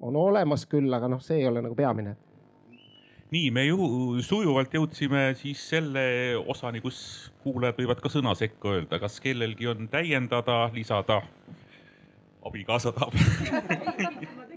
on 0.01 0.17
olemas 0.17 0.67
küll, 0.71 0.93
aga 0.95 1.11
noh, 1.11 1.23
see 1.23 1.43
ei 1.43 1.49
ole 1.51 1.63
nagu 1.65 1.77
peamine. 1.79 2.17
Nii, 3.29 3.51
me 3.53 3.67
ju 3.67 3.77
sujuvalt 4.25 4.73
jõudsime 4.73 5.35
siis 5.37 5.61
selle 5.75 6.03
osani, 6.49 6.81
kus 6.81 6.99
kuulajad 7.43 7.83
võivad 7.83 8.01
ka 8.01 8.13
sõna 8.13 8.33
sekka 8.39 8.79
öelda, 8.79 9.01
kas 9.03 9.19
kellelgi 9.21 9.69
on 9.69 9.89
täiendada, 9.93 10.63
lisada? 10.73 11.23
abikaasa 12.49 12.93
tahab 12.95 13.13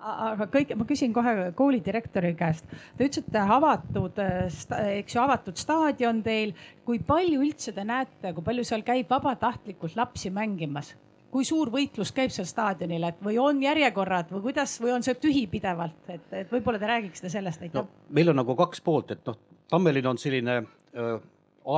aga 0.00 0.46
kõik, 0.52 0.72
ma 0.78 0.86
küsin 0.88 1.12
kohe 1.16 1.50
koolidirektori 1.56 2.32
käest. 2.38 2.66
Te 2.96 3.06
ütlesite 3.08 3.42
avatud, 3.42 4.18
eks 4.20 5.14
ju, 5.14 5.20
avatud 5.22 5.60
staadion 5.60 6.22
teil. 6.26 6.54
kui 6.84 6.98
palju 7.06 7.42
üldse 7.44 7.72
te 7.72 7.84
näete, 7.86 8.32
kui 8.34 8.42
palju 8.42 8.64
seal 8.66 8.82
käib 8.82 9.10
vabatahtlikult 9.10 9.96
lapsi 9.96 10.30
mängimas? 10.30 10.94
kui 11.30 11.44
suur 11.46 11.70
võitlus 11.70 12.10
käib 12.10 12.32
seal 12.34 12.48
staadionil, 12.48 13.04
et 13.06 13.20
või 13.22 13.36
on 13.38 13.60
järjekorrad 13.62 14.32
või 14.34 14.48
kuidas 14.48 14.72
või 14.82 14.96
on 14.96 15.04
see 15.06 15.14
tühi 15.14 15.44
pidevalt, 15.46 16.08
et, 16.10 16.24
et 16.34 16.50
võib-olla 16.50 16.80
te 16.82 16.88
räägiksite 16.90 17.30
sellest, 17.30 17.62
aitäh 17.62 17.84
no,. 17.84 17.86
meil 18.10 18.32
on 18.32 18.40
nagu 18.40 18.56
kaks 18.58 18.82
poolt, 18.82 19.12
et 19.14 19.22
noh, 19.30 19.38
Tammelinn 19.70 20.10
on 20.10 20.18
selline 20.18 20.56
äh, 20.58 21.12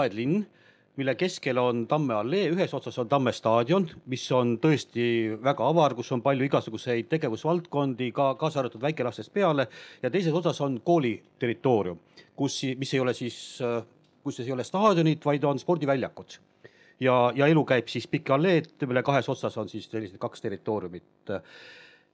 aedlinn 0.01 0.47
mille 0.97 1.15
keskel 1.15 1.59
on 1.59 1.87
Tamme 1.89 2.15
allee, 2.15 2.51
ühes 2.53 2.75
otsas 2.75 2.99
on 3.01 3.09
Tamme 3.09 3.33
staadion, 3.33 3.87
mis 4.13 4.25
on 4.37 4.57
tõesti 4.61 5.05
väga 5.43 5.65
avar, 5.65 5.95
kus 5.97 6.13
on 6.13 6.23
palju 6.25 6.45
igasuguseid 6.47 7.09
tegevusvaldkondi, 7.13 8.11
ka 8.13 8.33
kaasa 8.41 8.61
arvatud 8.61 8.83
väikelastest 8.83 9.33
peale 9.33 9.69
ja 10.03 10.11
teises 10.11 10.37
otsas 10.37 10.61
on 10.65 10.81
kooli 10.85 11.15
territoorium, 11.41 12.01
kus, 12.37 12.61
mis 12.79 12.95
ei 12.95 13.01
ole 13.01 13.17
siis, 13.17 13.37
kus 14.23 14.41
ei 14.45 14.53
ole 14.53 14.65
staadionit, 14.69 15.25
vaid 15.25 15.45
on 15.49 15.59
spordiväljakud. 15.59 16.39
ja, 17.01 17.33
ja 17.35 17.47
elu 17.47 17.65
käib 17.65 17.89
siis 17.89 18.07
pikki 18.07 18.33
alleed, 18.33 18.69
mille 18.87 19.03
kahes 19.03 19.29
otsas 19.29 19.57
on 19.59 19.69
siis 19.69 19.89
sellised 19.91 20.19
kaks 20.19 20.41
territooriumit. 20.41 21.37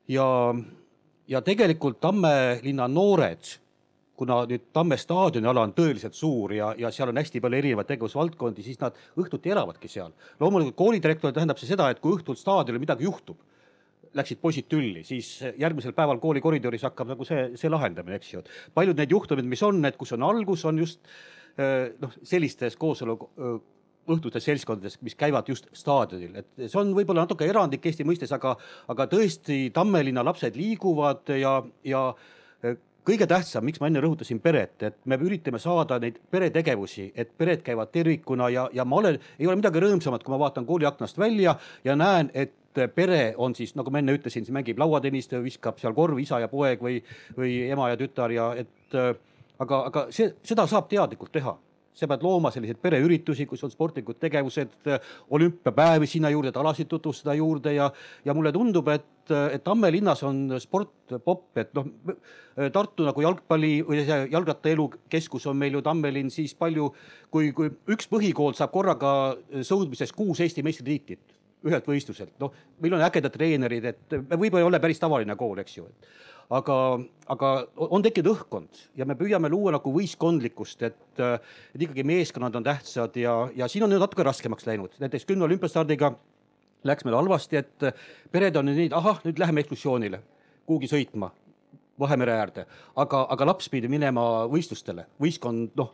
ja, 0.09 0.55
ja 1.29 1.43
tegelikult 1.43 2.01
Tamme 2.01 2.61
linna 2.62 2.89
noored 2.89 3.59
kuna 4.19 4.41
nüüd 4.51 4.69
Tamme 4.75 4.99
staadioni 4.99 5.49
ala 5.49 5.62
on 5.66 5.75
tõeliselt 5.77 6.16
suur 6.19 6.53
ja, 6.57 6.73
ja 6.79 6.91
seal 6.95 7.12
on 7.12 7.21
hästi 7.21 7.43
palju 7.45 7.61
erinevaid 7.61 7.89
tegevusvaldkondi, 7.93 8.64
siis 8.66 8.81
nad 8.83 8.97
õhtuti 9.21 9.53
elavadki 9.55 9.91
seal. 9.91 10.12
loomulikult 10.41 10.77
koolidirektor 10.79 11.35
tähendab 11.35 11.61
see 11.61 11.71
seda, 11.71 11.91
et 11.93 12.03
kui 12.03 12.16
õhtul 12.16 12.39
staadionil 12.39 12.83
midagi 12.83 13.07
juhtub, 13.07 13.39
läksid 14.19 14.41
poisid 14.43 14.69
tülli, 14.71 15.05
siis 15.07 15.31
järgmisel 15.61 15.95
päeval 15.97 16.21
kooli 16.23 16.43
koridoris 16.45 16.87
hakkab 16.89 17.12
nagu 17.12 17.27
see, 17.29 17.51
see 17.61 17.71
lahendamine, 17.71 18.19
eks 18.19 18.33
ju. 18.33 18.45
paljud 18.75 18.99
need 18.99 19.12
juhtumid, 19.12 19.49
mis 19.49 19.62
on, 19.66 19.83
et 19.87 19.99
kus 20.01 20.14
on 20.16 20.25
algus, 20.27 20.64
on 20.69 20.81
just 20.81 21.03
eh, 21.59 21.93
noh, 22.01 22.14
sellistes 22.27 22.79
kooselu 22.81 23.19
eh, 23.19 23.59
õhtustes 24.09 24.47
seltskondades, 24.49 24.97
mis 25.05 25.16
käivad 25.19 25.49
just 25.53 25.69
staadionil, 25.77 26.41
et 26.41 26.64
see 26.64 26.81
on 26.81 26.95
võib-olla 26.97 27.27
natuke 27.27 27.47
erandlik 27.47 27.85
Eesti 27.91 28.07
mõistes, 28.09 28.33
aga, 28.35 28.55
aga 28.89 29.07
tõesti 29.11 29.66
Tamme 29.75 30.01
linna 30.07 30.25
lapsed 30.25 30.57
liiguvad 30.57 31.37
ja, 31.37 31.59
ja 31.87 32.05
eh, 32.14 32.38
kõige 33.09 33.29
tähtsam, 33.31 33.65
miks 33.67 33.81
ma 33.81 33.89
enne 33.89 34.03
rõhutasin 34.05 34.41
peret, 34.45 34.77
et 34.85 34.99
me 35.09 35.19
üritame 35.25 35.61
saada 35.63 35.99
neid 36.03 36.19
peretegevusi, 36.31 37.11
et 37.17 37.31
pered 37.39 37.65
käivad 37.67 37.93
tervikuna 37.95 38.51
ja, 38.53 38.69
ja 38.75 38.85
ma 38.85 39.01
olen, 39.01 39.19
ei 39.39 39.49
ole 39.49 39.59
midagi 39.61 39.83
rõõmsamat, 39.85 40.25
kui 40.25 40.35
ma 40.35 40.41
vaatan 40.45 40.67
kooli 40.69 40.89
aknast 40.89 41.19
välja 41.19 41.57
ja 41.85 41.97
näen, 41.97 42.31
et 42.35 42.55
pere 42.95 43.33
on 43.37 43.57
siis, 43.59 43.75
nagu 43.79 43.91
ma 43.91 44.03
enne 44.03 44.15
ütlesin, 44.15 44.45
siis 44.47 44.55
mängib 44.55 44.79
lauatennist, 44.79 45.33
viskab 45.43 45.81
seal 45.81 45.97
korvi 45.97 46.23
isa 46.27 46.43
ja 46.45 46.51
poeg 46.53 46.83
või, 46.85 47.01
või 47.37 47.55
ema 47.73 47.89
ja 47.93 47.99
tütar 47.99 48.35
ja 48.35 48.53
et 48.59 48.99
aga, 49.59 49.81
aga 49.81 50.05
see, 50.15 50.35
seda 50.47 50.69
saab 50.71 50.91
teadlikult 50.91 51.33
teha 51.35 51.57
sa 51.99 52.09
pead 52.11 52.22
looma 52.22 52.53
selliseid 52.55 52.78
pereüritusi, 52.82 53.46
kus 53.49 53.64
on 53.66 53.72
sportlikud 53.72 54.18
tegevused, 54.22 54.90
olümpiapäevi 55.34 56.09
sinna 56.11 56.30
juurde, 56.30 56.53
et 56.53 56.61
alasid 56.61 56.90
tutvustada 56.90 57.34
juurde 57.38 57.74
ja, 57.74 57.88
ja 58.24 58.36
mulle 58.36 58.53
tundub, 58.55 58.90
et, 58.94 59.32
et 59.53 59.64
Tamme 59.64 59.90
linnas 59.92 60.22
on 60.26 60.55
sport 60.62 61.16
popp, 61.24 61.51
et 61.59 61.74
noh, 61.76 61.88
Tartu 62.74 63.05
nagu 63.07 63.22
jalgpalli 63.22 63.72
või 63.86 64.03
see 64.03 64.22
jalgrattaelukeskus 64.32 65.44
on 65.51 65.59
meil 65.61 65.76
ju 65.76 65.82
Tammelinn 65.86 66.30
siis 66.34 66.57
palju, 66.59 66.88
kui, 67.30 67.53
kui 67.55 67.70
üks 67.94 68.09
põhikool 68.11 68.57
saab 68.59 68.72
korraga 68.74 69.12
sõudmises 69.62 70.14
kuus 70.16 70.42
Eesti 70.42 70.64
meistritiitlit 70.66 71.36
ühelt 71.66 71.86
võistluselt, 71.90 72.34
noh, 72.38 72.55
meil 72.82 72.94
on 72.94 73.03
ägedad 73.03 73.34
treenerid, 73.34 73.86
et 73.90 74.18
me 74.28 74.38
võib-olla 74.38 74.62
ei 74.62 74.68
ole 74.68 74.80
päris 74.82 75.01
tavaline 75.03 75.34
kool, 75.38 75.59
eks 75.59 75.78
ju, 75.80 75.88
aga, 76.55 76.76
aga 77.34 77.51
on 77.76 78.05
tekkinud 78.05 78.32
õhkkond 78.32 78.80
ja 78.99 79.07
me 79.09 79.16
püüame 79.18 79.51
luua 79.53 79.74
nagu 79.76 79.92
võistkondlikkust, 79.92 80.86
et, 80.88 81.20
et 81.20 81.84
ikkagi 81.84 82.07
meeskonnad 82.09 82.57
on 82.59 82.66
tähtsad 82.66 83.16
ja, 83.20 83.34
ja 83.57 83.68
siin 83.68 83.84
on 83.84 83.92
nüüd 83.92 84.03
natuke 84.03 84.26
raskemaks 84.26 84.66
läinud, 84.68 84.96
näiteks 85.03 85.28
kümne 85.28 85.44
olümpiastardiga 85.49 86.14
läks 86.88 87.05
meil 87.05 87.18
halvasti, 87.18 87.61
et 87.61 87.88
pered 88.32 88.57
on 88.57 88.68
nüüd 88.70 88.84
nii, 88.84 88.90
ahah, 88.96 89.20
nüüd 89.26 89.40
läheme 89.42 89.64
ekskursioonile 89.64 90.22
kuhugi 90.68 90.90
sõitma 90.90 91.32
Vahemere 91.99 92.30
äärde, 92.30 92.62
aga, 92.94 93.24
aga 93.34 93.46
laps 93.49 93.66
pidi 93.72 93.88
minema 93.90 94.22
võistlustele, 94.46 95.09
võistkond, 95.18 95.72
noh, 95.74 95.88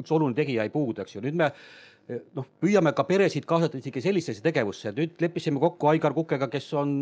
üks 0.00 0.08
oluline 0.16 0.38
tegija 0.38 0.64
jäi 0.64 0.72
puudu, 0.72 1.02
eks 1.02 1.18
ju, 1.18 1.20
nüüd 1.20 1.36
me 1.36 1.50
noh, 2.38 2.46
püüame 2.62 2.94
ka 2.96 3.04
peresid 3.04 3.44
kaasata 3.48 3.76
isegi 3.76 4.00
sellisesse 4.06 4.40
tegevusse, 4.44 4.94
nüüd 4.96 5.20
leppisime 5.20 5.60
kokku 5.60 5.90
Aigar 5.92 6.16
Kukega, 6.16 6.48
kes 6.48 6.70
on 6.80 6.94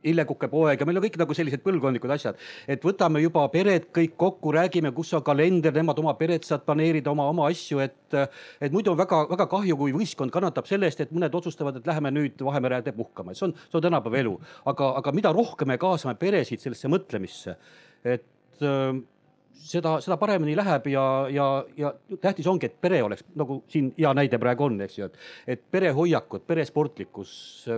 Illekuke 0.00 0.48
poeg 0.48 0.80
ja 0.80 0.86
meil 0.88 0.96
on 0.96 1.04
kõik 1.04 1.18
nagu 1.20 1.34
sellised 1.36 1.60
põlvkondlikud 1.64 2.12
asjad, 2.14 2.38
et 2.70 2.84
võtame 2.84 3.20
juba 3.20 3.42
pered 3.52 3.90
kõik 3.94 4.14
kokku, 4.20 4.54
räägime, 4.56 4.94
kus 4.96 5.12
on 5.18 5.24
kalender, 5.26 5.74
nemad 5.76 5.98
oma 6.00 6.14
peret 6.16 6.46
saavad 6.48 6.64
planeerida 6.68 7.12
oma, 7.12 7.28
oma 7.28 7.50
asju, 7.50 7.82
et 7.84 7.96
et 8.16 8.72
muidu 8.72 8.90
on 8.90 8.98
väga-väga 8.98 9.46
kahju, 9.50 9.76
kui 9.78 9.92
võistkond 9.94 10.32
kannatab 10.34 10.66
selle 10.66 10.88
eest, 10.88 11.04
et 11.04 11.12
mõned 11.14 11.34
otsustavad, 11.36 11.76
et 11.78 11.86
läheme 11.86 12.10
nüüd 12.16 12.42
Vahemere 12.42 12.80
äärde 12.80 12.94
puhkama, 12.96 13.36
see 13.36 13.46
on, 13.46 13.54
see 13.68 13.78
on 13.78 13.84
tänapäeva 13.84 14.18
elu, 14.24 14.34
aga, 14.72 14.88
aga 14.98 15.14
mida 15.14 15.32
rohkem 15.36 15.70
me 15.70 15.78
kaasame 15.80 16.16
peresid 16.18 16.64
sellesse 16.64 16.90
mõtlemisse, 16.90 17.54
et 18.02 18.26
seda, 19.54 19.96
seda 20.02 20.16
paremini 20.20 20.54
läheb 20.58 20.86
ja, 20.92 21.04
ja, 21.32 21.48
ja 21.78 21.92
tähtis 22.20 22.48
ongi, 22.50 22.70
et 22.70 22.80
pere 22.80 23.02
oleks 23.04 23.24
nagu 23.38 23.60
siin 23.70 23.92
hea 23.98 24.12
näide 24.16 24.40
praegu 24.42 24.66
on, 24.66 24.80
eks 24.86 24.98
ju, 24.98 25.10
et, 25.10 25.20
et 25.56 25.62
perehoiakud, 25.72 26.44
peresportlikkus, 26.48 27.34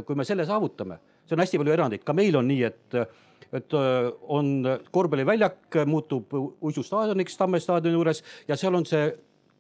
kui 0.06 0.18
me 0.18 0.26
selle 0.28 0.46
saavutame, 0.48 0.98
see 1.26 1.36
on 1.36 1.44
hästi 1.44 1.60
palju 1.62 1.76
erandeid, 1.76 2.06
ka 2.06 2.16
meil 2.16 2.38
on 2.40 2.48
nii, 2.50 2.62
et, 2.70 3.02
et 3.58 3.76
on 3.76 4.54
korvpalliväljak 4.94 5.82
muutub 5.90 6.32
uisustaadioniks 6.38 7.36
Tamme 7.40 7.60
staadioni 7.60 7.98
juures 7.98 8.22
ja 8.48 8.58
seal 8.58 8.78
on 8.78 8.88
see 8.88 9.10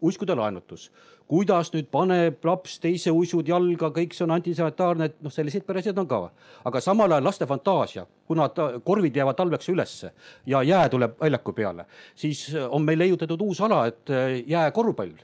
uiskude 0.02 0.34
laenutus 0.34 0.90
kuidas 1.32 1.70
nüüd 1.72 1.88
paneb 1.92 2.44
laps 2.44 2.76
teise 2.82 3.12
uisud 3.14 3.48
jalga, 3.48 3.88
kõik 3.94 4.12
see 4.12 4.26
on 4.26 4.34
antisanitaarne, 4.34 5.08
et 5.08 5.22
noh, 5.24 5.32
selliseid 5.32 5.64
peresid 5.64 5.98
on 5.98 6.08
ka. 6.08 6.20
aga 6.68 6.80
samal 6.84 7.14
ajal 7.14 7.24
laste 7.24 7.48
fantaasia, 7.48 8.04
kuna 8.28 8.48
ta, 8.52 8.68
korvid 8.84 9.16
jäävad 9.16 9.38
talveks 9.38 9.70
ülesse 9.72 10.12
ja 10.46 10.62
jää 10.62 10.88
tuleb 10.92 11.16
väljaku 11.20 11.54
peale, 11.56 11.86
siis 12.14 12.50
on 12.68 12.84
meil 12.84 12.98
leiutatud 12.98 13.40
uus 13.40 13.60
ala, 13.60 13.86
et 13.86 14.10
äh, 14.10 14.42
jääkorvpall. 14.46 15.14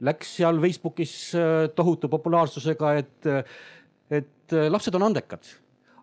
Läks 0.00 0.36
seal 0.38 0.60
Facebookis 0.60 1.14
äh, 1.36 1.68
tohutu 1.76 2.08
populaarsusega, 2.08 2.94
et, 2.96 3.26
et 4.10 4.56
äh, 4.56 4.70
lapsed 4.72 4.96
on 4.96 5.10
andekad 5.10 5.44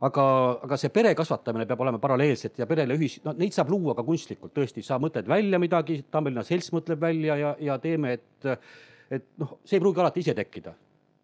aga, 0.01 0.25
aga 0.67 0.77
see 0.79 0.91
pere 0.93 1.13
kasvatamine 1.17 1.65
peab 1.69 1.81
olema 1.85 2.01
paralleelselt 2.01 2.59
ja 2.59 2.67
perele 2.69 2.97
ühis-, 2.97 3.19
no 3.25 3.33
neid 3.37 3.55
saab 3.55 3.71
luua 3.73 3.95
ka 3.97 4.05
kunstlikult, 4.07 4.53
tõesti, 4.55 4.83
sa 4.85 4.99
mõtled 5.01 5.29
välja 5.29 5.59
midagi, 5.61 6.01
Tammelinna 6.11 6.45
selts 6.47 6.73
mõtleb 6.75 7.01
välja 7.01 7.37
ja, 7.39 7.55
ja 7.59 7.79
teeme, 7.81 8.17
et 8.19 8.51
et 9.11 9.23
noh, 9.39 9.57
see 9.63 9.77
ei 9.77 9.81
pruugi 9.81 10.03
alati 10.03 10.19
ise 10.19 10.35
tekkida. 10.35 10.73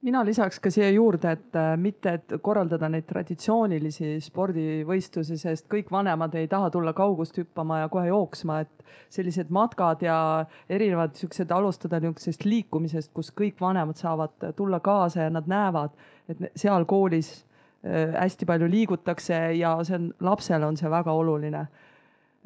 Mina 0.03 0.19
lisaks 0.27 0.59
ka 0.59 0.67
siia 0.71 0.89
juurde, 0.91 1.31
et 1.31 1.55
äh, 1.55 1.69
mitte, 1.79 2.13
et 2.17 2.33
korraldada 2.43 2.89
neid 2.91 3.05
traditsioonilisi 3.07 4.17
spordivõistlusi, 4.25 5.37
sest 5.39 5.69
kõik 5.71 5.91
vanemad 5.91 6.35
ei 6.35 6.49
taha 6.51 6.67
tulla 6.73 6.91
kaugust 6.95 7.39
hüppama 7.39 7.79
ja 7.79 7.91
kohe 7.91 8.09
jooksma, 8.09 8.57
et 8.65 8.83
sellised 9.13 9.51
matkad 9.55 10.03
ja 10.03 10.17
erinevad 10.67 11.15
siuksed 11.15 11.51
alustada 11.55 12.01
niisugusest 12.03 12.43
liikumisest, 12.43 13.13
kus 13.15 13.31
kõik 13.31 13.63
vanemad 13.63 13.99
saavad 13.99 14.51
tulla 14.57 14.81
kaasa 14.83 15.29
ja 15.29 15.31
nad 15.31 15.47
näevad, 15.47 15.95
et 16.27 16.43
seal 16.59 16.83
koolis 16.83 17.31
hästi 17.83 18.45
palju 18.47 18.67
liigutakse 18.71 19.35
ja 19.59 19.73
see 19.83 19.97
on, 19.97 20.05
lapsele 20.23 20.65
on 20.65 20.77
see 20.79 20.91
väga 20.91 21.11
oluline 21.11 21.65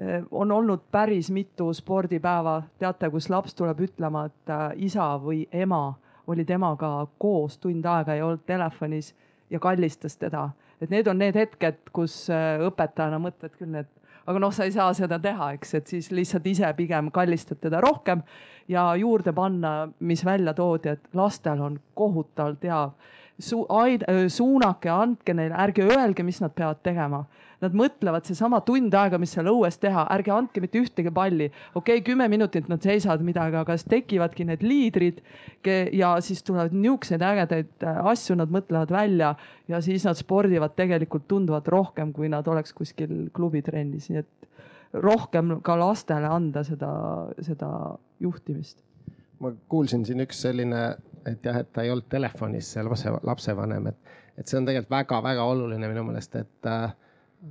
Äh, 0.01 0.23
on 0.31 0.51
olnud 0.51 0.79
päris 0.91 1.31
mitu 1.31 1.73
spordipäeva, 1.73 2.61
teate, 2.79 3.09
kus 3.09 3.29
laps 3.29 3.55
tuleb 3.57 3.79
ütlema, 3.81 4.27
et 4.29 4.51
äh, 4.53 4.65
isa 4.85 5.07
või 5.17 5.47
ema 5.51 5.95
oli 6.29 6.45
temaga 6.45 7.07
koos 7.17 7.57
tund 7.57 7.85
aega, 7.85 8.13
ei 8.13 8.21
olnud 8.21 8.43
telefonis 8.45 9.15
ja 9.49 9.59
kallistas 9.59 10.17
teda. 10.17 10.49
et 10.81 10.89
need 10.89 11.07
on 11.07 11.17
need 11.17 11.35
hetked, 11.35 11.79
kus 11.93 12.29
äh, 12.29 12.61
õpetajana 12.61 13.17
mõtled 13.17 13.57
küll, 13.57 13.73
et 13.73 13.89
aga 14.27 14.39
noh, 14.39 14.53
sa 14.53 14.67
ei 14.69 14.71
saa 14.71 14.93
seda 14.93 15.17
teha, 15.19 15.51
eks, 15.57 15.73
et 15.73 15.87
siis 15.87 16.11
lihtsalt 16.11 16.45
ise 16.45 16.69
pigem 16.77 17.09
kallistad 17.11 17.57
teda 17.57 17.81
rohkem 17.81 18.21
ja 18.67 18.91
juurde 18.95 19.33
panna, 19.33 19.89
mis 19.99 20.21
välja 20.25 20.53
toodi, 20.53 20.93
et 20.93 21.09
lastel 21.13 21.61
on 21.61 21.79
kohutavalt 21.95 22.69
hea 22.69 22.83
su-, 23.39 23.65
aid-, 23.69 24.05
suunake, 24.33 24.89
andke 24.91 25.33
neile, 25.37 25.55
ärge 25.67 25.85
öelge, 25.87 26.25
mis 26.25 26.41
nad 26.43 26.55
peavad 26.57 26.81
tegema 26.85 27.25
nad 27.63 27.73
mõtlevad 27.77 28.27
seesama 28.27 28.59
tund 28.65 28.93
aega, 28.93 29.17
mis 29.21 29.31
seal 29.33 29.49
õues 29.49 29.79
teha, 29.81 30.03
ärge 30.13 30.33
andke 30.33 30.61
mitte 30.61 30.79
ühtegi 30.81 31.11
palli. 31.13 31.49
okei 31.73 31.97
okay,, 31.97 32.05
kümme 32.05 32.27
minutit 32.29 32.69
nad 32.69 32.83
seisavad 32.85 33.23
midagi, 33.25 33.57
aga 33.57 33.77
siis 33.77 33.89
tekivadki 33.89 34.45
need 34.45 34.65
liidrid 34.65 35.23
ja 35.97 36.13
siis 36.21 36.43
tulevad 36.45 36.75
niisuguseid 36.75 37.25
ägedaid 37.25 37.85
äh, 37.85 38.01
asju, 38.13 38.37
nad 38.37 38.53
mõtlevad 38.53 38.93
välja 38.93 39.33
ja 39.67 39.81
siis 39.81 40.05
nad 40.05 40.19
spordivad 40.19 40.75
tegelikult 40.77 41.27
tunduvalt 41.27 41.67
rohkem, 41.73 42.13
kui 42.13 42.29
nad 42.29 42.47
oleks 42.47 42.75
kuskil 42.77 43.27
klubitrennis, 43.33 44.11
nii 44.11 44.21
et 44.21 45.01
rohkem 45.01 45.57
ka 45.65 45.75
lastele 45.79 46.29
anda 46.29 46.63
seda, 46.65 46.91
seda 47.41 47.71
juhtimist. 48.21 48.83
ma 49.41 49.51
kuulsin 49.69 50.05
siin 50.05 50.21
üks 50.21 50.45
selline, 50.45 50.83
et 51.27 51.45
jah, 51.45 51.59
et 51.61 51.71
ta 51.73 51.83
ei 51.85 51.91
olnud 51.93 52.07
telefonis, 52.11 52.73
see 52.73 52.83
lapse, 52.85 53.11
lapsevanem, 53.27 53.91
et, 53.91 54.15
et 54.37 54.47
see 54.47 54.59
on 54.59 54.67
tegelikult 54.67 54.93
väga-väga 54.93 55.45
oluline 55.51 55.89
minu 55.91 56.05
meelest, 56.07 56.35
et 56.39 56.69
äh, 56.69 56.89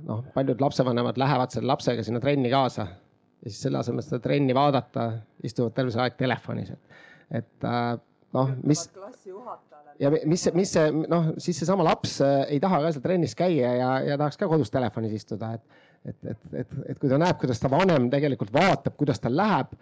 noh, 0.07 0.23
paljud 0.35 0.61
lapsevanemad 0.63 1.19
lähevad 1.19 1.53
selle 1.53 1.71
lapsega 1.71 2.05
sinna 2.05 2.21
trenni 2.23 2.51
kaasa 2.53 2.87
ja 2.87 3.51
siis 3.51 3.61
selle 3.67 3.81
asemel 3.81 4.05
seda 4.05 4.19
trenni 4.23 4.55
vaadata, 4.57 5.09
istuvad 5.45 5.75
terve 5.77 5.93
see 5.93 6.03
aeg 6.03 6.17
telefonis, 6.19 6.73
et, 6.73 7.01
et 7.41 7.67
äh, 7.69 7.89
noh, 8.35 8.53
mis. 8.67 8.87
ja 10.01 10.11
mis, 10.13 10.47
mis 10.57 10.73
see 10.77 10.87
noh, 10.97 11.33
siis 11.41 11.61
seesama 11.61 11.85
laps 11.87 12.19
äh, 12.25 12.39
ei 12.55 12.61
taha 12.63 12.81
ka 12.85 12.93
seal 12.95 13.05
trennis 13.05 13.35
käia 13.37 13.75
ja, 13.79 13.91
ja 14.11 14.17
tahaks 14.19 14.39
ka 14.39 14.49
kodus 14.49 14.73
telefonis 14.73 15.15
istuda, 15.19 15.53
et, 15.57 15.83
et, 16.05 16.17
et, 16.33 16.49
et, 16.63 16.79
et 16.93 16.99
kui 16.99 17.11
ta 17.11 17.19
näeb, 17.21 17.37
kuidas 17.41 17.61
ta 17.61 17.71
vanem 17.71 18.09
tegelikult 18.13 18.53
vaatab, 18.53 18.97
kuidas 18.99 19.21
tal 19.23 19.37
läheb, 19.37 19.77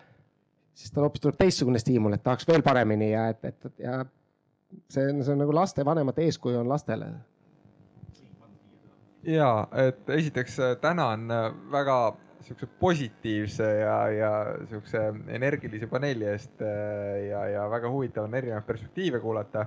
siis 0.75 0.91
tal 0.91 1.07
hoopis 1.07 1.23
tuleb 1.23 1.37
teistsugune 1.39 1.79
stiimul, 1.79 2.13
et 2.17 2.23
tahaks 2.23 2.47
veel 2.47 2.63
paremini 2.65 3.11
ja 3.11 3.29
et, 3.31 3.45
et 3.45 3.71
ja 3.79 4.01
see 4.91 5.07
on, 5.09 5.23
see 5.23 5.33
on 5.33 5.41
nagu 5.45 5.55
lastevanemate 5.55 6.27
eeskuju 6.27 6.59
on 6.59 6.69
lastele 6.69 7.13
ja 9.25 9.67
et 9.87 10.09
esiteks 10.09 10.59
äh, 10.59 10.75
tänan 10.81 11.31
äh, 11.31 11.49
väga 11.71 12.15
siukse 12.45 12.67
positiivse 12.79 13.63
ja, 13.79 13.95
ja 14.09 14.31
siukse 14.69 15.01
energilise 15.27 15.87
paneeli 15.87 16.27
eest 16.29 16.61
äh, 16.61 17.25
ja, 17.29 17.45
ja 17.49 17.69
väga 17.71 17.89
huvitav 17.89 18.27
on 18.27 18.35
erinevaid 18.37 18.67
perspektiive 18.67 19.19
kuulata. 19.19 19.65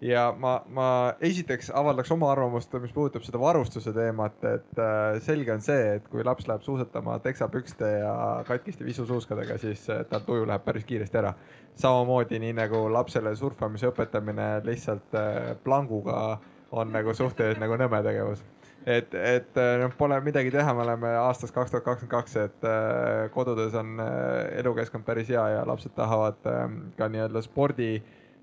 Ja 0.00 0.26
ma, 0.38 0.58
ma 0.68 0.88
esiteks 1.24 1.70
avaldaks 1.74 2.10
oma 2.12 2.30
arvamust, 2.32 2.72
mis 2.82 2.92
puudutab 2.92 3.24
seda 3.24 3.40
varustuse 3.40 3.92
teemat, 3.96 4.42
et 4.44 4.82
selge 5.24 5.54
on 5.54 5.62
see, 5.64 5.94
et 5.96 6.08
kui 6.12 6.24
laps 6.26 6.48
läheb 6.48 6.64
suusatama 6.66 7.18
teksapükste 7.24 7.92
ja 8.02 8.16
katkiste 8.48 8.84
visusuuskadega, 8.84 9.56
siis 9.62 9.86
tal 10.10 10.26
tuju 10.26 10.44
läheb 10.48 10.66
päris 10.66 10.84
kiiresti 10.84 11.22
ära. 11.22 11.32
samamoodi 11.76 12.38
nii 12.40 12.52
nagu 12.56 12.86
lapsele 12.92 13.36
surfamise 13.36 13.88
õpetamine 13.88 14.60
lihtsalt 14.64 15.16
planguga 15.64 16.38
on 16.70 16.92
nagu 16.92 17.14
suhteliselt 17.14 17.60
nagu 17.60 17.76
nõme 17.76 18.02
tegevus 18.02 18.44
et, 18.86 19.14
et 19.14 19.58
äh, 19.58 19.76
noh, 19.82 19.94
pole 19.98 20.18
midagi 20.24 20.52
teha, 20.54 20.74
me 20.76 20.84
oleme 20.84 21.10
aastas 21.18 21.52
kaks 21.54 21.72
tuhat 21.72 21.84
kakskümmend 21.86 22.12
kaks, 22.12 22.36
et 22.44 22.68
äh, 22.68 23.26
kodudes 23.34 23.74
on 23.78 23.98
äh, 24.02 24.60
elukeskkond 24.60 25.06
päris 25.06 25.30
hea 25.32 25.42
ja 25.56 25.64
lapsed 25.66 25.94
tahavad 25.96 26.46
ähm, 26.50 26.78
ka 26.98 27.10
nii-öelda 27.10 27.42
spordi, 27.44 27.96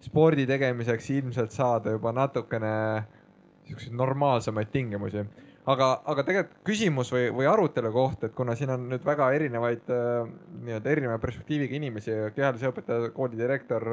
spordi 0.03 0.45
tegemiseks 0.49 1.09
ilmselt 1.15 1.55
saada 1.55 1.95
juba 1.95 2.11
natukene 2.15 2.73
siukseid 3.67 3.95
normaalsemaid 3.95 4.71
tingimusi. 4.73 5.23
aga, 5.65 5.88
aga 6.11 6.23
tegelikult 6.27 6.57
küsimus 6.67 7.11
või, 7.13 7.30
või 7.31 7.47
arutelu 7.47 7.91
koht, 7.95 8.25
et 8.27 8.34
kuna 8.35 8.55
siin 8.59 8.73
on 8.73 8.89
nüüd 8.91 9.05
väga 9.05 9.30
erinevaid 9.31 9.88
nii-öelda 9.88 10.91
erineva 10.91 11.17
perspektiiviga 11.23 11.77
inimesi, 11.80 12.17
kehalise 12.35 12.67
õpetaja, 12.67 13.13
koolidirektor, 13.15 13.88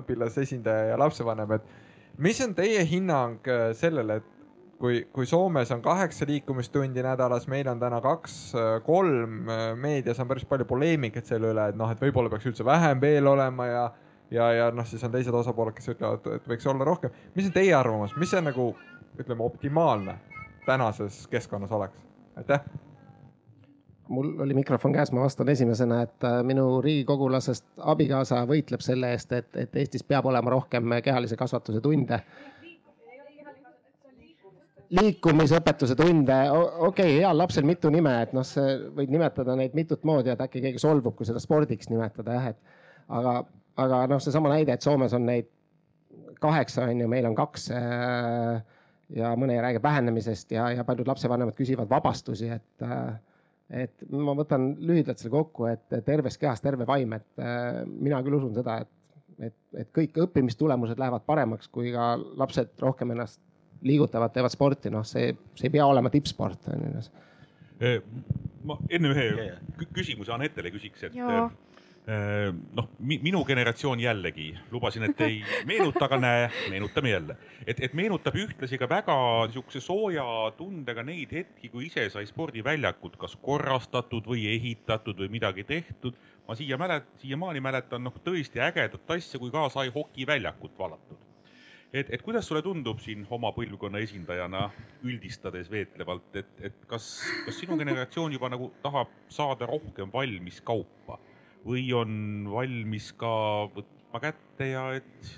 õpilasesindaja 0.00 0.88
ja 0.90 0.98
lapsevanem, 0.98 1.54
et 1.54 2.18
mis 2.18 2.40
on 2.42 2.56
teie 2.58 2.82
hinnang 2.90 3.46
sellele, 3.78 4.18
et 4.18 4.32
kui, 4.78 5.04
kui 5.12 5.26
Soomes 5.26 5.70
on 5.70 5.82
kaheksa 5.82 6.26
liikumistundi 6.28 7.02
nädalas, 7.06 7.46
meil 7.48 7.68
on 7.70 7.80
täna 7.80 8.00
kaks-kolm, 8.04 9.52
meedias 9.80 10.18
on 10.20 10.28
päris 10.28 10.46
palju 10.50 10.66
poleemikat 10.68 11.30
selle 11.30 11.54
üle, 11.54 11.68
et 11.70 11.78
noh, 11.78 11.94
et 11.94 12.02
võib-olla 12.02 12.32
peaks 12.32 12.50
üldse 12.50 12.66
vähem 12.66 13.00
veel 13.00 13.30
olema 13.30 13.68
ja, 13.70 13.84
ja, 14.30 14.52
ja 14.52 14.70
noh, 14.74 14.86
siis 14.86 15.04
on 15.04 15.12
teised 15.12 15.34
osapooled, 15.34 15.76
kes 15.76 15.92
ütlevad, 15.94 16.26
et 16.36 16.48
võiks 16.48 16.66
olla 16.70 16.86
rohkem. 16.88 17.12
mis 17.34 17.50
on 17.50 17.56
teie 17.56 17.74
arvamus, 17.74 18.16
mis 18.20 18.30
see 18.30 18.42
nagu 18.44 18.72
ütleme, 19.18 19.44
optimaalne 19.44 20.18
tänases 20.66 21.26
keskkonnas 21.30 21.72
oleks? 21.72 22.00
aitäh 22.36 22.64
mul 24.08 24.34
oli 24.44 24.54
mikrofon 24.54 24.92
käes, 24.92 25.12
ma 25.12 25.24
vastan 25.24 25.48
esimesena, 25.48 26.02
et 26.02 26.24
äh, 26.24 26.42
minu 26.44 26.80
riigikogulasest 26.84 27.64
abikaasa 27.78 28.42
võitleb 28.48 28.82
selle 28.84 29.14
eest, 29.14 29.32
et, 29.32 29.48
et 29.56 29.76
Eestis 29.80 30.04
peab 30.04 30.26
olema 30.28 30.52
rohkem 30.52 30.98
kehalise 31.04 31.36
kasvatuse 31.40 31.80
tunde 31.80 32.20
liikumisõpetuse 34.94 35.96
tunde, 35.98 36.36
okei 36.50 36.86
okay,, 36.86 37.18
heal 37.18 37.38
lapsel 37.38 37.66
mitu 37.66 37.90
nime, 37.90 38.12
et 38.22 38.34
noh, 38.36 38.44
sa 38.46 38.64
võid 38.94 39.12
nimetada 39.12 39.56
neid 39.58 39.74
mitut 39.76 40.04
moodi, 40.06 40.32
et 40.34 40.42
äkki 40.44 40.62
keegi 40.64 40.82
solvub, 40.82 41.16
kui 41.16 41.26
seda 41.28 41.42
spordiks 41.42 41.90
nimetada 41.90 42.36
jah, 42.36 42.50
et 42.52 43.10
aga, 43.18 43.38
aga 43.76 44.04
noh, 44.10 44.22
seesama 44.22 44.52
näide, 44.52 44.74
et 44.74 44.84
Soomes 44.84 45.12
on 45.16 45.26
neid 45.26 45.50
kaheksa, 46.40 46.88
on 46.90 47.00
ju, 47.00 47.08
meil 47.10 47.26
on 47.26 47.36
kaks. 47.38 47.70
äh, 47.74 48.62
ja 49.14 49.34
mõni 49.36 49.58
räägib 49.60 49.84
vähenemisest 49.84 50.52
ja, 50.56 50.70
ja 50.72 50.84
paljud 50.84 51.06
lapsevanemad 51.06 51.54
küsivad 51.54 51.90
vabastusi, 51.90 52.48
et, 52.54 52.82
äh, 52.82 53.16
et 53.84 54.04
ma 54.10 54.32
võtan 54.36 54.70
lühidalt 54.80 55.20
selle 55.20 55.34
kokku, 55.34 55.66
et 55.70 55.98
terves 56.06 56.38
kehas 56.40 56.64
terve 56.64 56.86
vaim, 56.88 57.12
et 57.12 57.42
äh, 57.42 57.82
mina 57.86 58.22
küll 58.24 58.38
usun 58.38 58.54
seda, 58.56 58.78
et, 58.80 59.12
et, 59.50 59.58
et 59.82 59.90
kõik 59.94 60.16
õppimistulemused 60.24 60.98
lähevad 60.98 61.26
paremaks, 61.26 61.68
kui 61.68 61.92
ka 61.92 62.14
lapsed 62.40 62.72
rohkem 62.80 63.12
ennast 63.14 63.42
liigutavad, 63.84 64.32
teevad 64.32 64.54
sporti, 64.54 64.90
noh, 64.90 65.04
see, 65.04 65.34
see 65.54 65.68
ei 65.68 65.76
pea 65.76 65.86
olema 65.86 66.10
tippsport 66.10 66.72
on 66.72 66.88
ju 66.88 67.04
Eh, 67.82 67.98
ma 68.64 68.76
enne 68.88 69.10
ühe 69.10 69.24
kü- 69.80 69.88
küsimuse 69.96 70.32
Anetele 70.32 70.70
küsiks, 70.70 71.02
et 71.08 71.16
Jaa. 71.18 71.48
Eh, 72.08 72.50
noh, 72.78 72.88
minu 73.00 73.42
generatsioon 73.48 74.00
jällegi, 74.00 74.50
lubasin, 74.72 75.06
et 75.08 75.20
ei 75.24 75.40
meenuta, 75.70 76.04
aga 76.06 76.18
näe, 76.20 76.46
meenutame 76.70 77.10
jälle. 77.14 77.36
et, 77.66 77.80
et 77.80 77.94
meenutab 77.94 78.36
ühtlasi 78.38 78.78
ka 78.80 78.88
väga 78.90 79.16
niisuguse 79.48 79.80
sooja 79.84 80.24
tundega 80.58 81.02
neid 81.02 81.32
hetki, 81.32 81.72
kui 81.72 81.88
ise 81.88 82.08
sai 82.12 82.26
spordiväljakut 82.30 83.18
kas 83.20 83.36
korrastatud 83.42 84.26
või 84.30 84.46
ehitatud 84.54 85.20
või 85.24 85.34
midagi 85.38 85.64
tehtud. 85.64 86.16
ma 86.48 86.54
siia 86.54 86.76
mälet-, 86.80 87.12
siiamaani 87.22 87.60
mäletan 87.60 88.04
noh, 88.04 88.16
tõesti 88.24 88.60
ägedat 88.60 89.16
asja, 89.16 89.40
kui 89.40 89.52
ka 89.54 89.68
sai 89.72 89.88
hokiväljakut 89.94 90.78
valatud 90.78 91.22
et, 91.94 92.10
et 92.10 92.22
kuidas 92.22 92.48
sulle 92.48 92.62
tundub 92.62 92.98
siin 93.02 93.22
oma 93.30 93.52
põlvkonna 93.54 94.00
esindajana 94.02 94.66
üldistades 95.06 95.70
veetlevalt, 95.70 96.26
et, 96.40 96.50
et 96.68 96.80
kas, 96.90 97.06
kas 97.46 97.60
sinu 97.62 97.78
generatsioon 97.78 98.34
juba 98.34 98.50
nagu 98.50 98.72
tahab 98.82 99.12
saada 99.32 99.68
rohkem 99.70 100.10
valmis 100.12 100.58
kaupa 100.66 101.20
või 101.64 101.86
on 101.96 102.44
valmis 102.52 103.10
ka 103.18 103.32
võtma 103.74 104.20
kätte 104.22 104.68
ja 104.68 104.84
et 104.98 105.32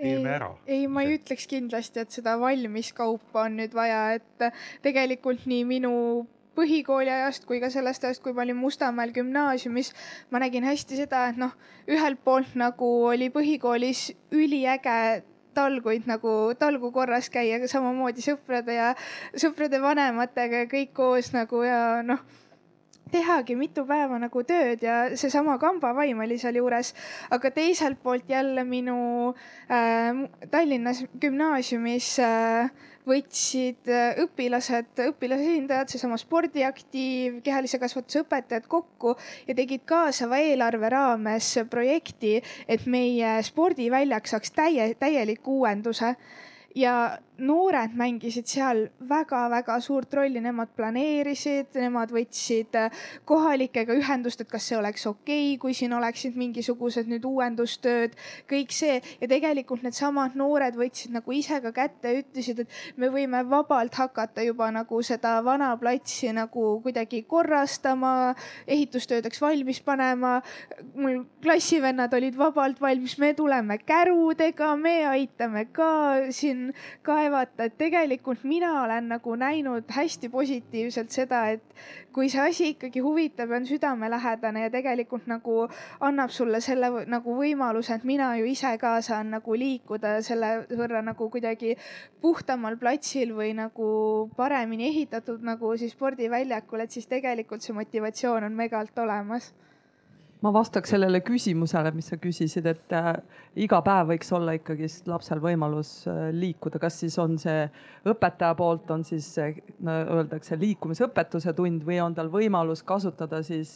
teeme 0.00 0.34
ära? 0.34 0.50
ei, 0.66 0.86
ma 0.88 1.04
ei 1.04 1.18
ütleks 1.18 1.46
kindlasti, 1.50 2.04
et 2.04 2.12
seda 2.14 2.36
valmiskaupa 2.40 3.46
on 3.46 3.58
nüüd 3.60 3.74
vaja, 3.76 4.02
et 4.18 4.50
tegelikult 4.84 5.46
nii 5.50 5.64
minu 5.68 5.94
põhikooli 6.58 7.12
ajast 7.12 7.46
kui 7.48 7.60
ka 7.62 7.70
sellest 7.72 8.04
ajast, 8.04 8.22
kui 8.24 8.34
ma 8.36 8.44
olin 8.44 8.58
Mustamäel 8.58 9.12
gümnaasiumis, 9.16 9.92
ma 10.30 10.42
nägin 10.42 10.66
hästi 10.66 10.98
seda, 10.98 11.28
et 11.30 11.40
noh, 11.40 11.54
ühelt 11.88 12.20
poolt 12.24 12.56
nagu 12.58 12.88
oli 13.12 13.30
põhikoolis 13.32 14.10
üliäge 14.34 15.22
talguid 15.54 16.06
nagu 16.06 16.54
talgu 16.58 16.92
korras 16.94 17.30
käia, 17.32 17.58
samamoodi 17.68 18.22
sõprade 18.24 18.76
ja 18.76 18.92
sõprade 19.34 19.80
vanematega 19.82 20.66
kõik 20.70 20.92
koos 20.94 21.32
nagu 21.34 21.64
ja 21.66 21.80
noh 22.06 22.22
tehagi 23.12 23.56
mitu 23.58 23.84
päeva 23.88 24.18
nagu 24.22 24.42
tööd 24.46 24.84
ja 24.84 25.00
seesama 25.18 25.56
kambavaim 25.62 26.20
oli 26.24 26.38
sealjuures, 26.40 26.94
aga 27.30 27.50
teiselt 27.54 28.00
poolt 28.02 28.30
jälle 28.30 28.64
minu 28.64 29.00
äh, 29.70 30.24
Tallinnas 30.50 31.04
gümnaasiumis 31.20 32.12
äh, 32.24 32.70
võtsid 33.08 33.88
äh, 33.90 34.18
õpilased, 34.24 34.92
õpilasesindajad, 35.10 35.90
seesama 35.92 36.18
spordiaktiiv, 36.20 37.40
kehalise 37.46 37.80
kasvatuse 37.82 38.24
õpetajad 38.24 38.68
kokku 38.70 39.16
ja 39.48 39.56
tegid 39.56 39.86
kaasava 39.88 40.40
eelarve 40.42 40.92
raames 40.92 41.54
projekti, 41.70 42.38
et 42.68 42.86
meie 42.86 43.38
spordiväljak 43.46 44.30
saaks 44.30 44.54
täie, 44.56 44.92
täieliku 45.00 45.60
uuenduse 45.62 46.14
ja 46.76 47.18
noored 47.40 47.94
mängisid 47.96 48.48
seal 48.50 48.82
väga-väga 49.08 49.78
suurt 49.80 50.12
rolli, 50.14 50.42
nemad 50.44 50.70
planeerisid, 50.76 51.72
nemad 51.80 52.12
võtsid 52.12 52.76
äh, 52.76 52.98
kohalikega 53.28 53.96
ühendust, 53.96 54.42
et 54.42 54.50
kas 54.50 54.66
see 54.68 54.76
oleks 54.78 55.06
okei 55.08 55.54
okay,, 55.54 55.58
kui 55.62 55.74
siin 55.76 55.94
oleksid 55.96 56.36
mingisugused 56.38 57.08
nüüd 57.10 57.24
uuendustööd, 57.26 58.16
kõik 58.50 58.74
see. 58.76 58.98
Ja 59.22 59.30
tegelikult 59.30 59.84
needsamad 59.86 60.36
noored 60.38 60.76
võtsid 60.78 61.14
nagu 61.16 61.34
ise 61.34 61.62
ka 61.64 61.72
kätte 61.76 62.12
ja 62.12 62.20
ütlesid, 62.24 62.64
et 62.64 63.00
me 63.00 63.10
võime 63.12 63.42
vabalt 63.48 63.96
hakata 63.96 64.44
juba 64.44 64.70
nagu 64.74 65.00
seda 65.06 65.38
vana 65.46 65.72
platsi 65.80 66.34
nagu 66.36 66.66
kuidagi 66.84 67.22
korrastama, 67.28 68.34
ehitustöödeks 68.68 69.40
valmis 69.40 69.80
panema. 69.80 70.40
mul 70.94 71.24
klassivennad 71.42 72.12
olid 72.14 72.36
vabalt 72.36 72.80
valmis, 72.80 73.16
me 73.18 73.32
tuleme 73.34 73.78
kärudega, 73.78 74.74
me 74.76 74.96
aitame 75.08 75.66
ka 75.72 75.90
siin 76.30 76.59
kaevata, 77.06 77.66
et 77.68 77.76
tegelikult 77.80 78.44
mina 78.44 78.72
olen 78.82 79.08
nagu 79.14 79.34
näinud 79.36 79.88
hästi 79.96 80.28
positiivselt 80.32 81.10
seda, 81.14 81.42
et 81.54 81.62
kui 82.12 82.28
see 82.32 82.42
asi 82.42 82.68
ikkagi 82.74 83.02
huvitab 83.04 83.50
ja 83.50 83.60
on 83.60 83.66
südamelähedane 83.68 84.66
ja 84.66 84.70
tegelikult 84.70 85.26
nagu 85.30 85.56
annab 86.00 86.34
sulle 86.34 86.60
selle 86.64 86.90
nagu 87.10 87.36
võimaluse, 87.38 87.96
et 87.96 88.04
mina 88.04 88.32
ju 88.40 88.48
ise 88.50 88.74
ka 88.82 88.96
saan 89.04 89.32
nagu 89.36 89.56
liikuda 89.56 90.18
selle 90.26 90.52
võrra 90.70 91.02
nagu 91.06 91.30
kuidagi 91.30 91.76
puhtamal 92.20 92.76
platsil 92.80 93.34
või 93.36 93.54
nagu 93.58 93.88
paremini 94.36 94.90
ehitatud 94.90 95.42
nagu 95.46 95.76
siis 95.80 95.96
spordiväljakul, 95.96 96.84
et 96.84 96.90
siis 96.90 97.08
tegelikult 97.10 97.62
see 97.64 97.76
motivatsioon 97.76 98.50
on 98.50 98.56
megalt 98.64 98.98
olemas 98.98 99.52
ma 100.44 100.52
vastaks 100.54 100.94
sellele 100.94 101.20
küsimusele, 101.24 101.92
mis 101.94 102.08
sa 102.12 102.18
küsisid, 102.20 102.66
et 102.70 102.94
äh, 102.96 103.10
iga 103.60 103.80
päev 103.84 104.14
võiks 104.14 104.32
olla 104.36 104.54
ikkagist 104.56 105.08
lapsel 105.10 105.42
võimalus 105.42 105.92
äh, 106.08 106.30
liikuda, 106.36 106.80
kas 106.82 106.96
siis 107.02 107.18
on 107.20 107.36
see 107.40 107.66
õpetaja 108.08 108.56
poolt 108.58 108.90
on 108.94 109.04
siis 109.06 109.28
äh, 109.42 109.60
no, 109.84 109.98
öeldakse 110.20 110.58
liikumisõpetuse 110.60 111.54
tund 111.56 111.84
või 111.86 112.00
on 112.02 112.16
tal 112.16 112.32
võimalus 112.32 112.84
kasutada 112.86 113.42
siis 113.46 113.72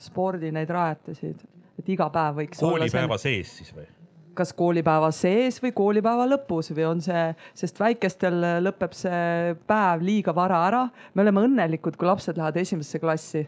spordi 0.00 0.52
neid 0.54 0.72
rajatisid, 0.72 1.44
et 1.80 1.94
iga 1.96 2.08
päev 2.12 2.42
võiks 2.42 2.62
olla 2.64 2.78
koolipäeva 2.78 3.20
sees 3.20 3.56
siis 3.60 3.72
või? 3.76 3.88
kas 4.40 4.54
koolipäeva 4.56 5.10
sees 5.12 5.58
või 5.60 5.74
koolipäeva 5.76 6.24
lõpus 6.30 6.70
või 6.72 6.86
on 6.88 7.00
see, 7.04 7.24
sest 7.58 7.80
väikestel 7.82 8.38
lõpeb 8.64 8.94
see 8.96 9.56
päev 9.68 10.04
liiga 10.06 10.32
vara 10.32 10.62
ära. 10.70 10.84
me 11.12 11.26
oleme 11.26 11.44
õnnelikud, 11.44 11.98
kui 11.98 12.08
lapsed 12.08 12.38
lähevad 12.38 12.56
esimesse 12.62 13.02
klassi 13.02 13.42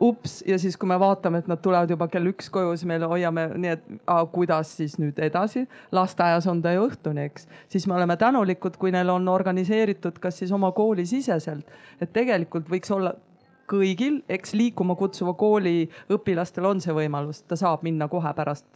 ups 0.00 0.42
ja 0.46 0.58
siis, 0.58 0.76
kui 0.76 0.88
me 0.88 0.98
vaatame, 1.00 1.40
et 1.40 1.48
nad 1.48 1.60
tulevad 1.64 1.90
juba 1.90 2.08
kell 2.12 2.28
üks 2.28 2.50
koju, 2.52 2.74
siis 2.76 2.88
me 2.88 2.98
hoiame 3.00 3.46
nii, 3.56 3.76
et 3.76 3.84
a, 4.10 4.18
kuidas 4.30 4.74
siis 4.76 4.98
nüüd 5.00 5.18
edasi. 5.22 5.64
lasteaias 5.92 6.46
on 6.50 6.62
ta 6.62 6.74
ju 6.74 6.84
õhtuni, 6.88 7.28
eks, 7.30 7.48
siis 7.72 7.86
me 7.88 7.96
oleme 7.96 8.16
tänulikud, 8.20 8.76
kui 8.80 8.92
neil 8.92 9.12
on 9.12 9.28
organiseeritud, 9.28 10.20
kas 10.20 10.42
siis 10.42 10.52
oma 10.52 10.72
koolisiseselt, 10.76 11.70
et 12.00 12.12
tegelikult 12.12 12.68
võiks 12.70 12.92
olla 12.92 13.14
kõigil, 13.70 14.20
eks 14.28 14.52
liikuma 14.52 14.94
kutsuva 15.00 15.32
kooli 15.40 15.88
õpilastel 16.12 16.66
on 16.68 16.80
see 16.84 16.92
võimalus, 16.92 17.40
ta 17.48 17.56
saab 17.56 17.84
minna 17.86 18.08
kohe 18.12 18.32
pärast, 18.36 18.68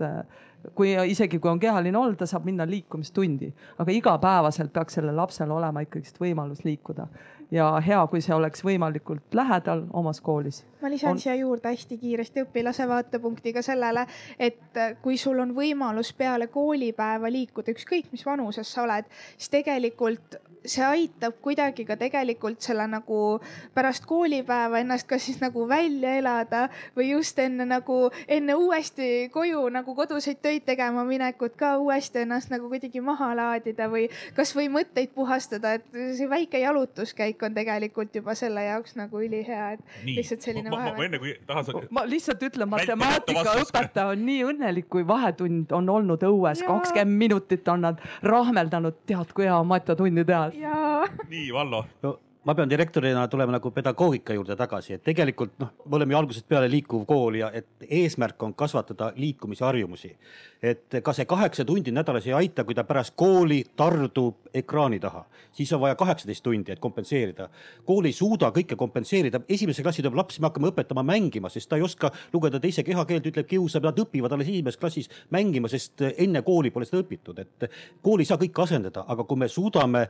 kui 0.75 0.95
isegi 1.11 1.39
kui 1.39 1.51
on 1.51 1.61
kehaline 1.61 1.99
olnud, 1.99 2.17
ta 2.17 2.27
saab 2.27 2.47
minna 2.49 2.65
liikumistundi, 2.67 3.53
aga 3.79 3.93
igapäevaselt 3.93 4.73
peaks 4.73 4.97
sellel 4.97 5.17
lapsel 5.21 5.53
olema 5.53 5.85
ikkagist 5.85 6.17
võimalus 6.23 6.65
liikuda 6.65 7.09
ja 7.51 7.69
hea, 7.87 8.01
kui 8.11 8.21
see 8.25 8.35
oleks 8.35 8.65
võimalikult 8.65 9.35
lähedal 9.35 9.85
omas 9.93 10.21
koolis. 10.21 10.65
ma 10.83 10.91
lisan 10.91 11.11
On- 11.11 11.19
siia 11.19 11.35
juurde 11.35 11.69
hästi 11.69 11.99
kiiresti 11.99 12.45
õpilase 12.45 12.89
vaatepunktiga 12.89 13.63
sellele, 13.63 14.07
et 14.39 14.77
äh, 14.77 14.97
kui 15.03 15.17
sul 15.19 15.39
on 15.39 15.55
võimalus 15.55 16.13
peale 16.15 16.47
koolipäeva 16.47 17.31
liikuda, 17.33 17.73
ükskõik 17.73 18.13
mis 18.13 18.27
vanuses 18.27 18.73
sa 18.73 18.83
oled, 18.83 19.05
siis 19.37 19.51
tegelikult 19.51 20.39
see 20.65 20.85
aitab 20.85 21.39
kuidagi 21.43 21.85
ka 21.87 21.97
tegelikult 21.99 22.61
selle 22.63 22.87
nagu 22.91 23.41
pärast 23.75 24.07
koolipäeva 24.07 24.81
ennast 24.83 25.07
kas 25.09 25.25
siis 25.27 25.41
nagu 25.41 25.65
välja 25.69 26.17
elada 26.19 26.69
või 26.97 27.11
just 27.13 27.39
enne 27.39 27.65
nagu 27.69 28.11
enne 28.29 28.55
uuesti 28.55 29.29
koju 29.33 29.69
nagu 29.73 29.95
koduseid 29.95 30.43
töid 30.43 30.67
tegema 30.67 31.05
minekut 31.09 31.57
ka 31.57 31.77
uuesti 31.79 32.25
ennast 32.25 32.51
nagu 32.51 32.69
kuidagi 32.69 33.01
maha 33.01 33.31
laadida 33.39 33.89
või 33.91 34.09
kasvõi 34.37 34.69
mõtteid 34.73 35.15
puhastada, 35.15 35.75
et 35.79 35.87
see 35.93 36.29
väike 36.31 36.61
jalutuskäik 36.63 37.38
on 37.47 37.57
tegelikult 37.57 38.15
juba 38.15 38.35
selle 38.39 38.65
jaoks 38.65 38.97
nagu 38.99 39.23
ülihea, 39.25 39.73
et 39.77 39.83
nii, 40.05 40.19
lihtsalt 40.21 40.47
selline 40.47 40.71
ma, 40.71 40.77
ma, 40.77 40.83
ma 40.83 40.91
vahemäng. 40.91 41.09
enne 41.09 41.23
kui 41.23 41.35
tahan 41.49 41.67
sa 41.69 41.83
ma 41.99 42.05
lihtsalt 42.09 42.47
ütlen, 42.51 42.71
matemaatikaõpetaja 42.75 44.15
on 44.15 44.25
nii 44.29 44.45
õnnelik, 44.53 44.89
kui 44.93 45.07
vahetund 45.09 45.75
on 45.77 45.91
olnud 45.97 46.25
õues, 46.29 46.63
kakskümmend 46.67 47.25
minutit 47.25 47.69
on 47.69 47.87
nad 47.89 48.01
rahmeldanud, 48.27 49.03
tead, 49.09 49.35
kui 49.35 49.49
hea 49.49 49.59
on 49.59 49.69
matjatundi 49.71 50.25
teha. 50.29 50.49
jaa. 50.59 51.05
Nii, 51.29 51.53
Vallo. 51.55 51.85
No 52.03 52.19
ma 52.49 52.55
pean 52.55 52.71
direktorina 52.71 53.27
tulema 53.29 53.53
nagu 53.53 53.71
pedagoogika 53.77 54.33
juurde 54.33 54.55
tagasi, 54.57 54.95
et 54.97 55.03
tegelikult 55.05 55.59
noh, 55.61 55.75
me 55.85 55.97
oleme 55.99 56.15
ju 56.15 56.19
algusest 56.23 56.47
peale 56.49 56.71
liikuv 56.73 57.03
kool 57.05 57.37
ja 57.43 57.51
et 57.53 57.85
eesmärk 57.85 58.41
on 58.43 58.55
kasvatada 58.57 59.11
liikumisharjumusi. 59.17 60.15
et 60.63 60.97
ka 61.05 61.13
see 61.13 61.27
kaheksa 61.29 61.65
tundi 61.65 61.93
nädalas 61.93 62.27
ei 62.27 62.33
aita, 62.33 62.65
kui 62.65 62.75
ta 62.75 62.87
pärast 62.89 63.13
kooli 63.17 63.61
tardub 63.77 64.49
ekraani 64.55 64.99
taha, 65.01 65.27
siis 65.53 65.73
on 65.77 65.81
vaja 65.81 65.95
kaheksateist 65.95 66.43
tundi, 66.43 66.73
et 66.73 66.81
kompenseerida. 66.81 67.51
kool 67.85 68.09
ei 68.09 68.17
suuda 68.17 68.49
kõike 68.49 68.77
kompenseerida, 68.77 69.41
esimesse 69.49 69.83
klassi 69.83 70.03
tuleb 70.03 70.17
laps, 70.17 70.41
me 70.41 70.49
hakkame 70.49 70.73
õpetama 70.73 71.05
mängima, 71.05 71.53
sest 71.53 71.69
ta 71.69 71.77
ei 71.77 71.85
oska 71.85 72.11
lugeda 72.33 72.61
teise 72.61 72.83
kehakeelt, 72.83 73.29
ütleb 73.29 73.47
kiusab, 73.47 73.85
nad 73.85 74.01
õpivad 74.01 74.33
alles 74.33 74.49
esimeses 74.49 74.81
klassis 74.81 75.13
mängima, 75.31 75.69
sest 75.69 76.01
enne 76.17 76.43
kooli 76.43 76.73
pole 76.73 76.89
seda 76.89 77.05
õpitud, 77.05 77.45
et 77.45 77.71
kool 78.03 78.25
ei 78.25 78.33
saa 78.33 78.41
kõike 78.41 78.65
asendada, 78.65 79.05
aga 79.07 79.29
kui 79.29 79.37
me 79.37 79.53
suudame 79.53 80.09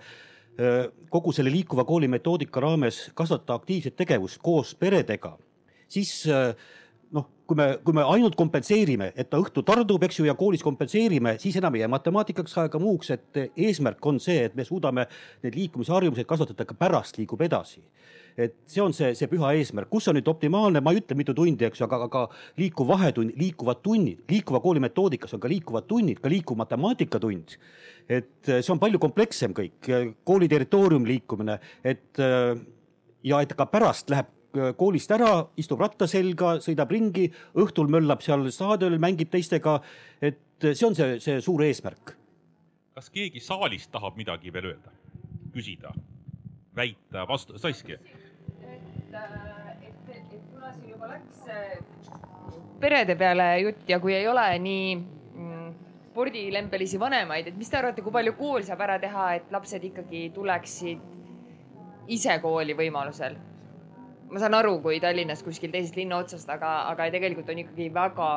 kogu 1.10 1.32
selle 1.32 1.52
liikuva 1.54 1.84
kooli 1.86 2.08
metoodika 2.10 2.60
raames 2.60 3.04
kasvatada 3.14 3.54
aktiivset 3.60 3.96
tegevust 3.96 4.40
koos 4.42 4.74
peredega, 4.74 5.36
siis 5.88 6.24
noh, 7.14 7.26
kui 7.48 7.56
me, 7.56 7.66
kui 7.84 7.96
me 7.96 8.04
ainult 8.04 8.36
kompenseerime, 8.38 9.10
et 9.16 9.30
ta 9.30 9.40
õhtu 9.40 9.62
tardub, 9.66 10.02
eks 10.04 10.20
ju, 10.20 10.26
ja 10.28 10.34
koolis 10.38 10.62
kompenseerime, 10.64 11.36
siis 11.40 11.56
enam 11.60 11.76
ei 11.76 11.82
jää 11.82 11.90
matemaatikaks 11.92 12.56
aega 12.62 12.80
muuks, 12.82 13.10
et 13.14 13.40
eesmärk 13.48 14.06
on 14.06 14.20
see, 14.22 14.44
et 14.48 14.56
me 14.58 14.66
suudame 14.68 15.06
need 15.44 15.56
liikumisharjumused 15.56 16.28
kasvatada 16.28 16.68
ka 16.68 16.76
pärast 16.78 17.20
liigub 17.20 17.42
edasi. 17.46 17.82
Et 18.38 18.54
see 18.70 18.82
on 18.84 18.92
see, 18.94 19.16
see 19.18 19.26
püha 19.30 19.50
eesmärk, 19.58 19.88
kus 19.90 20.06
on 20.10 20.18
nüüd 20.18 20.28
optimaalne, 20.30 20.82
ma 20.84 20.92
ei 20.94 21.00
ütle, 21.00 21.16
mitu 21.18 21.34
tundi, 21.34 21.66
eks 21.66 21.80
ju, 21.80 21.88
aga, 21.88 22.04
aga 22.06 22.24
liikuv 22.60 22.92
vahetund, 22.92 23.34
liikuvad 23.40 23.82
tunnid, 23.82 24.22
liikuva 24.30 24.62
kooli 24.62 24.84
metoodikas 24.84 25.34
on 25.34 25.42
ka 25.42 25.50
liikuvad 25.50 25.88
tunnid, 25.90 26.20
ka 26.22 26.30
liikuv 26.30 26.60
matemaatikatund. 26.60 27.58
et 28.08 28.48
see 28.48 28.72
on 28.72 28.78
palju 28.80 28.98
komplekssem 29.02 29.52
kõik, 29.52 29.88
kooli 30.24 30.48
territoorium 30.48 31.04
liikumine, 31.04 31.58
et 31.84 32.20
ja 33.28 33.40
et 33.42 33.52
ka 33.56 33.66
pärast 33.68 34.08
läheb 34.12 34.30
koolist 34.52 35.10
ära, 35.12 35.32
istub 35.60 35.80
ratta 35.80 36.06
selga, 36.08 36.56
sõidab 36.64 36.92
ringi, 36.92 37.28
õhtul 37.58 37.90
möllab 37.92 38.22
seal 38.24 38.46
staadionil, 38.54 39.00
mängib 39.02 39.30
teistega. 39.32 39.80
et 40.20 40.40
see 40.62 40.86
on 40.86 40.94
see, 40.94 41.18
see 41.20 41.40
suur 41.44 41.62
eesmärk. 41.62 42.14
kas 42.94 43.10
keegi 43.14 43.40
saalist 43.40 43.90
tahab 43.92 44.16
midagi 44.16 44.52
veel 44.52 44.72
öelda, 44.72 44.90
küsida, 45.54 45.92
väita, 46.76 47.26
vastu, 47.28 47.58
Saskia? 47.58 47.98
et, 48.62 49.14
et, 49.82 50.08
et 50.16 50.40
kuna 50.50 50.72
siin 50.72 50.90
juba 50.90 51.12
läks 51.12 51.44
perede 52.80 53.16
peale 53.18 53.46
jutt 53.60 53.88
ja 53.90 54.00
kui 54.00 54.14
ei 54.14 54.26
ole 54.28 54.46
nii 54.62 54.96
mm, 54.96 55.70
spordilembelisi 56.10 56.98
vanemaid, 57.00 57.50
et 57.50 57.58
mis 57.58 57.70
te 57.70 57.78
arvate, 57.78 58.02
kui 58.02 58.14
palju 58.14 58.34
kool 58.38 58.66
saab 58.66 58.82
ära 58.86 58.98
teha, 59.02 59.28
et 59.38 59.52
lapsed 59.54 59.84
ikkagi 59.90 60.28
tuleksid 60.34 61.06
ise 62.14 62.38
kooli 62.42 62.74
võimalusel? 62.78 63.36
Ma 64.30 64.40
saan 64.42 64.54
aru, 64.54 64.78
kui 64.84 65.00
Tallinnas 65.00 65.42
kuskil 65.42 65.72
teisest 65.72 65.96
linna 65.96 66.18
otsast, 66.20 66.48
aga, 66.52 66.72
aga 66.90 67.08
tegelikult 67.14 67.48
on 67.52 67.62
ikkagi 67.64 67.88
väga 67.94 68.30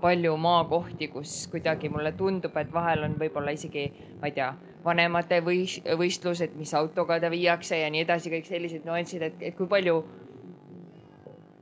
palju 0.00 0.36
maakohti, 0.40 1.08
kus 1.12 1.46
kuidagi 1.52 1.88
mulle 1.92 2.12
tundub, 2.16 2.56
et 2.56 2.72
vahel 2.72 3.04
on 3.06 3.16
võib-olla 3.20 3.54
isegi, 3.56 3.86
ma 4.20 4.30
ei 4.30 4.36
tea, 4.36 4.50
vanemate 4.84 5.40
võis-, 5.44 5.80
võistlused, 5.98 6.56
mis 6.60 6.74
autoga 6.76 7.18
ta 7.20 7.30
viiakse 7.32 7.80
ja 7.80 7.90
nii 7.92 8.04
edasi, 8.04 8.32
kõik 8.32 8.48
sellised 8.48 8.88
nüansid, 8.88 9.24
et, 9.28 9.40
et 9.50 9.56
kui 9.56 9.68
palju 9.70 10.00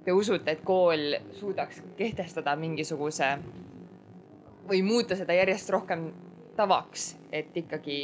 te 0.05 0.13
usute, 0.13 0.51
et 0.51 0.65
kool 0.67 1.15
suudaks 1.39 1.81
kehtestada 1.99 2.57
mingisuguse 2.61 3.31
või 4.69 4.83
muuta 4.85 5.17
seda 5.17 5.37
järjest 5.37 5.71
rohkem 5.73 6.11
tavaks, 6.57 7.15
et 7.33 7.57
ikkagi 7.57 7.99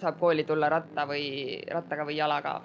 saab 0.00 0.18
kooli 0.20 0.44
tulla 0.48 0.68
ratta 0.72 1.06
või 1.08 1.60
rattaga 1.68 2.06
või 2.08 2.16
jalaga 2.16 2.60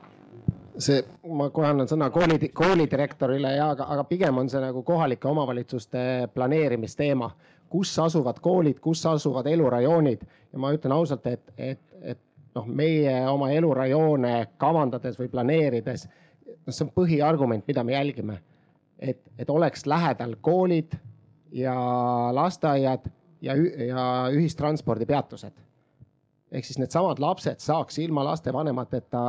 see, 0.81 1.01
ma 1.35 1.49
kohe 1.53 1.69
annan 1.69 1.89
sõna 1.89 2.09
kooli, 2.13 2.49
koolidirektorile 2.53 3.55
ja, 3.57 3.69
aga, 3.75 3.87
aga 3.95 4.05
pigem 4.09 4.37
on 4.41 4.49
see 4.51 4.61
nagu 4.63 4.83
kohalike 4.85 5.27
omavalitsuste 5.29 6.05
planeerimisteema, 6.33 7.29
kus 7.71 7.93
asuvad 7.99 8.39
koolid, 8.43 8.79
kus 8.83 9.03
asuvad 9.09 9.47
elurajoonid? 9.51 10.25
Ja 10.53 10.61
ma 10.61 10.71
ütlen 10.75 10.95
ausalt, 10.95 11.25
et, 11.31 11.51
et, 11.57 11.81
et 12.01 12.21
noh, 12.55 12.67
meie 12.67 13.15
oma 13.29 13.51
elurajoone 13.55 14.35
kavandades 14.61 15.19
või 15.19 15.31
planeerides, 15.31 16.07
noh, 16.07 16.71
see 16.71 16.85
on 16.87 16.93
põhiargument, 16.95 17.65
mida 17.67 17.83
me 17.83 17.97
jälgime. 17.97 18.39
et, 18.99 19.19
et 19.37 19.49
oleks 19.49 19.85
lähedal 19.85 20.37
koolid 20.41 20.93
ja 21.51 21.75
lasteaiad 22.31 23.09
ja, 23.41 23.55
ja 23.87 24.05
ühistranspordipeatused 24.31 25.53
ehk 26.55 26.67
siis 26.67 26.79
needsamad 26.79 27.19
lapsed 27.19 27.59
saaks 27.63 27.99
ilma 27.99 28.23
lastevanemateta 28.29 29.21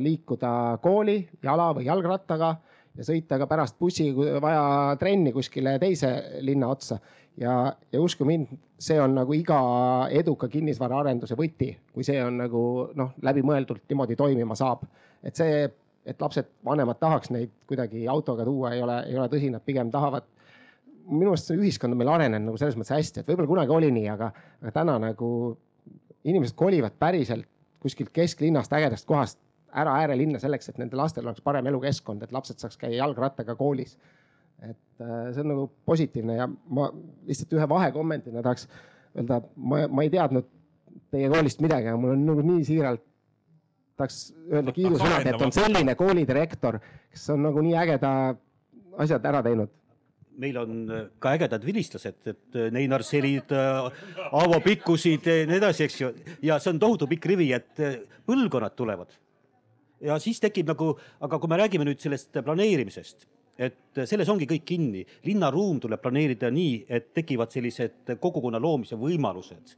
liikuda 0.00 0.52
kooli 0.82 1.18
jala 1.44 1.70
või 1.76 1.86
jalgrattaga 1.88 2.54
ja 2.96 3.06
sõita 3.06 3.38
ka 3.40 3.48
pärast 3.50 3.78
bussiga 3.80 4.40
vaja 4.42 4.62
trenni 5.00 5.32
kuskile 5.32 5.76
teise 5.82 6.40
linna 6.46 6.70
otsa. 6.72 6.98
ja, 7.36 7.72
ja 7.92 8.00
uskuge 8.00 8.28
mind, 8.28 8.56
see 8.78 8.98
on 9.00 9.14
nagu 9.14 9.34
iga 9.36 9.60
eduka 10.10 10.48
kinnisvaraarenduse 10.48 11.36
võti, 11.38 11.70
kui 11.92 12.04
see 12.04 12.18
on 12.24 12.40
nagu 12.42 12.62
noh, 12.96 13.14
läbimõeldult 13.22 13.86
niimoodi 13.88 14.16
toimima 14.16 14.56
saab. 14.58 14.84
et 15.22 15.36
see, 15.36 15.68
et 16.04 16.20
lapsed, 16.20 16.48
vanemad 16.64 16.98
tahaks 16.98 17.30
neid 17.30 17.52
kuidagi 17.68 18.06
autoga 18.08 18.44
tuua, 18.44 18.74
ei 18.74 18.82
ole, 18.82 19.02
ei 19.06 19.18
ole 19.18 19.28
tõsi, 19.28 19.50
nad 19.52 19.64
pigem 19.64 19.90
tahavad 19.90 20.24
minu 21.10 21.32
arust 21.32 21.50
see 21.50 21.58
ühiskond 21.58 21.94
on 21.94 21.98
meil 22.00 22.12
arenenud 22.12 22.50
nagu 22.50 22.60
selles 22.60 22.76
mõttes 22.78 22.94
hästi, 22.94 23.22
et 23.22 23.28
võib-olla 23.28 23.50
kunagi 23.50 23.74
oli 23.74 23.90
nii, 23.94 24.08
aga, 24.12 24.30
aga 24.62 24.72
täna 24.74 24.98
nagu 25.02 25.30
inimesed 26.24 26.56
kolivad 26.56 26.96
päriselt 26.98 27.48
kuskilt 27.80 28.10
kesklinnast, 28.12 28.72
ägedast 28.76 29.06
kohast 29.08 29.38
ära 29.72 29.94
äärelinna 30.02 30.38
selleks, 30.42 30.68
et 30.68 30.78
nende 30.80 30.98
lastel 30.98 31.26
oleks 31.26 31.42
parem 31.44 31.66
elukeskkond, 31.70 32.22
et 32.22 32.32
lapsed 32.34 32.60
saaks 32.60 32.76
käia 32.80 32.98
jalgrattaga 33.00 33.54
koolis. 33.56 33.96
et 34.60 35.00
äh, 35.00 35.30
see 35.32 35.40
on 35.40 35.48
nagu 35.48 35.62
positiivne 35.88 36.34
ja 36.36 36.46
ma 36.46 36.90
lihtsalt 37.24 37.54
ühe 37.56 37.68
vahekommentina 37.68 38.42
tahaks 38.44 38.66
öelda, 39.16 39.38
ma, 39.56 39.86
ma 39.88 40.02
ei 40.04 40.10
teadnud 40.12 40.50
teie 41.10 41.30
koolist 41.32 41.62
midagi, 41.64 41.88
aga 41.88 41.96
mul 41.96 42.12
on 42.12 42.26
nagu 42.26 42.44
nii 42.44 42.66
siiralt 42.68 43.00
tahaks 43.96 44.18
öelda 44.52 44.74
kiidusõnad, 44.76 45.24
et 45.30 45.46
on 45.46 45.54
selline 45.56 45.94
koolidirektor, 45.96 46.76
kes 47.08 47.24
on 47.32 47.46
nagu 47.46 47.64
nii 47.64 47.72
ägeda 47.80 48.12
asjad 49.00 49.24
ära 49.32 49.40
teinud 49.46 49.72
meil 50.40 50.58
on 50.58 50.76
äh, 50.90 51.08
ka 51.20 51.34
ägedad 51.36 51.64
vilistlased, 51.64 52.20
et 52.26 52.56
äh, 52.56 52.70
Neinar 52.72 53.04
Selid, 53.04 53.52
äh, 53.52 54.28
Aavo 54.30 54.60
Pikkusid 54.64 55.26
ja 55.28 55.42
nii 55.48 55.58
edasi, 55.60 55.84
eks 55.86 55.98
ju. 56.00 56.12
ja 56.46 56.58
see 56.60 56.72
on 56.72 56.80
tohutu 56.82 57.08
pikk 57.10 57.28
rivi, 57.32 57.50
et 57.56 57.82
põlvkonnad 58.28 58.76
tulevad. 58.78 59.12
ja 60.00 60.16
siis 60.22 60.40
tekib 60.40 60.70
nagu, 60.70 60.94
aga 61.20 61.38
kui 61.38 61.52
me 61.52 61.60
räägime 61.60 61.86
nüüd 61.88 62.00
sellest 62.00 62.40
planeerimisest, 62.44 63.26
et 63.60 64.04
selles 64.08 64.28
ongi 64.32 64.48
kõik 64.48 64.64
kinni. 64.72 65.04
linnaruum 65.28 65.80
tuleb 65.80 66.00
planeerida 66.00 66.50
nii, 66.50 66.86
et 66.88 67.12
tekivad 67.14 67.52
sellised 67.52 68.16
kogukonna 68.20 68.60
loomise 68.60 68.96
võimalused. 68.96 69.76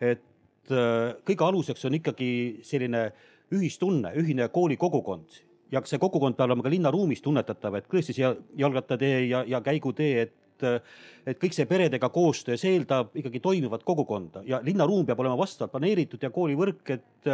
et 0.00 0.26
kõige 0.70 1.46
aluseks 1.46 1.84
on 1.86 1.94
ikkagi 1.98 2.32
selline 2.66 3.10
ühistunne, 3.50 4.12
ühine 4.18 4.46
koolikogukond 4.48 5.40
ja 5.72 5.82
see 5.86 6.00
kogukond 6.02 6.36
peab 6.38 6.50
olema 6.50 6.66
ka 6.66 6.72
linnaruumis 6.72 7.22
tunnetatav, 7.24 7.78
et 7.78 7.88
tõesti 7.90 8.16
see 8.16 8.30
jalgrattatee 8.58 9.26
ja, 9.28 9.44
ja 9.46 9.62
käigutee, 9.64 10.26
et 10.26 10.36
et 10.60 11.38
kõik 11.40 11.54
see 11.56 11.64
peredega 11.64 12.10
koostöö, 12.12 12.58
see 12.60 12.74
eeldab 12.76 13.14
ikkagi 13.16 13.40
toimivat 13.40 13.80
kogukonda 13.80 14.42
ja 14.44 14.58
linnaruum 14.60 15.06
peab 15.08 15.22
olema 15.22 15.38
vastavalt 15.40 15.72
planeeritud 15.72 16.20
ja 16.20 16.28
koolivõrk, 16.34 16.90
et 16.98 17.30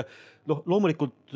noh, 0.46 0.60
loomulikult 0.62 1.34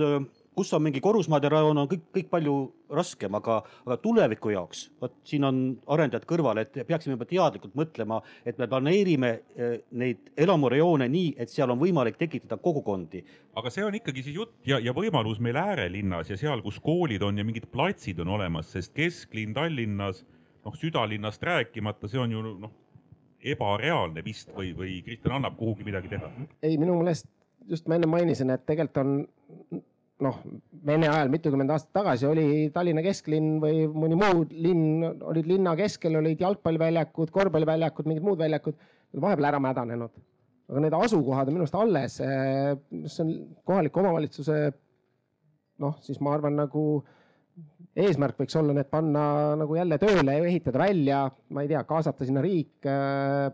kus 0.60 0.74
on 0.76 0.82
mingi 0.84 1.00
korrusmaade 1.00 1.48
rajoon, 1.48 1.78
on 1.80 1.88
kõik, 1.88 2.02
kõik 2.12 2.26
palju 2.32 2.54
raskem, 2.92 3.32
aga, 3.38 3.60
aga 3.86 3.96
tuleviku 4.02 4.52
jaoks, 4.52 4.82
vot 5.00 5.14
siin 5.24 5.46
on 5.48 5.60
arendajad 5.94 6.26
kõrval, 6.28 6.60
et 6.60 6.76
peaksime 6.88 7.14
juba 7.14 7.28
teadlikult 7.30 7.78
mõtlema, 7.78 8.18
et 8.44 8.60
me 8.60 8.68
planeerime 8.68 9.30
eh, 9.56 9.78
neid 10.02 10.28
elamurajoone 10.44 11.08
nii, 11.08 11.32
et 11.40 11.52
seal 11.52 11.72
on 11.72 11.80
võimalik 11.80 12.20
tekitada 12.20 12.60
kogukondi. 12.60 13.22
aga 13.56 13.72
see 13.72 13.86
on 13.86 13.96
ikkagi 13.96 14.26
siis 14.26 14.36
jutt 14.36 14.52
ja, 14.68 14.78
ja 14.84 14.92
võimalus 14.96 15.40
meil 15.40 15.56
äärelinnas 15.56 16.30
ja 16.30 16.36
seal, 16.40 16.60
kus 16.66 16.80
koolid 16.84 17.24
on 17.24 17.40
ja 17.40 17.46
mingid 17.46 17.70
platsid 17.72 18.20
on 18.20 18.36
olemas, 18.36 18.72
sest 18.74 18.92
kesklinn 18.96 19.56
Tallinnas, 19.56 20.24
noh, 20.66 20.76
südalinnast 20.76 21.42
rääkimata, 21.42 22.08
see 22.10 22.20
on 22.20 22.36
ju 22.36 22.44
noh, 22.66 22.76
ebareaalne 23.40 24.20
vist 24.24 24.52
või, 24.52 24.74
või 24.76 25.00
Kristjan 25.06 25.38
annab 25.38 25.56
kuhugi 25.56 25.88
midagi 25.88 26.12
teha? 26.12 26.28
ei, 26.60 26.76
minu 26.76 27.00
meelest 27.00 27.30
just 27.70 27.88
ma 27.88 27.96
enne 27.96 28.10
mainisin, 28.10 28.50
et 28.52 28.66
tegelikult 28.68 29.00
on 29.00 29.80
noh, 30.24 30.42
Vene 30.86 31.09
ajal 31.10 31.28
mitukümmend 31.32 31.72
aastat 31.74 31.92
tagasi 31.92 32.24
oli 32.28 32.44
Tallinna 32.72 33.02
kesklinn 33.05 33.59
või 33.60 33.82
mõni 33.92 34.16
muu 34.16 34.47
linn, 34.51 35.05
olid 35.28 35.48
linna 35.48 35.74
keskel, 35.76 36.16
olid 36.16 36.40
jalgpalliväljakud, 36.40 37.32
korvpalliväljakud, 37.34 38.09
mingid 38.09 38.24
muud 38.24 38.40
väljakud, 38.40 38.78
vahepeal 39.20 39.51
ära 39.51 39.60
mädanenud. 39.60 40.14
aga 40.70 40.80
need 40.84 40.94
asukohad 40.94 41.48
on 41.51 41.56
minu 41.56 41.66
arust 41.66 41.74
alles, 41.76 42.16
see 42.20 43.24
on 43.24 43.32
kohaliku 43.66 44.01
omavalitsuse 44.01 44.60
noh, 45.80 45.97
siis 46.05 46.20
ma 46.22 46.34
arvan, 46.36 46.56
nagu 46.60 46.84
eesmärk 47.98 48.38
võiks 48.40 48.56
olla 48.59 48.74
need 48.76 48.88
panna 48.92 49.24
nagu 49.60 49.76
jälle 49.76 49.98
tööle 50.01 50.36
ja 50.36 50.47
ehitada 50.47 50.84
välja, 50.84 51.24
ma 51.51 51.64
ei 51.64 51.72
tea, 51.72 51.82
kaasata 51.88 52.26
sinna 52.28 52.44
riik 52.44 52.88
äh, 52.88 53.51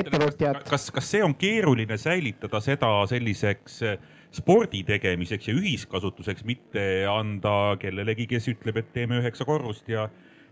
ettevõtjad. 0.00 0.62
kas, 0.68 0.88
kas 0.94 1.10
see 1.14 1.22
on 1.24 1.34
keeruline 1.38 1.98
säilitada 2.00 2.62
seda 2.64 2.94
selliseks 3.10 3.80
äh, 3.88 4.11
spordi 4.32 4.82
tegemiseks 4.88 5.48
ja 5.50 5.56
ühiskasutuseks, 5.56 6.44
mitte 6.48 6.84
anda 7.10 7.74
kellelegi, 7.80 8.28
kes 8.30 8.48
ütleb, 8.54 8.80
et 8.80 8.92
teeme 8.94 9.20
üheksa 9.20 9.46
korrust 9.48 9.88
ja, 9.92 10.06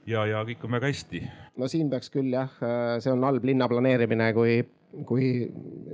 ja, 0.09 0.27
ja 0.29 0.43
kõik 0.49 0.67
on 0.67 0.77
väga 0.77 0.91
hästi. 0.91 1.23
no 1.61 1.69
siin 1.71 1.89
peaks 1.93 2.13
küll 2.13 2.35
jah, 2.35 2.53
see 3.01 3.13
on 3.13 3.25
halb 3.25 3.47
linna 3.49 3.69
planeerimine, 3.71 4.31
kui, 4.37 4.61
kui 5.09 5.33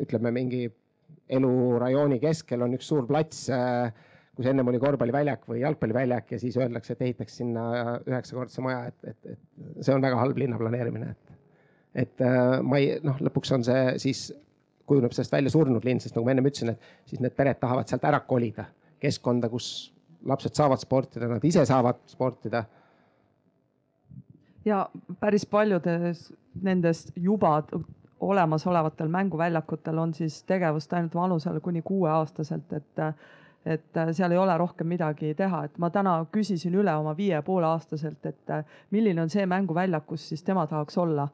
ütleme, 0.03 0.35
mingi 0.35 0.67
elurajooni 1.27 2.21
keskel 2.23 2.63
on 2.67 2.77
üks 2.77 2.91
suur 2.91 3.07
plats 3.09 3.47
kus 4.37 4.49
ennem 4.51 4.69
oli 4.69 4.79
korvpalliväljak 4.83 5.47
või 5.49 5.63
jalgpalliväljak 5.63 6.35
ja 6.35 6.39
siis 6.41 6.59
öeldakse, 6.61 6.93
et 6.93 7.07
ehitaks 7.07 7.39
sinna 7.41 7.63
üheksakordse 8.05 8.65
maja, 8.65 8.91
et, 8.91 9.15
et, 9.15 9.31
et 9.33 9.79
see 9.87 9.95
on 9.95 10.05
väga 10.05 10.19
halb 10.21 10.43
linna 10.43 10.59
planeerimine, 10.61 11.15
et, 11.15 11.39
et 12.03 12.27
ma 12.67 12.83
ei, 12.83 12.99
noh, 13.07 13.17
lõpuks 13.25 13.55
on 13.57 13.65
see 13.65 13.95
siis 14.03 14.27
kujuneb 14.87 15.13
sellest 15.13 15.33
välja 15.33 15.51
surnud 15.51 15.85
linn, 15.85 16.01
sest 16.01 16.17
nagu 16.17 16.27
ma 16.27 16.35
ennem 16.35 16.49
ütlesin, 16.51 16.73
et 16.75 17.11
siis 17.11 17.21
need 17.23 17.35
pered 17.37 17.59
tahavad 17.61 17.89
sealt 17.91 18.05
ära 18.07 18.21
kolida 18.27 18.69
keskkonda, 19.03 19.51
kus 19.53 19.93
lapsed 20.27 20.55
saavad 20.57 20.81
sportida, 20.83 21.29
nad 21.31 21.45
ise 21.45 21.67
saavad 21.67 22.01
sportida. 22.11 22.65
ja 24.65 24.89
päris 25.21 25.47
paljudes 25.47 26.33
nendest 26.63 27.13
juba 27.17 27.63
olemasolevatel 28.21 29.09
mänguväljakutel 29.09 29.99
on 29.99 30.15
siis 30.15 30.43
tegevust 30.43 30.93
ainult 30.93 31.15
vanusele 31.15 31.61
kuni 31.61 31.83
kuueaastaselt, 31.83 32.73
et 32.73 33.05
et 33.67 33.99
seal 34.13 34.31
ei 34.31 34.39
ole 34.39 34.59
rohkem 34.59 34.87
midagi 34.87 35.35
teha, 35.35 35.65
et 35.67 35.79
ma 35.83 35.91
täna 35.91 36.21
küsisin 36.33 36.75
üle 36.79 36.93
oma 36.95 37.17
viie 37.19 37.41
poole 37.43 37.67
aastaselt, 37.67 38.27
et 38.27 38.53
milline 38.95 39.23
on 39.23 39.31
see 39.31 39.47
mänguväljak, 39.47 40.07
kus 40.07 40.29
siis 40.29 40.43
tema 40.47 40.67
tahaks 40.71 40.99
olla. 40.99 41.29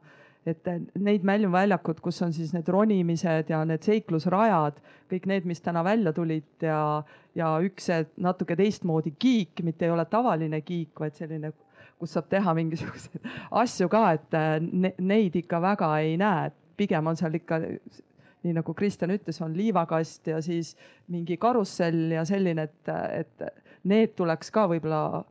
Et 0.49 0.69
neid 0.99 1.23
mänguväljakud, 1.27 2.01
kus 2.03 2.21
on 2.25 2.33
siis 2.35 2.51
need 2.55 2.67
ronimised 2.67 3.51
ja 3.51 3.61
need 3.67 3.85
seiklusrajad, 3.85 4.79
kõik 5.11 5.27
need, 5.31 5.47
mis 5.49 5.61
täna 5.63 5.83
välja 5.85 6.13
tulid 6.15 6.65
ja, 6.65 7.03
ja 7.35 7.53
üks 7.63 7.87
natuke 8.21 8.57
teistmoodi 8.59 9.15
kiik, 9.19 9.63
mitte 9.63 9.87
ei 9.87 9.93
ole 9.93 10.05
tavaline 10.11 10.61
kiik, 10.61 10.91
vaid 10.99 11.15
selline 11.19 11.53
kus 12.03 12.15
saab 12.17 12.27
teha 12.31 12.53
mingisuguseid 12.57 13.27
asju 13.63 13.89
ka, 13.91 14.05
et 14.17 14.39
ne, 14.71 14.93
neid 14.99 15.35
ikka 15.39 15.61
väga 15.63 15.91
ei 16.03 16.17
näe, 16.19 16.49
et 16.49 16.59
pigem 16.77 17.07
on 17.07 17.19
seal 17.19 17.37
ikka 17.39 17.61
nii 18.43 18.55
nagu 18.57 18.73
Kristjan 18.75 19.13
ütles, 19.13 19.39
on 19.45 19.53
liivakast 19.55 20.27
ja 20.33 20.41
siis 20.43 20.73
mingi 21.11 21.37
karussell 21.39 22.11
ja 22.11 22.25
selline, 22.27 22.67
et, 22.67 22.91
et 23.21 23.45
need 23.87 24.17
tuleks 24.17 24.51
ka 24.51 24.65
võib-olla 24.71 25.23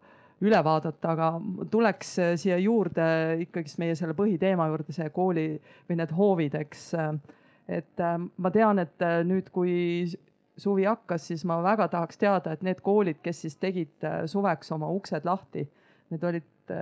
üle 0.43 0.59
vaadata, 0.65 1.15
aga 1.15 1.29
tuleks 1.71 2.17
siia 2.41 2.59
juurde 2.59 3.05
ikkagist 3.45 3.79
meie 3.83 3.95
selle 3.99 4.17
põhiteema 4.19 4.67
juurde 4.73 4.95
see 4.95 5.09
kooli 5.15 5.47
või 5.89 5.99
need 6.01 6.15
hoovid, 6.17 6.59
eks. 6.65 6.87
et 7.71 8.03
ma 8.03 8.53
tean, 8.55 8.83
et 8.83 9.07
nüüd, 9.29 9.53
kui 9.55 10.05
suvi 10.59 10.85
hakkas, 10.89 11.29
siis 11.31 11.45
ma 11.49 11.61
väga 11.65 11.89
tahaks 11.93 12.19
teada, 12.21 12.53
et 12.53 12.65
need 12.67 12.83
koolid, 12.85 13.23
kes 13.23 13.45
siis 13.47 13.57
tegid 13.63 14.09
suveks 14.31 14.75
oma 14.75 14.91
uksed 14.93 15.25
lahti, 15.29 15.65
need 16.13 16.27
olid 16.29 16.75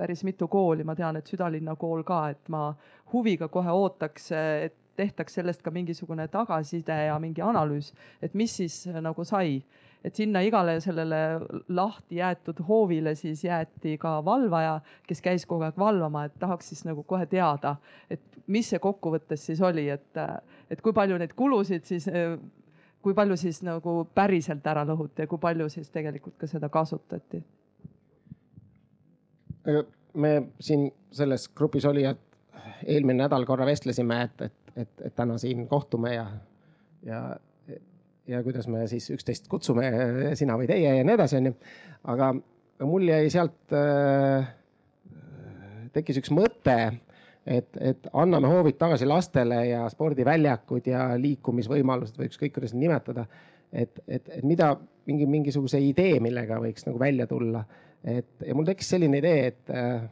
päris 0.00 0.24
mitu 0.24 0.48
kooli, 0.48 0.84
ma 0.84 0.94
tean, 0.96 1.18
et 1.20 1.28
südalinna 1.28 1.74
kool 1.76 2.02
ka, 2.08 2.22
et 2.32 2.48
ma 2.52 2.70
huviga 3.12 3.50
kohe 3.52 3.74
ootaks, 3.82 4.30
et 4.32 4.76
tehtaks 5.00 5.38
sellest 5.38 5.62
ka 5.64 5.72
mingisugune 5.74 6.26
tagasiside 6.32 6.96
ja 7.08 7.18
mingi 7.22 7.44
analüüs, 7.44 7.92
et 8.22 8.34
mis 8.34 8.56
siis 8.62 8.82
nagu 9.00 9.24
sai. 9.28 9.60
Et 10.04 10.16
sinna 10.16 10.40
igale 10.44 10.78
sellele 10.80 11.18
lahti 11.68 12.20
jäetud 12.20 12.62
hoovile 12.68 13.14
siis 13.14 13.44
jäeti 13.44 13.96
ka 14.00 14.18
valvaja, 14.24 14.78
kes 15.08 15.22
käis 15.24 15.46
kogu 15.46 15.66
aeg 15.66 15.78
valvama, 15.78 16.24
et 16.24 16.38
tahaks 16.40 16.72
siis 16.72 16.84
nagu 16.88 17.02
kohe 17.02 17.26
teada, 17.26 17.76
et 18.10 18.22
mis 18.46 18.70
see 18.70 18.80
kokkuvõttes 18.82 19.44
siis 19.46 19.60
oli, 19.62 19.88
et, 19.92 20.22
et 20.70 20.80
kui 20.80 20.92
palju 20.96 21.18
neid 21.20 21.34
kulusid 21.36 21.84
siis 21.88 22.08
kui 23.00 23.14
palju 23.16 23.36
siis 23.40 23.62
nagu 23.64 24.02
päriselt 24.14 24.66
ära 24.66 24.84
lõhuti 24.88 25.24
ja 25.24 25.28
kui 25.30 25.40
palju 25.40 25.68
siis 25.72 25.90
tegelikult 25.90 26.36
ka 26.40 26.48
seda 26.50 26.68
kasutati? 26.68 27.44
me 30.14 30.30
siin 30.60 30.88
selles 31.12 31.44
grupis 31.54 31.84
olijad 31.84 32.18
eelmine 32.88 33.22
nädal 33.22 33.44
korra 33.46 33.66
vestlesime, 33.68 34.22
et, 34.24 34.40
et 34.46 34.60
et, 34.76 35.00
et 35.04 35.14
täna 35.14 35.38
siin 35.38 35.66
kohtume 35.68 36.14
ja, 36.14 36.26
ja, 37.06 37.20
ja 38.30 38.42
kuidas 38.46 38.68
me 38.70 38.86
siis 38.90 39.08
üksteist 39.14 39.48
kutsume, 39.50 39.90
sina 40.38 40.56
või 40.58 40.68
teie 40.70 40.94
ja 40.98 41.04
nii 41.04 41.16
edasi, 41.16 41.38
onju. 41.40 41.54
aga 42.12 42.32
mul 42.86 43.08
jäi 43.10 43.30
sealt 43.32 43.74
äh,, 43.76 44.50
tekkis 45.94 46.20
üks 46.22 46.32
mõte, 46.34 46.76
et, 47.44 47.80
et 47.80 48.06
anname 48.12 48.50
hoovid 48.52 48.78
tagasi 48.80 49.08
lastele 49.08 49.64
ja 49.72 49.82
spordiväljakud 49.92 50.86
ja 50.92 51.10
liikumisvõimalused 51.20 52.20
või 52.20 52.30
ükskõik, 52.30 52.54
kuidas 52.58 52.76
nimetada. 52.76 53.26
et, 53.72 54.00
et, 54.06 54.28
et 54.28 54.46
mida 54.46 54.72
mingi, 55.10 55.26
mingisuguse 55.26 55.80
idee, 55.82 56.20
millega 56.22 56.60
võiks 56.62 56.86
nagu 56.86 57.02
välja 57.02 57.26
tulla. 57.26 57.64
et 58.04 58.46
ja 58.46 58.54
mul 58.54 58.68
tekkis 58.68 58.94
selline 58.94 59.18
idee, 59.18 59.46
et 59.52 59.74
äh, 59.74 60.08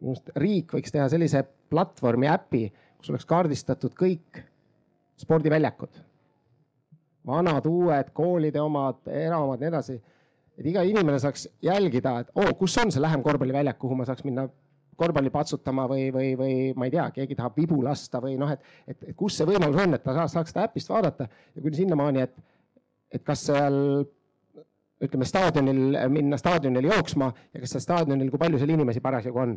minu 0.00 0.14
arust 0.14 0.32
riik 0.36 0.72
võiks 0.76 0.92
teha 0.92 1.08
sellise 1.10 1.44
platvormi 1.70 2.28
äpi 2.30 2.64
kus 3.04 3.12
oleks 3.12 3.28
kaardistatud 3.28 3.92
kõik 4.00 4.40
spordiväljakud. 5.20 5.92
Vanad, 7.26 7.66
uued, 7.66 8.10
koolide 8.16 8.60
omad, 8.60 9.00
eraomad, 9.08 9.62
nii 9.62 9.70
edasi. 9.70 10.00
et 10.58 10.66
iga 10.70 10.84
inimene 10.86 11.18
saaks 11.18 11.48
jälgida, 11.62 12.18
et 12.20 12.28
oo 12.34 12.44
oh,, 12.44 12.52
kus 12.58 12.76
on 12.78 12.92
see 12.94 13.02
lähem 13.02 13.22
korvpalliväljak, 13.22 13.78
kuhu 13.78 13.96
ma 13.98 14.06
saaks 14.06 14.24
minna 14.24 14.46
korvpalli 14.96 15.30
patsutama 15.34 15.86
või, 15.90 16.08
või, 16.14 16.34
või 16.38 16.56
ma 16.78 16.86
ei 16.86 16.94
tea, 16.94 17.08
keegi 17.16 17.36
tahab 17.38 17.56
vibu 17.58 17.80
lasta 17.82 18.20
või 18.22 18.36
noh, 18.38 18.52
et, 18.54 18.74
et, 18.86 18.98
et 19.10 19.16
kus 19.18 19.38
see 19.38 19.48
võimalus 19.48 19.80
on, 19.82 19.96
et 19.96 20.04
ta 20.04 20.14
saaks, 20.14 20.36
saaks 20.36 20.54
seda 20.54 20.68
äpist 20.68 20.92
vaadata 20.92 21.26
ja 21.26 21.62
kuni 21.62 21.80
sinnamaani, 21.80 22.26
et, 22.28 22.36
et 23.18 23.24
kas 23.26 23.46
seal 23.48 23.78
ütleme 25.04 25.26
staadionil 25.28 25.98
minna 26.12 26.38
staadionile 26.40 26.92
jooksma 26.92 27.30
ja 27.52 27.62
kas 27.62 27.74
seal 27.74 27.84
staadionil, 27.84 28.30
kui 28.32 28.40
palju 28.40 28.60
seal 28.60 28.74
inimesi 28.76 29.02
parasjagu 29.04 29.42
on. 29.42 29.56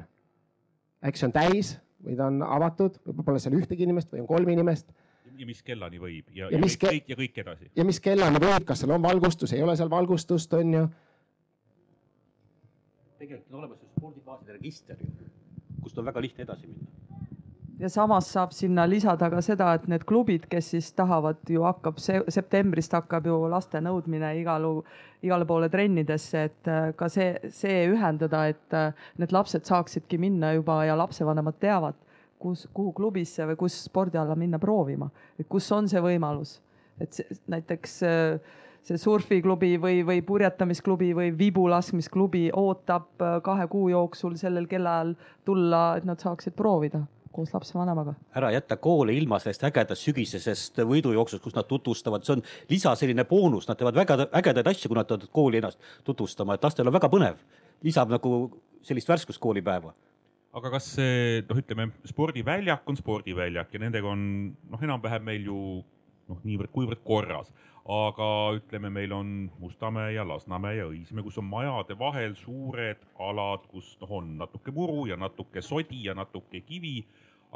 äkki 1.05 1.21
see 1.21 1.29
on 1.29 1.35
täis 1.35 1.75
või 2.03 2.17
ta 2.17 2.29
on 2.31 2.41
avatud, 2.45 2.97
võib-olla 3.05 3.41
seal 3.41 3.57
ühtegi 3.57 3.85
inimest 3.85 4.11
või 4.13 4.23
on 4.23 4.29
kolm 4.29 4.49
inimest. 4.53 4.89
Ja 5.37 5.47
mis 5.49 5.63
kellani 5.63 5.99
võib 6.01 6.29
ja, 6.33 6.45
ja, 6.47 6.51
ja 6.55 6.61
mis 6.61 6.77
kõik 6.81 7.09
ja 7.09 7.17
kõik 7.19 7.41
edasi. 7.43 7.71
ja 7.75 7.85
mis 7.87 7.99
kellani 8.03 8.41
võib, 8.43 8.65
kas 8.67 8.83
seal 8.83 8.95
on 8.95 9.03
valgustus, 9.03 9.53
ei 9.53 9.63
ole 9.63 9.75
seal 9.79 9.91
valgustust, 9.91 10.53
on 10.57 10.73
ju. 10.73 10.85
tegelikult 13.19 13.51
on 13.53 13.59
olemas 13.63 13.81
ju 13.81 13.91
spordibaaside 13.95 14.57
register 14.59 15.03
kust 15.81 15.97
on 15.97 16.09
väga 16.09 16.21
lihtne 16.21 16.47
edasi 16.47 16.67
minna 16.67 16.97
ja 17.79 17.89
samas 17.89 18.31
saab 18.33 18.53
sinna 18.55 18.87
lisada 18.89 19.29
ka 19.29 19.41
seda, 19.45 19.69
et 19.77 19.85
need 19.91 20.05
klubid, 20.09 20.47
kes 20.49 20.71
siis 20.73 20.89
tahavad 20.97 21.41
ju 21.49 21.61
hakkab 21.65 21.99
see 22.01 22.21
septembrist 22.33 22.95
hakkab 22.97 23.27
ju 23.29 23.37
laste 23.51 23.81
nõudmine 23.83 24.33
igalu, 24.39 24.81
igale 25.25 25.45
poole 25.49 25.69
trennidesse, 25.69 26.43
et 26.49 26.71
äh, 26.71 26.89
ka 26.97 27.09
see, 27.13 27.29
see 27.53 27.85
ühendada, 27.91 28.47
et 28.53 28.77
äh, 28.77 29.07
need 29.21 29.35
lapsed 29.35 29.69
saaksidki 29.69 30.17
minna 30.21 30.55
juba 30.57 30.83
ja 30.89 30.97
lapsevanemad 30.97 31.59
teavad, 31.61 31.99
kus, 32.39 32.67
kuhu 32.73 32.93
klubisse 32.93 33.47
või 33.49 33.57
kus 33.59 33.79
spordiala 33.87 34.35
minna 34.35 34.59
proovima, 34.59 35.09
et 35.39 35.47
kus 35.49 35.71
on 35.71 35.89
see 35.89 36.01
võimalus, 36.03 36.59
et 37.01 37.13
see, 37.13 37.37
näiteks 37.51 37.99
äh, 38.07 38.55
see 38.87 39.01
surfiklubi 39.01 39.75
või, 39.81 40.01
või 40.07 40.23
purjetamisklubi 40.25 41.11
või 41.17 41.33
vibulaskmisklubi 41.37 42.47
ootab 42.55 43.27
kahe 43.43 43.67
kuu 43.71 43.89
jooksul 43.91 44.37
sellel 44.39 44.67
kellaajal 44.69 45.13
tulla, 45.45 45.83
et 45.97 46.07
nad 46.07 46.21
saaksid 46.23 46.55
proovida 46.57 47.03
koos 47.37 47.53
lapsevanemaga. 47.53 48.15
ära 48.35 48.49
jätta 48.51 48.79
koole 48.81 49.13
ilma 49.13 49.37
sellest 49.39 49.67
ägedast 49.67 50.07
sügisesest 50.07 50.81
võidujooksust, 50.89 51.43
kus 51.43 51.55
nad 51.55 51.67
tutvustavad, 51.69 52.25
see 52.25 52.37
on 52.37 52.41
lisa 52.69 52.95
selline 52.97 53.27
boonus, 53.29 53.67
nad 53.69 53.77
teevad 53.77 53.99
väga 53.99 54.17
ägedaid 54.39 54.71
asju, 54.71 54.89
kui 54.89 54.97
nad 54.97 55.09
tulevad 55.09 55.29
kooli 55.33 55.61
ennast 55.61 55.91
tutvustama, 56.07 56.57
et 56.57 56.65
lastel 56.65 56.89
on 56.89 56.97
väga 56.97 57.11
põnev. 57.13 57.37
lisab 57.85 58.09
nagu 58.09 58.31
sellist 58.81 59.09
värskust 59.09 59.39
koolipäeva 59.39 59.93
aga 60.57 60.71
kas 60.73 60.89
see 60.97 61.43
noh, 61.47 61.59
ütleme 61.61 61.89
spordiväljak 62.09 62.89
on 62.89 62.97
spordiväljak 62.97 63.73
ja 63.73 63.81
nendega 63.83 64.09
on 64.09 64.21
noh, 64.71 64.83
enam-vähem 64.83 65.25
meil 65.27 65.45
ju 65.49 65.57
noh, 66.27 66.39
niivõrd-kuivõrd 66.47 67.03
korras, 67.07 67.51
aga 67.87 68.29
ütleme, 68.57 68.91
meil 68.91 69.13
on 69.15 69.29
Mustamäe 69.61 70.15
ja 70.17 70.25
Lasnamäe 70.27 70.79
ja 70.79 70.89
Õismäe, 70.89 71.23
kus 71.23 71.37
on 71.39 71.47
majade 71.47 71.95
vahel 71.99 72.35
suured 72.39 73.05
alad, 73.23 73.63
kus 73.71 73.93
noh, 74.01 74.17
on 74.19 74.33
natuke 74.41 74.73
muru 74.75 75.05
ja 75.11 75.19
natuke 75.19 75.63
sodi 75.63 76.03
ja 76.09 76.17
natuke 76.17 76.63
kivi 76.67 76.99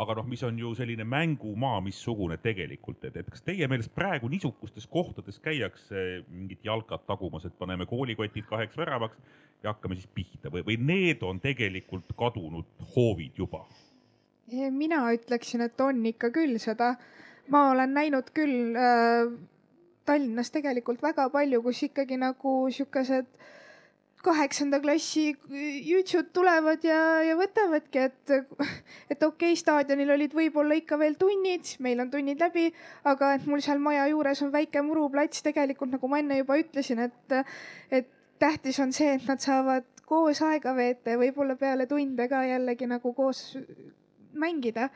aga 0.02 0.16
noh, 0.18 0.28
mis 0.30 0.42
on 0.48 0.58
ju 0.60 0.72
selline 0.78 1.06
mängumaa 1.08 1.82
missugune 1.86 2.38
tegelikult, 2.42 3.04
et, 3.06 3.20
et 3.22 3.30
kas 3.30 3.44
teie 3.46 3.68
meelest 3.70 3.94
praegu 3.96 4.30
niisugustes 4.32 4.88
kohtades 4.90 5.38
käiakse 5.44 6.24
mingit 6.30 6.66
jalkat 6.66 7.06
tagumas, 7.10 7.46
et 7.46 7.58
paneme 7.60 7.86
koolikotid 7.90 8.48
kaheks 8.50 8.78
väravaks 8.80 9.20
ja 9.64 9.74
hakkame 9.74 9.98
siis 10.00 10.10
pihta 10.16 10.52
või, 10.54 10.66
või 10.68 10.80
need 10.82 11.24
on 11.28 11.40
tegelikult 11.44 12.14
kadunud 12.18 12.90
hoovid 12.96 13.40
juba? 13.44 13.66
mina 14.52 15.06
ütleksin, 15.16 15.62
et 15.64 15.80
on 15.80 16.02
ikka 16.10 16.28
küll 16.36 16.58
seda. 16.60 16.96
ma 17.48 17.70
olen 17.72 17.94
näinud 17.96 18.34
küll 18.36 18.76
äh, 18.76 19.32
Tallinnas 20.06 20.52
tegelikult 20.52 21.00
väga 21.04 21.30
palju, 21.32 21.62
kus 21.64 21.84
ikkagi 21.88 22.18
nagu 22.20 22.56
siukesed 22.74 23.30
äh, 23.30 23.61
kaheksanda 24.26 24.80
klassi 24.84 25.32
jütsud 25.88 26.32
tulevad 26.36 26.84
ja, 26.86 27.00
ja 27.26 27.36
võtavadki, 27.40 28.06
et, 28.10 28.34
et 29.12 29.24
okei 29.24 29.52
okay,, 29.54 29.60
staadionil 29.60 30.14
olid 30.16 30.36
võib-olla 30.38 30.78
ikka 30.78 31.00
veel 31.02 31.18
tunnid, 31.20 31.76
meil 31.84 32.04
on 32.04 32.12
tunnid 32.14 32.42
läbi, 32.42 32.70
aga 33.08 33.36
et 33.38 33.48
mul 33.50 33.64
seal 33.66 33.82
maja 33.84 34.08
juures 34.12 34.44
on 34.46 34.54
väike 34.54 34.84
muruplats, 34.86 35.44
tegelikult 35.46 35.96
nagu 35.98 36.12
ma 36.12 36.22
enne 36.22 36.42
juba 36.42 36.60
ütlesin, 36.62 37.06
et, 37.08 37.38
et 37.92 38.12
tähtis 38.42 38.80
on 38.84 38.94
see, 38.96 39.16
et 39.18 39.28
nad 39.30 39.42
saavad 39.42 39.88
koos 40.12 40.42
aega 40.44 40.74
veeta 40.76 41.14
ja 41.14 41.20
võib-olla 41.22 41.56
peale 41.60 41.88
tunde 41.88 42.28
ka 42.28 42.44
jällegi 42.44 42.90
nagu 42.90 43.14
koos 43.16 43.46
mängida. 44.34 44.90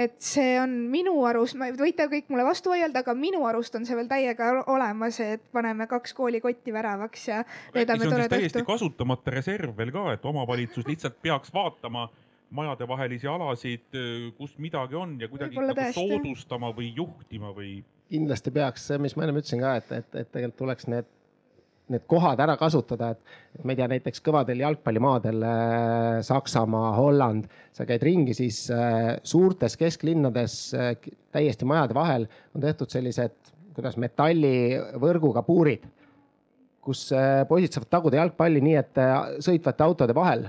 et 0.00 0.14
see 0.24 0.54
on 0.56 0.70
minu 0.88 1.12
arust, 1.28 1.58
võite 1.76 2.06
kõik 2.08 2.30
mulle 2.32 2.44
vastu 2.46 2.70
vaielda, 2.72 3.02
aga 3.02 3.12
minu 3.14 3.42
arust 3.44 3.74
on 3.76 3.84
see 3.84 3.96
veel 3.98 4.08
täiega 4.08 4.48
olemas, 4.72 5.18
et 5.20 5.42
paneme 5.52 5.86
kaks 5.90 6.14
koolikotti 6.16 6.72
väravaks 6.72 7.28
ja 7.28 7.42
veedame 7.74 8.06
toreda 8.06 8.24
õhtu. 8.28 8.36
täiesti 8.38 8.64
kasutamata 8.64 9.34
reserv 9.34 9.76
veel 9.76 9.92
ka, 9.92 10.06
et 10.14 10.24
omavalitsus 10.24 10.88
lihtsalt 10.88 11.20
peaks 11.22 11.52
vaatama 11.52 12.08
majadevahelisi 12.50 13.28
alasid, 13.30 13.98
kus 14.38 14.56
midagi 14.58 14.96
on 14.98 15.14
ja 15.20 15.28
kuidagi 15.28 15.58
nagu 15.60 15.92
soodustama 15.94 16.72
või 16.76 16.92
juhtima 16.96 17.52
või? 17.54 17.80
kindlasti 18.10 18.50
peaks, 18.50 18.88
mis 18.98 19.14
ma 19.16 19.26
ennem 19.26 19.38
ütlesin 19.38 19.60
ka, 19.62 19.76
et, 19.78 19.92
et, 19.94 20.14
et 20.22 20.30
tegelikult 20.32 20.58
tuleks 20.64 20.88
need, 20.90 21.06
need 21.90 22.06
kohad 22.10 22.40
ära 22.42 22.56
kasutada, 22.60 23.12
et, 23.14 23.36
ma 23.64 23.74
ei 23.74 23.78
tea, 23.80 23.88
näiteks 23.90 24.22
kõvadel 24.24 24.62
jalgpallimaadel 24.62 25.44
äh, 25.46 26.18
Saksamaa, 26.26 26.92
Holland, 26.96 27.48
sa 27.76 27.86
käid 27.88 28.04
ringi, 28.06 28.34
siis 28.36 28.62
äh, 28.74 29.16
suurtes 29.26 29.76
kesklinnades 29.80 30.58
äh, 30.76 30.92
täiesti 31.34 31.68
majade 31.68 31.96
vahel 31.96 32.28
on 32.54 32.64
tehtud 32.64 32.92
sellised, 32.92 33.36
kuidas 33.74 33.98
metallivõrguga 34.02 35.44
puurid, 35.46 35.86
kus 36.80 37.10
poisid 37.48 37.76
saavad 37.76 37.90
taguda 37.92 38.18
jalgpalli 38.18 38.62
nii, 38.64 38.76
et 38.80 38.98
sõitvate 39.44 39.84
autode 39.84 40.14
vahel 40.16 40.46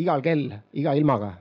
igal 0.00 0.22
kell, 0.24 0.48
iga 0.72 0.94
ilmaga 0.96 1.34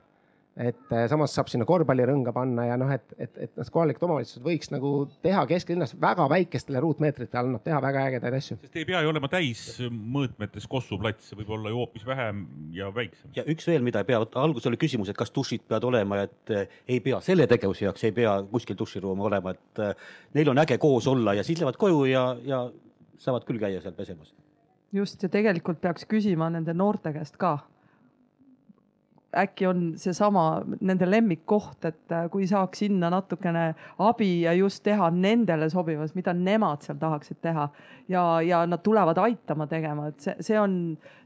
et 0.60 0.92
eh, 0.92 1.06
samas 1.08 1.32
saab 1.32 1.48
sinna 1.48 1.66
korvpallirõnga 1.68 2.34
panna 2.36 2.66
ja 2.68 2.76
noh, 2.80 2.90
et, 2.92 3.14
et, 3.16 3.38
et 3.46 3.54
noh, 3.56 3.68
kohalikud 3.72 4.04
omavalitsused 4.04 4.44
võiks 4.44 4.72
nagu 4.74 4.92
teha 5.24 5.46
kesklinnas 5.48 5.94
väga 6.02 6.26
väikestele 6.32 6.82
ruutmeetrite 6.84 7.40
all, 7.40 7.54
noh 7.54 7.64
teha 7.64 7.80
väga 7.84 8.04
ägedaid 8.10 8.36
asju. 8.36 8.58
sest 8.60 8.76
ei 8.82 8.88
pea 8.90 9.00
ju 9.06 9.14
olema 9.14 9.30
täismõõtmetes 9.32 10.68
Kossu 10.72 11.00
plats, 11.00 11.30
see 11.32 11.40
võib 11.40 11.56
olla 11.56 11.72
ju 11.72 11.80
hoopis 11.80 12.04
vähem 12.08 12.44
ja 12.76 12.92
väiksem. 12.92 13.32
ja 13.38 13.48
üks 13.48 13.70
veel, 13.72 13.86
mida 13.88 14.04
ei 14.04 14.10
pea, 14.12 14.20
alguses 14.44 14.68
oli 14.68 14.82
küsimus, 14.82 15.14
et 15.14 15.20
kas 15.20 15.32
dušid 15.32 15.64
peavad 15.72 15.88
olema, 15.88 16.20
et 16.28 16.56
eh, 16.58 16.78
ei 16.92 17.00
pea 17.06 17.24
selle 17.24 17.48
tegevuse 17.48 17.88
jaoks 17.88 18.10
ei 18.10 18.16
pea 18.20 18.36
kuskil 18.52 18.80
duširuumi 18.84 19.28
olema, 19.32 19.56
et 19.56 19.86
eh, 19.88 20.08
neil 20.36 20.52
on 20.52 20.60
äge 20.66 20.82
koos 20.84 21.08
olla 21.08 21.38
ja 21.40 21.48
siis 21.48 21.64
lähevad 21.64 21.80
koju 21.80 22.04
ja, 22.12 22.28
ja 22.44 22.66
saavad 23.24 23.48
küll 23.48 23.62
käia 23.62 23.80
seal 23.80 23.96
pesemas. 23.96 24.36
just 24.92 25.24
ja 25.24 25.32
tegelikult 25.32 25.80
peaks 25.80 26.04
küsima 26.12 26.52
nende 26.52 26.76
noorte 26.76 27.16
käest 27.16 27.40
ka 27.40 27.62
äkki 29.38 29.68
on 29.68 29.84
seesama 30.00 30.62
nende 30.82 31.08
lemmikkoht, 31.08 31.86
et 31.88 32.12
äh, 32.12 32.26
kui 32.32 32.48
saaks 32.50 32.84
sinna 32.84 33.10
natukene 33.14 33.72
abi 34.04 34.42
ja 34.42 34.54
just 34.54 34.84
teha 34.84 35.10
nendele 35.16 35.70
sobivas, 35.72 36.16
mida 36.16 36.34
nemad 36.36 36.84
seal 36.86 37.00
tahaksid 37.00 37.40
teha. 37.42 37.70
Ja, 38.12 38.24
ja 38.44 38.66
nad 38.68 38.84
tulevad 38.84 39.22
aitama 39.24 39.68
tegema, 39.72 40.10
et 40.12 40.20
see, 40.20 40.36
see 40.44 40.60
on, 40.60 40.76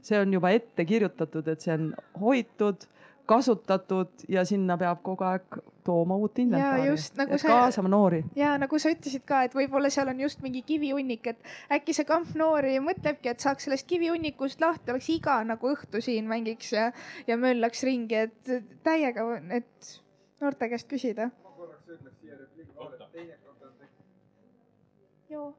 see 0.06 0.20
on 0.22 0.34
juba 0.36 0.52
ette 0.54 0.86
kirjutatud, 0.86 1.48
et 1.50 1.64
see 1.64 1.74
on 1.74 1.90
hoitud, 2.20 2.86
kasutatud 3.26 4.26
ja 4.28 4.44
sinna 4.48 4.76
peab 4.80 5.02
kogu 5.06 5.24
aeg 5.26 5.58
tooma 5.86 6.16
uut 6.16 6.38
inventari. 6.42 6.86
just, 6.88 7.14
nagu 7.18 7.38
see... 7.38 7.50
kaasama 7.50 7.90
noori. 7.92 8.22
ja 8.36 8.54
nagu 8.58 8.78
sa 8.82 8.92
ütlesid 8.94 9.26
ka, 9.28 9.42
et 9.46 9.54
võib-olla 9.54 9.90
seal 9.92 10.10
on 10.12 10.22
just 10.24 10.42
mingi 10.44 10.62
kivihunnik, 10.66 11.26
et 11.32 11.52
äkki 11.78 11.94
see 11.96 12.08
kamp 12.08 12.32
noori 12.38 12.78
mõtlebki, 12.84 13.30
et 13.32 13.44
saaks 13.44 13.68
sellest 13.68 13.86
kivihunnikust 13.90 14.62
lahti, 14.62 14.94
oleks 14.94 15.10
iga 15.14 15.38
nagu 15.46 15.74
õhtu 15.74 16.02
siin 16.04 16.30
mängiks 16.30 16.72
ja, 16.76 16.88
ja 17.26 17.38
möllaks 17.40 17.84
ringi, 17.86 18.26
et 18.26 18.82
täiega, 18.86 19.28
et 19.60 19.92
noorte 20.42 20.72
käest 20.72 20.90
küsida. 20.90 21.30
ma 21.44 21.54
korraks 21.60 21.94
ütleks 21.98 22.18
siia 22.22 22.40
repliigi 22.40 22.72
vahele, 22.74 23.04
et 23.04 23.14
teinekord 23.20 23.70
on 23.70 23.78
joo 25.30 25.54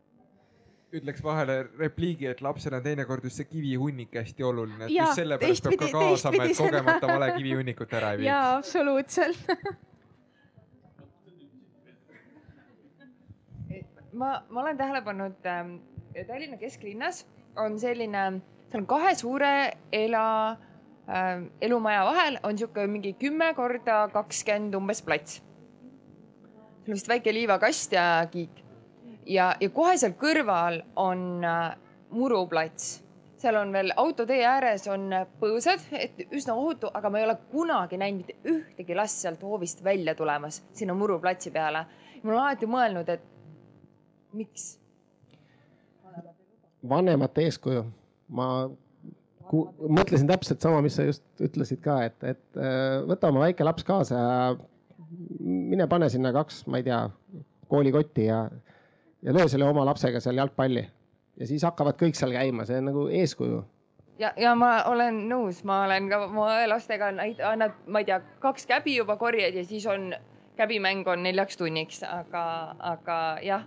ütleks 0.95 1.23
vahele 1.23 1.57
repliigi, 1.79 2.27
et 2.31 2.41
lapsena 2.41 2.79
teinekord 2.83 3.25
just 3.27 3.41
see 3.41 3.47
kivihunnik 3.49 4.13
hästi 4.15 4.45
oluline, 4.47 4.85
et 4.85 4.93
ja, 4.93 5.03
just 5.03 5.19
sellepärast 5.19 5.67
peab 5.67 5.81
ka 5.81 5.89
kaasama, 5.91 6.45
et 6.47 6.57
kogemata 6.57 7.09
vale 7.11 7.31
kivihunnikut 7.35 7.95
ära 7.99 8.13
ei 8.15 8.21
viiks. 8.21 8.29
jaa, 8.29 8.55
absoluutselt 8.55 9.37
ma, 14.13 14.29
ma 14.49 14.61
olen 14.63 14.79
tähele 14.79 15.01
pannud 15.03 15.49
äh,, 15.51 15.75
Tallinna 16.27 16.57
kesklinnas 16.57 17.25
on 17.59 17.75
selline, 17.79 18.23
seal 18.71 18.81
on 18.81 18.87
kahe 18.89 19.11
suure 19.19 19.51
ela 19.91 20.23
äh,, 20.53 21.43
elumaja 21.67 22.05
vahel 22.07 22.39
on 22.47 22.57
sihuke 22.57 22.87
mingi 22.87 23.11
kümme 23.19 23.51
korda 23.59 24.05
kakskümmend 24.15 24.79
umbes 24.79 25.03
plats. 25.03 25.41
seal 25.41 26.95
on 26.95 27.01
vist 27.01 27.11
väike 27.11 27.35
liivakast 27.35 27.99
ja 27.99 28.07
kiik 28.31 28.63
ja, 29.27 29.51
ja 29.61 29.69
kohe 29.73 29.97
seal 29.99 30.15
kõrval 30.19 30.81
on 30.95 31.43
äh, 31.45 31.75
muruplats 32.15 32.97
seal 33.37 33.57
on 33.59 33.71
veel 33.73 33.91
autotee 33.97 34.39
ääres 34.49 34.87
on 34.89 35.11
põõsad, 35.41 35.83
et 35.93 36.23
üsna 36.33 36.55
ohutu, 36.57 36.89
aga 36.93 37.11
ma 37.13 37.19
ei 37.19 37.27
ole 37.27 37.37
kunagi 37.51 37.99
näinud 38.01 38.23
mitte 38.23 38.37
ühtegi 38.49 38.97
last 38.97 39.21
sealt 39.21 39.43
hoovist 39.45 39.83
välja 39.85 40.15
tulemas 40.17 40.63
sinna 40.73 40.95
muruplatsi 40.97 41.51
peale. 41.53 41.85
ma 42.23 42.31
olen 42.31 42.41
alati 42.41 42.69
mõelnud, 42.69 43.09
et 43.13 43.23
miks? 44.33 44.77
vanemate 46.87 47.43
eeskuju, 47.43 47.83
ma 48.37 48.47
ku, 49.49 49.63
mõtlesin 49.89 50.29
täpselt 50.29 50.63
sama, 50.63 50.81
mis 50.81 50.95
sa 50.97 51.05
just 51.05 51.25
ütlesid 51.43 51.81
ka, 51.83 51.99
et, 52.07 52.17
et 52.23 52.57
äh, 52.57 53.03
võta 53.05 53.29
oma 53.29 53.45
väike 53.45 53.65
laps 53.65 53.85
kaasa 53.85 54.17
mine 55.39 55.87
pane 55.87 56.09
sinna 56.09 56.31
kaks, 56.35 56.63
ma 56.67 56.81
ei 56.81 56.87
tea, 56.87 57.01
koolikotti 57.71 58.27
ja, 58.27 58.45
ja 59.21 59.33
löö 59.33 59.47
selle 59.49 59.65
oma 59.65 59.85
lapsega 59.85 60.19
seal 60.23 60.37
jalgpalli 60.37 60.85
ja 61.37 61.47
siis 61.47 61.63
hakkavad 61.63 61.97
kõik 61.99 62.17
seal 62.17 62.35
käima, 62.35 62.65
see 62.65 62.79
on 62.81 62.89
nagu 62.91 63.07
eeskuju 63.21 63.63
ja, 64.19 64.31
ja 64.37 64.53
ma 64.57 64.71
olen 64.89 65.23
nõus, 65.29 65.63
ma 65.67 65.83
olen 65.85 66.09
ka 66.11 66.23
oma 66.27 66.49
lastega 66.69 67.11
annad, 67.51 67.77
ma 67.87 68.01
ei 68.01 68.09
tea, 68.09 68.21
kaks 68.43 68.67
käbi 68.69 68.97
juba 68.97 69.17
korjad 69.21 69.55
ja 69.57 69.65
siis 69.65 69.85
on 69.89 70.11
käbimäng 70.57 71.07
on 71.07 71.23
neljaks 71.23 71.57
tunniks, 71.57 72.01
aga, 72.03 72.43
aga 72.93 73.17
jah. 73.45 73.65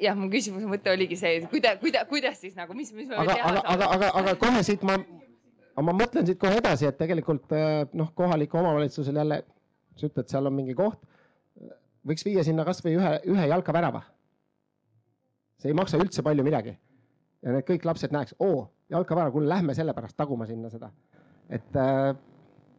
jah, 0.00 0.16
mu 0.18 0.30
küsimuse 0.32 0.68
mõte 0.68 0.92
oligi 0.92 1.18
see, 1.20 1.38
et 1.40 1.50
kuida-, 1.52 1.76
kuida-, 1.82 2.04
kuidas 2.08 2.40
siis 2.40 2.56
nagu, 2.58 2.74
mis, 2.76 2.92
mis 2.96 3.10
me 3.10 3.20
aga, 3.20 3.34
teha 3.34 3.50
aga, 3.50 3.60
saame? 3.60 3.74
aga, 3.74 3.90
aga, 3.96 4.12
aga 4.22 4.36
kohe 4.40 4.62
siit 4.66 4.84
ma, 4.88 4.96
ma 5.80 5.96
mõtlen 5.96 6.26
siit 6.28 6.40
kohe 6.40 6.58
edasi, 6.60 6.88
et 6.88 6.98
tegelikult 7.00 7.52
noh, 7.92 8.12
kohalikul 8.16 8.62
omavalitsusel 8.64 9.20
jälle, 9.20 9.42
sa 9.94 10.08
ütled, 10.08 10.30
seal 10.32 10.50
on 10.50 10.56
mingi 10.56 10.76
koht, 10.78 11.00
võiks 12.08 12.24
viia 12.26 12.44
sinna 12.44 12.64
kasvõi 12.64 12.96
ühe, 12.98 13.14
ühe 13.32 13.46
jalkavärava. 13.48 14.02
see 15.58 15.70
ei 15.72 15.76
maksa 15.76 15.98
üldse 16.00 16.22
palju 16.22 16.44
midagi. 16.44 16.76
ja 17.42 17.52
need 17.52 17.66
kõik 17.68 17.84
lapsed 17.84 18.12
näeks, 18.12 18.36
oo, 18.38 18.68
jalkavärav, 18.90 19.32
kuule, 19.32 19.48
lähme 19.48 19.74
sellepärast 19.74 20.16
taguma 20.16 20.46
sinna 20.46 20.70
seda. 20.70 20.90
et 21.48 21.76
äh, 21.76 22.16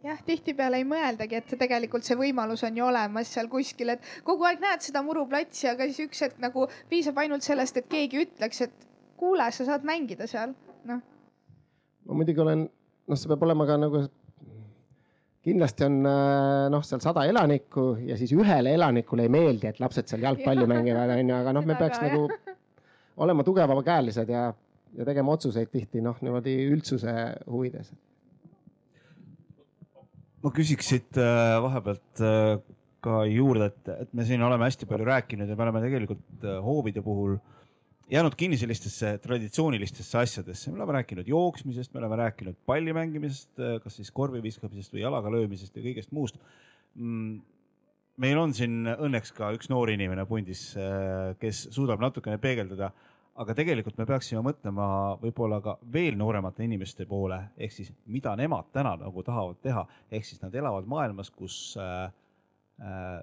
jah, 0.06 0.22
tihtipeale 0.26 0.80
ei 0.82 0.88
mõeldagi, 0.88 1.40
et 1.40 1.56
tegelikult 1.60 2.06
see 2.06 2.18
võimalus 2.20 2.64
on 2.68 2.78
ju 2.78 2.86
olemas 2.86 3.32
seal 3.34 3.50
kuskil, 3.52 3.96
et 3.96 4.10
kogu 4.24 4.46
aeg 4.48 4.62
näed 4.64 4.86
seda 4.86 5.02
muruplatsi, 5.06 5.68
aga 5.72 5.88
siis 5.90 6.06
üks 6.08 6.22
hetk 6.26 6.42
nagu 6.44 6.68
piisab 6.90 7.18
ainult 7.24 7.46
sellest, 7.46 7.78
et 7.82 7.90
keegi 7.90 8.26
ütleks, 8.26 8.62
et 8.68 8.88
kuule, 9.18 9.48
sa 9.52 9.68
saad 9.68 9.88
mängida 9.88 10.28
seal, 10.30 10.54
noh. 10.90 11.02
ma 12.06 12.20
muidugi 12.20 12.44
olen, 12.44 12.68
noh, 13.08 13.20
see 13.20 13.32
peab 13.32 13.46
olema 13.48 13.68
ka 13.70 13.80
nagu, 13.82 14.06
kindlasti 15.46 15.86
on 15.86 16.00
noh, 16.74 16.84
seal 16.86 17.04
sada 17.04 17.24
elanikku 17.30 17.92
ja 18.08 18.18
siis 18.18 18.34
ühele 18.34 18.74
elanikule 18.74 19.28
ei 19.28 19.32
meeldi, 19.32 19.70
et 19.70 19.80
lapsed 19.84 20.10
seal 20.10 20.26
jalgpalli 20.26 20.66
mängivad, 20.70 21.14
onju, 21.20 21.36
aga 21.38 21.54
noh, 21.54 21.68
me 21.70 21.78
peaks 21.78 22.02
Väga, 22.02 22.18
nagu 22.18 22.56
olema 23.22 23.44
tugevamakäelised 23.46 24.30
ja, 24.30 24.48
ja 24.98 25.08
tegema 25.08 25.36
otsuseid 25.36 25.72
tihti 25.72 26.02
noh, 26.04 26.18
niimoodi 26.26 26.56
üldsuse 26.72 27.14
huvides. 27.50 27.94
Ma 30.46 30.52
küsiks 30.54 30.92
siit 30.92 31.18
äh, 31.18 31.56
vahepealt 31.64 32.22
äh, 32.22 32.58
ka 33.06 33.24
juurde, 33.30 33.72
et, 33.72 33.94
et 34.06 34.12
me 34.14 34.26
siin 34.28 34.44
oleme 34.46 34.68
hästi 34.68 34.88
palju 34.90 35.08
rääkinud 35.08 35.50
ja 35.50 35.58
me 35.58 35.66
oleme 35.66 35.82
tegelikult 35.86 36.46
äh, 36.46 36.60
hoovide 36.66 37.02
puhul 37.06 37.38
jäänud 38.12 38.36
kinni 38.38 38.58
sellistesse 38.58 39.18
traditsioonilistesse 39.24 40.18
asjadesse, 40.18 40.72
me 40.72 40.78
oleme 40.82 41.00
rääkinud 41.00 41.28
jooksmisest, 41.28 41.94
me 41.94 42.04
oleme 42.04 42.20
rääkinud 42.22 42.60
palli 42.66 42.94
mängimisest, 42.94 43.58
kas 43.84 43.98
siis 44.00 44.12
korvi 44.14 44.44
viskamisest 44.44 44.94
või 44.94 45.06
jalaga 45.06 45.32
löömisest 45.34 45.76
ja 45.76 45.84
kõigest 45.86 46.14
muust 46.14 46.38
mm,. 46.96 47.42
meil 48.22 48.38
on 48.40 48.54
siin 48.54 48.86
õnneks 48.94 49.34
ka 49.36 49.50
üks 49.58 49.72
noor 49.74 49.92
inimene 49.92 50.26
pundis, 50.30 50.68
kes 51.42 51.68
suudab 51.76 52.04
natukene 52.04 52.38
peegeldada 52.42 52.92
aga 53.42 53.56
tegelikult 53.58 53.98
me 54.00 54.08
peaksime 54.08 54.42
mõtlema 54.46 54.86
võib-olla 55.20 55.60
ka 55.64 55.76
veel 55.92 56.16
nooremate 56.20 56.64
inimeste 56.64 57.08
poole, 57.10 57.42
ehk 57.58 57.74
siis 57.74 57.92
mida 58.08 58.36
nemad 58.40 58.70
täna 58.76 58.96
nagu 59.02 59.24
tahavad 59.28 59.60
teha, 59.64 59.84
ehk 60.12 60.28
siis 60.28 60.42
nad 60.44 60.56
elavad 60.56 60.88
maailmas, 60.88 61.32
kus 61.36 61.58
äh, 61.82 62.08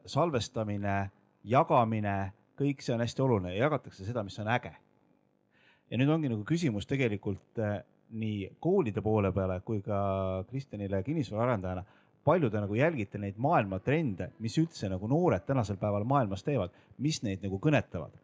salvestamine, 0.07 0.97
jagamine, 1.49 2.17
kõik 2.63 2.85
see 2.85 2.95
on 2.95 3.03
hästi 3.05 3.25
oluline. 3.25 3.55
Ja 3.57 3.67
jagatakse 3.67 4.07
seda, 4.07 4.25
mis 4.27 4.39
on 4.43 4.51
äge. 4.53 4.75
ja 5.91 5.99
nüüd 6.01 6.09
ongi 6.09 6.31
nagu 6.33 6.45
küsimus 6.49 6.87
tegelikult 6.89 7.61
äh, 7.61 7.83
nii 8.17 8.47
koolide 8.61 9.03
poole 9.05 9.33
peale 9.33 9.59
kui 9.61 9.83
ka 9.85 10.45
Kristjanile 10.49 11.03
kinnisvaraarendajana. 11.05 11.85
Palju 12.25 12.51
te 12.51 12.61
nagu 12.63 12.77
jälgite 12.79 13.19
neid 13.19 13.39
maailma 13.43 13.81
trende, 13.83 14.31
mis 14.39 14.55
üldse 14.61 14.89
nagu 14.89 15.09
noored 15.11 15.43
tänasel 15.47 15.77
päeval 15.81 16.05
maailmas 16.07 16.45
teevad, 16.47 16.71
mis 17.03 17.19
neid 17.27 17.43
nagu 17.43 17.59
kõnetavad? 17.59 18.15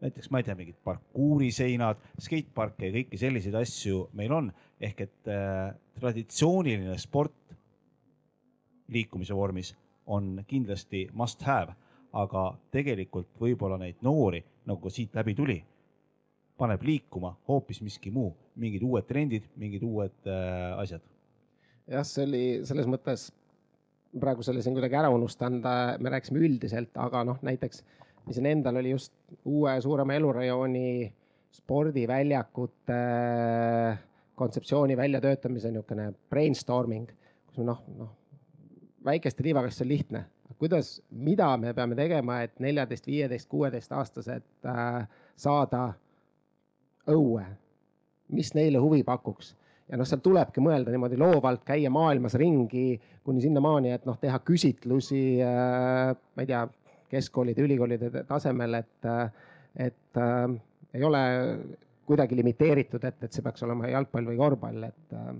Näiteks 0.00 0.30
ma 0.30 0.40
ei 0.40 0.46
tea, 0.46 0.54
mingid 0.56 0.78
parkuuriseinad, 0.86 2.00
skateparke 2.22 2.88
ja 2.88 2.94
kõiki 2.94 3.18
selliseid 3.20 3.56
asju 3.58 4.06
meil 4.16 4.32
on, 4.32 4.52
ehk 4.80 5.02
et 5.08 5.30
äh, 5.34 5.74
traditsiooniline 5.98 6.94
sport 7.02 7.34
liikumise 8.94 9.36
vormis 9.36 9.74
on 10.06 10.38
kindlasti 10.48 11.08
must 11.12 11.42
have, 11.44 11.74
aga 12.12 12.44
tegelikult 12.72 13.34
võib-olla 13.40 13.78
neid 13.80 14.00
noori, 14.02 14.40
nagu 14.68 14.90
siit 14.90 15.14
läbi 15.16 15.34
tuli, 15.36 15.58
paneb 16.58 16.82
liikuma 16.82 17.34
hoopis 17.48 17.82
miski 17.84 18.10
muu, 18.10 18.32
mingid 18.56 18.82
uued 18.82 19.06
trendid, 19.06 19.44
mingid 19.56 19.84
uued 19.86 20.26
äh, 20.26 20.80
asjad 20.80 21.04
jah, 21.88 22.04
see 22.06 22.24
oli 22.26 22.42
selles 22.68 22.88
mõttes 22.90 23.28
praegu 24.18 24.44
selle 24.44 24.62
siin 24.64 24.76
kuidagi 24.76 24.96
ära 24.98 25.10
unustanud, 25.12 25.64
me 26.00 26.12
rääkisime 26.12 26.40
üldiselt, 26.44 26.94
aga 27.00 27.24
noh, 27.28 27.40
näiteks 27.44 27.82
mis 28.28 28.36
siin 28.36 28.48
endal 28.50 28.80
oli 28.80 28.92
just 28.92 29.12
uue 29.48 29.74
suurema 29.84 30.16
elurajooni 30.18 31.08
spordiväljakute 31.58 32.98
kontseptsiooni 34.38 34.96
väljatöötamise 34.96 35.72
niisugune 35.72 36.12
brainstorming, 36.30 37.08
kus 37.48 37.64
noh, 37.66 37.80
noh 37.98 38.14
väikeste 39.04 39.44
liivaga, 39.46 39.70
siis 39.70 39.80
see 39.80 39.86
on 39.86 39.92
lihtne. 39.94 40.24
Kuidas, 40.58 40.98
mida 41.10 41.52
me 41.60 41.72
peame 41.74 41.96
tegema, 41.98 42.42
et 42.42 42.58
neljateist, 42.62 43.06
viieteist, 43.06 43.48
kuueteist 43.50 43.92
aastased 43.94 44.44
äh, 44.66 45.06
saada 45.38 45.92
õue, 47.08 47.44
mis 48.34 48.52
neile 48.58 48.82
huvi 48.82 49.04
pakuks? 49.06 49.54
Ja 49.88 49.96
noh, 49.96 50.04
seal 50.04 50.20
tulebki 50.20 50.60
mõelda 50.60 50.92
niimoodi 50.92 51.16
loovalt, 51.20 51.62
käia 51.64 51.88
maailmas 51.90 52.34
ringi 52.36 52.98
kuni 53.24 53.40
sinnamaani, 53.40 53.94
et 53.96 54.04
noh, 54.08 54.18
teha 54.20 54.40
küsitlusi 54.44 55.22
äh,, 55.40 56.12
ma 56.12 56.44
ei 56.44 56.50
tea, 56.50 56.66
keskkoolide, 57.08 57.64
ülikoolide 57.64 58.24
tasemel, 58.28 58.82
et, 58.82 59.08
et 59.80 60.20
äh, 60.20 60.58
ei 60.94 61.04
ole 61.04 61.22
kuidagi 62.08 62.36
limiteeritud, 62.36 63.04
et, 63.04 63.22
et 63.24 63.32
see 63.32 63.44
peaks 63.44 63.64
olema 63.64 63.88
jalgpall 63.88 64.28
või 64.28 64.36
korvpall, 64.40 64.84
et 64.90 65.16
äh, 65.16 65.32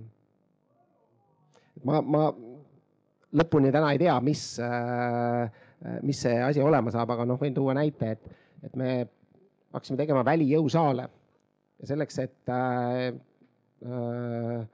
ma, 1.85 2.01
ma 2.01 2.23
lõpuni 3.35 3.71
täna 3.73 3.93
ei 3.93 4.01
tea, 4.01 4.17
mis 4.25 4.43
äh,, 4.63 5.63
mis 6.03 6.25
see 6.25 6.35
asi 6.43 6.61
olema 6.63 6.91
saab, 6.91 7.13
aga 7.15 7.25
noh, 7.29 7.39
võin 7.39 7.55
tuua 7.55 7.75
näite, 7.77 8.15
et, 8.17 8.37
et 8.67 8.75
me 8.75 8.91
hakkasime 9.73 9.99
tegema 10.01 10.25
välijõusaale 10.27 11.05
ja 11.79 11.87
selleks, 11.87 12.17
et 12.25 12.51
äh, 12.51 13.13
Äh, 13.85 14.67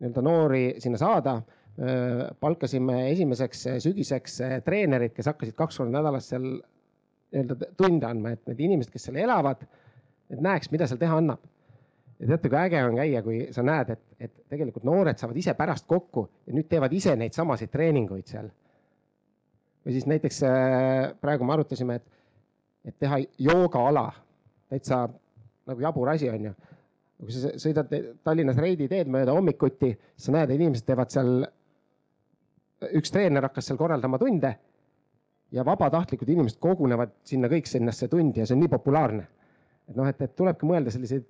nii-öelda 0.00 0.22
noori 0.24 0.62
sinna 0.80 0.98
saada. 0.98 1.36
Äh, 1.76 2.30
palkasime 2.40 3.10
esimeseks 3.10 3.66
sügiseks 3.84 4.40
äh, 4.44 4.54
treenerid, 4.64 5.12
kes 5.16 5.28
hakkasid 5.28 5.56
kaks 5.56 5.80
korda 5.80 5.98
nädalas 5.98 6.30
seal 6.32 6.46
nii-öelda 7.32 7.72
tunde 7.80 8.08
andma, 8.08 8.32
et 8.32 8.42
need 8.48 8.60
inimesed, 8.68 8.92
kes 8.92 9.08
seal 9.08 9.20
elavad, 9.20 9.64
et 10.32 10.40
näeks, 10.44 10.72
mida 10.72 10.88
seal 10.88 11.00
teha 11.00 11.20
annab. 11.20 11.44
Ja 12.22 12.30
teate, 12.30 12.48
kui 12.48 12.58
äge 12.58 12.82
on 12.86 12.96
käia, 12.96 13.22
kui 13.26 13.38
sa 13.54 13.64
näed, 13.66 13.92
et, 13.96 14.02
et 14.20 14.34
tegelikult 14.52 14.86
noored 14.86 15.18
saavad 15.18 15.38
ise 15.42 15.54
pärast 15.58 15.88
kokku 15.90 16.28
ja 16.46 16.54
nüüd 16.54 16.68
teevad 16.70 16.92
ise 16.94 17.16
neid 17.18 17.34
samasid 17.34 17.72
treeninguid 17.72 18.30
seal. 18.30 18.50
või 19.82 19.96
siis 19.96 20.06
näiteks 20.06 20.42
praegu 21.20 21.44
me 21.44 21.56
arutasime, 21.56 21.98
et, 21.98 22.06
et 22.86 22.98
teha 22.98 23.18
joogaala, 23.38 24.06
täitsa 24.70 25.08
nagu 25.66 25.82
jabur 25.82 26.14
asi 26.14 26.30
on 26.30 26.50
ju 26.50 26.54
kui 27.22 27.34
sa 27.34 27.52
sõidad 27.60 27.90
Tallinnas 28.26 28.58
Reidi 28.58 28.88
teed 28.90 29.10
mööda 29.10 29.34
hommikuti, 29.36 29.92
sa 30.18 30.34
näed, 30.34 30.50
inimesed 30.56 30.86
teevad 30.88 31.12
seal, 31.14 31.44
üks 32.98 33.14
treener 33.14 33.46
hakkas 33.46 33.68
seal 33.70 33.78
korraldama 33.78 34.18
tunde 34.18 34.50
ja 35.54 35.64
vabatahtlikud 35.66 36.32
inimesed 36.32 36.58
kogunevad 36.62 37.14
sinna 37.28 37.50
kõik 37.52 37.70
sinnasse 37.70 38.08
tundi 38.10 38.42
ja 38.42 38.46
see 38.48 38.56
on 38.56 38.64
nii 38.64 38.72
populaarne. 38.72 39.28
et 39.88 39.96
noh, 39.98 40.08
et, 40.08 40.18
et 40.22 40.34
tulebki 40.34 40.66
mõelda 40.66 40.90
selliseid 40.94 41.28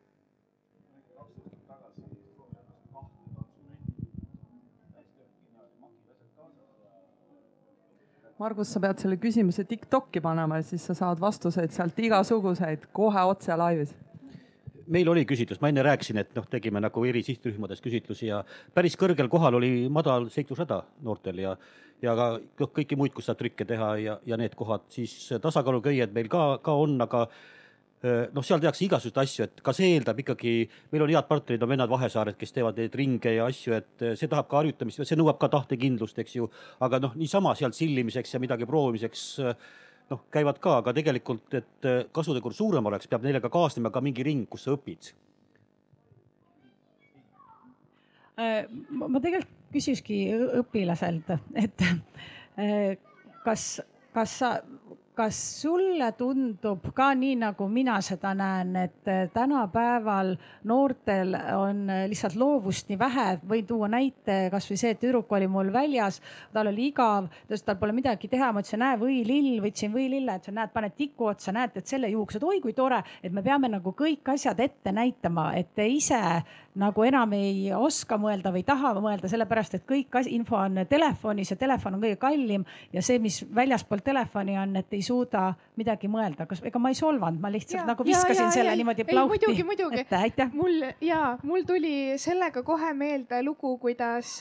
Margus, 8.42 8.72
sa 8.74 8.80
pead 8.82 8.98
selle 8.98 9.16
küsimuse 9.22 9.62
Tiktoki 9.68 10.18
panema 10.22 10.56
ja 10.58 10.64
siis 10.66 10.82
sa 10.88 10.96
saad 10.98 11.20
vastuseid 11.22 11.70
sealt 11.70 11.98
igasuguseid 12.02 12.88
kohe 12.96 13.22
otse 13.30 13.54
laivis. 13.54 13.92
Meil 14.92 15.06
oli 15.12 15.22
küsitlus, 15.28 15.60
ma 15.62 15.70
enne 15.70 15.84
rääkisin, 15.86 16.18
et 16.18 16.32
noh, 16.34 16.48
tegime 16.50 16.82
nagu 16.82 17.04
eri 17.06 17.22
sihtrühmades 17.22 17.78
küsitlusi 17.84 18.32
ja 18.32 18.40
päris 18.74 18.98
kõrgel 18.98 19.30
kohal 19.30 19.60
oli 19.60 19.86
madal 19.94 20.26
seiklusrada 20.34 20.80
noortel 21.06 21.38
ja, 21.44 21.54
ja 22.02 22.16
ka 22.18 22.26
noh, 22.42 22.72
kõiki 22.80 22.98
muid, 22.98 23.14
kus 23.14 23.30
saab 23.30 23.38
trikke 23.44 23.66
teha 23.68 23.92
ja, 24.02 24.18
ja 24.26 24.40
need 24.40 24.58
kohad, 24.58 24.88
siis 24.90 25.14
tasakaaluköied 25.44 26.10
meil 26.16 26.30
ka, 26.32 26.56
ka 26.66 26.74
on, 26.82 26.98
aga 27.06 27.28
noh, 28.02 28.42
seal 28.42 28.58
tehakse 28.62 28.82
igasuguseid 28.86 29.20
asju, 29.22 29.44
et 29.46 29.60
ka 29.62 29.74
see 29.76 29.92
eeldab 29.94 30.18
ikkagi, 30.18 30.54
meil 30.90 31.04
on 31.04 31.12
head 31.14 31.28
partnerid, 31.28 31.62
on 31.62 31.70
vennad 31.70 31.92
Vahesaared, 31.92 32.38
kes 32.40 32.54
teevad 32.56 32.80
neid 32.80 32.96
ringe 32.98 33.36
ja 33.36 33.46
asju, 33.46 33.76
et 33.78 34.02
eh, 34.02 34.16
see 34.18 34.30
tahab 34.30 34.48
ka 34.50 34.58
harjutamist, 34.58 35.04
see 35.06 35.18
nõuab 35.20 35.38
ka 35.42 35.50
tahtekindlust, 35.52 36.18
eks 36.22 36.34
ju. 36.40 36.50
aga 36.82 36.98
noh, 37.02 37.14
niisama 37.18 37.54
sealt 37.58 37.78
sillimiseks 37.78 38.34
ja 38.34 38.42
midagi 38.42 38.66
proovimiseks 38.66 39.26
noh, 40.12 40.22
käivad 40.32 40.60
ka, 40.62 40.78
aga 40.82 40.94
tegelikult, 40.96 41.48
et 41.56 41.88
äh, 41.88 42.02
kasutegur 42.14 42.54
suurem 42.56 42.86
oleks, 42.90 43.08
peab 43.10 43.24
neile 43.26 43.42
ka 43.42 43.50
kaasnema 43.52 43.92
ka 43.92 44.02
mingi 44.04 44.24
ring, 44.26 44.44
kus 44.50 44.66
sa 44.66 44.74
õpid. 44.76 45.12
Äh, 48.40 48.66
ma 48.90 49.20
tegelikult 49.20 49.58
küsikski 49.72 50.18
õpilaselt, 50.60 51.30
et 51.56 51.86
äh, 51.86 52.98
kas, 53.46 53.80
kas 54.12 54.38
sa 54.42 54.50
kas 55.14 55.36
sulle 55.60 56.06
tundub 56.16 56.86
ka 56.96 57.10
nii, 57.16 57.34
nagu 57.42 57.66
mina 57.68 57.98
seda 58.04 58.30
näen, 58.36 58.70
et 58.80 59.08
eh, 59.12 59.26
tänapäeval 59.34 60.32
noortel 60.68 61.34
on 61.56 61.82
eh, 61.92 62.06
lihtsalt 62.08 62.38
loovust 62.40 62.88
nii 62.88 62.98
vähe, 63.00 63.26
võin 63.48 63.66
tuua 63.68 63.90
näite 63.92 64.38
kasvõi 64.52 64.78
see, 64.80 64.94
et 64.94 65.02
tüdruk 65.02 65.32
oli 65.36 65.50
mul 65.52 65.68
väljas, 65.74 66.22
tal 66.54 66.72
oli 66.72 66.88
igav, 66.88 67.28
ta 67.28 67.50
ütles, 67.50 67.64
tal 67.66 67.76
pole 67.82 67.92
midagi 67.96 68.30
teha, 68.32 68.48
ma 68.56 68.64
ütlesin, 68.64 68.80
näe 68.80 68.96
võilill, 69.02 69.60
võtsin 69.66 69.92
võilille, 69.92 70.38
et 70.40 70.48
sa 70.48 70.56
näed, 70.56 70.72
paned 70.72 70.96
tiku 70.96 71.28
otsa, 71.34 71.52
näed, 71.52 71.76
et 71.76 71.92
selle 71.92 72.08
juhuks, 72.08 72.40
et 72.40 72.48
oi 72.48 72.62
kui 72.64 72.72
tore, 72.76 73.02
et 73.20 73.36
me 73.36 73.44
peame 73.44 73.68
nagu 73.74 73.92
kõik 73.98 74.32
asjad 74.32 74.64
ette 74.64 74.96
näitama, 74.96 75.50
et 75.60 75.74
te 75.76 75.84
ise 75.92 76.22
nagu 76.80 77.04
enam 77.04 77.32
ei 77.36 77.66
oska 77.76 78.16
mõelda 78.20 78.52
või 78.52 78.62
taha 78.64 78.94
mõelda, 78.96 79.28
sellepärast 79.28 79.76
et 79.76 79.84
kõik 79.88 80.14
info 80.32 80.56
on 80.56 80.80
telefonis 80.88 81.52
ja 81.52 81.56
telefon 81.60 81.98
on 81.98 82.04
kõige 82.04 82.16
kallim 82.20 82.64
ja 82.92 83.02
see, 83.04 83.18
mis 83.20 83.42
väljaspool 83.54 84.00
telefoni 84.04 84.56
on, 84.58 84.76
et 84.80 84.92
ei 84.96 85.02
suuda 85.04 85.50
midagi 85.76 86.08
mõelda, 86.08 86.46
kas, 86.48 86.62
ega 86.64 86.80
ma 86.80 86.92
ei 86.92 86.96
solvanud, 86.96 87.40
ma 87.42 87.50
lihtsalt 87.52 87.82
ja, 87.82 87.88
nagu 87.92 88.06
viskasin 88.06 88.46
ja, 88.46 88.48
ja, 88.48 88.54
selle 88.56 88.72
ja, 88.72 88.78
niimoodi 88.80 89.04
plauti. 89.04 89.34
muidugi, 89.34 89.66
muidugi. 89.68 90.48
mul 90.56 90.80
ja 91.04 91.20
mul 91.42 91.68
tuli 91.68 91.94
sellega 92.20 92.64
kohe 92.64 92.94
meelde 92.96 93.42
lugu, 93.44 93.76
kuidas 93.82 94.38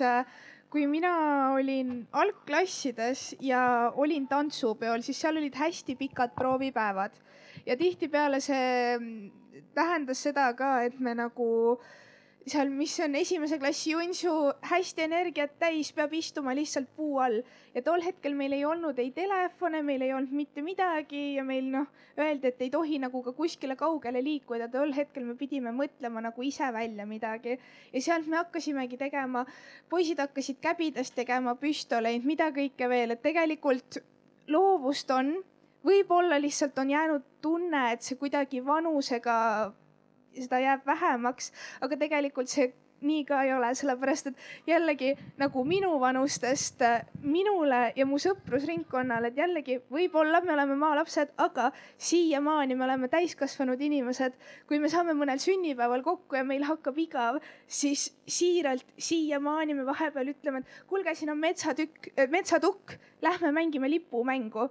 kui 0.71 0.85
mina 0.87 1.51
olin 1.51 2.05
algklassides 2.15 3.33
ja 3.43 3.91
olin 3.99 4.29
tantsupeol, 4.31 5.03
siis 5.03 5.19
seal 5.19 5.35
olid 5.35 5.57
hästi 5.59 5.97
pikad 5.99 6.31
proovipäevad 6.37 7.17
ja 7.65 7.75
tihtipeale 7.75 8.39
see 8.39 8.95
tähendas 9.75 10.23
seda 10.23 10.47
ka, 10.55 10.77
et 10.87 10.95
me 10.99 11.11
nagu 11.15 11.49
äh, 11.75 11.91
seal, 12.49 12.69
mis 12.73 12.93
on 13.03 13.15
esimese 13.15 13.59
klassi 13.61 13.91
Junsu 13.91 14.31
hästi 14.65 15.03
energiat 15.05 15.53
täis, 15.61 15.91
peab 15.93 16.13
istuma 16.17 16.55
lihtsalt 16.57 16.89
puu 16.97 17.19
all. 17.21 17.41
Ja 17.75 17.83
tol 17.85 18.01
hetkel 18.01 18.33
meil 18.37 18.55
ei 18.57 18.63
olnud 18.65 18.97
ei 18.99 19.11
telefone, 19.15 19.81
meil 19.85 20.01
ei 20.01 20.13
olnud 20.13 20.33
mitte 20.35 20.63
midagi 20.65 21.35
ja 21.37 21.45
meil 21.47 21.69
noh, 21.71 21.87
öeldi, 22.17 22.49
et 22.49 22.63
ei 22.65 22.71
tohi 22.73 22.97
nagu 23.01 23.21
ka 23.23 23.33
kuskile 23.37 23.75
kaugele 23.77 24.23
liikuda. 24.23 24.69
tol 24.73 24.93
hetkel 24.93 25.25
me 25.25 25.35
pidime 25.35 25.73
mõtlema 25.75 26.23
nagu 26.25 26.41
ise 26.43 26.71
välja 26.73 27.05
midagi. 27.05 27.59
Ja 27.93 28.01
sealt 28.01 28.27
me 28.27 28.41
hakkasimegi 28.41 28.97
tegema, 28.97 29.45
poisid 29.89 30.19
hakkasid 30.19 30.61
käbidest 30.61 31.15
tegema 31.15 31.55
püstoleid, 31.55 32.25
mida 32.25 32.49
kõike 32.51 32.89
veel, 32.89 33.11
et 33.11 33.21
tegelikult 33.21 34.01
loovust 34.47 35.11
on. 35.11 35.35
Võib-olla 35.85 36.37
lihtsalt 36.37 36.77
on 36.77 36.89
jäänud 36.89 37.23
tunne, 37.41 37.91
et 37.93 38.03
see 38.05 38.17
kuidagi 38.17 38.61
vanusega 38.65 39.71
seda 40.37 40.61
jääb 40.63 40.85
vähemaks, 40.87 41.51
aga 41.81 41.97
tegelikult 42.05 42.49
see 42.51 42.71
nii 43.01 43.23
ka 43.25 43.39
ei 43.45 43.53
ole, 43.53 43.71
sellepärast 43.77 44.29
et 44.29 44.41
jällegi 44.69 45.11
nagu 45.41 45.63
minuvanustest 45.65 46.83
minule 47.25 47.79
ja 47.97 48.05
mu 48.05 48.19
sõprusringkonnale, 48.21 49.31
et 49.31 49.39
jällegi 49.41 49.79
võib-olla 49.91 50.41
me 50.45 50.53
oleme 50.53 50.77
maalapsed, 50.79 51.33
aga 51.41 51.71
siiamaani 51.97 52.77
me 52.77 52.85
oleme 52.85 53.09
täiskasvanud 53.11 53.81
inimesed. 53.81 54.37
kui 54.67 54.79
me 54.79 54.89
saame 54.89 55.15
mõnel 55.17 55.41
sünnipäeval 55.41 56.03
kokku 56.05 56.37
ja 56.37 56.43
meil 56.43 56.63
hakkab 56.67 56.97
igav, 56.97 57.41
siis 57.67 58.11
siiralt 58.27 58.85
siiamaani 58.97 59.73
me 59.73 59.85
vahepeal 59.85 60.35
ütleme, 60.35 60.61
et 60.61 60.85
kuulge, 60.87 61.15
siin 61.15 61.33
on 61.33 61.41
metsatükk, 61.41 62.13
metsatukk, 62.29 62.97
lähme 63.21 63.51
mängime 63.51 63.89
lipumängu 63.89 64.69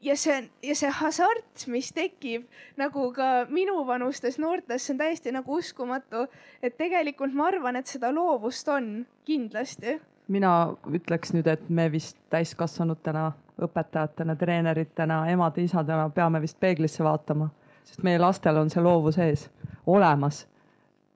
ja 0.00 0.16
see 0.16 0.50
ja 0.62 0.74
see 0.76 0.90
hasart, 1.00 1.66
mis 1.68 1.90
tekib 1.92 2.46
nagu 2.80 3.10
ka 3.16 3.46
minuvanustes 3.48 4.38
noortes, 4.40 4.86
see 4.86 4.94
on 4.94 5.00
täiesti 5.02 5.32
nagu 5.34 5.58
uskumatu, 5.58 6.26
et 6.62 6.76
tegelikult 6.78 7.34
ma 7.36 7.50
arvan, 7.50 7.76
et 7.76 7.90
seda 7.90 8.12
loovust 8.14 8.68
on 8.68 9.06
kindlasti. 9.28 10.00
mina 10.28 10.76
ütleks 10.86 11.34
nüüd, 11.34 11.46
et 11.50 11.68
me 11.68 11.88
vist 11.92 12.16
täiskasvanutena, 12.30 13.32
õpetajatena, 13.60 14.36
treeneritena, 14.38 15.24
emade-isadena 15.32 16.08
peame 16.14 16.40
vist 16.40 16.60
peeglisse 16.60 17.04
vaatama, 17.04 17.50
sest 17.84 18.04
meie 18.06 18.18
lastel 18.18 18.56
on 18.56 18.70
see 18.70 18.82
loovus 18.82 19.18
ees, 19.18 19.48
olemas. 19.86 20.46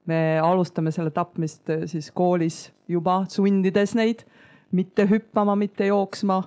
me 0.06 0.38
alustame 0.42 0.90
selle 0.92 1.10
tapmist 1.10 1.70
siis 1.86 2.10
koolis 2.12 2.72
juba 2.88 3.22
sundides 3.28 3.94
neid 3.94 4.26
mitte 4.74 5.06
hüppama, 5.08 5.54
mitte 5.56 5.86
jooksma 5.86 6.42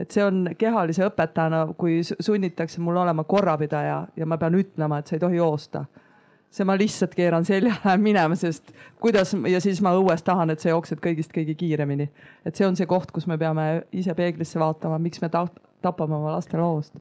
et 0.00 0.14
see 0.14 0.22
on 0.24 0.44
kehalise 0.58 1.04
õpetajana, 1.08 1.64
kui 1.78 2.00
sunnitakse 2.08 2.80
mul 2.80 2.98
olema 3.02 3.24
korrapidaja 3.28 3.98
ja 4.16 4.28
ma 4.28 4.38
pean 4.40 4.56
ütlema, 4.56 5.00
et 5.00 5.10
sa 5.10 5.16
ei 5.16 5.22
tohi 5.22 5.36
joosta, 5.36 5.84
see 6.50 6.66
ma 6.66 6.76
lihtsalt 6.78 7.14
keeran 7.14 7.46
seljale 7.46 7.96
minema, 8.08 8.38
sest 8.38 8.72
kuidas 9.02 9.34
ja 9.48 9.60
siis 9.62 9.82
ma 9.84 9.92
õues 9.98 10.24
tahan, 10.26 10.52
et 10.52 10.62
sa 10.62 10.72
jooksed 10.72 11.02
kõigist 11.04 11.34
kõige 11.34 11.54
kiiremini. 11.58 12.08
et 12.44 12.56
see 12.56 12.66
on 12.66 12.78
see 12.78 12.88
koht, 12.90 13.12
kus 13.14 13.28
me 13.30 13.38
peame 13.38 13.66
ise 13.92 14.14
peeglisse 14.18 14.60
vaatama, 14.60 14.98
miks 15.02 15.22
me 15.22 15.28
ta 15.32 15.46
tapame 15.82 16.16
oma 16.16 16.36
laste 16.36 16.56
loovust. 16.58 16.96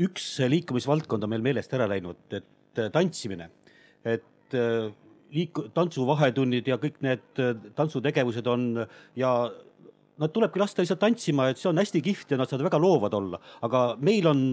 üks 0.00 0.26
liikumisvaldkond 0.48 1.24
on 1.24 1.30
meil 1.30 1.44
meelest 1.44 1.72
ära 1.76 1.86
läinud, 1.88 2.20
et 2.32 2.78
äh, 2.80 2.90
tantsimine, 2.92 3.50
et 4.04 4.58
äh, 4.58 4.90
liiku-, 5.34 5.68
tantsuvahetunnid 5.76 6.68
ja 6.68 6.78
kõik 6.82 7.02
need 7.04 7.42
äh, 7.42 7.52
tantsutegevused 7.76 8.46
on 8.50 8.86
ja 9.18 9.34
nad 10.20 10.32
tulebki 10.34 10.60
lasta 10.60 10.84
lihtsalt 10.84 11.00
tantsima, 11.00 11.48
et 11.50 11.58
see 11.60 11.70
on 11.70 11.80
hästi 11.80 12.04
kihvt 12.04 12.34
ja 12.34 12.40
nad 12.40 12.50
saavad 12.50 12.68
väga 12.68 12.80
loovad 12.82 13.16
olla, 13.16 13.40
aga 13.66 13.84
meil 14.04 14.28
on 14.30 14.46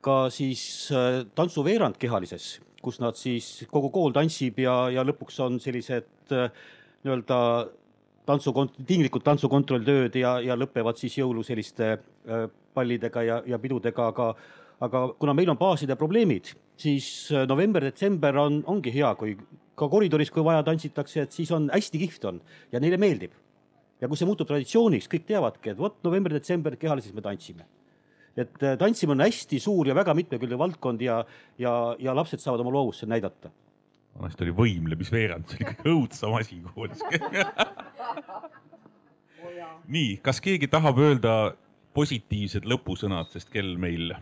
ka 0.00 0.16
siis 0.32 0.88
tantsuveerand 1.36 2.00
kehalises 2.00 2.54
kus 2.82 3.00
nad 3.00 3.18
siis, 3.18 3.48
kogu 3.70 3.90
kool 3.92 4.14
tantsib 4.16 4.60
ja, 4.62 4.74
ja 4.92 5.04
lõpuks 5.06 5.38
on 5.44 5.58
sellised 5.62 6.32
äh, 6.34 6.48
nii-öelda 7.04 7.40
tantsu, 8.28 8.54
tinglikud 8.88 9.24
tantsukontrolltööd 9.26 10.16
ja, 10.20 10.38
ja 10.44 10.56
lõpevad 10.58 11.00
siis 11.00 11.18
jõulu 11.20 11.44
selliste 11.46 11.92
äh, 11.96 12.46
pallidega 12.76 13.24
ja, 13.26 13.40
ja 13.48 13.60
pidudega, 13.60 14.10
aga, 14.12 14.30
aga 14.86 15.04
kuna 15.20 15.36
meil 15.36 15.52
on 15.52 15.60
baaside 15.60 15.96
probleemid, 16.00 16.54
siis 16.80 17.10
äh, 17.34 17.46
november-detsember 17.50 18.40
on, 18.40 18.62
ongi 18.70 18.94
hea, 18.94 19.12
kui 19.20 19.36
ka 19.80 19.88
koridoris, 19.88 20.32
kui 20.32 20.44
vaja, 20.44 20.64
tantsitakse, 20.64 21.24
et 21.24 21.36
siis 21.36 21.52
on 21.56 21.70
hästi 21.72 22.00
kihvt 22.02 22.26
on 22.32 22.42
ja 22.72 22.80
neile 22.82 23.00
meeldib. 23.00 23.36
Ja 24.00 24.08
kui 24.08 24.18
see 24.18 24.28
muutub 24.28 24.48
traditsiooniks, 24.48 25.08
kõik 25.12 25.26
teavadki, 25.28 25.72
et 25.72 25.78
vot 25.78 25.96
november-detsember 26.06 26.76
kehalises 26.80 27.14
me 27.16 27.24
tantsime. 27.24 27.66
Et 28.38 28.62
äh, 28.62 28.76
tantsimine 28.80 29.18
on 29.18 29.26
hästi 29.26 29.58
suur 29.60 29.90
ja 29.90 29.96
väga 29.96 30.14
mitmekülgne 30.16 30.58
valdkond 30.58 31.02
ja, 31.04 31.18
ja, 31.60 31.74
ja 31.98 32.14
lapsed 32.16 32.40
saavad 32.42 32.62
oma 32.64 32.72
loovust 32.74 33.02
seal 33.02 33.12
näidata. 33.12 33.50
vanasti 34.20 34.44
oli 34.46 34.54
võimlemisveerand, 34.56 35.48
see 35.48 35.60
oli 35.60 35.68
kõige 35.70 35.92
õudsam 35.94 36.34
asi 36.38 36.62
koolis 36.74 37.02
nii, 39.90 40.16
kas 40.22 40.40
keegi 40.44 40.68
tahab 40.70 40.98
öelda 41.02 41.34
positiivsed 41.96 42.66
lõpusõnad, 42.70 43.30
sest 43.34 43.50
kell 43.52 43.76
meil 43.80 44.14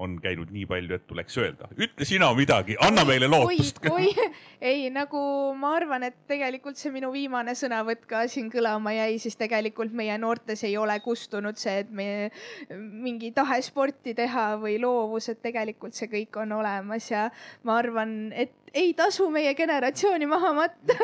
on 0.00 0.16
käinud 0.22 0.50
nii 0.52 0.64
palju, 0.68 0.96
et 0.96 1.06
tuleks 1.06 1.36
öelda. 1.38 1.68
ütle 1.76 2.06
sina 2.08 2.30
midagi, 2.34 2.76
anna 2.80 3.04
meile 3.04 3.28
lootust. 3.28 3.82
oi, 3.90 4.08
ei 4.72 4.88
nagu 4.92 5.20
ma 5.58 5.74
arvan, 5.76 6.06
et 6.08 6.16
tegelikult 6.30 6.80
see 6.80 6.92
minu 6.94 7.12
viimane 7.12 7.54
sõnavõtt 7.58 8.06
ka 8.08 8.24
siin 8.32 8.50
kõlama 8.52 8.94
jäi, 8.96 9.18
siis 9.22 9.36
tegelikult 9.40 9.92
meie 9.96 10.16
noortes 10.18 10.64
ei 10.68 10.76
ole 10.80 10.96
kustunud 11.04 11.60
see, 11.60 11.84
et 11.84 11.92
me 11.92 12.30
mingi 12.70 13.32
tahe 13.36 13.60
sporti 13.64 14.14
teha 14.16 14.54
või 14.62 14.78
loovus, 14.82 15.28
et 15.32 15.42
tegelikult 15.44 15.96
see 15.96 16.08
kõik 16.10 16.40
on 16.40 16.56
olemas 16.60 17.10
ja 17.12 17.28
ma 17.68 17.76
arvan, 17.82 18.32
et 18.32 18.56
ei 18.74 18.94
tasu 18.96 19.28
meie 19.30 19.54
generatsiooni 19.58 20.28
maha 20.30 20.54
matta 20.56 20.96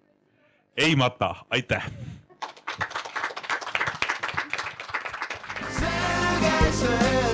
ei 0.86 0.96
mata, 0.96 1.34
aitäh. 1.50 1.90
selge 5.80 6.72
see 6.72 7.29